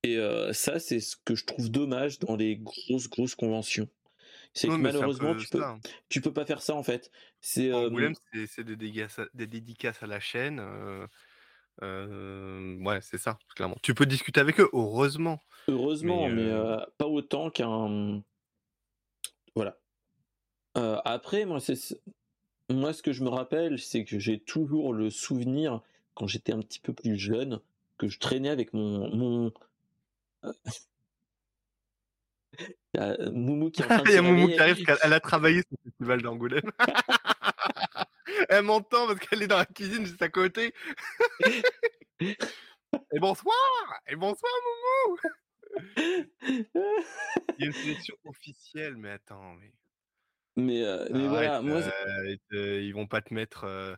Et 0.04 0.18
ça, 0.54 0.80
c'est 0.80 1.00
ce 1.00 1.16
que 1.24 1.36
je 1.36 1.46
trouve 1.46 1.70
dommage 1.70 2.20
dans 2.20 2.36
les 2.36 2.56
grosses 2.56 3.10
grosses 3.10 3.36
conventions. 3.36 3.90
C'est 4.58 4.70
malheureusement, 4.70 5.36
tu 5.36 5.48
peux, 5.50 5.64
hein. 5.64 5.80
tu 6.10 6.22
peux 6.22 6.34
pas 6.34 6.46
faire 6.46 6.62
ça 6.62 6.76
en 6.76 6.84
fait. 6.84 7.12
C'est 7.42 7.72
c'est 8.48 8.64
des 8.64 8.76
dédicaces, 8.76 9.20
à, 9.20 9.26
des 9.34 9.48
dédicaces 9.48 10.02
à 10.02 10.08
la 10.08 10.20
chaîne. 10.20 10.60
ouais, 11.82 13.00
c'est 13.02 13.18
ça, 13.18 13.38
clairement. 13.56 13.78
Tu 13.84 13.94
peux 13.94 14.06
discuter 14.06 14.40
avec 14.40 14.60
eux, 14.60 14.70
heureusement. 14.74 15.40
Heureusement, 15.68 16.30
mais, 16.30 16.52
pas 16.98 17.08
autant 17.08 17.50
qu'un. 17.50 18.22
Voilà. 19.56 19.78
après, 20.76 21.46
moi, 21.46 21.60
c'est 21.60 21.76
moi, 22.70 22.94
ce 22.94 23.02
que 23.02 23.14
je 23.14 23.24
me 23.24 23.30
rappelle, 23.30 23.80
c'est 23.80 24.04
que 24.04 24.20
j'ai 24.20 24.40
toujours 24.40 24.94
le 24.94 25.10
souvenir, 25.10 25.82
quand 26.16 26.28
j'étais 26.28 26.52
un 26.52 26.60
petit 26.60 26.80
peu 26.80 26.94
plus 26.94 27.18
jeune, 27.18 27.62
que 27.98 28.08
je 28.08 28.20
traînais 28.20 28.50
avec 28.50 28.74
mon, 28.74 29.16
mon 29.16 29.52
Il 32.60 32.68
y 32.96 33.00
a 33.00 33.30
Moumou 33.32 33.70
qui, 33.70 33.84
arrive, 33.84 34.98
elle 35.04 35.14
a 35.14 35.20
travaillé 35.20 35.62
sur 35.62 35.78
le 35.84 35.92
festival 35.92 36.22
d'Angoulême. 36.22 36.72
elle 38.50 38.64
m'entend 38.64 39.08
parce 39.08 39.20
qu'elle 39.20 39.44
est 39.44 39.48
dans 39.48 39.58
la 39.58 39.66
cuisine 39.66 40.06
juste 40.06 40.22
à 40.22 40.30
côté. 40.30 40.74
Et 42.20 43.20
bonsoir 43.20 43.56
Et 44.08 44.16
bonsoir 44.16 44.52
Moumou 44.66 45.18
Il 46.48 46.66
y 47.60 47.64
a 47.64 47.68
une 47.68 47.74
sélection 47.74 48.16
officielle, 48.26 48.96
mais 48.98 49.12
attends, 49.12 49.54
mais... 49.56 49.72
Mais, 50.56 50.84
euh, 50.84 51.08
mais 51.12 51.28
voilà, 51.28 51.62
moi... 51.62 51.82
Euh, 52.54 52.82
ils 52.82 52.94
vont 52.94 53.08
pas 53.08 53.22
te 53.22 53.34
mettre... 53.34 53.66
Euh, 53.66 53.96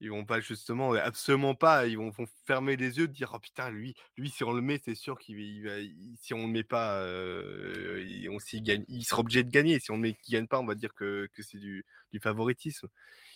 ils 0.00 0.10
vont 0.10 0.24
pas 0.24 0.40
justement, 0.40 0.92
absolument 0.92 1.54
pas. 1.54 1.86
Ils 1.86 1.98
vont, 1.98 2.12
fermer 2.46 2.76
les 2.76 2.98
yeux, 2.98 3.08
dire 3.08 3.32
oh 3.34 3.38
putain 3.38 3.70
lui, 3.70 3.94
lui 4.16 4.30
si 4.30 4.44
on 4.44 4.52
le 4.52 4.60
met, 4.60 4.80
c'est 4.84 4.94
sûr 4.94 5.18
qu'il 5.18 5.64
va, 5.64 5.72
si 6.20 6.34
on 6.34 6.46
le 6.46 6.52
met 6.52 6.62
pas, 6.64 7.02
on 7.04 8.38
gagne, 8.62 8.84
il 8.88 9.04
sera 9.04 9.20
obligé 9.20 9.42
de 9.42 9.50
gagner. 9.50 9.80
Si 9.80 9.90
on 9.90 9.94
le 9.94 10.00
met, 10.00 10.14
qu'il 10.14 10.34
gagne 10.34 10.46
pas, 10.46 10.60
on 10.60 10.66
va 10.66 10.74
dire 10.74 10.94
que, 10.94 11.28
c'est 11.38 11.58
du, 11.58 11.84
favoritisme. 12.22 12.88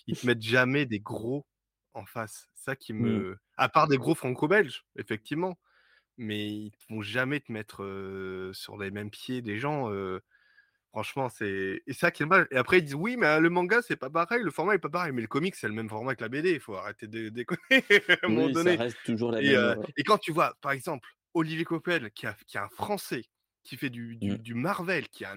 Ils 0.06 0.16
te 0.16 0.26
mettent 0.26 0.42
jamais 0.42 0.86
des 0.86 1.00
gros 1.00 1.46
en 1.94 2.06
face. 2.06 2.48
Ça 2.54 2.76
qui 2.76 2.92
mmh. 2.92 3.00
me, 3.00 3.38
à 3.56 3.68
part 3.68 3.88
des 3.88 3.98
gros 3.98 4.14
franco-belges, 4.14 4.84
effectivement, 4.96 5.58
mais 6.16 6.48
ils 6.48 6.72
vont 6.88 7.02
jamais 7.02 7.40
te 7.40 7.50
mettre 7.50 8.50
sur 8.54 8.78
les 8.78 8.90
mêmes 8.90 9.10
pieds 9.10 9.42
des 9.42 9.58
gens. 9.58 9.90
Franchement, 10.92 11.30
c'est 11.30 11.82
et 11.86 11.92
ça 11.94 12.10
qui 12.10 12.22
est 12.22 12.26
mal. 12.26 12.46
Et 12.50 12.56
après 12.56 12.78
ils 12.78 12.84
disent 12.84 12.94
oui, 12.94 13.16
mais 13.16 13.40
le 13.40 13.48
manga 13.48 13.80
c'est 13.80 13.96
pas 13.96 14.10
pareil, 14.10 14.42
le 14.42 14.50
format 14.50 14.74
est 14.74 14.78
pas 14.78 14.90
pareil, 14.90 15.12
mais 15.12 15.22
le 15.22 15.26
comic 15.26 15.54
c'est 15.54 15.68
le 15.68 15.72
même 15.72 15.88
format 15.88 16.14
que 16.14 16.22
la 16.22 16.28
BD. 16.28 16.52
Il 16.52 16.60
faut 16.60 16.74
arrêter 16.74 17.06
de 17.06 17.28
déconner 17.30 17.84
à 18.08 18.26
un 18.26 18.28
moment 18.28 18.50
donné. 18.50 18.76
Ça 18.76 18.82
reste 18.82 18.98
toujours 19.04 19.32
la 19.32 19.40
et, 19.42 19.56
même. 19.56 19.82
et 19.96 20.02
quand 20.04 20.18
tu 20.18 20.32
vois, 20.32 20.54
par 20.60 20.72
exemple, 20.72 21.08
Olivier 21.34 21.64
Coppel, 21.64 22.10
qui, 22.10 22.26
a, 22.26 22.36
qui 22.46 22.58
est 22.58 22.60
un 22.60 22.68
Français, 22.68 23.24
qui 23.64 23.76
fait 23.76 23.88
du, 23.88 24.16
du, 24.16 24.54
mmh. 24.54 24.60
Marvel, 24.60 25.08
qui 25.08 25.24
a 25.24 25.34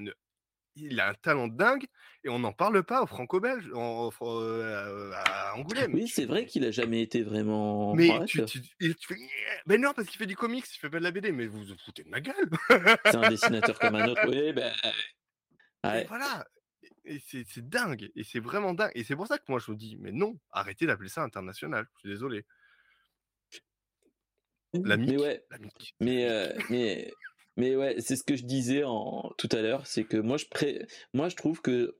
il 0.76 0.99
a 0.99 1.10
un 1.10 1.14
talent 1.14 1.48
dingue 1.48 1.86
et 2.23 2.30
on 2.30 2.40
n'en 2.40 2.52
parle 2.52 2.84
pas 2.84 3.02
au 3.02 3.07
franco-belge, 3.07 3.69
en, 3.73 4.10
euh, 4.22 5.11
à 5.14 5.56
Angoulême. 5.56 5.94
Oui, 5.94 6.07
c'est 6.07 6.26
vrai 6.26 6.45
qu'il 6.45 6.65
a 6.65 6.72
jamais 6.72 7.02
été 7.02 7.23
vraiment. 7.23 7.95
Mais 7.95 8.10
tu, 8.26 8.44
fais... 8.45 9.15
Mais 9.68 9.77
non, 9.77 9.94
parce 9.95 10.07
qu'il 10.07 10.18
fait 10.18 10.26
du 10.26 10.36
comics, 10.36 10.65
il 10.69 10.77
fait 10.77 10.90
pas 10.90 10.99
de 10.99 11.03
la 11.03 11.11
BD, 11.11 11.32
mais 11.32 11.48
vous 11.48 11.64
vous 11.64 11.76
foutez 11.86 12.03
de 12.03 12.10
ma 12.10 12.19
gueule. 12.19 12.49
c'est 13.06 13.15
un 13.15 13.30
dessinateur 13.30 13.80
comme 13.80 13.95
un 13.95 14.07
autre. 14.07 14.27
Oui, 14.27 14.52
ben. 14.53 14.73
Voilà. 16.07 16.45
Et 17.05 17.19
c'est 17.19 17.67
dingue. 17.67 18.09
Et 18.15 18.23
c'est 18.23 18.39
vraiment 18.39 18.73
dingue. 18.73 18.91
Et 18.95 19.03
c'est 19.03 19.15
pour 19.15 19.27
ça 19.27 19.37
que 19.37 19.43
moi 19.47 19.59
je 19.59 19.71
me 19.71 19.77
dis, 19.77 19.97
mais 19.99 20.11
non, 20.11 20.39
arrêtez 20.51 20.85
d'appeler 20.85 21.09
ça 21.09 21.23
international. 21.23 21.87
Je 21.95 21.99
suis 21.99 22.09
désolé. 22.09 22.45
La 24.83 24.97
Mais 24.97 25.17
ouais. 25.17 25.45
Mais, 25.99 26.29
euh, 26.29 26.53
mais, 26.69 27.11
mais 27.57 27.75
ouais, 27.75 27.95
c'est 27.99 28.15
ce 28.15 28.23
que 28.23 28.35
je 28.35 28.43
disais 28.43 28.83
en, 28.83 29.31
tout 29.37 29.49
à 29.51 29.61
l'heure, 29.61 29.87
c'est 29.87 30.03
que 30.03 30.17
moi 30.17 30.37
je, 30.37 30.45
pré... 30.45 30.85
moi 31.13 31.29
je 31.29 31.35
trouve 31.35 31.61
que 31.61 31.97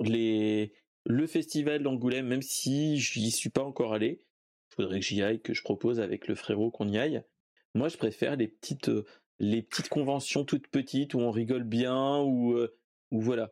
les... 0.00 0.74
le 1.04 1.26
festival 1.26 1.82
d'Angoulême, 1.82 2.26
même 2.26 2.42
si 2.42 2.98
j'y 2.98 3.30
suis 3.30 3.50
pas 3.50 3.62
encore 3.62 3.94
allé, 3.94 4.22
il 4.70 4.74
faudrait 4.74 5.00
que 5.00 5.06
j'y 5.06 5.22
aille, 5.22 5.40
que 5.40 5.54
je 5.54 5.62
propose 5.62 6.00
avec 6.00 6.28
le 6.28 6.34
frérot 6.34 6.70
qu'on 6.70 6.88
y 6.88 6.98
aille. 6.98 7.22
Moi 7.74 7.88
je 7.88 7.96
préfère 7.96 8.36
les 8.36 8.48
petites, 8.48 8.88
euh, 8.90 9.06
les 9.38 9.62
petites 9.62 9.88
conventions 9.88 10.44
toutes 10.44 10.68
petites 10.68 11.14
où 11.14 11.20
on 11.20 11.30
rigole 11.30 11.64
bien, 11.64 12.18
ou 12.18 12.52
euh, 12.52 12.76
ou 13.10 13.20
voilà. 13.20 13.50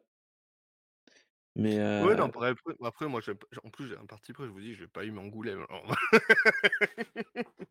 Mais 1.57 1.77
Ouais, 2.03 2.17
non, 2.17 2.25
après, 2.25 2.53
après 2.83 3.07
moi, 3.07 3.21
en 3.63 3.71
plus, 3.71 3.89
j'ai 3.89 3.97
un 3.97 4.07
parti 4.07 4.33
près, 4.33 4.45
je 4.45 4.51
vous 4.51 4.61
dis, 4.61 4.75
j'ai 4.75 4.89
pas 4.89 5.05
eu 5.05 5.17
Angoulême. 5.17 5.65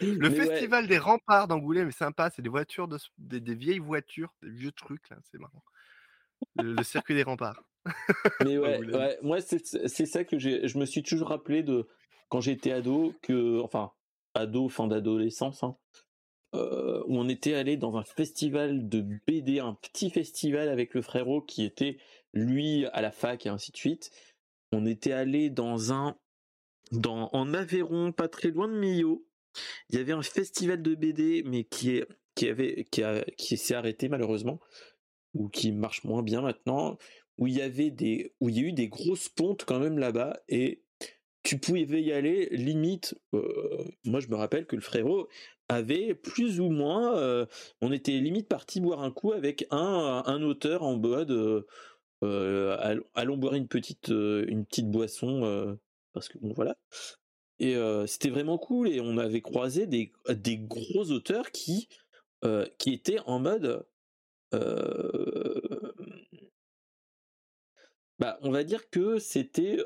Le 0.00 0.30
festival 0.30 0.86
des 0.86 0.98
remparts 0.98 1.48
d'Angoulême 1.48 1.88
est 1.88 1.92
sympa, 1.92 2.30
c'est 2.30 2.42
des 2.42 2.48
voitures, 2.48 2.88
de, 2.88 2.98
des, 3.18 3.54
vieilles 3.54 3.80
voitures, 3.80 4.32
des 4.42 4.50
vieux 4.50 4.72
trucs, 4.72 5.08
là, 5.10 5.18
c'est 5.30 5.38
marrant. 5.38 5.62
Le, 6.56 6.82
circuit 6.84 7.14
des 7.14 7.24
remparts. 7.24 7.62
Mais 8.44 8.58
ouais, 8.58 9.18
moi, 9.22 9.40
c'est 9.40 10.06
ça 10.06 10.24
que 10.24 10.38
je 10.38 10.78
me 10.78 10.86
suis 10.86 11.02
toujours 11.02 11.28
rappelé 11.28 11.62
de 11.62 11.88
quand 12.28 12.40
j'étais 12.40 12.72
ado, 12.72 13.14
que, 13.22 13.60
enfin, 13.60 13.92
ado, 14.34 14.68
fin 14.68 14.86
d'adolescence, 14.86 15.62
hein, 15.62 15.76
euh, 16.54 17.02
où 17.06 17.18
on 17.18 17.28
était 17.28 17.54
allé 17.54 17.76
dans 17.76 17.96
un 17.96 18.04
festival 18.04 18.88
de 18.88 19.04
BD, 19.26 19.60
un 19.60 19.74
petit 19.74 20.10
festival 20.10 20.68
avec 20.68 20.94
le 20.94 21.02
frérot 21.02 21.42
qui 21.42 21.64
était 21.64 21.98
lui 22.32 22.86
à 22.86 23.02
la 23.02 23.10
fac 23.10 23.44
et 23.46 23.48
ainsi 23.48 23.70
de 23.72 23.76
suite. 23.76 24.10
On 24.72 24.86
était 24.86 25.12
allé 25.12 25.50
dans 25.50 25.92
un, 25.92 26.16
dans, 26.92 27.30
en 27.32 27.52
Aveyron, 27.54 28.12
pas 28.12 28.28
très 28.28 28.50
loin 28.50 28.68
de 28.68 28.74
Millau. 28.78 29.26
Il 29.90 29.98
y 29.98 30.00
avait 30.00 30.12
un 30.12 30.22
festival 30.22 30.82
de 30.82 30.94
BD, 30.94 31.42
mais 31.44 31.64
qui 31.64 31.96
est, 31.96 32.06
qui 32.34 32.48
avait, 32.48 32.86
qui 32.90 33.02
a, 33.02 33.24
qui 33.36 33.56
s'est 33.56 33.74
arrêté 33.74 34.08
malheureusement, 34.08 34.60
ou 35.34 35.48
qui 35.48 35.72
marche 35.72 36.04
moins 36.04 36.22
bien 36.22 36.40
maintenant, 36.40 36.96
où 37.36 37.46
il 37.46 37.56
y 37.56 37.62
avait 37.62 37.90
des, 37.90 38.32
où 38.40 38.48
il 38.48 38.56
y 38.56 38.60
a 38.60 38.68
eu 38.68 38.72
des 38.72 38.88
grosses 38.88 39.28
pontes 39.28 39.64
quand 39.64 39.80
même 39.80 39.98
là-bas, 39.98 40.38
et 40.48 40.82
tu 41.42 41.58
pouvais 41.58 42.02
y 42.02 42.12
aller 42.12 42.48
limite. 42.50 43.14
Euh, 43.34 43.84
moi, 44.04 44.20
je 44.20 44.28
me 44.28 44.36
rappelle 44.36 44.66
que 44.66 44.76
le 44.76 44.82
frérot 44.82 45.28
avait 45.68 46.14
plus 46.14 46.60
ou 46.60 46.70
moins, 46.70 47.16
euh, 47.18 47.46
on 47.80 47.92
était 47.92 48.12
limite 48.12 48.48
parti 48.48 48.80
boire 48.80 49.02
un 49.02 49.10
coup 49.10 49.32
avec 49.32 49.66
un, 49.70 50.42
auteur 50.42 50.82
en 50.82 50.96
mode, 50.96 51.30
euh, 51.30 51.66
euh 52.24 53.00
allons 53.14 53.36
boire 53.36 53.54
une 53.54 53.68
petite, 53.68 54.10
boisson 54.82 55.78
parce 56.12 56.28
que 56.28 56.38
bon 56.38 56.52
voilà. 56.54 56.76
Et 57.60 57.76
c'était 58.06 58.30
vraiment 58.30 58.58
cool 58.58 58.88
et 58.88 59.00
on 59.00 59.18
avait 59.18 59.42
croisé 59.42 59.86
des, 59.86 60.12
gros 60.58 61.10
auteurs 61.10 61.50
qui, 61.50 61.88
qui 62.78 62.92
étaient 62.92 63.20
en 63.26 63.38
mode, 63.40 63.84
bah, 68.18 68.38
on 68.42 68.50
va 68.50 68.64
dire 68.64 68.88
que 68.90 69.18
c'était 69.18 69.78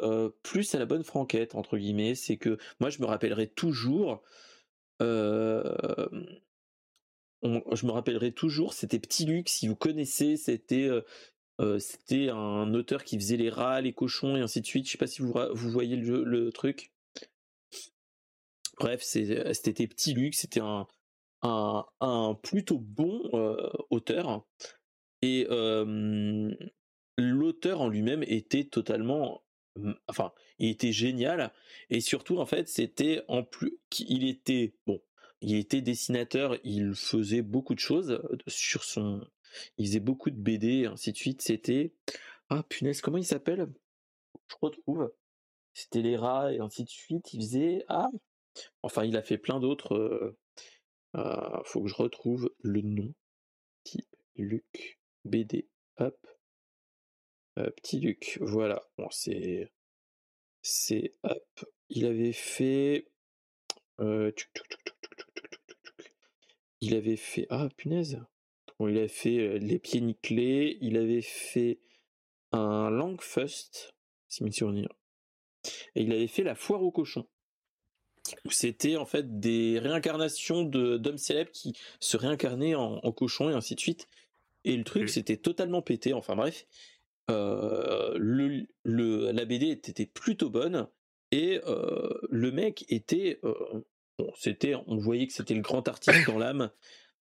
plus 0.42 0.74
à 0.74 0.78
la 0.78 0.86
bonne 0.86 1.04
franquette 1.04 1.54
entre 1.54 1.76
guillemets. 1.76 2.14
C'est 2.14 2.36
que 2.36 2.56
moi 2.78 2.90
je 2.90 3.00
me 3.00 3.06
rappellerai 3.06 3.48
toujours 3.48 4.22
je 7.72 7.86
me 7.86 7.90
rappellerai 7.90 8.32
toujours, 8.32 8.72
c'était 8.74 8.98
Petit 8.98 9.24
Luc, 9.24 9.48
si 9.48 9.68
vous 9.68 9.76
connaissez, 9.76 10.36
c'était 10.36 10.90
un 11.58 12.74
auteur 12.74 13.04
qui 13.04 13.16
faisait 13.18 13.36
les 13.36 13.50
rats, 13.50 13.80
les 13.80 13.92
cochons 13.92 14.36
et 14.36 14.40
ainsi 14.40 14.60
de 14.60 14.66
suite. 14.66 14.86
Je 14.86 14.92
sais 14.92 14.98
pas 14.98 15.06
si 15.06 15.22
vous, 15.22 15.32
voyez 15.54 15.96
le, 15.96 16.50
truc. 16.52 16.92
Bref, 18.78 19.02
c'était 19.02 19.86
Petit 19.86 20.14
Luc, 20.14 20.34
c'était 20.34 20.60
un, 20.62 20.86
plutôt 22.42 22.78
bon 22.78 23.22
auteur. 23.90 24.44
Et 25.22 25.46
l'auteur 27.18 27.80
en 27.80 27.88
lui-même 27.88 28.22
était 28.24 28.64
totalement 28.64 29.42
enfin, 30.08 30.32
il 30.58 30.70
était 30.70 30.92
génial 30.92 31.52
et 31.90 32.00
surtout 32.00 32.38
en 32.38 32.46
fait, 32.46 32.68
c'était 32.68 33.22
en 33.28 33.42
plus 33.42 33.78
il 33.98 34.28
était 34.28 34.74
bon, 34.86 35.00
il 35.40 35.56
était 35.56 35.80
dessinateur, 35.80 36.56
il 36.64 36.94
faisait 36.94 37.42
beaucoup 37.42 37.74
de 37.74 37.80
choses 37.80 38.22
sur 38.46 38.84
son 38.84 39.26
il 39.76 39.86
faisait 39.86 40.00
beaucoup 40.00 40.30
de 40.30 40.36
BD 40.36 40.86
ainsi 40.86 41.12
de 41.12 41.16
suite, 41.16 41.42
c'était 41.42 41.92
ah 42.48 42.62
punaise, 42.68 43.00
comment 43.00 43.18
il 43.18 43.24
s'appelle? 43.24 43.68
Je 44.48 44.56
retrouve. 44.60 45.12
C'était 45.74 46.02
les 46.02 46.16
rats 46.16 46.52
et 46.52 46.60
ainsi 46.60 46.84
de 46.84 46.90
suite, 46.90 47.32
il 47.32 47.40
faisait 47.40 47.84
ah 47.88 48.10
enfin, 48.82 49.04
il 49.04 49.16
a 49.16 49.22
fait 49.22 49.38
plein 49.38 49.60
d'autres 49.60 50.36
euh, 51.16 51.62
faut 51.64 51.82
que 51.82 51.88
je 51.88 51.94
retrouve 51.94 52.50
le 52.60 52.80
nom. 52.80 53.12
Petit 53.84 54.06
Luc 54.36 54.98
BD. 55.24 55.68
Hop. 55.98 56.26
Euh, 57.58 57.70
petit 57.70 58.00
Luc, 58.00 58.38
voilà. 58.40 58.82
Bon, 58.98 59.08
c'est. 59.10 59.70
C'est. 60.62 61.12
Hop. 61.22 61.64
Il 61.88 62.06
avait 62.06 62.32
fait. 62.32 63.08
Euh, 64.00 64.32
il 66.80 66.94
avait 66.94 67.16
fait. 67.16 67.46
Ah, 67.50 67.68
punaise. 67.76 68.20
Bon, 68.78 68.88
il 68.88 68.96
avait 68.96 69.08
fait 69.08 69.38
euh, 69.38 69.58
Les 69.58 69.78
Pieds 69.78 70.00
Nickelés. 70.00 70.78
Il 70.80 70.96
avait 70.96 71.22
fait 71.22 71.80
un 72.52 72.90
Langfust, 72.90 73.94
si 74.28 74.44
mes 74.44 74.52
souvenirs. 74.52 74.92
Et 75.94 76.02
il 76.02 76.12
avait 76.12 76.26
fait 76.26 76.42
La 76.42 76.54
Foire 76.54 76.82
aux 76.82 76.90
cochons. 76.90 77.28
C'était 78.50 78.96
en 78.96 79.04
fait 79.04 79.40
des 79.40 79.78
réincarnations 79.78 80.62
d'hommes 80.62 81.18
célèbres 81.18 81.50
qui 81.50 81.74
se 82.00 82.16
réincarnaient 82.16 82.74
en, 82.74 82.98
en 83.02 83.12
cochons 83.12 83.50
et 83.50 83.54
ainsi 83.54 83.74
de 83.74 83.80
suite. 83.80 84.08
Et 84.64 84.76
le 84.76 84.84
truc, 84.84 85.08
c'était 85.08 85.36
totalement 85.36 85.82
pété. 85.82 86.12
Enfin 86.12 86.36
bref. 86.36 86.66
Euh, 87.30 88.14
le, 88.18 88.66
la 89.30 89.44
BD 89.44 89.70
était 89.70 90.06
plutôt 90.06 90.50
bonne 90.50 90.88
et 91.30 91.60
euh, 91.66 92.10
le 92.30 92.50
mec 92.50 92.84
était, 92.88 93.38
euh, 93.44 93.54
c'était, 94.36 94.74
on 94.86 94.96
voyait 94.96 95.26
que 95.26 95.32
c'était 95.32 95.54
le 95.54 95.62
grand 95.62 95.86
artiste 95.88 96.26
dans 96.26 96.38
l'âme 96.38 96.70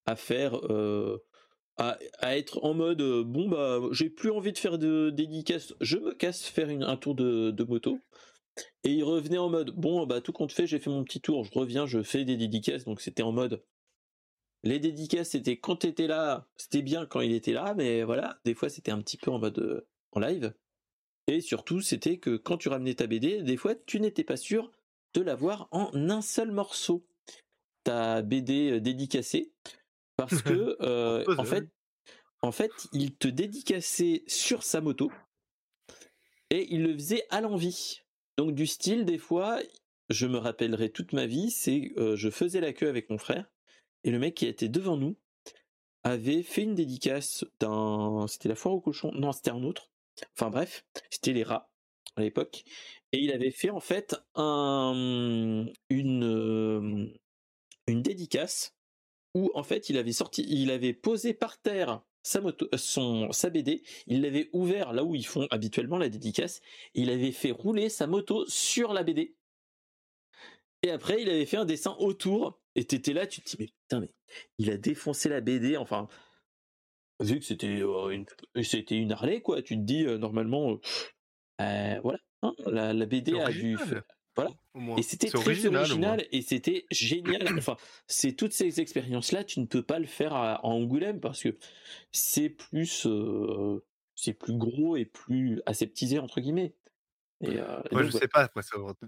à 0.05 0.15
faire, 0.15 0.59
à, 1.77 1.97
être 2.35 2.63
en 2.63 2.73
mode 2.73 3.01
bon 3.23 3.47
bah 3.47 3.79
j'ai 3.91 4.09
plus 4.09 4.31
envie 4.31 4.51
de 4.51 4.57
faire 4.57 4.77
de 4.77 5.11
dédicaces, 5.11 5.73
je 5.79 5.97
me 5.97 6.13
casse 6.13 6.43
faire 6.43 6.69
un 6.69 6.97
tour 6.97 7.15
de, 7.15 7.51
de 7.51 7.63
moto. 7.63 7.99
Et 8.83 8.91
il 8.91 9.03
revenait 9.03 9.37
en 9.37 9.49
mode 9.49 9.71
bon 9.71 10.05
bah 10.05 10.19
tout 10.19 10.33
compte 10.33 10.51
fait 10.51 10.67
j'ai 10.67 10.79
fait 10.79 10.89
mon 10.89 11.03
petit 11.03 11.21
tour, 11.21 11.45
je 11.45 11.51
reviens, 11.57 11.85
je 11.85 12.01
fais 12.01 12.25
des 12.25 12.37
dédicaces 12.37 12.83
donc 12.85 12.99
c'était 13.01 13.23
en 13.23 13.31
mode 13.31 13.63
les 14.63 14.79
dédicaces, 14.79 15.31
c'était 15.31 15.57
quand 15.57 15.77
t'étais 15.77 16.07
là, 16.07 16.47
c'était 16.57 16.81
bien 16.81 17.05
quand 17.05 17.21
il 17.21 17.33
était 17.33 17.53
là, 17.53 17.73
mais 17.75 18.03
voilà, 18.03 18.39
des 18.45 18.53
fois 18.53 18.69
c'était 18.69 18.91
un 18.91 19.01
petit 19.01 19.17
peu 19.17 19.31
en 19.31 19.39
mode 19.39 19.85
en 20.11 20.19
live. 20.19 20.53
Et 21.27 21.41
surtout, 21.41 21.81
c'était 21.81 22.17
que 22.17 22.35
quand 22.35 22.57
tu 22.57 22.69
ramenais 22.69 22.95
ta 22.95 23.07
BD, 23.07 23.41
des 23.43 23.57
fois, 23.57 23.75
tu 23.75 23.99
n'étais 23.99 24.23
pas 24.23 24.37
sûr 24.37 24.71
de 25.13 25.21
l'avoir 25.21 25.67
en 25.71 25.91
un 25.93 26.21
seul 26.21 26.51
morceau. 26.51 27.05
Ta 27.83 28.21
BD 28.21 28.79
dédicacée, 28.79 29.51
parce 30.15 30.41
que 30.41 30.77
euh, 30.81 31.23
en 31.37 31.43
fait, 31.43 31.67
en 32.41 32.51
fait, 32.51 32.71
il 32.93 33.15
te 33.15 33.27
dédicaçait 33.27 34.23
sur 34.27 34.63
sa 34.63 34.81
moto 34.81 35.11
et 36.49 36.67
il 36.73 36.83
le 36.83 36.93
faisait 36.93 37.25
à 37.29 37.41
l'envie. 37.41 38.01
Donc 38.37 38.53
du 38.53 38.67
style, 38.67 39.05
des 39.05 39.17
fois, 39.17 39.59
je 40.09 40.27
me 40.27 40.37
rappellerai 40.37 40.91
toute 40.91 41.13
ma 41.13 41.25
vie, 41.25 41.49
c'est 41.49 41.91
euh, 41.97 42.15
je 42.15 42.29
faisais 42.29 42.61
la 42.61 42.73
queue 42.73 42.89
avec 42.89 43.09
mon 43.09 43.17
frère 43.17 43.49
et 44.03 44.11
le 44.11 44.19
mec 44.19 44.35
qui 44.35 44.45
était 44.47 44.69
devant 44.69 44.97
nous 44.97 45.17
avait 46.03 46.43
fait 46.43 46.63
une 46.63 46.75
dédicace 46.75 47.45
d'un, 47.59 48.25
c'était 48.27 48.49
la 48.49 48.55
foire 48.55 48.73
au 48.73 48.81
cochon, 48.81 49.11
non 49.13 49.31
c'était 49.31 49.51
un 49.51 49.63
autre, 49.63 49.91
Enfin 50.35 50.49
bref, 50.49 50.85
c'était 51.09 51.33
les 51.33 51.43
rats 51.43 51.71
à 52.15 52.21
l'époque. 52.21 52.63
Et 53.11 53.19
il 53.19 53.31
avait 53.31 53.51
fait 53.51 53.69
en 53.69 53.79
fait 53.79 54.15
un, 54.35 55.65
une, 55.89 56.23
euh, 56.23 57.07
une 57.87 58.01
dédicace 58.01 58.75
où 59.33 59.51
en 59.53 59.63
fait 59.63 59.89
il 59.89 59.97
avait 59.97 60.11
sorti, 60.11 60.45
il 60.47 60.71
avait 60.71 60.93
posé 60.93 61.33
par 61.33 61.59
terre 61.61 62.01
sa 62.23 62.41
moto, 62.41 62.67
euh, 62.73 62.77
son, 62.77 63.31
sa 63.31 63.49
BD, 63.49 63.83
il 64.07 64.21
l'avait 64.21 64.49
ouvert 64.53 64.93
là 64.93 65.03
où 65.03 65.15
ils 65.15 65.25
font 65.25 65.47
habituellement 65.49 65.97
la 65.97 66.09
dédicace, 66.09 66.61
il 66.93 67.09
avait 67.09 67.31
fait 67.31 67.51
rouler 67.51 67.89
sa 67.89 68.07
moto 68.07 68.45
sur 68.47 68.93
la 68.93 69.03
BD. 69.03 69.35
Et 70.83 70.91
après 70.91 71.21
il 71.21 71.29
avait 71.29 71.45
fait 71.45 71.57
un 71.57 71.65
dessin 71.65 71.95
autour, 71.99 72.60
et 72.75 72.85
t'étais 72.85 73.13
là, 73.13 73.27
tu 73.27 73.41
te 73.41 73.49
dis 73.49 73.57
mais 73.59 73.67
putain 73.67 73.99
mais 73.99 74.13
il 74.57 74.71
a 74.71 74.77
défoncé 74.77 75.29
la 75.29 75.41
BD, 75.41 75.77
enfin 75.77 76.07
vu 77.21 77.39
que 77.39 77.45
c'était 77.45 77.67
une, 77.67 78.25
c'était 78.63 78.97
une 78.97 79.11
Harley, 79.11 79.41
quoi, 79.41 79.61
tu 79.61 79.75
te 79.75 79.81
dis 79.81 80.05
normalement, 80.05 80.79
voilà, 81.59 82.17
hein, 82.41 82.53
la, 82.65 82.93
la, 82.93 83.05
BD 83.05 83.39
a 83.39 83.51
dû, 83.51 83.77
voilà. 84.35 84.51
Et 84.97 85.03
c'était 85.03 85.27
très 85.27 85.65
original, 85.65 86.25
et 86.31 86.41
c'était 86.41 86.85
génial. 86.91 87.41
enfin, 87.57 87.75
c'est 88.07 88.33
toutes 88.33 88.53
ces 88.53 88.79
expériences-là, 88.79 89.43
tu 89.43 89.59
ne 89.59 89.65
peux 89.65 89.83
pas 89.83 89.99
le 89.99 90.07
faire 90.07 90.33
à, 90.33 90.65
Angoulême 90.65 91.19
parce 91.19 91.43
que 91.43 91.57
c'est 92.11 92.49
plus, 92.49 93.07
c'est 94.15 94.33
plus 94.33 94.57
gros 94.57 94.95
et 94.95 95.05
plus 95.05 95.61
aseptisé 95.65 96.19
entre 96.19 96.41
guillemets. 96.41 96.75
Et, 97.41 97.57
Moi, 97.91 98.03
je 98.03 98.11
sais 98.11 98.27
pas, 98.27 98.49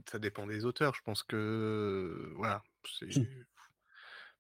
ça, 0.10 0.20
dépend 0.20 0.48
des 0.48 0.66
auteurs. 0.66 0.96
Je 0.96 1.02
pense 1.04 1.24
que 1.24 2.34
voilà, 2.36 2.64
c'est. 3.00 3.08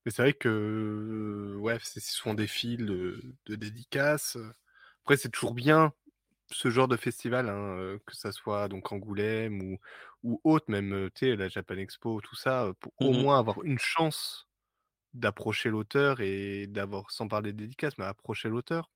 Mais 0.06 0.12
c'est 0.12 0.22
vrai 0.22 0.34
que 0.34 1.56
ouais, 1.60 1.78
c'est 1.82 2.02
souvent 2.02 2.34
des 2.34 2.48
fils 2.48 2.78
de, 2.78 3.22
de 3.46 3.56
dédicaces. 3.56 4.38
Après, 5.04 5.18
c'est 5.18 5.30
toujours 5.30 5.54
bien 5.54 5.94
ce 6.52 6.70
genre 6.72 6.88
de 6.90 6.98
festival, 6.98 7.50
hein, 7.50 8.00
que 8.06 8.16
ça 8.16 8.32
soit 8.32 8.68
donc 8.70 8.92
Angoulême 8.92 9.62
ou, 9.64 9.80
ou 10.24 10.42
autre, 10.46 10.66
même 10.70 11.10
tu 11.16 11.28
sais, 11.28 11.36
la 11.38 11.50
Japan 11.50 11.78
Expo, 11.78 12.22
tout 12.22 12.36
ça, 12.36 12.74
pour 12.82 12.94
au 13.04 13.14
mmh 13.14 13.24
moins 13.24 13.40
avoir 13.40 13.64
une 13.64 13.80
chance 13.80 14.50
d'approcher 15.14 15.70
l'auteur 15.70 16.22
et 16.22 16.68
d'avoir, 16.68 17.12
sans 17.12 17.28
parler 17.28 17.54
de 17.54 17.60
dédicace, 17.60 17.98
mais 17.98 18.06
approcher 18.06 18.50
l'auteur. 18.50 18.92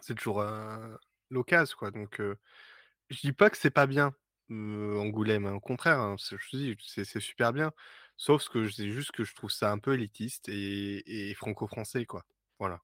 C'est 0.00 0.14
toujours 0.14 0.44
l'occasion, 1.30 1.76
quoi. 1.78 1.90
Donc, 1.90 2.20
je 3.10 3.20
dis 3.20 3.32
pas 3.32 3.50
que 3.50 3.56
c'est 3.58 3.70
pas 3.70 3.86
bien, 3.86 4.14
Angoulême, 4.50 5.46
hein, 5.46 5.54
au 5.54 5.60
contraire, 5.60 6.00
hein, 6.00 6.16
je 6.18 6.56
dis, 6.56 6.76
c'est 6.86 7.20
super 7.20 7.52
bien. 7.52 7.72
Sauf 8.18 8.48
que 8.48 8.68
c'est 8.68 8.90
juste 8.90 9.12
que 9.12 9.24
je 9.24 9.34
trouve 9.34 9.50
ça 9.50 9.70
un 9.70 9.78
peu 9.78 9.94
élitiste 9.94 10.48
et, 10.48 11.30
et 11.30 11.34
franco-français, 11.34 12.04
quoi. 12.04 12.24
Voilà. 12.58 12.80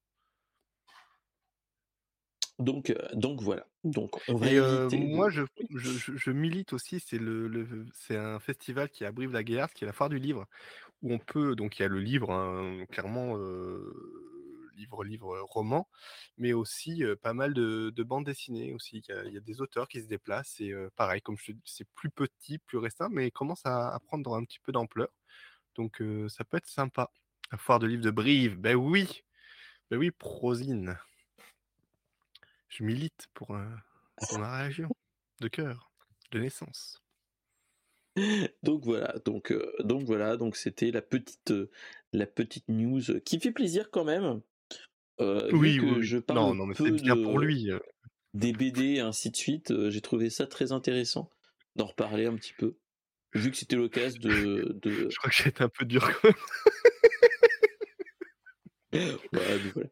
Donc, 2.61 2.95
donc 3.15 3.43
voilà. 3.43 3.67
Donc 3.83 4.17
on 4.29 4.37
va 4.37 4.49
et 4.49 4.97
moi, 4.97 5.29
je, 5.29 5.43
je, 5.75 6.17
je, 6.17 6.31
milite 6.31 6.73
aussi. 6.73 7.01
C'est 7.01 7.19
le, 7.19 7.49
le 7.49 7.85
c'est 7.93 8.17
un 8.17 8.39
festival 8.39 8.89
qui 8.89 9.03
est 9.03 9.09
à 9.09 9.13
Brive-la-Gaillarde, 9.13 9.73
qui 9.73 9.83
est 9.83 9.89
la 9.89 9.93
foire 9.93 10.09
du 10.09 10.21
livre, 10.21 10.47
où 11.03 11.13
on 11.13 11.19
peut. 11.19 11.57
Donc 11.57 11.79
il 11.79 11.83
y 11.83 11.85
a 11.85 11.89
le 11.89 11.99
livre, 11.99 12.31
hein, 12.31 12.85
clairement, 12.93 13.37
livre, 14.77 15.05
livre, 15.05 15.41
roman, 15.43 15.89
mais 16.39 16.53
aussi 16.53 17.03
pas 17.23 17.35
mal 17.35 17.55
de, 17.55 17.91
de, 17.91 18.03
bandes 18.03 18.27
dessinées 18.27 18.73
aussi. 18.73 19.03
Il 19.09 19.33
y, 19.33 19.37
a, 19.37 19.41
des 19.41 19.61
auteurs 19.61 19.89
qui 19.89 20.01
se 20.03 20.07
déplacent 20.07 20.61
et 20.61 20.73
pareil, 20.97 21.23
comme 21.23 21.37
c'est 21.65 21.89
plus 21.95 22.11
petit, 22.11 22.59
plus 22.59 22.79
restreint, 22.79 23.09
mais 23.11 23.31
commence 23.31 23.63
à, 23.65 23.99
prendre 24.07 24.35
un 24.35 24.45
petit 24.45 24.61
peu 24.61 24.73
d'ampleur. 24.73 25.09
Donc 25.75 26.03
ça 26.29 26.45
peut 26.45 26.59
être 26.59 26.67
sympa. 26.67 27.11
La 27.53 27.59
foire 27.59 27.79
de 27.79 27.87
livre 27.87 28.03
de 28.03 28.11
Brive, 28.11 28.57
ben 28.57 28.75
oui, 28.75 29.23
ben 29.91 29.99
oui, 29.99 30.11
Prosine 30.11 30.97
je 32.75 32.83
milite 32.83 33.29
pour, 33.35 33.53
ma 33.53 34.59
région 34.59 34.89
de 35.41 35.49
cœur, 35.49 35.93
de 36.33 36.41
naissance. 36.41 37.03
Donc 38.63 38.85
voilà, 38.85 39.19
donc, 39.25 39.53
donc 39.81 40.05
voilà, 40.05 40.37
donc 40.37 40.55
c'était 40.57 40.93
la 40.93 41.03
petite, 41.03 41.53
la 42.13 42.27
petite 42.27 42.69
news 42.69 43.03
qui 43.25 43.41
fait 43.41 43.51
plaisir 43.51 43.91
quand 43.91 44.05
même. 44.05 44.41
Oui, 45.19 45.81
oui, 45.81 46.03
je 46.03 46.19
parle 46.19 46.39
non, 46.39 46.55
non, 46.55 46.67
mais 46.67 46.75
c'est 46.75 46.91
bien 46.91 47.17
pour 47.17 47.39
lui. 47.39 47.71
Des 48.35 48.53
BD 48.53 48.95
et 48.95 49.01
ainsi 49.01 49.31
de 49.31 49.37
suite, 49.37 49.73
j'ai 49.91 50.01
trouvé 50.01 50.29
ça 50.29 50.47
très 50.47 50.73
intéressant 50.73 51.31
d'en 51.77 51.87
reparler 51.87 52.27
un 52.27 52.35
petit 52.35 52.53
peu. 52.53 52.77
Vu 53.33 53.51
que 53.51 53.57
c'était 53.57 53.77
l'occasion 53.77 54.21
de, 54.23 54.79
de, 54.83 55.09
Je 55.11 55.17
crois 55.17 55.31
que 55.31 55.37
j'ai 55.37 55.49
été 55.49 55.63
un 55.63 55.69
peu 55.69 55.85
dur 55.85 56.09
quand 56.21 56.29
même. 56.29 56.35
ouais, 59.33 59.59
voilà 59.73 59.89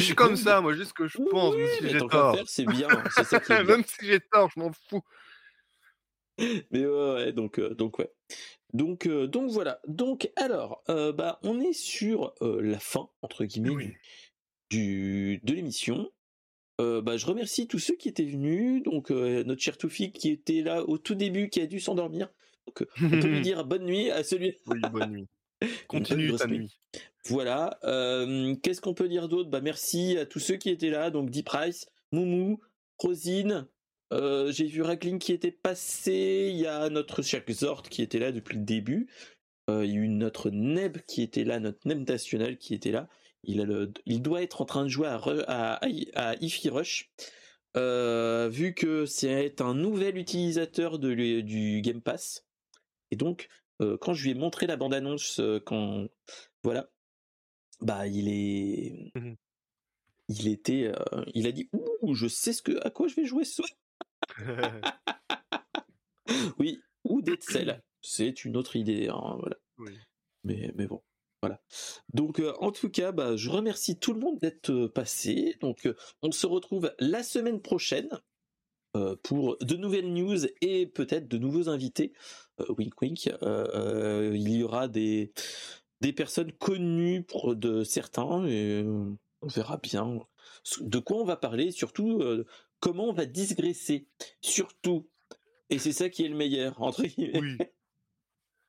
je 0.00 0.06
suis 0.06 0.14
comme 0.14 0.36
ça, 0.36 0.60
moi, 0.60 0.74
juste 0.74 0.90
ce 0.90 0.94
que 0.94 1.06
je 1.06 1.18
pense, 1.18 1.56
même 1.56 1.68
si 1.78 1.88
j'ai 1.88 1.98
tort. 1.98 2.36
C'est 2.46 2.66
bien, 2.66 2.88
c'est 3.14 3.24
ça 3.24 3.40
qui 3.40 3.52
Même 3.64 3.84
si 3.84 4.06
j'ai 4.06 4.20
tort, 4.20 4.50
je 4.54 4.60
m'en 4.60 4.72
fous. 4.88 5.02
Mais 6.70 6.86
ouais, 6.86 7.32
donc, 7.32 7.58
euh, 7.58 7.74
donc 7.74 7.98
ouais. 7.98 8.10
Donc, 8.72 9.06
euh, 9.06 9.26
donc 9.26 9.50
voilà. 9.50 9.80
Donc 9.86 10.30
alors, 10.36 10.82
euh, 10.88 11.12
bah, 11.12 11.38
on 11.42 11.60
est 11.60 11.74
sur 11.74 12.34
la 12.40 12.78
fin 12.78 13.08
entre 13.20 13.44
guillemets 13.44 13.98
du, 14.72 15.40
de 15.42 15.52
l'émission. 15.52 16.10
bah, 16.78 17.16
je 17.16 17.26
remercie 17.26 17.68
tous 17.68 17.78
ceux 17.78 17.94
qui 17.94 18.08
étaient 18.08 18.24
venus. 18.24 18.82
Donc 18.82 19.10
notre 19.10 19.60
cher 19.60 19.76
Toufik 19.76 20.14
qui 20.14 20.30
était 20.30 20.62
là 20.62 20.82
au 20.88 20.98
tout 20.98 21.14
début, 21.14 21.48
qui 21.48 21.60
a 21.60 21.66
dû 21.66 21.80
s'endormir. 21.80 22.28
Donc 22.66 22.86
on 23.02 23.10
peut 23.10 23.28
lui 23.28 23.40
dire 23.42 23.64
bonne 23.64 23.84
nuit 23.84 24.10
à 24.10 24.24
celui. 24.24 24.56
Oui, 24.66 24.80
bonne 24.90 25.10
nuit. 25.10 25.26
Continue 25.88 26.34
ta 26.34 26.46
nuit. 26.46 26.76
Voilà. 27.26 27.78
Qu'est-ce 28.62 28.80
qu'on 28.80 28.94
peut 28.94 29.08
dire 29.08 29.28
d'autre? 29.28 29.50
Bah 29.50 29.60
merci 29.60 30.16
à 30.18 30.26
tous 30.26 30.40
ceux 30.40 30.56
qui 30.56 30.70
étaient 30.70 30.90
là. 30.90 31.10
Donc 31.10 31.30
Deep 31.30 31.46
Price, 31.46 31.86
Moumou, 32.10 32.60
Rosine. 32.98 33.66
J'ai 34.10 34.66
vu 34.66 34.82
Rackling 34.82 35.18
qui 35.18 35.32
était 35.32 35.52
passé. 35.52 36.50
Il 36.52 36.58
y 36.58 36.66
a 36.66 36.88
notre 36.88 37.22
cher 37.22 37.42
Zord 37.50 37.82
qui 37.82 38.02
était 38.02 38.18
là 38.18 38.32
depuis 38.32 38.56
le 38.56 38.64
début. 38.64 39.08
il 39.68 39.86
y 39.86 39.92
a 39.92 40.00
eu 40.00 40.08
notre 40.08 40.50
Neb 40.50 40.98
qui 41.06 41.22
était 41.22 41.44
là, 41.44 41.60
notre 41.60 41.86
Neb 41.86 42.08
national 42.08 42.56
qui 42.56 42.74
était 42.74 42.92
là. 42.92 43.08
Il, 43.44 43.60
a 43.60 43.64
le, 43.64 43.92
il 44.06 44.22
doit 44.22 44.42
être 44.42 44.60
en 44.60 44.64
train 44.64 44.84
de 44.84 44.88
jouer 44.88 45.08
à, 45.08 45.16
à, 45.16 45.80
à 46.14 46.34
Ify 46.40 46.68
Rush. 46.68 47.10
vu 47.74 48.74
que 48.74 49.06
c'est 49.06 49.60
un 49.60 49.74
nouvel 49.74 50.16
utilisateur 50.16 50.98
de, 50.98 51.40
du 51.40 51.80
Game 51.80 52.00
Pass. 52.00 52.46
Et 53.10 53.16
donc, 53.16 53.48
quand 54.00 54.14
je 54.14 54.24
lui 54.24 54.30
ai 54.30 54.34
montré 54.34 54.66
la 54.66 54.76
bande-annonce, 54.76 55.40
quand 55.66 56.06
voilà, 56.62 56.88
bah 57.80 58.06
il 58.06 58.28
est, 58.28 59.10
mmh 59.18 59.34
il 60.28 60.48
était, 60.48 60.92
il 61.34 61.46
a 61.46 61.52
dit 61.52 61.68
ouh, 61.72 62.14
je 62.14 62.26
sais 62.26 62.52
ce 62.52 62.62
que 62.62 62.84
à 62.86 62.90
quoi 62.90 63.08
je 63.08 63.16
vais 63.16 63.26
jouer 63.26 63.44
ce 63.44 63.62
soir. 63.62 63.68
oui, 66.58 66.80
ou 67.04 67.22
Dead 67.22 67.42
Cell, 67.42 67.82
c'est 68.00 68.44
une 68.44 68.56
autre 68.56 68.76
idée, 68.76 69.08
hein, 69.08 69.36
voilà. 69.40 69.56
Mais 70.44 70.72
mais 70.74 70.86
bon. 70.86 71.02
Voilà. 71.42 71.60
Donc 72.14 72.40
en 72.60 72.70
tout 72.70 72.88
cas, 72.88 73.12
bah, 73.12 73.36
je 73.36 73.50
remercie 73.50 73.98
tout 73.98 74.12
le 74.12 74.20
monde 74.20 74.38
d'être 74.38 74.86
passé. 74.86 75.56
Donc 75.60 75.88
on 76.22 76.30
se 76.30 76.46
retrouve 76.46 76.94
la 76.98 77.22
semaine 77.22 77.60
prochaine 77.60 78.08
pour 79.22 79.56
de 79.60 79.76
nouvelles 79.76 80.12
news 80.12 80.46
et 80.60 80.86
peut-être 80.86 81.26
de 81.26 81.38
nouveaux 81.38 81.68
invités. 81.68 82.12
wink 82.68 83.00
wink. 83.00 83.26
il 83.26 84.48
y 84.48 84.62
aura 84.62 84.86
des 84.86 85.32
des 86.00 86.12
personnes 86.12 86.52
connues 86.52 87.22
pour 87.22 87.56
de 87.56 87.84
certains 87.84 88.46
et 88.46 88.84
on 89.40 89.48
verra 89.48 89.78
bien 89.78 90.20
de 90.80 90.98
quoi 90.98 91.18
on 91.18 91.24
va 91.24 91.36
parler, 91.36 91.70
surtout 91.70 92.22
comment 92.80 93.08
on 93.08 93.12
va 93.12 93.26
digresser, 93.26 94.08
surtout. 94.40 95.08
Et 95.70 95.78
c'est 95.78 95.92
ça 95.92 96.10
qui 96.10 96.24
est 96.24 96.28
le 96.28 96.36
meilleur 96.36 96.82
entre 96.82 97.04
guillemets. 97.04 97.56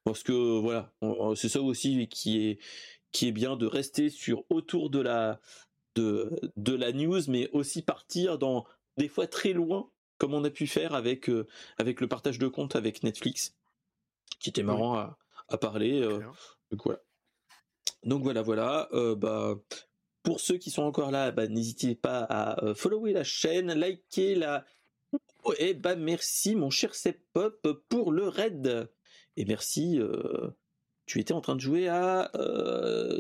Parce 0.04 0.24
que 0.24 0.60
voilà, 0.60 0.94
c'est 1.36 1.50
ça 1.50 1.62
aussi 1.62 2.08
qui 2.08 2.48
est 2.48 2.60
qui 3.12 3.28
est 3.28 3.32
bien 3.32 3.56
de 3.56 3.66
rester 3.66 4.10
sur 4.10 4.44
autour 4.50 4.90
de 4.90 5.00
la 5.00 5.40
de 5.96 6.32
de 6.58 6.74
la 6.76 6.92
news, 6.92 7.22
mais 7.28 7.50
aussi 7.52 7.82
partir 7.82 8.38
dans 8.38 8.66
des 8.98 9.08
fois 9.08 9.28
très 9.28 9.54
loin, 9.54 9.90
comme 10.18 10.34
on 10.34 10.44
a 10.44 10.50
pu 10.50 10.68
faire 10.68 10.94
avec 10.94 11.30
avec 11.78 12.02
le 12.02 12.08
partage 12.08 12.40
de 12.40 12.48
compte 12.48 12.76
avec 12.76 13.04
Netflix, 13.04 13.56
qui 14.40 14.50
était 14.50 14.64
marrant 14.64 14.96
à, 14.96 15.18
à 15.48 15.58
parler. 15.58 16.02
donc 16.72 16.82
voilà. 16.84 17.00
Donc 18.04 18.24
voilà, 18.24 18.42
voilà. 18.42 18.90
Euh, 18.94 19.16
bah, 19.16 19.56
pour 20.24 20.40
ceux 20.40 20.58
qui 20.58 20.72
sont 20.72 20.84
encore 20.84 21.12
là, 21.12 21.32
bah, 21.32 21.48
n'hésitez 21.48 21.96
pas 21.96 22.20
à 22.24 22.64
euh, 22.64 22.76
follower 22.76 23.14
la 23.14 23.24
chaîne, 23.24 23.74
liker 23.74 24.36
la. 24.36 24.66
Et 25.60 25.74
bah 25.74 25.96
merci 25.96 26.56
mon 26.56 26.70
cher 26.70 26.94
Pop 27.34 27.68
pour 27.90 28.12
le 28.12 28.28
raid. 28.28 28.90
Et 29.38 29.46
merci. 29.46 30.00
Euh, 30.00 30.50
tu 31.06 31.20
étais 31.20 31.34
en 31.34 31.42
train 31.42 31.56
de 31.56 31.62
jouer 31.62 31.88
à 31.88 32.32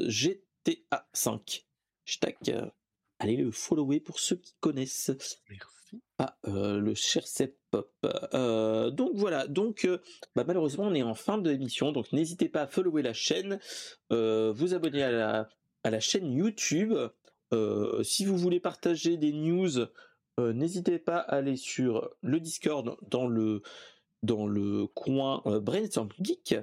GTA 0.07 1.07
5. 1.13 1.65
Hashtag. 2.07 2.71
allez 3.19 3.37
le 3.37 3.51
follower 3.51 3.99
pour 3.99 4.19
ceux 4.19 4.35
qui 4.35 4.55
connaissent. 4.59 5.11
Merci. 5.49 6.01
Ah, 6.17 6.37
le 6.43 6.93
cher 6.95 7.23
Pop. 7.69 7.91
donc 8.93 9.11
voilà, 9.13 9.47
donc 9.47 9.87
bah, 10.35 10.43
malheureusement 10.45 10.85
on 10.85 10.93
est 10.93 11.03
en 11.03 11.13
fin 11.13 11.37
de 11.37 11.49
l'émission, 11.49 11.91
donc 11.91 12.11
n'hésitez 12.13 12.49
pas 12.49 12.63
à 12.63 12.67
follower 12.67 13.03
la 13.03 13.13
chaîne, 13.13 13.59
vous 14.09 14.73
abonner 14.73 15.03
à 15.03 15.11
la, 15.11 15.49
à 15.83 15.91
la 15.91 15.99
chaîne 15.99 16.31
YouTube. 16.31 16.93
si 18.03 18.25
vous 18.25 18.37
voulez 18.37 18.59
partager 18.59 19.17
des 19.17 19.33
news, 19.33 19.85
n'hésitez 20.39 20.97
pas 20.97 21.17
à 21.17 21.35
aller 21.35 21.57
sur 21.57 22.09
le 22.21 22.39
Discord 22.39 22.97
dans 23.09 23.27
le 23.27 23.61
dans 24.23 24.47
le 24.47 24.87
coin 24.87 25.41
Brainstorm 25.61 26.09
Geek 26.19 26.55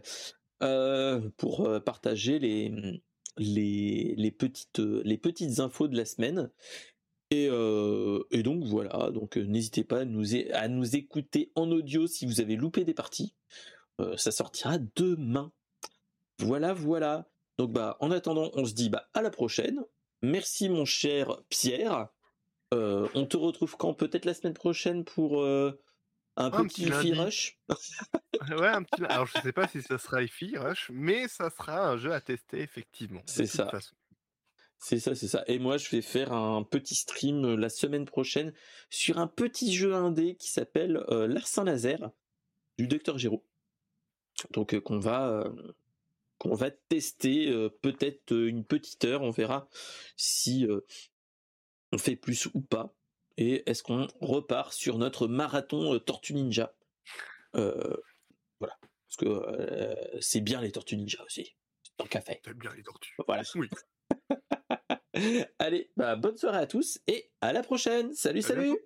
pour 1.37 1.71
partager 1.85 2.39
les, 2.39 3.01
les, 3.37 4.15
les, 4.17 4.31
petites, 4.31 4.79
les 4.79 5.19
petites 5.19 5.61
infos 5.61 5.89
de 5.89 5.97
la 5.97 6.05
semaine. 6.05 6.51
Et, 7.31 7.45
et, 7.45 8.43
donc 8.43 8.65
voilà, 8.65 9.11
donc 9.13 9.37
n'hésitez 9.37 9.85
pas 9.85 10.01
à 10.01 10.05
nous, 10.69 10.97
écouter 10.97 11.53
en 11.55 11.71
audio 11.71 12.09
si 12.09 12.27
vous 12.27 12.41
avez 12.41 12.57
loupé 12.57 12.85
des 12.85 12.95
parties. 12.95 13.35
ça 14.17 14.33
sortira 14.33 14.79
demain. 14.97 15.53
Voilà, 16.41 16.73
voilà. 16.73 17.29
Donc 17.59 17.73
bah 17.73 17.99
en 18.01 18.11
attendant, 18.11 18.51
on 18.55 18.65
se 18.65 18.73
dit 18.73 18.89
bah 18.89 19.09
à 19.13 19.21
la 19.21 19.31
prochaine. 19.31 19.85
Merci 20.23 20.71
mon 20.71 20.87
cher 20.87 21.43
Pierre. 21.51 22.09
Euh, 22.73 23.07
on 23.15 23.27
te 23.27 23.37
retrouve 23.37 23.77
quand? 23.77 23.93
Peut-être 23.95 24.25
la 24.25 24.33
semaine 24.33 24.55
prochaine 24.55 25.05
pour 25.05 25.43
euh, 25.43 25.79
un, 26.37 26.53
Un 26.53 26.67
petit 26.67 26.87
petit. 26.87 27.13
Rush 27.13 27.59
Ouais, 28.51 28.69
un 28.69 28.83
petit... 28.83 29.05
Alors, 29.05 29.27
je 29.27 29.41
sais 29.41 29.53
pas 29.53 29.69
si 29.69 29.83
ça 29.83 29.99
sera 29.99 30.23
Hi-Fi 30.23 30.57
Rush, 30.57 30.91
mais 30.93 31.29
ça 31.29 31.51
sera 31.51 31.89
un 31.89 31.97
jeu 31.97 32.13
à 32.13 32.21
tester, 32.21 32.61
effectivement. 32.61 33.23
C'est 33.27 33.47
ça. 33.47 33.71
C'est 34.83 34.99
ça, 34.99 35.15
c'est 35.15 35.29
ça. 35.29 35.45
Et 35.47 35.59
moi, 35.59 35.77
je 35.77 35.91
vais 35.91 36.01
faire 36.01 36.33
un 36.33 36.63
petit 36.63 36.95
stream 36.95 37.45
euh, 37.45 37.55
la 37.55 37.69
semaine 37.69 38.07
prochaine 38.07 38.55
sur 38.89 39.19
un 39.19 39.27
petit 39.27 39.75
jeu 39.75 39.95
indé 39.95 40.37
qui 40.37 40.49
s'appelle 40.49 41.05
euh, 41.11 41.29
Larsin 41.29 41.65
Laser 41.65 42.11
du 42.79 42.87
Docteur 42.87 43.19
Giro. 43.19 43.45
Donc 44.53 44.73
euh, 44.73 44.81
qu'on 44.81 44.99
va 44.99 45.29
euh, 45.29 45.53
qu'on 46.39 46.55
va 46.55 46.71
tester 46.71 47.53
peut-être 47.83 48.35
une 48.35 48.65
petite 48.65 49.05
heure. 49.05 49.21
On 49.21 49.31
verra 49.31 49.69
si 50.17 50.67
on 51.93 51.99
fait 51.99 52.17
plus 52.17 52.47
ou 52.55 52.63
pas. 52.63 52.95
Et 53.41 53.63
est-ce 53.69 53.83
qu'on 53.83 54.07
repart 54.21 54.71
sur 54.75 54.99
notre 54.99 55.27
marathon 55.27 55.95
euh, 55.95 55.99
Tortue 55.99 56.35
Ninja? 56.35 56.75
Euh, 57.57 57.97
Voilà, 58.61 58.77
parce 59.09 59.17
que 59.17 59.25
euh, 59.25 59.95
c'est 60.21 60.43
bien 60.43 60.61
les 60.61 60.71
Tortues 60.71 60.99
Ninja 60.99 61.25
aussi. 61.25 61.57
Tant 61.97 62.05
qu'à 62.05 62.21
faire. 62.21 62.39
T'aimes 62.43 62.59
bien 62.59 62.75
les 62.77 62.83
tortues. 62.83 63.15
Voilà. 63.27 63.43
Oui. 63.55 63.69
Allez, 65.59 65.91
bah, 65.97 66.17
bonne 66.17 66.37
soirée 66.37 66.59
à 66.59 66.67
tous 66.67 66.99
et 67.07 67.31
à 67.41 67.55
la 67.55 67.63
prochaine. 67.63 68.13
Salut, 68.15 68.43
salut. 68.43 68.77